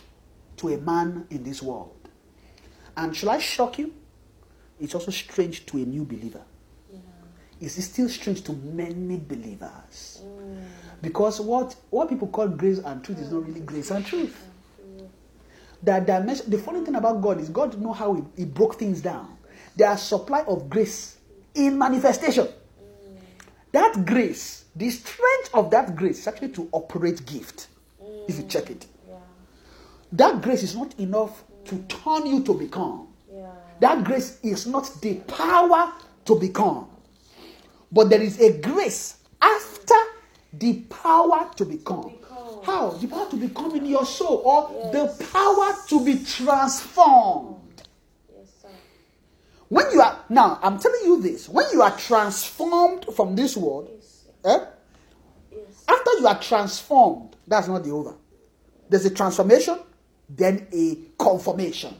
to 0.56 0.70
a 0.70 0.78
man 0.78 1.26
in 1.30 1.42
this 1.42 1.62
world. 1.62 2.08
And 2.96 3.14
shall 3.16 3.30
I 3.30 3.38
shock 3.38 3.78
you? 3.78 3.92
It's 4.80 4.94
also 4.94 5.10
strange 5.10 5.66
to 5.66 5.78
a 5.78 5.80
new 5.80 6.04
believer. 6.04 6.42
It's 7.62 7.82
still 7.84 8.08
strange 8.08 8.42
to 8.44 8.52
many 8.52 9.18
believers. 9.18 10.20
Because 11.00 11.40
what, 11.40 11.76
what 11.90 12.08
people 12.08 12.26
call 12.26 12.48
grace 12.48 12.78
and 12.78 13.04
truth 13.04 13.20
is 13.20 13.30
not 13.30 13.46
really 13.46 13.60
mm. 13.60 13.66
grace 13.66 13.92
and 13.92 14.04
truth. 14.04 14.48
That 15.84 16.06
dimension, 16.06 16.50
the 16.50 16.58
funny 16.58 16.84
thing 16.84 16.96
about 16.96 17.20
God 17.22 17.40
is 17.40 17.48
God 17.48 17.80
know 17.80 17.92
how 17.92 18.14
he, 18.14 18.22
he 18.36 18.44
broke 18.44 18.78
things 18.78 19.00
down. 19.00 19.36
There 19.76 19.88
are 19.88 19.96
supply 19.96 20.42
of 20.42 20.68
grace 20.68 21.18
in 21.54 21.78
manifestation. 21.78 22.48
That 23.70 24.04
grace, 24.06 24.64
the 24.74 24.90
strength 24.90 25.50
of 25.54 25.70
that 25.70 25.94
grace 25.94 26.18
is 26.18 26.26
actually 26.26 26.50
to 26.50 26.68
operate 26.72 27.24
gift. 27.26 27.68
If 28.28 28.38
you 28.38 28.44
check 28.44 28.70
it. 28.70 28.80
Mm. 28.80 28.86
Yeah. 29.08 29.14
That 30.12 30.42
grace 30.42 30.64
is 30.64 30.76
not 30.76 30.98
enough 30.98 31.44
to 31.66 31.78
turn 31.82 32.26
you 32.26 32.42
to 32.42 32.54
become. 32.54 33.06
Yeah. 33.32 33.50
That 33.80 34.02
grace 34.02 34.40
is 34.42 34.66
not 34.66 34.90
the 35.00 35.14
power 35.26 35.92
to 36.24 36.38
become. 36.38 36.88
But 37.92 38.08
there 38.10 38.22
is 38.22 38.40
a 38.40 38.58
grace 38.58 39.18
after 39.40 39.94
the 40.54 40.80
power 40.88 41.50
to 41.56 41.64
become. 41.64 42.12
How? 42.64 42.90
The 42.90 43.06
power 43.08 43.28
to 43.30 43.36
become 43.36 43.74
in 43.76 43.86
your 43.86 44.06
soul 44.06 44.40
or 44.44 44.92
the 44.92 45.08
power 45.32 45.74
to 45.88 46.04
be 46.04 46.24
transformed. 46.24 47.56
Yes, 48.34 48.48
sir. 48.62 48.68
When 49.68 49.86
you 49.92 50.00
are, 50.00 50.24
now 50.28 50.58
I'm 50.62 50.78
telling 50.78 51.00
you 51.04 51.20
this, 51.20 51.48
when 51.48 51.66
you 51.72 51.82
are 51.82 51.96
transformed 51.98 53.06
from 53.16 53.34
this 53.36 53.56
world, 53.56 53.90
Yes. 53.92 54.24
eh, 54.44 54.64
Yes. 55.50 55.84
after 55.88 56.10
you 56.20 56.26
are 56.26 56.40
transformed, 56.40 57.36
that's 57.46 57.66
not 57.68 57.82
the 57.84 57.90
over. 57.90 58.14
There's 58.88 59.04
a 59.06 59.10
transformation, 59.10 59.78
then 60.28 60.66
a 60.72 60.96
conformation. 61.18 61.94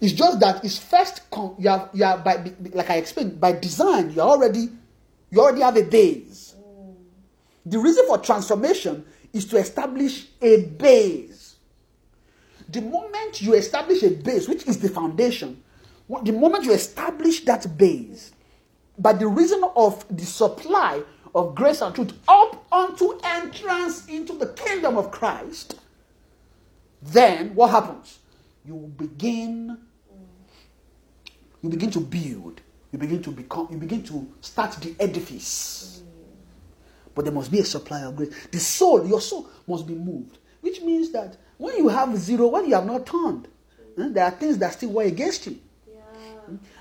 It's 0.00 0.12
just 0.12 0.40
that 0.40 0.64
it's 0.64 0.78
first 0.78 1.30
con- 1.30 1.54
you 1.58 1.70
are 1.70 1.88
you 1.92 2.04
are 2.04 2.18
by 2.18 2.52
like 2.72 2.90
I 2.90 2.96
explained 2.96 3.40
by 3.40 3.52
design 3.52 4.10
you 4.10 4.20
already 4.20 4.68
you 5.30 5.40
already 5.40 5.62
have 5.62 5.76
a 5.76 5.82
base. 5.82 6.54
Mm. 6.58 6.94
The 7.66 7.78
reason 7.78 8.06
for 8.06 8.18
transformation 8.18 9.04
is 9.32 9.44
to 9.46 9.56
establish 9.56 10.26
a 10.40 10.62
base. 10.62 11.56
The 12.68 12.80
moment 12.80 13.42
you 13.42 13.54
establish 13.54 14.02
a 14.02 14.10
base, 14.10 14.48
which 14.48 14.66
is 14.66 14.78
the 14.78 14.88
foundation, 14.88 15.62
the 16.22 16.32
moment 16.32 16.64
you 16.64 16.72
establish 16.72 17.44
that 17.44 17.76
base, 17.76 18.32
by 18.98 19.12
the 19.12 19.26
reason 19.26 19.62
of 19.76 20.04
the 20.16 20.24
supply 20.24 21.02
of 21.34 21.54
grace 21.54 21.80
and 21.82 21.94
truth 21.94 22.12
up 22.28 22.64
unto 22.72 23.18
entrance 23.24 24.06
into 24.06 24.34
the 24.34 24.46
kingdom 24.48 24.96
of 24.96 25.10
Christ, 25.10 25.80
then 27.02 27.54
what 27.54 27.70
happens? 27.70 28.20
You 28.64 28.92
begin 28.96 29.78
you 31.62 31.70
begin 31.70 31.90
to 31.92 32.00
build, 32.00 32.60
you 32.92 32.98
begin 32.98 33.22
to 33.22 33.30
become 33.30 33.68
you 33.70 33.78
begin 33.78 34.02
to 34.04 34.26
start 34.40 34.72
the 34.80 34.94
edifice. 35.00 36.02
But 37.14 37.24
there 37.24 37.34
must 37.34 37.50
be 37.50 37.60
a 37.60 37.64
supply 37.64 38.00
of 38.02 38.16
grace. 38.16 38.34
The 38.50 38.58
soul, 38.58 39.06
your 39.06 39.20
soul 39.20 39.48
must 39.66 39.86
be 39.86 39.94
moved, 39.94 40.38
which 40.60 40.80
means 40.82 41.10
that 41.12 41.36
when 41.58 41.76
you 41.76 41.88
have 41.88 42.16
zero, 42.16 42.48
when 42.48 42.66
you 42.66 42.74
have 42.74 42.86
not 42.86 43.06
turned, 43.06 43.46
eh, 43.98 44.08
there 44.10 44.24
are 44.24 44.30
things 44.32 44.58
that 44.58 44.72
still 44.72 44.90
work 44.90 45.06
against 45.06 45.46
you. 45.46 45.58
Yeah. 45.86 46.02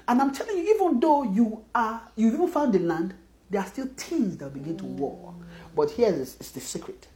And 0.07 0.21
I'm 0.21 0.33
telling 0.33 0.57
you, 0.57 0.73
even 0.75 0.99
though 0.99 1.23
you 1.23 1.63
are, 1.75 2.01
you've 2.15 2.33
even 2.33 2.47
found 2.47 2.73
the 2.73 2.79
land, 2.79 3.13
there 3.49 3.61
are 3.61 3.67
still 3.67 3.87
things 3.95 4.37
that 4.37 4.53
begin 4.53 4.75
to 4.77 4.85
war. 4.85 5.35
But 5.75 5.91
here 5.91 6.09
is, 6.09 6.35
is 6.39 6.51
the 6.51 6.59
secret: 6.59 7.07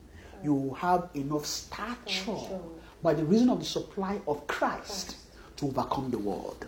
you 0.43 0.75
have 0.79 1.09
enough 1.15 1.45
Stature. 1.45 2.59
By 3.01 3.13
the 3.13 3.23
reason 3.23 3.49
of 3.49 3.59
the 3.59 3.65
supply 3.65 4.19
of 4.27 4.45
Christ 4.47 5.17
to 5.57 5.67
overcome 5.67 6.11
the 6.11 6.17
world. 6.17 6.67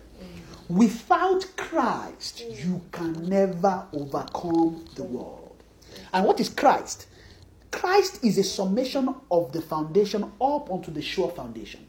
Without 0.68 1.46
Christ, 1.58 2.44
you 2.48 2.82
can 2.92 3.28
never 3.28 3.86
overcome 3.92 4.86
the 4.96 5.04
world. 5.04 5.64
And 6.14 6.26
what 6.26 6.40
is 6.40 6.50
Christ? 6.50 7.08
Christ 7.72 8.24
is 8.24 8.38
a 8.38 8.44
summation 8.44 9.14
of 9.32 9.52
the 9.52 9.62
foundation 9.62 10.24
up 10.24 10.72
onto 10.72 10.92
the 10.92 11.02
sure 11.02 11.30
foundation 11.30 11.86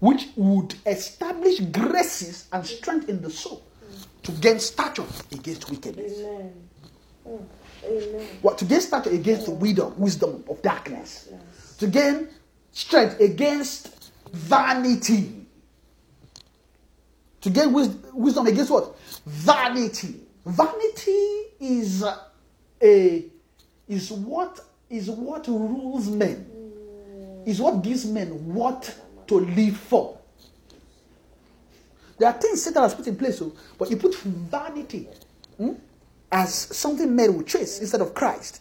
which 0.00 0.28
would 0.34 0.74
establish 0.86 1.60
graces 1.60 2.48
and 2.52 2.66
strength 2.66 3.08
in 3.08 3.22
the 3.22 3.30
soul 3.30 3.62
to 4.22 4.32
gain 4.32 4.58
stature 4.58 5.04
against 5.32 5.70
wickedness. 5.70 6.18
Amen. 6.18 6.52
Amen. 7.84 8.26
What 8.42 8.58
to 8.58 8.64
gain 8.64 8.80
stature 8.80 9.10
against 9.10 9.46
the 9.46 9.52
wisdom, 9.52 9.94
wisdom 9.98 10.44
of 10.48 10.60
darkness. 10.62 11.28
Yes. 11.30 11.76
To 11.76 11.86
gain 11.86 12.28
strength 12.72 13.20
against 13.20 14.12
vanity. 14.32 15.46
To 17.42 17.50
gain 17.50 17.72
wisdom 17.72 18.46
against 18.46 18.70
what? 18.70 18.98
Vanity. 19.26 20.20
Vanity 20.44 21.42
is 21.60 22.04
a 22.82 23.24
is 23.88 24.10
what 24.10 24.60
is 24.88 25.10
what 25.10 25.46
rules 25.48 26.08
men. 26.08 26.46
Is 27.46 27.60
what 27.60 27.82
gives 27.82 28.04
men 28.04 28.54
what 28.54 28.94
to 29.26 29.40
live 29.40 29.76
for. 29.76 30.18
There 32.18 32.28
are 32.28 32.38
things 32.38 32.62
Satan 32.62 32.82
has 32.82 32.94
put 32.94 33.06
in 33.06 33.16
place, 33.16 33.40
oh, 33.40 33.52
but 33.78 33.88
he 33.88 33.96
put 33.96 34.14
vanity 34.14 35.08
hmm, 35.56 35.72
as 36.30 36.52
something 36.54 37.16
men 37.16 37.34
will 37.34 37.44
chase 37.44 37.80
instead 37.80 38.02
of 38.02 38.12
Christ. 38.14 38.60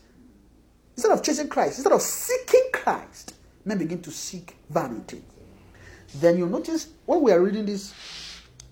Instead 0.96 1.12
of 1.12 1.22
chasing 1.22 1.50
Christ, 1.50 1.80
instead 1.80 1.92
of 1.92 2.02
seeking 2.02 2.70
Christ, 2.72 3.34
men 3.70 3.78
begin 3.78 4.02
to 4.02 4.12
seek 4.12 4.58
vanity. 4.70 5.22
Then 6.16 6.38
you'll 6.38 6.50
notice 6.50 6.90
when 7.06 7.22
we 7.22 7.32
are 7.32 7.40
reading 7.40 7.66
this, 7.66 7.94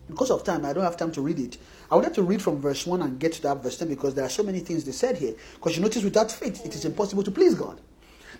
because 0.09 0.31
of 0.31 0.43
time, 0.43 0.65
I 0.65 0.73
don't 0.73 0.83
have 0.83 0.97
time 0.97 1.11
to 1.13 1.21
read 1.21 1.39
it. 1.39 1.57
I 1.89 1.95
would 1.95 2.03
like 2.03 2.15
to 2.15 2.23
read 2.23 2.41
from 2.41 2.59
verse 2.59 2.85
1 2.85 3.01
and 3.01 3.19
get 3.19 3.33
to 3.33 3.41
that 3.43 3.63
verse 3.63 3.77
10 3.77 3.87
because 3.87 4.15
there 4.15 4.25
are 4.25 4.29
so 4.29 4.43
many 4.43 4.59
things 4.59 4.83
they 4.83 4.91
said 4.91 5.17
here. 5.17 5.35
Because 5.53 5.77
you 5.77 5.83
notice 5.83 6.03
without 6.03 6.31
faith, 6.31 6.65
it 6.65 6.75
is 6.75 6.83
impossible 6.83 7.23
to 7.23 7.31
please 7.31 7.55
God. 7.55 7.79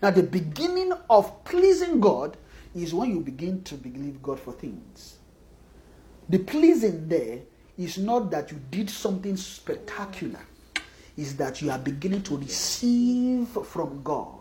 Now, 0.01 0.11
the 0.11 0.23
beginning 0.23 0.93
of 1.09 1.43
pleasing 1.45 1.99
God 1.99 2.38
is 2.75 2.93
when 2.93 3.09
you 3.09 3.21
begin 3.21 3.63
to 3.63 3.75
believe 3.75 4.21
God 4.21 4.39
for 4.39 4.51
things. 4.51 5.17
The 6.29 6.39
pleasing 6.39 7.07
there 7.07 7.39
is 7.77 7.97
not 7.97 8.31
that 8.31 8.51
you 8.51 8.59
did 8.69 8.89
something 8.89 9.38
spectacular, 9.38 10.41
is 11.15 11.35
that 11.38 11.61
you 11.61 11.71
are 11.71 11.79
beginning 11.79 12.23
to 12.23 12.38
receive 12.38 13.47
from 13.47 14.01
God. 14.03 14.36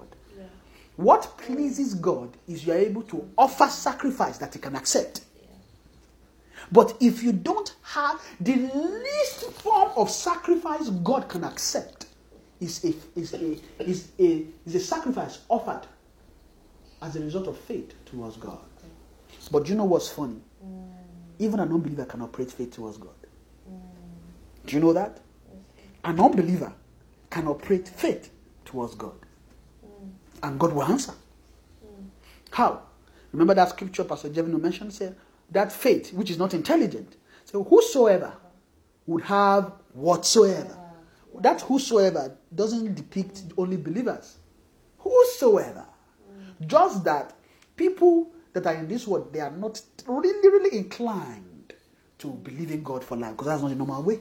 What 0.97 1.37
pleases 1.39 1.95
God 1.95 2.37
is 2.49 2.67
you 2.67 2.73
are 2.73 2.79
able 2.79 3.03
to 3.03 3.29
offer 3.37 3.67
sacrifice 3.69 4.39
that 4.39 4.55
He 4.55 4.61
can 4.61 4.75
accept. 4.77 5.21
But 6.73 6.97
if 7.01 7.23
you 7.23 7.33
don't 7.33 7.75
have 7.83 8.21
the 8.41 8.57
least 8.57 9.45
form 9.53 9.91
of 9.97 10.11
sacrifice 10.11 10.89
God 10.89 11.29
can 11.29 11.45
accept, 11.45 12.07
is 12.61 12.83
a, 12.85 12.95
is 13.19 13.35
a, 13.35 13.59
is 13.79 14.09
a, 14.19 14.45
is 14.65 14.75
a 14.75 14.81
sacrifice 14.81 15.41
offered 15.49 15.83
as 17.03 17.15
a 17.17 17.21
result 17.21 17.47
of 17.47 17.59
faith 17.59 17.93
towards 18.07 18.37
God. 18.37 18.59
But 19.51 19.69
you 19.69 19.75
know 19.75 19.85
what's 19.85 20.09
funny? 20.09 20.41
Even 21.39 21.61
an 21.61 21.71
unbeliever 21.71 22.07
can 22.07 22.23
operate 22.23 22.51
faith 22.51 22.75
towards 22.75 22.97
God. 22.97 23.11
Do 24.65 24.75
you 24.75 24.81
know 24.81 24.95
that? 24.95 25.21
An 26.05 26.19
unbeliever 26.19 26.73
can 27.31 27.47
operate 27.47 27.87
faith 27.87 28.31
towards 28.65 28.95
God. 28.95 29.26
And 30.43 30.59
God 30.59 30.73
will 30.73 30.85
answer. 30.85 31.13
How? 32.51 32.83
Remember 33.33 33.55
that 33.55 33.71
scripture 33.71 34.05
Pastor 34.05 34.29
Jevino 34.29 34.61
mentioned? 34.61 34.93
Said 34.93 35.17
that 35.51 35.73
faith, 35.73 36.13
which 36.13 36.31
is 36.31 36.39
not 36.39 36.55
intelligent. 36.55 37.17
So 37.45 37.63
whosoever 37.63 38.33
would 39.07 39.23
have 39.25 39.73
whatsoever. 39.93 40.77
That 41.41 41.61
whosoever 41.63 42.37
doesn't 42.55 42.95
depict 42.95 43.43
only 43.57 43.77
believers. 43.77 44.39
Whosoever. 44.99 45.85
Just 46.67 47.05
that 47.05 47.35
people 47.77 48.33
that 48.55 48.67
are 48.67 48.75
in 48.75 48.89
this 48.89 49.07
world, 49.07 49.33
they 49.33 49.41
are 49.41 49.51
not 49.51 49.81
really, 50.07 50.49
really 50.49 50.79
inclined 50.79 51.75
to 52.19 52.29
believe 52.29 52.71
in 52.71 52.83
God 52.83 53.05
for 53.05 53.17
life 53.17 53.33
because 53.33 53.49
that's 53.49 53.63
not 53.63 53.69
the 53.69 53.75
normal 53.75 54.03
way. 54.03 54.21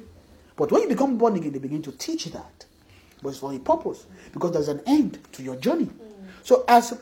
But 0.58 0.72
when 0.72 0.82
you 0.84 0.90
become 0.90 1.18
born 1.18 1.36
again, 1.38 1.54
they 1.54 1.60
begin 1.60 1.82
to 1.84 1.92
teach 1.94 2.26
that. 2.26 2.66
But 3.22 3.30
it's 3.30 3.40
for 3.40 3.54
a 3.54 3.60
purpose 3.60 4.06
because 4.34 4.52
there's 4.52 4.68
an 4.68 4.82
end 4.86 5.20
to 5.34 5.44
your 5.44 5.56
journey. 5.56 5.90
So 6.44 6.64
as 6.68 7.00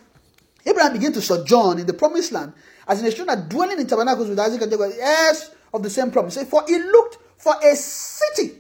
Abraham 0.66 0.94
began 0.94 1.14
to 1.14 1.22
sojourn 1.22 1.80
in 1.80 1.86
the 1.86 1.94
promised 1.94 2.32
land 2.32 2.54
as 2.88 3.02
in 3.02 3.08
a 3.08 3.12
stranger 3.12 3.36
dwelling 3.50 3.80
in 3.80 3.88
tabernacles 3.88 4.30
with 4.30 4.40
Isaac 4.40 4.62
and 4.62 4.72
Jacob, 4.72 4.92
yes, 4.96 5.52
of 5.74 5.84
the 5.84 5.90
same 5.90 6.12
promise. 6.12 6.42
For 6.44 6.64
he 6.68 6.78
looked 6.78 7.18
for 7.38 7.56
a 7.64 7.76
city. 7.76 8.60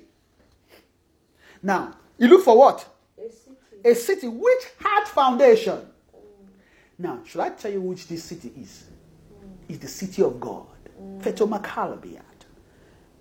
Now, 1.62 1.96
he 2.18 2.28
looked 2.28 2.46
for 2.46 2.58
what? 2.58 2.86
A 3.18 3.30
city. 3.30 3.58
A 3.86 3.96
city 3.96 4.28
which 4.28 4.64
had 4.80 5.06
foundation. 5.06 5.88
Now, 6.98 7.20
should 7.26 7.42
I 7.42 7.50
tell 7.50 7.72
you 7.72 7.82
which 7.82 8.08
this 8.08 8.24
city 8.24 8.52
is? 8.60 8.86
Mm. 9.34 9.50
It's 9.70 9.80
the 9.80 9.88
city 9.88 10.22
of 10.22 10.40
God. 10.40 10.68
Fetomakalabiat. 11.20 12.22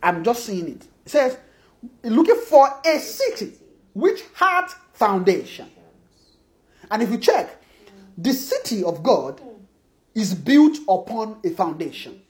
I'm 0.03 0.23
just 0.25 0.45
seeing 0.45 0.69
it. 0.69 0.87
It 1.05 1.11
says, 1.11 1.39
looking 2.03 2.41
for 2.49 2.69
a 2.85 2.99
city 2.99 3.55
which 3.95 4.23
had 4.35 4.67
foundation. 4.93 5.71
And 6.91 7.03
if 7.03 7.11
you 7.11 7.19
check, 7.19 7.63
the 8.17 8.33
city 8.33 8.85
of 8.85 9.03
God 9.03 9.41
is 10.15 10.35
built 10.35 10.79
upon 10.89 11.41
a 11.45 11.51
foundation. 11.51 12.21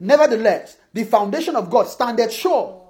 Nevertheless, 0.00 0.76
the 0.92 1.04
foundation 1.04 1.56
of 1.56 1.70
God 1.70 1.88
standeth 1.88 2.32
sure. 2.32 2.82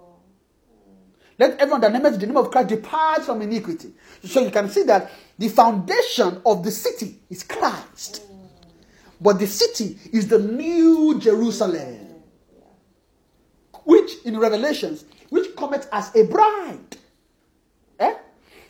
Let 1.39 1.59
everyone 1.59 1.81
that 1.81 1.93
nameth 1.93 2.21
the 2.21 2.27
name 2.27 2.37
of 2.37 2.51
Christ 2.51 2.69
depart 2.69 3.23
from 3.23 3.43
iniquity. 3.43 3.93
So 4.25 4.41
you 4.41 4.51
can 4.51 4.69
see 4.69 4.85
that 4.85 5.11
the 5.39 5.49
foundation 5.49 6.41
of 6.47 6.63
the 6.63 6.71
city 6.71 7.19
is 7.29 7.43
Christ. 7.43 8.23
But 9.21 9.39
the 9.39 9.47
city 9.47 9.99
is 10.13 10.29
the 10.29 10.39
new 10.39 11.19
Jerusalem. 11.21 12.23
Which 13.85 14.13
in 14.25 14.39
Revelations, 14.39 15.05
which 15.31 15.55
cometh 15.57 15.89
as 15.93 16.15
a 16.15 16.25
bride. 16.25 16.97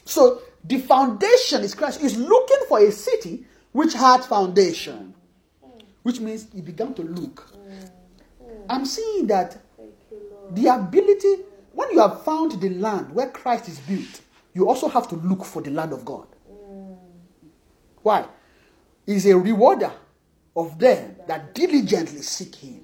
So 0.05 0.43
the 0.65 0.79
foundation 0.79 1.63
is 1.63 1.75
Christ. 1.75 2.03
Is 2.03 2.17
looking 2.17 2.59
for 2.69 2.81
a 2.81 2.91
city 2.91 3.47
which 3.73 3.95
had 3.95 4.25
foundation. 4.25 5.15
Which 6.03 6.21
means 6.21 6.47
he 6.55 6.61
began 6.61 6.95
to 6.95 7.03
look. 7.03 7.51
I'm 8.69 8.85
seeing 8.85 9.27
that 9.29 9.59
the 10.51 10.67
ability, 10.69 11.43
when 11.73 11.91
you 11.91 12.01
have 12.01 12.23
found 12.23 12.61
the 12.61 12.71
land 12.71 13.15
where 13.15 13.29
Christ 13.31 13.69
is 13.69 13.81
built, 13.81 14.21
you 14.53 14.69
also 14.69 14.89
have 14.89 15.09
to 15.09 15.17
look 15.17 15.45
for 15.45 15.63
the 15.63 15.71
land 15.71 15.93
of 15.93 16.05
God. 16.05 16.27
Why? 18.03 18.27
He's 19.07 19.27
a 19.27 19.37
rewarder 19.37 19.93
of 20.55 20.79
them 20.79 21.17
that 21.27 21.55
diligently 21.55 22.23
seek 22.23 22.55
him. 22.55 22.81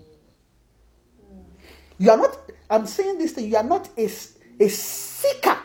You 1.98 2.10
are 2.10 2.16
not, 2.16 2.36
I'm 2.68 2.86
saying 2.86 3.18
this 3.18 3.32
thing, 3.32 3.50
you 3.50 3.56
are 3.56 3.62
not 3.62 3.88
a, 3.96 4.10
a 4.58 4.68
seeker 4.68 5.58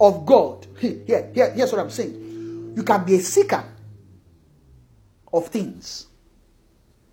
of 0.00 0.26
God. 0.26 0.66
Here, 0.80 1.02
here, 1.06 1.30
here- 1.34 1.52
here's 1.52 1.72
what 1.72 1.80
I'm 1.80 1.90
saying. 1.90 2.74
You 2.76 2.82
can 2.82 3.04
be 3.04 3.14
a 3.16 3.20
seeker 3.20 3.64
of 5.32 5.48
things. 5.48 6.06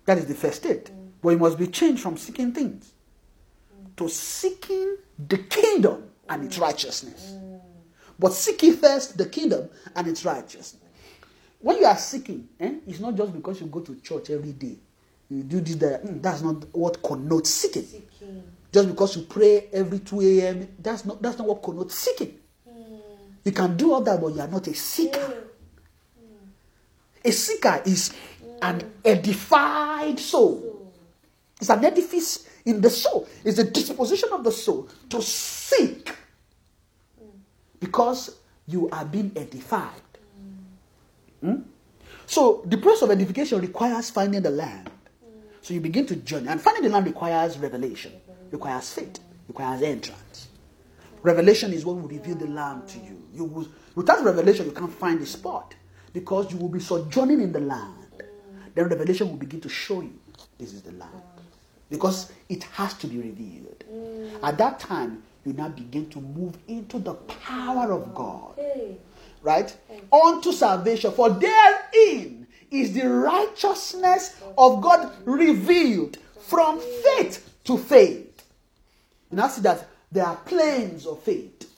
That 0.06 0.18
is 0.18 0.26
the 0.26 0.34
first 0.34 0.56
state. 0.62 0.90
But 1.22 1.30
you 1.30 1.38
must 1.38 1.58
be 1.58 1.68
changed 1.68 2.02
from 2.02 2.16
seeking 2.16 2.52
things 2.52 2.92
to 3.96 4.08
seeking 4.08 4.96
the 5.28 5.38
kingdom 5.38 6.10
and 6.28 6.44
its 6.44 6.58
righteousness. 6.58 7.34
But 8.18 8.32
seek 8.32 8.62
ye 8.62 8.72
first 8.72 9.16
the 9.18 9.26
kingdom 9.26 9.68
and 9.94 10.06
its 10.08 10.24
righteousness. 10.24 10.82
When 11.60 11.78
you 11.78 11.84
are 11.86 11.96
seeking, 11.96 12.48
eh, 12.58 12.74
it's 12.86 13.00
not 13.00 13.14
just 13.16 13.32
because 13.32 13.60
you 13.60 13.66
go 13.68 13.80
to 13.80 13.94
church 14.00 14.30
every 14.30 14.52
day. 14.52 14.76
You 15.30 15.42
do 15.44 15.60
this, 15.60 15.76
that. 15.76 16.04
mm, 16.04 16.20
that's 16.22 16.42
not 16.42 16.64
what 16.74 17.02
connotes 17.02 17.50
seeking. 17.50 17.84
Seeking. 17.84 18.42
Just 18.72 18.88
because 18.88 19.16
you 19.16 19.22
pray 19.22 19.68
every 19.72 20.00
2 20.00 20.20
a.m., 20.20 20.68
that's 20.78 21.04
not, 21.04 21.22
that's 21.22 21.38
not 21.38 21.46
what 21.46 21.62
connotes 21.62 21.94
seeking. 21.94 22.38
You 23.44 23.52
can 23.52 23.76
do 23.76 23.92
all 23.92 24.00
that, 24.02 24.20
but 24.20 24.34
you 24.34 24.40
are 24.40 24.48
not 24.48 24.66
a 24.66 24.74
seeker. 24.74 25.44
A 27.24 27.30
seeker 27.30 27.82
is 27.84 28.12
an 28.60 28.82
edified 29.04 30.18
soul. 30.18 30.92
It's 31.60 31.70
an 31.70 31.84
edifice 31.84 32.48
in 32.64 32.80
the 32.80 32.90
soul. 32.90 33.28
It's 33.44 33.58
a 33.58 33.64
disposition 33.64 34.28
of 34.32 34.44
the 34.44 34.52
soul 34.52 34.88
to 35.10 35.22
seek 35.22 36.12
because 37.80 38.36
you 38.66 38.88
are 38.90 39.04
being 39.04 39.32
edified. 39.36 39.90
Hmm? 41.40 41.62
So 42.26 42.62
the 42.66 42.76
process 42.78 43.02
of 43.02 43.10
edification 43.10 43.60
requires 43.60 44.10
finding 44.10 44.42
the 44.42 44.50
land. 44.50 44.90
So 45.60 45.74
you 45.74 45.80
begin 45.80 46.06
to 46.06 46.16
journey, 46.16 46.48
and 46.48 46.60
finding 46.60 46.84
the 46.84 46.88
land 46.90 47.06
requires 47.06 47.58
revelation, 47.58 48.12
requires 48.50 48.92
faith, 48.92 49.20
requires 49.48 49.82
entrance. 49.82 50.21
Revelation 51.22 51.72
is 51.72 51.84
what 51.84 51.96
will 51.96 52.08
reveal 52.08 52.34
the 52.34 52.46
land 52.46 52.88
to 52.88 52.98
you. 52.98 53.22
You 53.32 53.44
will, 53.44 53.68
without 53.94 54.24
revelation, 54.24 54.66
you 54.66 54.72
can't 54.72 54.92
find 54.92 55.20
the 55.20 55.26
spot 55.26 55.74
because 56.12 56.50
you 56.52 56.58
will 56.58 56.68
be 56.68 56.80
sojourning 56.80 57.40
in 57.40 57.52
the 57.52 57.60
land. 57.60 57.94
Then 58.74 58.88
revelation 58.88 59.28
will 59.28 59.36
begin 59.36 59.60
to 59.60 59.68
show 59.68 60.00
you 60.00 60.18
this 60.58 60.72
is 60.72 60.82
the 60.82 60.92
land 60.92 61.22
because 61.90 62.32
it 62.48 62.64
has 62.64 62.94
to 62.94 63.06
be 63.06 63.18
revealed. 63.18 63.84
Mm. 63.92 64.38
At 64.42 64.58
that 64.58 64.80
time, 64.80 65.22
you 65.44 65.52
now 65.52 65.68
begin 65.68 66.08
to 66.10 66.20
move 66.20 66.56
into 66.68 66.98
the 66.98 67.14
power 67.14 67.92
of 67.92 68.14
God 68.14 68.58
right? 69.42 69.76
Unto 70.12 70.52
salvation. 70.52 71.12
For 71.12 71.30
therein 71.30 72.46
is 72.70 72.92
the 72.94 73.08
righteousness 73.08 74.40
of 74.56 74.80
God 74.80 75.12
revealed 75.24 76.18
from 76.38 76.80
faith 76.80 77.50
to 77.64 77.76
faith. 77.76 78.44
You 79.30 79.36
now 79.36 79.48
see 79.48 79.62
that 79.62 79.88
there 80.12 80.26
are 80.26 80.36
planes 80.36 81.06
of 81.06 81.20
faith. 81.22 81.68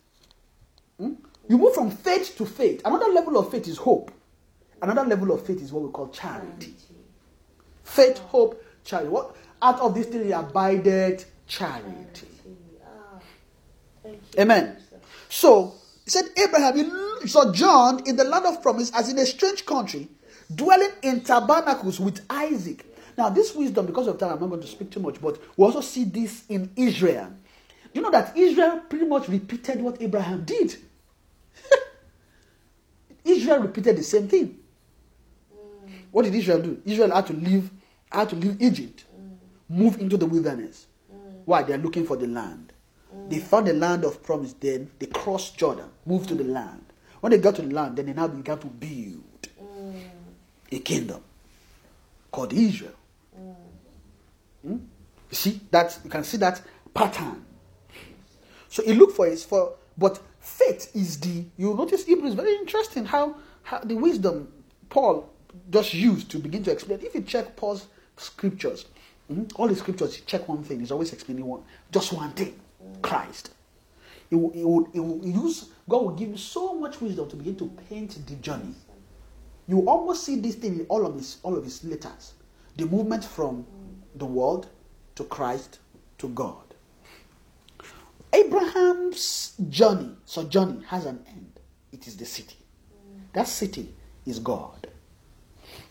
Hmm? 0.99 1.15
You 1.49 1.57
move 1.57 1.75
from 1.75 1.91
faith 1.91 2.35
to 2.37 2.45
faith. 2.45 2.83
Another 2.85 3.07
level 3.13 3.39
of 3.39 3.51
faith 3.51 3.67
is 3.69 3.79
hope. 3.79 4.11
Another 4.83 5.05
level 5.05 5.33
of 5.33 5.47
faith 5.47 5.63
is 5.63 5.73
what 5.73 5.85
we 5.85 5.91
call 5.91 6.09
charity. 6.09 6.75
Faith, 7.85 8.19
hope, 8.19 8.63
charity. 8.85 9.09
What 9.09 9.37
out 9.65 9.81
of 9.81 9.95
these 9.95 10.07
three 10.07 10.33
abided 10.33 11.25
charity. 11.47 12.29
Amen. 14.39 14.77
So 15.31 15.75
he 16.05 16.11
said, 16.11 16.27
Abraham 16.37 16.77
he 17.23 17.29
sojourned 17.29 18.07
in 18.07 18.17
the 18.17 18.25
land 18.25 18.45
of 18.45 18.63
promise 18.63 18.93
as 18.95 19.09
in 19.09 19.19
a 19.19 19.25
strange 19.25 19.65
country, 19.65 20.09
dwelling 20.55 20.91
in 21.03 21.23
tabernacles 21.23 21.99
with 21.99 22.21
Isaac. 22.29 22.85
Now, 23.17 23.31
this 23.31 23.55
wisdom, 23.55 23.87
because 23.87 24.09
of 24.09 24.19
time, 24.19 24.33
I'm 24.33 24.41
not 24.41 24.49
going 24.49 24.61
to 24.61 24.67
speak 24.67 24.91
too 24.91 25.01
much, 25.01 25.21
but 25.21 25.41
we 25.57 25.65
also 25.65 25.81
see 25.81 26.05
this 26.05 26.45
in 26.49 26.71
Israel. 26.77 27.33
You 27.95 28.03
know 28.03 28.11
that 28.11 28.37
Israel 28.37 28.81
pretty 28.89 29.07
much 29.07 29.29
repeated 29.29 29.81
what 29.81 30.03
Abraham 30.03 30.45
did. 30.45 30.77
Israel 33.25 33.61
repeated 33.61 33.97
the 33.97 34.03
same 34.03 34.29
thing. 34.29 34.59
What 36.11 36.25
did 36.25 36.35
Israel 36.35 36.61
do? 36.61 36.83
Israel 36.85 37.13
had 37.13 37.27
to 37.29 37.33
leave, 37.33 37.71
had 38.11 38.29
to 38.31 38.37
leave 38.37 38.61
Egypt, 38.61 39.05
move 39.69 40.01
into 40.01 40.17
the 40.17 40.27
wilderness. 40.27 40.87
Why? 41.45 41.63
They 41.63 41.75
are 41.75 41.79
looking 41.79 42.05
for 42.05 42.17
the 42.17 42.27
land. 42.27 42.73
They 43.29 43.39
found 43.39 43.69
the 43.69 43.73
land 43.73 44.05
of 44.05 44.23
promise. 44.23 44.55
Then 44.55 44.91
they 44.99 45.07
crossed 45.07 45.57
Jordan, 45.57 45.89
moved 46.05 46.29
to 46.29 46.35
the 46.35 46.45
land. 46.45 46.85
When 47.21 47.31
they 47.31 47.39
got 47.39 47.57
to 47.57 47.63
the 47.63 47.73
land, 47.73 47.97
then 47.97 48.07
they 48.07 48.13
now 48.13 48.29
began 48.29 48.59
to 48.59 48.67
build 48.67 49.23
a 50.71 50.79
kingdom 50.81 51.23
called 52.31 52.53
Israel. 52.53 52.93
Hmm? 54.63 54.73
You 54.73 54.79
see 55.31 55.61
that 55.71 55.99
you 56.03 56.11
can 56.11 56.25
see 56.25 56.39
that 56.39 56.61
pattern. 56.93 57.44
So 58.75 58.83
he 58.83 58.93
looked 58.93 59.15
for 59.15 59.27
his 59.27 59.45
for 59.45 59.75
but 59.97 60.21
faith 60.41 60.91
is 60.97 61.21
the 61.21 61.45
you 61.57 61.75
notice 61.75 62.05
Hebrew 62.05 62.27
is 62.27 62.35
very 62.35 62.57
interesting 62.57 63.05
how, 63.05 63.37
how 63.63 63.79
the 63.79 63.95
wisdom 63.95 64.53
Paul 64.91 65.31
just 65.71 65.95
used 65.95 66.29
to 66.33 66.41
begin 66.41 66.65
to 66.65 66.73
explain. 66.73 66.99
If 67.01 67.15
you 67.15 67.21
check 67.21 67.55
Paul's 67.55 67.87
scriptures, 68.17 68.87
mhm, 69.31 69.49
all 69.55 69.69
the 69.69 69.77
scriptures, 69.77 70.19
you 70.19 70.25
check 70.27 70.49
one 70.49 70.65
thing, 70.65 70.81
he's 70.81 70.91
always 70.91 71.13
explaining 71.13 71.47
one 71.47 71.63
just 71.93 72.13
one 72.13 72.33
thing. 72.33 72.59
Christ. 73.01 73.53
He 74.29 74.35
will, 74.35 74.51
he 74.51 74.65
will, 74.65 74.85
he 74.93 74.99
will 74.99 75.25
use 75.25 75.69
God 75.89 76.03
will 76.03 76.17
give 76.17 76.31
you 76.31 76.37
so 76.37 76.75
much 76.75 77.01
wisdom 77.01 77.31
to 77.31 77.37
begin 77.37 77.55
to 77.59 77.71
paint 77.89 78.27
the 78.27 78.35
journey. 78.35 78.75
You 79.69 79.89
almost 79.89 80.25
see 80.25 80.41
this 80.41 80.57
thing 80.57 80.81
in 80.81 80.87
all 80.87 81.07
of 81.07 81.15
his 81.15 81.39
all 81.45 81.57
of 81.57 81.63
his 81.63 81.85
letters. 81.85 82.35
The 82.77 82.87
movement 82.87 83.25
from 83.25 83.65
the 84.17 84.27
world 84.27 84.67
to 85.15 85.23
Christ 85.23 85.79
to 86.19 86.29
God. 86.31 86.64
Abraham's 88.35 89.55
journey, 89.71 90.11
so 90.25 90.43
journey 90.45 90.83
has 90.89 91.07
an 91.07 91.25
end. 91.29 91.61
It 91.93 92.09
is 92.09 92.17
the 92.17 92.25
city. 92.25 92.57
That 93.33 93.47
city 93.47 93.95
is 94.27 94.41
God. 94.41 94.89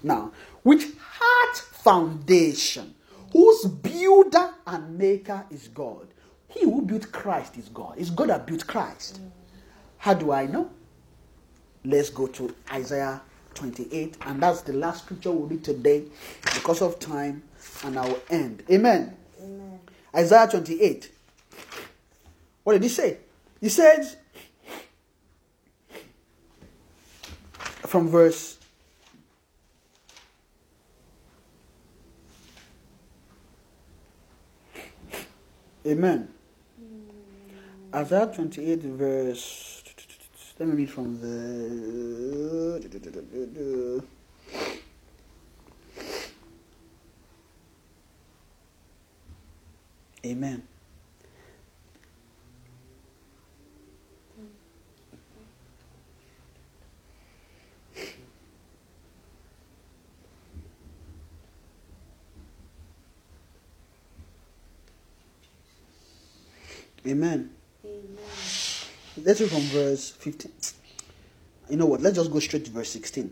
Now, 0.02 0.32
which 0.64 0.86
heart 1.00 1.58
foundation, 1.58 2.96
whose 3.32 3.66
builder 3.66 4.54
and 4.68 4.98
maker 4.98 5.46
is 5.50 5.70
God. 5.70 6.08
He 6.50 6.66
who 6.66 6.82
built 6.82 7.12
Christ 7.12 7.58
is 7.58 7.70
God. 7.70 7.96
It's 7.98 8.10
God 8.10 8.30
that 8.30 8.46
built 8.46 8.68
Christ. 8.68 9.20
How 9.98 10.14
do 10.14 10.32
I 10.32 10.46
know? 10.46 10.70
Let's 11.86 12.10
go 12.10 12.28
to 12.28 12.54
Isaiah 12.72 13.22
28, 13.56 14.18
and 14.26 14.44
that's 14.44 14.62
the 14.62 14.74
last 14.74 15.06
scripture 15.06 15.32
we'll 15.32 15.48
read 15.48 15.64
today 15.64 16.04
because 16.54 16.82
of 16.82 17.00
time, 17.00 17.44
and 17.84 17.98
I 17.98 18.08
will 18.08 18.22
end. 18.30 18.64
Amen. 18.70 19.16
Amen. 19.42 19.80
Isaiah 20.16 20.48
28. 20.48 21.12
What 22.64 22.74
did 22.74 22.84
he 22.84 22.90
say? 22.90 23.18
He 23.60 23.70
says, 23.70 24.18
from 27.86 28.10
verse 28.10 28.58
Amen. 35.86 36.30
Isaiah 37.94 38.32
28, 38.34 38.80
verse. 38.84 39.84
Let 40.58 40.70
me 40.70 40.76
read 40.76 40.90
from 40.90 41.20
the. 41.20 42.82
Amen. 50.26 50.64
Amen. 67.14 67.52
Amen. 67.86 68.18
Let's 69.24 69.40
read 69.40 69.52
from 69.52 69.62
verse 69.62 70.10
15. 70.10 70.52
You 71.70 71.78
know 71.78 71.86
what? 71.86 72.02
Let's 72.02 72.16
just 72.16 72.32
go 72.32 72.40
straight 72.40 72.66
to 72.66 72.72
verse 72.72 72.90
16. 72.90 73.32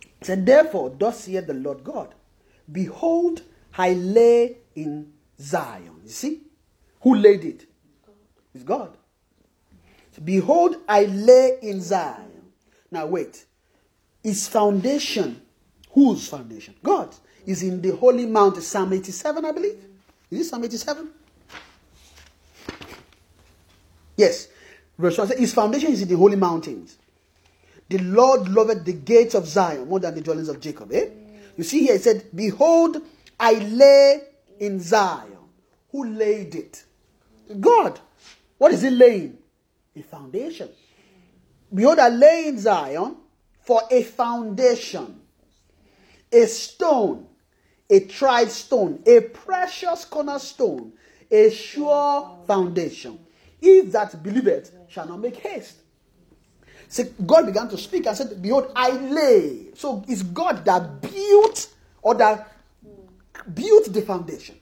It 0.00 0.06
said, 0.22 0.46
Therefore, 0.46 0.88
thus 0.88 1.24
saith 1.24 1.46
the 1.46 1.52
Lord 1.52 1.84
God, 1.84 2.14
Behold, 2.72 3.42
I 3.76 3.92
lay 3.92 4.56
in 4.74 5.12
Zion. 5.38 6.00
You 6.04 6.08
see? 6.08 6.40
Who 7.02 7.16
laid 7.16 7.44
it? 7.44 7.66
It's 8.54 8.64
God. 8.64 8.96
Behold, 10.24 10.76
I 10.88 11.04
lay 11.04 11.58
in 11.60 11.82
Zion. 11.82 12.52
Now 12.90 13.04
wait. 13.06 13.44
His 14.22 14.48
foundation, 14.48 15.42
whose 15.90 16.28
foundation? 16.28 16.74
God 16.82 17.14
is 17.44 17.62
in 17.62 17.82
the 17.82 17.94
holy 17.94 18.24
mount, 18.24 18.56
Psalm 18.62 18.94
87, 18.94 19.44
I 19.44 19.52
believe. 19.52 19.84
Is 20.30 20.40
it 20.40 20.44
Psalm 20.44 20.64
87? 20.64 21.10
Yes. 24.20 24.48
Verse 24.98 25.16
1 25.16 25.28
says, 25.28 25.38
His 25.38 25.54
foundation 25.54 25.92
is 25.92 26.02
in 26.02 26.08
the 26.08 26.16
holy 26.16 26.36
mountains. 26.36 26.98
The 27.88 27.98
Lord 27.98 28.48
loveth 28.48 28.84
the 28.84 28.92
gates 28.92 29.34
of 29.34 29.46
Zion 29.46 29.88
more 29.88 29.98
than 29.98 30.14
the 30.14 30.20
dwellings 30.20 30.50
of 30.50 30.60
Jacob. 30.60 30.92
Eh? 30.92 31.08
You 31.56 31.64
see 31.64 31.86
here, 31.86 31.94
it 31.94 32.02
said, 32.02 32.26
Behold, 32.34 33.00
I 33.38 33.54
lay 33.54 34.20
in 34.58 34.78
Zion. 34.78 35.38
Who 35.90 36.04
laid 36.04 36.54
it? 36.54 36.84
God. 37.58 37.98
What 38.58 38.72
is 38.72 38.82
he 38.82 38.90
laying? 38.90 39.38
A 39.96 40.02
foundation. 40.02 40.68
Behold, 41.72 41.98
I 41.98 42.10
lay 42.10 42.48
in 42.48 42.58
Zion 42.58 43.16
for 43.62 43.80
a 43.90 44.02
foundation, 44.02 45.18
a 46.30 46.44
stone, 46.44 47.26
a 47.88 48.00
tried 48.00 48.50
stone, 48.50 49.02
a 49.06 49.20
precious 49.20 50.04
cornerstone, 50.04 50.92
a 51.30 51.50
sure 51.50 52.38
foundation. 52.46 53.18
If 53.60 53.92
that 53.92 54.22
believeth 54.22 54.72
shall 54.88 55.06
not 55.06 55.20
make 55.20 55.36
haste. 55.36 55.76
See, 56.88 57.04
God 57.24 57.46
began 57.46 57.68
to 57.68 57.78
speak 57.78 58.06
and 58.06 58.16
said, 58.16 58.42
Behold, 58.42 58.72
I 58.74 58.90
lay. 58.90 59.66
So 59.74 60.04
it's 60.08 60.22
God 60.22 60.64
that 60.64 61.00
built 61.00 61.68
or 62.02 62.14
that 62.16 62.52
built 63.54 63.92
the 63.92 64.02
foundation. 64.02 64.56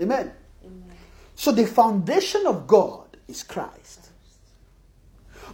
Amen. 0.00 0.32
So 1.34 1.52
the 1.52 1.66
foundation 1.66 2.46
of 2.46 2.66
God 2.66 3.16
is 3.28 3.42
Christ. 3.42 4.10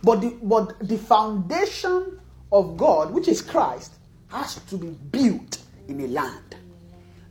But 0.03 0.21
the, 0.21 0.37
but 0.43 0.79
the 0.81 0.99
foundation 0.99 2.19
of 2.53 2.77
God, 2.77 3.13
which 3.13 3.29
is 3.29 3.41
Christ, 3.43 3.93
has 4.29 4.57
to 4.57 4.77
be 4.77 4.89
built 4.89 5.59
in 5.89 6.01
a 6.01 6.07
land. 6.09 6.57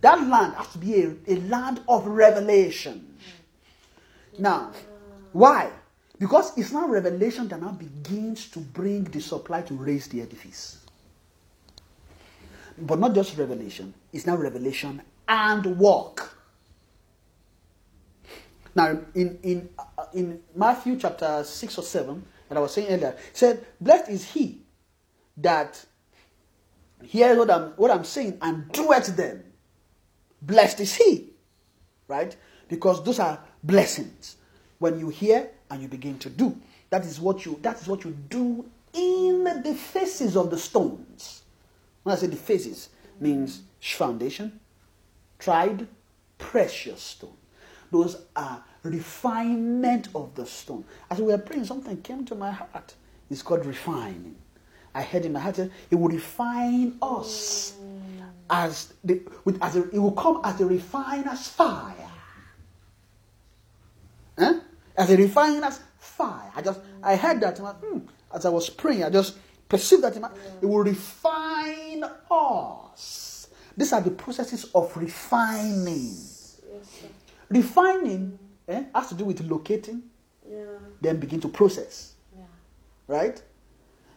That 0.02 0.28
land 0.28 0.54
has 0.56 0.68
to 0.74 0.78
be 0.78 1.04
a, 1.04 1.16
a 1.28 1.36
land 1.42 1.82
of 1.88 2.06
revelation. 2.06 3.15
Now, 4.38 4.72
why? 5.32 5.72
Because 6.18 6.57
it's 6.57 6.72
not 6.72 6.90
revelation 6.90 7.48
that 7.49 7.62
now 7.62 7.72
begins 7.72 8.49
to 8.52 8.60
bring 8.60 9.03
the 9.03 9.20
supply 9.20 9.62
to 9.64 9.74
raise 9.74 10.07
the 10.07 10.22
edifice. 10.22 10.80
But 12.78 12.99
not 12.99 13.14
just 13.14 13.38
revelation, 13.38 13.94
it's 14.12 14.26
now 14.26 14.36
revelation 14.36 15.02
and 15.28 15.78
work. 15.78 16.38
Now, 18.76 18.98
in, 19.14 19.40
in, 19.44 19.70
uh, 19.80 20.06
in 20.14 20.41
Matthew 20.53 20.98
chapter 20.99 21.44
6 21.44 21.78
or 21.78 21.82
7, 21.82 22.26
that 22.49 22.57
I 22.57 22.62
was 22.62 22.74
saying 22.74 22.90
earlier, 22.90 23.16
said, 23.32 23.66
Blessed 23.80 24.10
is 24.10 24.32
he 24.32 24.62
that 25.38 25.84
hears 27.03 27.38
what 27.38 27.49
I'm, 27.49 27.72
what 27.72 27.91
I'm 27.91 28.03
saying 28.03 28.38
and 28.41 28.70
doeth 28.72 29.16
them. 29.16 29.44
Blessed 30.41 30.82
is 30.82 30.95
he. 30.95 31.32
Right? 32.07 32.36
Because 32.68 33.03
those 33.03 33.20
are 33.20 33.40
blessings. 33.66 34.38
When 34.80 35.00
you 35.00 35.10
hear 35.10 35.50
and 35.70 35.82
you 35.82 35.88
begin 35.88 36.18
to 36.20 36.30
do. 36.30 36.58
That 36.90 37.06
is 37.06 37.20
what 37.20 37.46
you 37.46 37.60
that 37.62 37.82
is 37.82 37.88
what 37.88 38.04
you 38.04 38.12
do 38.30 38.66
in 38.94 39.44
the 39.64 39.74
faces 39.74 40.38
of 40.38 40.50
the 40.50 40.58
stones. 40.58 41.44
When 42.04 42.16
I 42.16 42.20
say 42.20 42.28
the 42.28 42.36
faces, 42.36 42.90
means 43.20 43.64
foundation, 43.82 44.60
tried, 45.40 45.88
precious 46.38 47.02
stone. 47.02 47.38
Those 47.92 48.24
are 48.36 48.64
refinement 48.84 50.10
of 50.14 50.36
the 50.36 50.46
stone. 50.46 50.86
As 51.10 51.20
we 51.20 51.28
were 51.28 51.38
praying, 51.38 51.66
something 51.66 52.02
came 52.02 52.26
to 52.26 52.36
my 52.36 52.52
heart. 52.52 52.94
It's 53.30 53.42
called 53.42 53.66
refining. 53.66 54.36
I 54.94 55.02
heard 55.02 55.26
in 55.26 55.34
my 55.34 55.40
heart, 55.40 55.60
it 55.60 55.72
will 55.92 56.08
refine 56.08 56.98
us 57.02 57.74
mm. 57.82 58.26
as 58.50 58.94
the, 59.04 59.22
with, 59.44 59.62
as 59.62 59.76
a, 59.76 59.90
it 59.90 60.00
will 60.00 60.14
come 60.14 60.42
as 60.44 60.62
a 60.62 60.66
refiner's 60.66 61.48
fire. 61.48 62.12
As 64.98 65.10
a 65.10 65.18
refiner's 65.18 65.80
fire. 66.00 66.52
I 66.56 66.62
just 66.62 66.80
I 67.04 67.16
heard 67.16 67.42
that 67.42 67.58
hmm, 67.60 68.00
as 68.34 68.46
I 68.46 68.50
was 68.50 68.70
praying. 68.70 69.04
I 69.04 69.10
just 69.10 69.38
perceived 69.68 70.04
that 70.04 70.16
it 70.16 70.66
will 70.66 70.84
refine 70.84 72.04
us. 72.32 73.48
These 73.78 73.92
are 73.94 74.02
the 74.02 74.12
processes 74.12 74.66
of 74.74 74.96
refining. 74.96 76.14
Refining 77.50 78.40
eh, 78.68 78.84
has 78.94 79.10
to 79.10 79.16
do 79.16 79.26
with 79.26 79.42
locating, 79.42 80.04
Yeah. 80.50 80.66
then 81.02 81.20
begin 81.20 81.42
to 81.42 81.50
process. 81.50 82.14
Yeah. 82.36 82.44
Right? 83.08 83.42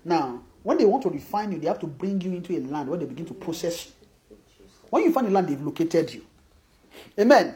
Now, 0.05 0.43
when 0.63 0.79
they 0.79 0.85
want 0.85 1.03
to 1.03 1.11
refine 1.11 1.53
you, 1.53 1.59
they 1.59 1.67
have 1.67 1.81
to 1.81 1.87
bring 1.87 2.21
you 2.21 2.33
into 2.33 2.57
a 2.57 2.61
land 2.61 2.89
where 2.89 2.99
they 2.99 3.05
begin 3.05 3.27
to 3.27 3.35
process 3.35 3.87
you. 4.31 4.37
When 4.91 5.03
you 5.05 5.13
find 5.13 5.27
a 5.27 5.31
land, 5.31 5.49
they've 5.49 5.61
located 5.61 6.15
you. 6.15 6.25
Amen. 7.19 7.55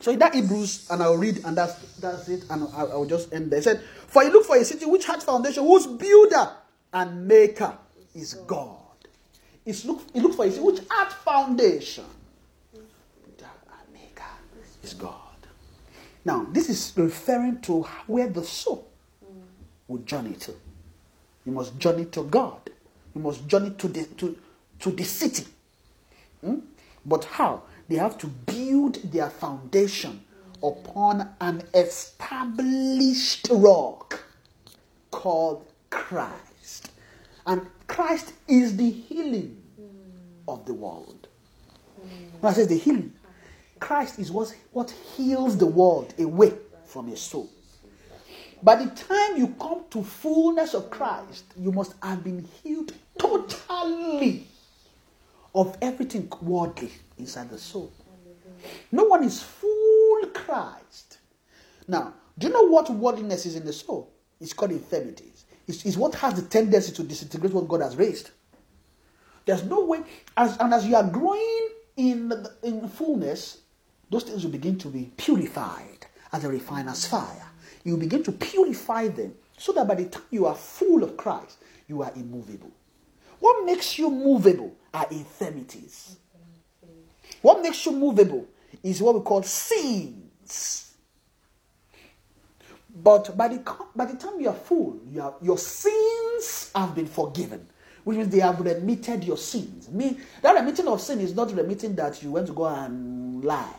So 0.00 0.12
in 0.12 0.18
that 0.18 0.34
Hebrews, 0.34 0.88
and 0.90 1.02
I'll 1.02 1.16
read, 1.16 1.40
and 1.44 1.56
that's 1.56 1.74
that's 1.96 2.28
it, 2.28 2.44
and 2.50 2.68
I'll, 2.74 2.92
I'll 2.92 3.04
just 3.06 3.32
end 3.32 3.50
there. 3.50 3.58
It 3.60 3.64
said, 3.64 3.80
For 4.08 4.22
you 4.24 4.30
look 4.30 4.44
for 4.46 4.56
a 4.56 4.64
city 4.64 4.84
which 4.86 5.06
has 5.06 5.24
foundation, 5.24 5.64
whose 5.64 5.86
builder 5.86 6.50
and 6.92 7.26
maker 7.26 7.76
is 8.14 8.34
God. 8.34 8.76
It's 9.64 9.84
look, 9.84 10.02
it 10.14 10.22
looks 10.22 10.36
for 10.36 10.44
a 10.44 10.50
city 10.50 10.62
which 10.62 10.80
has 10.90 11.12
foundation. 11.14 12.04
Builder 12.72 13.50
and 13.70 13.92
maker 13.94 14.24
is 14.82 14.94
God. 14.94 15.20
Now, 16.24 16.46
this 16.50 16.68
is 16.68 16.92
referring 16.96 17.60
to 17.62 17.82
where 18.06 18.28
the 18.28 18.44
soul 18.44 18.88
will 19.88 19.98
journey 19.98 20.34
to. 20.34 20.52
You 21.44 21.52
must 21.52 21.78
journey 21.78 22.06
to 22.06 22.24
God. 22.24 22.70
You 23.14 23.22
must 23.22 23.46
journey 23.46 23.70
to 23.78 23.88
the 23.88 24.04
to, 24.04 24.36
to 24.80 24.90
the 24.90 25.04
city. 25.04 25.44
Hmm? 26.40 26.58
But 27.04 27.24
how? 27.24 27.62
They 27.88 27.96
have 27.96 28.18
to 28.18 28.26
build 28.26 28.96
their 29.12 29.30
foundation 29.30 30.24
upon 30.62 31.28
an 31.40 31.62
established 31.74 33.48
rock 33.50 34.24
called 35.10 35.66
Christ. 35.90 36.90
And 37.46 37.66
Christ 37.86 38.32
is 38.48 38.76
the 38.76 38.90
healing 38.90 39.62
of 40.48 40.66
the 40.66 40.74
world. 40.74 41.28
When 42.40 42.52
I 42.52 42.56
say 42.56 42.66
the 42.66 42.76
healing, 42.76 43.12
Christ 43.78 44.18
is 44.18 44.32
what, 44.32 44.54
what 44.72 44.90
heals 44.90 45.56
the 45.56 45.66
world 45.66 46.14
away 46.18 46.54
from 46.84 47.08
your 47.08 47.16
soul. 47.16 47.48
By 48.62 48.76
the 48.76 48.90
time 48.90 49.36
you 49.36 49.54
come 49.60 49.84
to 49.90 50.02
fullness 50.02 50.74
of 50.74 50.90
Christ, 50.90 51.44
you 51.56 51.70
must 51.70 51.94
have 52.02 52.24
been 52.24 52.48
healed 52.62 52.92
totally 53.18 54.46
of 55.54 55.76
everything 55.80 56.32
worldly 56.42 56.90
inside 57.18 57.50
the 57.50 57.58
soul. 57.58 57.92
No 58.92 59.04
one 59.04 59.24
is 59.24 59.42
full 59.42 59.76
Christ. 60.34 61.18
Now, 61.88 62.14
do 62.38 62.46
you 62.46 62.52
know 62.52 62.64
what 62.68 62.90
worldliness 62.90 63.46
is 63.46 63.56
in 63.56 63.64
the 63.64 63.72
soul? 63.72 64.12
It's 64.40 64.52
called 64.52 64.70
infirmities. 64.70 65.44
It's, 65.66 65.84
it's 65.84 65.96
what 65.96 66.14
has 66.16 66.34
the 66.34 66.42
tendency 66.42 66.92
to 66.92 67.02
disintegrate 67.02 67.52
what 67.52 67.68
God 67.68 67.80
has 67.80 67.96
raised. 67.96 68.30
There's 69.44 69.64
no 69.64 69.84
way, 69.84 70.02
as, 70.36 70.56
and 70.58 70.74
as 70.74 70.86
you 70.86 70.96
are 70.96 71.04
growing 71.08 71.68
in, 71.96 72.32
in 72.62 72.88
fullness, 72.88 73.58
those 74.10 74.24
things 74.24 74.44
will 74.44 74.52
begin 74.52 74.78
to 74.78 74.88
be 74.88 75.10
purified 75.16 76.06
as 76.32 76.44
a 76.44 76.48
refiner's 76.48 77.06
fire. 77.06 77.46
You 77.84 77.96
begin 77.96 78.22
to 78.24 78.32
purify 78.32 79.08
them 79.08 79.34
so 79.56 79.72
that 79.72 79.86
by 79.88 79.94
the 79.94 80.06
time 80.06 80.24
you 80.30 80.46
are 80.46 80.54
full 80.54 81.02
of 81.02 81.16
Christ, 81.16 81.58
you 81.88 82.02
are 82.02 82.12
immovable. 82.14 82.70
What 83.38 83.64
makes 83.64 83.98
you 83.98 84.10
movable 84.10 84.74
are 84.92 85.06
infirmities. 85.10 86.16
What 87.42 87.62
makes 87.62 87.84
you 87.86 87.92
movable 87.92 88.46
is 88.82 89.02
what 89.02 89.14
we 89.14 89.20
call 89.22 89.42
sins. 89.42 90.94
But 93.02 93.36
by 93.36 93.48
the, 93.48 93.76
by 93.94 94.06
the 94.06 94.16
time 94.16 94.40
you 94.40 94.48
are 94.48 94.54
full, 94.54 94.98
you 95.10 95.34
your 95.42 95.58
sins 95.58 96.70
have 96.74 96.94
been 96.94 97.06
forgiven, 97.06 97.66
which 98.04 98.16
means 98.16 98.30
they 98.30 98.40
have 98.40 98.58
remitted 98.60 99.24
your 99.24 99.36
sins. 99.36 99.90
Me, 99.90 100.18
that 100.40 100.54
remitting 100.54 100.88
of 100.88 101.00
sin 101.00 101.20
is 101.20 101.34
not 101.34 101.54
remitting 101.54 101.94
that 101.96 102.22
you 102.22 102.30
went 102.30 102.46
to 102.46 102.52
go 102.54 102.66
and 102.66 103.44
lie. 103.44 103.74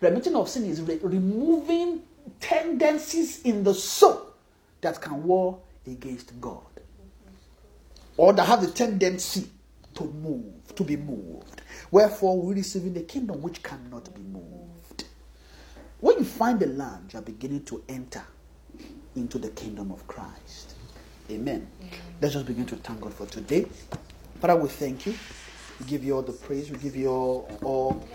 Remitting 0.00 0.36
of 0.36 0.48
sin 0.48 0.64
is 0.66 0.82
re- 0.82 1.00
removing 1.02 2.02
tendencies 2.38 3.42
in 3.42 3.64
the 3.64 3.74
soul 3.74 4.26
that 4.82 5.00
can 5.00 5.22
war 5.22 5.58
against 5.86 6.38
God 6.40 6.62
or 8.16 8.32
that 8.34 8.44
have 8.44 8.60
the 8.60 8.70
tendency 8.70 9.48
to 10.00 10.06
move, 10.06 10.74
to 10.74 10.82
be 10.82 10.96
moved. 10.96 11.60
Wherefore, 11.90 12.40
we 12.40 12.54
receive 12.54 12.82
in 12.82 12.94
the 12.94 13.02
kingdom 13.02 13.42
which 13.42 13.62
cannot 13.62 14.12
be 14.14 14.22
moved. 14.22 15.04
When 16.00 16.18
you 16.18 16.24
find 16.24 16.58
the 16.58 16.66
land, 16.66 17.12
you 17.12 17.18
are 17.18 17.22
beginning 17.22 17.64
to 17.64 17.84
enter 17.88 18.22
into 19.14 19.38
the 19.38 19.50
kingdom 19.50 19.92
of 19.92 20.06
Christ. 20.06 20.74
Amen. 21.30 21.68
Let's 22.20 22.34
just 22.34 22.46
begin 22.46 22.64
to 22.66 22.76
thank 22.76 23.02
God 23.02 23.12
for 23.12 23.26
today. 23.26 23.66
Father, 24.40 24.56
we 24.56 24.68
thank 24.68 25.04
you. 25.04 25.14
We 25.78 25.86
give 25.86 26.02
you 26.02 26.16
all 26.16 26.22
the 26.22 26.32
praise. 26.32 26.70
We 26.70 26.78
give 26.78 26.96
you 26.96 27.08
all, 27.08 27.58
all, 27.62 28.08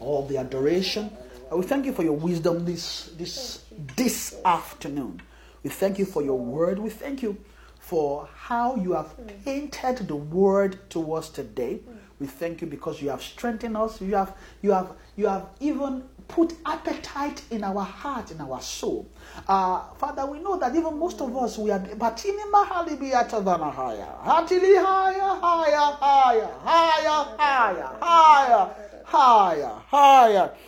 all 0.00 0.26
the 0.26 0.38
adoration. 0.38 1.10
And 1.50 1.60
we 1.60 1.66
thank 1.66 1.84
you 1.84 1.92
for 1.92 2.02
your 2.02 2.16
wisdom 2.16 2.64
this, 2.64 3.10
this, 3.18 3.64
this 3.96 4.40
afternoon. 4.44 5.20
We 5.62 5.68
thank 5.68 5.98
you 5.98 6.06
for 6.06 6.22
your 6.22 6.38
word. 6.38 6.78
We 6.78 6.88
thank 6.88 7.22
you 7.22 7.36
for 7.82 8.28
how 8.34 8.76
you 8.76 8.92
have 8.92 9.12
painted 9.44 10.06
the 10.06 10.14
word 10.14 10.78
to 10.88 11.12
us 11.14 11.28
today. 11.28 11.80
We 12.20 12.28
thank 12.28 12.60
you 12.60 12.68
because 12.68 13.02
you 13.02 13.10
have 13.10 13.20
strengthened 13.20 13.76
us. 13.76 14.00
You 14.00 14.14
have, 14.14 14.36
you 14.62 14.70
have, 14.70 14.92
you 15.16 15.26
have 15.26 15.46
even 15.58 16.04
put 16.28 16.54
appetite 16.64 17.42
in 17.50 17.64
our 17.64 17.82
heart, 17.82 18.30
in 18.30 18.40
our 18.40 18.60
soul. 18.60 19.10
Uh, 19.48 19.80
Father, 19.98 20.24
we 20.26 20.38
know 20.38 20.56
that 20.58 20.76
even 20.76 20.96
most 20.96 21.20
of 21.20 21.36
us, 21.36 21.58
we 21.58 21.72
are 21.72 21.80
batini 21.80 22.44
mahali 22.52 22.96
biatavana 22.96 23.72
higher. 23.72 24.06
Hatili 24.24 24.80
higher, 24.80 25.40
higher, 25.40 25.96
higher, 26.00 26.50
higher, 26.68 27.98
higher, 29.08 29.80
higher, 29.86 30.60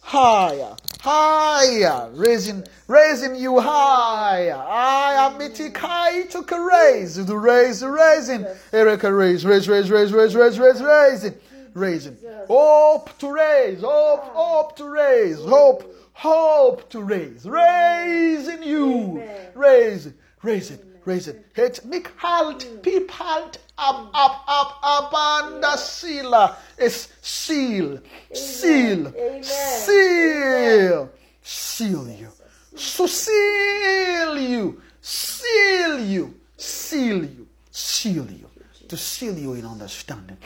higher, 0.00 0.76
higher, 1.06 2.10
raising, 2.14 2.64
raising 2.88 3.36
you 3.36 3.60
higher. 3.60 4.56
I 4.56 5.14
am 5.14 5.38
mitikai. 5.38 6.28
To 6.30 6.42
raise, 6.68 7.24
to 7.24 7.38
raise, 7.38 7.84
raising, 7.84 8.44
Erica 8.72 9.12
raise, 9.12 9.44
raise, 9.44 9.68
raise, 9.68 9.88
raise, 9.90 10.12
raise, 10.12 10.34
raise, 10.34 10.58
raise, 10.58 10.82
raising, 10.82 11.34
raising, 11.74 12.16
hope 12.48 13.16
to 13.18 13.32
raise, 13.32 13.80
hope, 13.80 14.24
hope 14.24 14.76
to 14.76 14.88
raise, 14.88 15.38
hope, 15.38 15.94
hope 16.12 16.88
to 16.90 17.02
raise, 17.02 17.46
raising 17.46 18.62
you, 18.64 19.22
raising, 19.54 20.14
raising, 20.46 20.78
raising. 21.04 21.36
Het 21.52 21.82
make 21.84 22.10
halt, 22.16 22.80
peep 22.80 23.10
halt, 23.10 23.58
up, 23.74 24.08
up, 24.12 24.42
up, 24.46 24.78
up, 24.82 25.12
and 25.14 25.62
the 25.62 25.76
sealer 25.76 26.56
is 26.78 27.08
seal, 27.20 27.98
seal, 28.30 29.12
seal, 29.40 31.08
seal 31.42 32.08
you. 32.08 32.28
So 32.76 33.06
seal 33.06 34.38
you, 34.38 34.80
seal 35.00 35.98
you, 35.98 36.34
seal 36.56 37.24
you, 37.24 37.46
seal 37.70 38.26
you, 38.30 38.48
to 38.88 38.96
seal 38.96 39.38
you 39.38 39.54
in 39.54 39.66
understanding, 39.66 40.36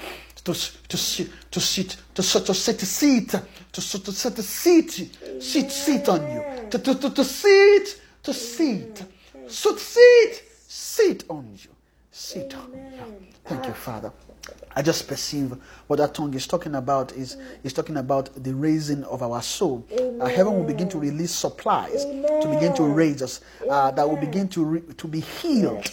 to 0.44 0.52
to 0.88 0.96
sit, 0.96 1.28
to 1.50 1.60
sit, 1.60 1.96
to 2.14 2.22
sit, 2.22 2.46
to 2.46 2.54
sit, 2.54 2.80
seat, 2.80 3.34
to 3.72 3.80
sit, 3.80 4.04
to 4.04 4.12
sit, 4.12 4.38
seat, 4.38 4.90
sit, 5.40 5.70
sit 5.70 6.08
on 6.08 6.22
you, 6.32 6.42
to 6.70 6.78
to 6.78 6.94
to, 6.94 7.10
to 7.10 7.24
sit, 7.24 8.00
to 8.22 8.32
sit, 8.32 8.98
so 8.98 9.02
sit, 9.02 9.19
sit 10.68 11.24
on 11.28 11.46
you, 11.62 11.70
sit 12.10 12.54
on 12.54 12.72
you. 12.72 13.30
Thank 13.44 13.66
you, 13.66 13.72
Father. 13.72 14.12
I 14.74 14.82
just 14.82 15.08
perceive 15.08 15.56
what 15.88 15.96
that 15.96 16.14
tongue 16.14 16.32
is 16.34 16.46
talking 16.46 16.74
about 16.76 17.12
is 17.12 17.36
is 17.64 17.72
talking 17.72 17.96
about 17.96 18.30
the 18.42 18.54
raising 18.54 19.02
of 19.04 19.22
our 19.22 19.42
soul. 19.42 19.84
Uh, 20.20 20.26
heaven 20.26 20.54
will 20.54 20.64
begin 20.64 20.88
to 20.90 20.98
release 20.98 21.32
supplies 21.32 22.04
to 22.04 22.48
begin 22.54 22.74
to 22.76 22.84
raise 22.84 23.20
us. 23.22 23.40
Uh, 23.68 23.90
that 23.90 24.08
will 24.08 24.16
begin 24.16 24.48
to 24.48 24.64
re- 24.64 24.94
to 24.96 25.08
be 25.08 25.20
healed, 25.20 25.86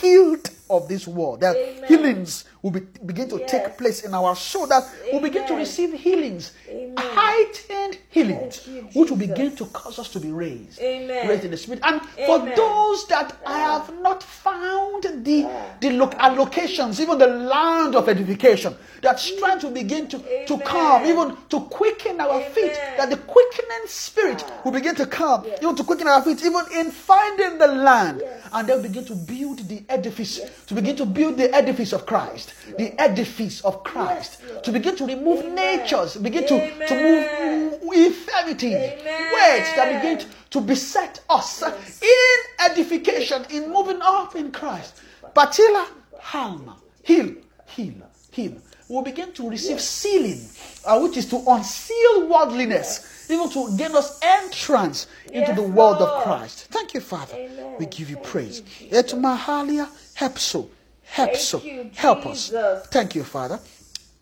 healed 0.00 0.50
of 0.70 0.88
this 0.88 1.06
world. 1.06 1.40
That 1.40 1.56
healings 1.88 2.44
will 2.62 2.70
be, 2.70 2.80
begin 3.04 3.28
to 3.28 3.44
take 3.46 3.76
place 3.76 4.04
in 4.04 4.14
our 4.14 4.36
soul. 4.36 4.66
That 4.66 4.84
will 5.12 5.20
begin 5.20 5.46
to 5.48 5.54
receive 5.54 5.92
healings, 5.92 6.52
heightened 6.96 7.98
healings, 8.08 8.68
which 8.94 9.10
will 9.10 9.16
begin 9.16 9.54
to 9.56 9.66
cause 9.66 9.98
us 9.98 10.08
to 10.10 10.20
be 10.20 10.30
raised, 10.30 10.80
Amen. 10.80 11.28
raised 11.28 11.44
in 11.44 11.50
the 11.50 11.56
spirit. 11.56 11.80
And 11.82 12.00
for 12.26 12.38
those 12.38 13.06
that 13.08 13.36
I 13.44 13.58
have 13.58 13.92
not 14.00 14.22
found 14.22 15.02
the 15.24 15.48
the 15.80 15.90
loc- 15.90 16.14
allocations, 16.18 17.00
even 17.00 17.18
the 17.18 17.26
land 17.26 17.96
of 17.96 18.08
edification, 18.08 18.74
that 19.02 19.18
strength 19.18 19.64
will 19.64 19.72
begin 19.72 20.06
to, 20.08 20.18
to 20.46 20.58
come, 20.58 21.04
even 21.04 21.36
to 21.48 21.60
quicken 21.62 22.20
our 22.20 22.40
feet, 22.40 22.72
that 22.96 23.10
the 23.10 23.16
quickening 23.16 23.86
spirit 23.86 24.44
will 24.64 24.70
begin 24.72 24.94
to 24.94 25.06
come, 25.06 25.44
even 25.60 25.74
to 25.74 25.82
quicken 25.82 26.06
our 26.06 26.22
feet, 26.22 26.40
even 26.44 26.62
in 26.76 26.90
finding 26.90 27.58
the 27.58 27.66
land. 27.66 28.22
And 28.52 28.68
they'll 28.68 28.82
begin 28.82 29.04
to 29.06 29.14
build 29.14 29.58
the 29.68 29.82
edifice, 29.88 30.40
to 30.66 30.74
begin 30.74 30.94
to 30.96 31.06
build 31.06 31.36
the 31.36 31.52
edifice 31.54 31.92
of 31.92 32.06
Christ, 32.06 32.51
the 32.78 32.98
edifice 33.00 33.60
of 33.62 33.82
Christ, 33.84 34.42
to 34.62 34.72
begin 34.72 34.96
to 34.96 35.06
remove 35.06 35.44
natures, 35.52 36.16
begin 36.16 36.46
to, 36.46 36.86
to 36.86 36.94
move 36.94 37.82
infirmities, 37.94 38.74
Amen. 38.74 39.32
weights 39.34 39.72
that 39.74 40.00
begin 40.00 40.18
to, 40.18 40.26
to 40.50 40.60
beset 40.60 41.20
us 41.28 41.62
in 41.62 42.70
edification, 42.70 43.44
in 43.50 43.70
moving 43.70 44.00
up 44.02 44.36
in 44.36 44.50
Christ. 44.52 45.00
Batila, 45.34 45.86
Halma, 46.20 46.76
heal, 47.02 47.34
heal, 47.66 47.94
heal. 48.30 48.54
We'll 48.88 49.02
begin 49.02 49.32
to 49.32 49.48
receive 49.48 49.80
sealing, 49.80 50.40
uh, 50.84 51.00
which 51.00 51.16
is 51.16 51.26
to 51.30 51.42
unseal 51.48 52.28
worldliness, 52.28 53.30
even 53.30 53.48
to 53.50 53.74
gain 53.76 53.96
us 53.96 54.20
entrance 54.22 55.06
into 55.26 55.38
Yes, 55.38 55.56
the 55.56 55.62
world 55.62 55.96
of 55.98 56.22
Christ. 56.24 56.66
Thank 56.70 56.92
you, 56.92 57.00
Father. 57.00 57.34
Amen. 57.34 57.76
We 57.78 57.86
give 57.86 58.10
you 58.10 58.16
Thank 58.16 58.26
praise. 58.28 58.62
Et 58.90 59.06
mahalia, 59.14 59.88
help 60.14 60.38
so, 60.38 60.68
help 61.12 61.36
so, 61.36 61.60
oh. 61.62 61.66
you, 61.66 61.90
help 61.94 62.26
us. 62.26 62.52
Thank 62.86 63.14
you, 63.14 63.22
Father. 63.22 63.60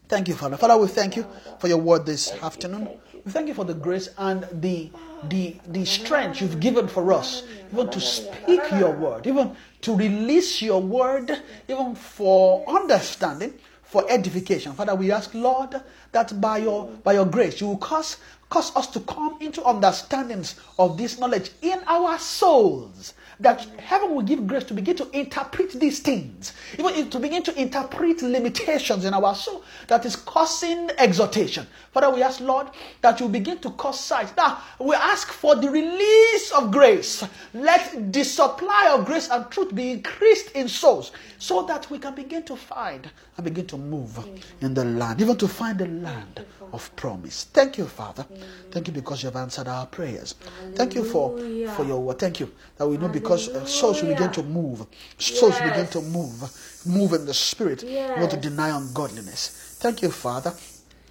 Thank 0.09 0.27
you, 0.27 0.35
Father. 0.35 0.57
Father, 0.57 0.77
we 0.77 0.89
thank 0.89 1.17
you 1.17 1.25
for 1.61 1.69
your 1.69 1.79
word 1.79 2.05
this 2.05 2.33
afternoon. 2.43 2.89
We 3.25 3.31
thank 3.31 3.47
you 3.47 3.55
for 3.55 3.65
the 3.65 3.75
grace 3.75 4.09
and 4.19 4.47
the 4.61 4.91
the 5.29 5.57
the 5.69 5.85
strength 5.85 6.41
you've 6.41 6.59
given 6.59 6.89
for 6.89 7.13
us, 7.13 7.45
even 7.73 7.91
to 7.91 8.01
speak 8.01 8.61
your 8.73 8.91
word, 8.91 9.27
even 9.27 9.55
to 9.83 9.95
release 9.95 10.61
your 10.63 10.83
word, 10.83 11.31
even 11.69 11.95
for 11.95 12.69
understanding, 12.69 13.55
for 13.83 14.05
edification. 14.11 14.73
Father, 14.73 14.95
we 14.97 15.13
ask, 15.13 15.33
Lord, 15.33 15.81
that 16.11 16.41
by 16.41 16.59
your 16.59 16.87
by 17.05 17.13
your 17.13 17.27
grace 17.27 17.61
you 17.61 17.69
will 17.69 17.79
cause 17.79 18.17
cause 18.49 18.75
us 18.75 18.89
to 18.89 19.01
come 19.01 19.37
into 19.41 19.63
understandings 19.65 20.57
of 20.77 20.99
this 20.99 21.21
knowledge 21.21 21.53
in 21.63 21.79
our 21.87 22.19
souls 22.19 23.15
that 23.41 23.67
heaven 23.79 24.15
will 24.15 24.23
give 24.23 24.47
grace 24.47 24.65
to 24.65 24.75
begin 24.75 24.97
to 24.97 25.09
interpret 25.19 25.73
these 25.73 26.01
things, 26.01 26.53
even 26.79 27.11
to 27.11 27.19
begin 27.19 27.43
to 27.43 27.61
interpret 27.61 28.23
limitations 28.23 29.05
in 29.05 29.15
our 29.15 29.35
soul 29.35 29.65
that 29.89 30.05
is 30.05 30.15
causing 30.17 30.91
exhortation. 30.99 31.67
Father, 31.93 32.11
we 32.11 32.23
ask, 32.23 32.41
Lord, 32.41 32.69
that 33.01 33.19
you 33.19 33.29
begin 33.29 33.59
to 33.59 33.71
cause 33.71 33.99
sight. 33.99 34.37
Now, 34.37 34.63
we 34.79 34.95
ask 34.95 35.29
for 35.29 35.57
the 35.57 35.71
release 35.71 36.53
of 36.53 36.71
grace. 36.71 37.25
Let 37.55 38.13
the 38.13 38.25
supply 38.25 38.95
of 38.95 39.07
grace 39.07 39.29
and 39.31 39.51
truth 39.51 39.75
be 39.75 39.91
increased 39.93 40.53
in 40.53 40.69
souls 40.69 41.13
so 41.39 41.63
that 41.67 41.91
we 41.91 41.99
can 41.99 42.15
begin 42.15 42.43
to 42.45 42.57
find 42.57 43.11
and 43.37 43.45
begin 43.45 43.67
to 43.69 43.79
move 43.79 44.19
in 44.61 44.75
the 44.75 44.85
land, 44.85 45.21
even 45.21 45.37
to 45.37 45.49
find 45.49 45.79
the 45.79 45.87
land 45.89 46.45
of 46.73 46.95
promise. 46.97 47.45
Thank 47.45 47.79
you, 47.79 47.87
Father. 47.87 48.27
Thank 48.71 48.89
you 48.89 48.93
because 48.93 49.23
you 49.23 49.29
have 49.29 49.37
answered 49.37 49.69
our 49.69 49.87
prayers. 49.87 50.35
Thank 50.75 50.95
you 50.95 51.05
for, 51.05 51.37
for 51.75 51.85
your 51.85 52.01
word. 52.01 52.19
Thank 52.19 52.41
you 52.41 52.53
that 52.77 52.87
we 52.87 52.97
know 52.97 53.09
because 53.09 53.49
uh, 53.49 53.65
souls 53.67 54.03
will 54.03 54.11
begin 54.11 54.31
to 54.33 54.43
move. 54.43 54.87
Souls 55.19 55.59
will 55.61 55.69
begin 55.69 55.87
to 55.89 56.01
move, 56.03 56.83
move 56.87 57.13
in 57.15 57.27
the 57.27 57.35
spirit. 57.35 57.83
We 57.83 57.97
want 57.97 58.31
to 58.33 58.37
deny 58.37 58.77
ungodliness. 58.77 59.77
Thank 59.81 60.03
you, 60.03 60.11
Father, 60.11 60.53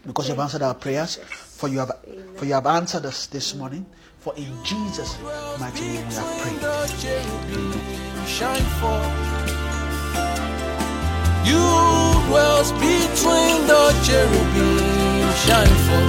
because 0.06 0.28
you 0.28 0.34
have 0.36 0.42
answered 0.42 0.62
our 0.62 0.76
prayers. 0.76 1.16
For 1.16 1.68
you 1.68 1.80
have, 1.80 1.92
for 2.36 2.46
you 2.46 2.54
have 2.54 2.68
answered 2.68 3.06
us 3.06 3.26
this 3.28 3.54
morning. 3.56 3.86
For 4.20 4.34
in 4.36 4.52
Jesus' 4.64 5.18
mighty 5.60 5.82
name 5.82 6.08
we 6.08 6.14
have 6.16 6.42
prayed. 6.42 6.60
the 6.60 6.88
cherubim, 7.00 7.72
shine 8.26 8.64
forth. 8.80 9.08
You 11.46 11.66
dwells 12.28 12.72
between 12.74 13.66
the 13.68 13.84
cherubim, 14.06 14.79
passion 15.40 15.76
for. 15.86 16.06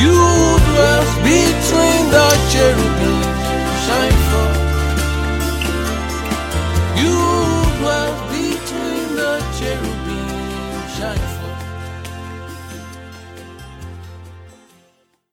You 0.00 0.18
dwell 0.68 1.04
between 1.24 2.02
the 2.14 2.28
cherubim, 2.50 3.22
shine 3.84 4.18
for. 4.30 4.48
You. 7.00 7.27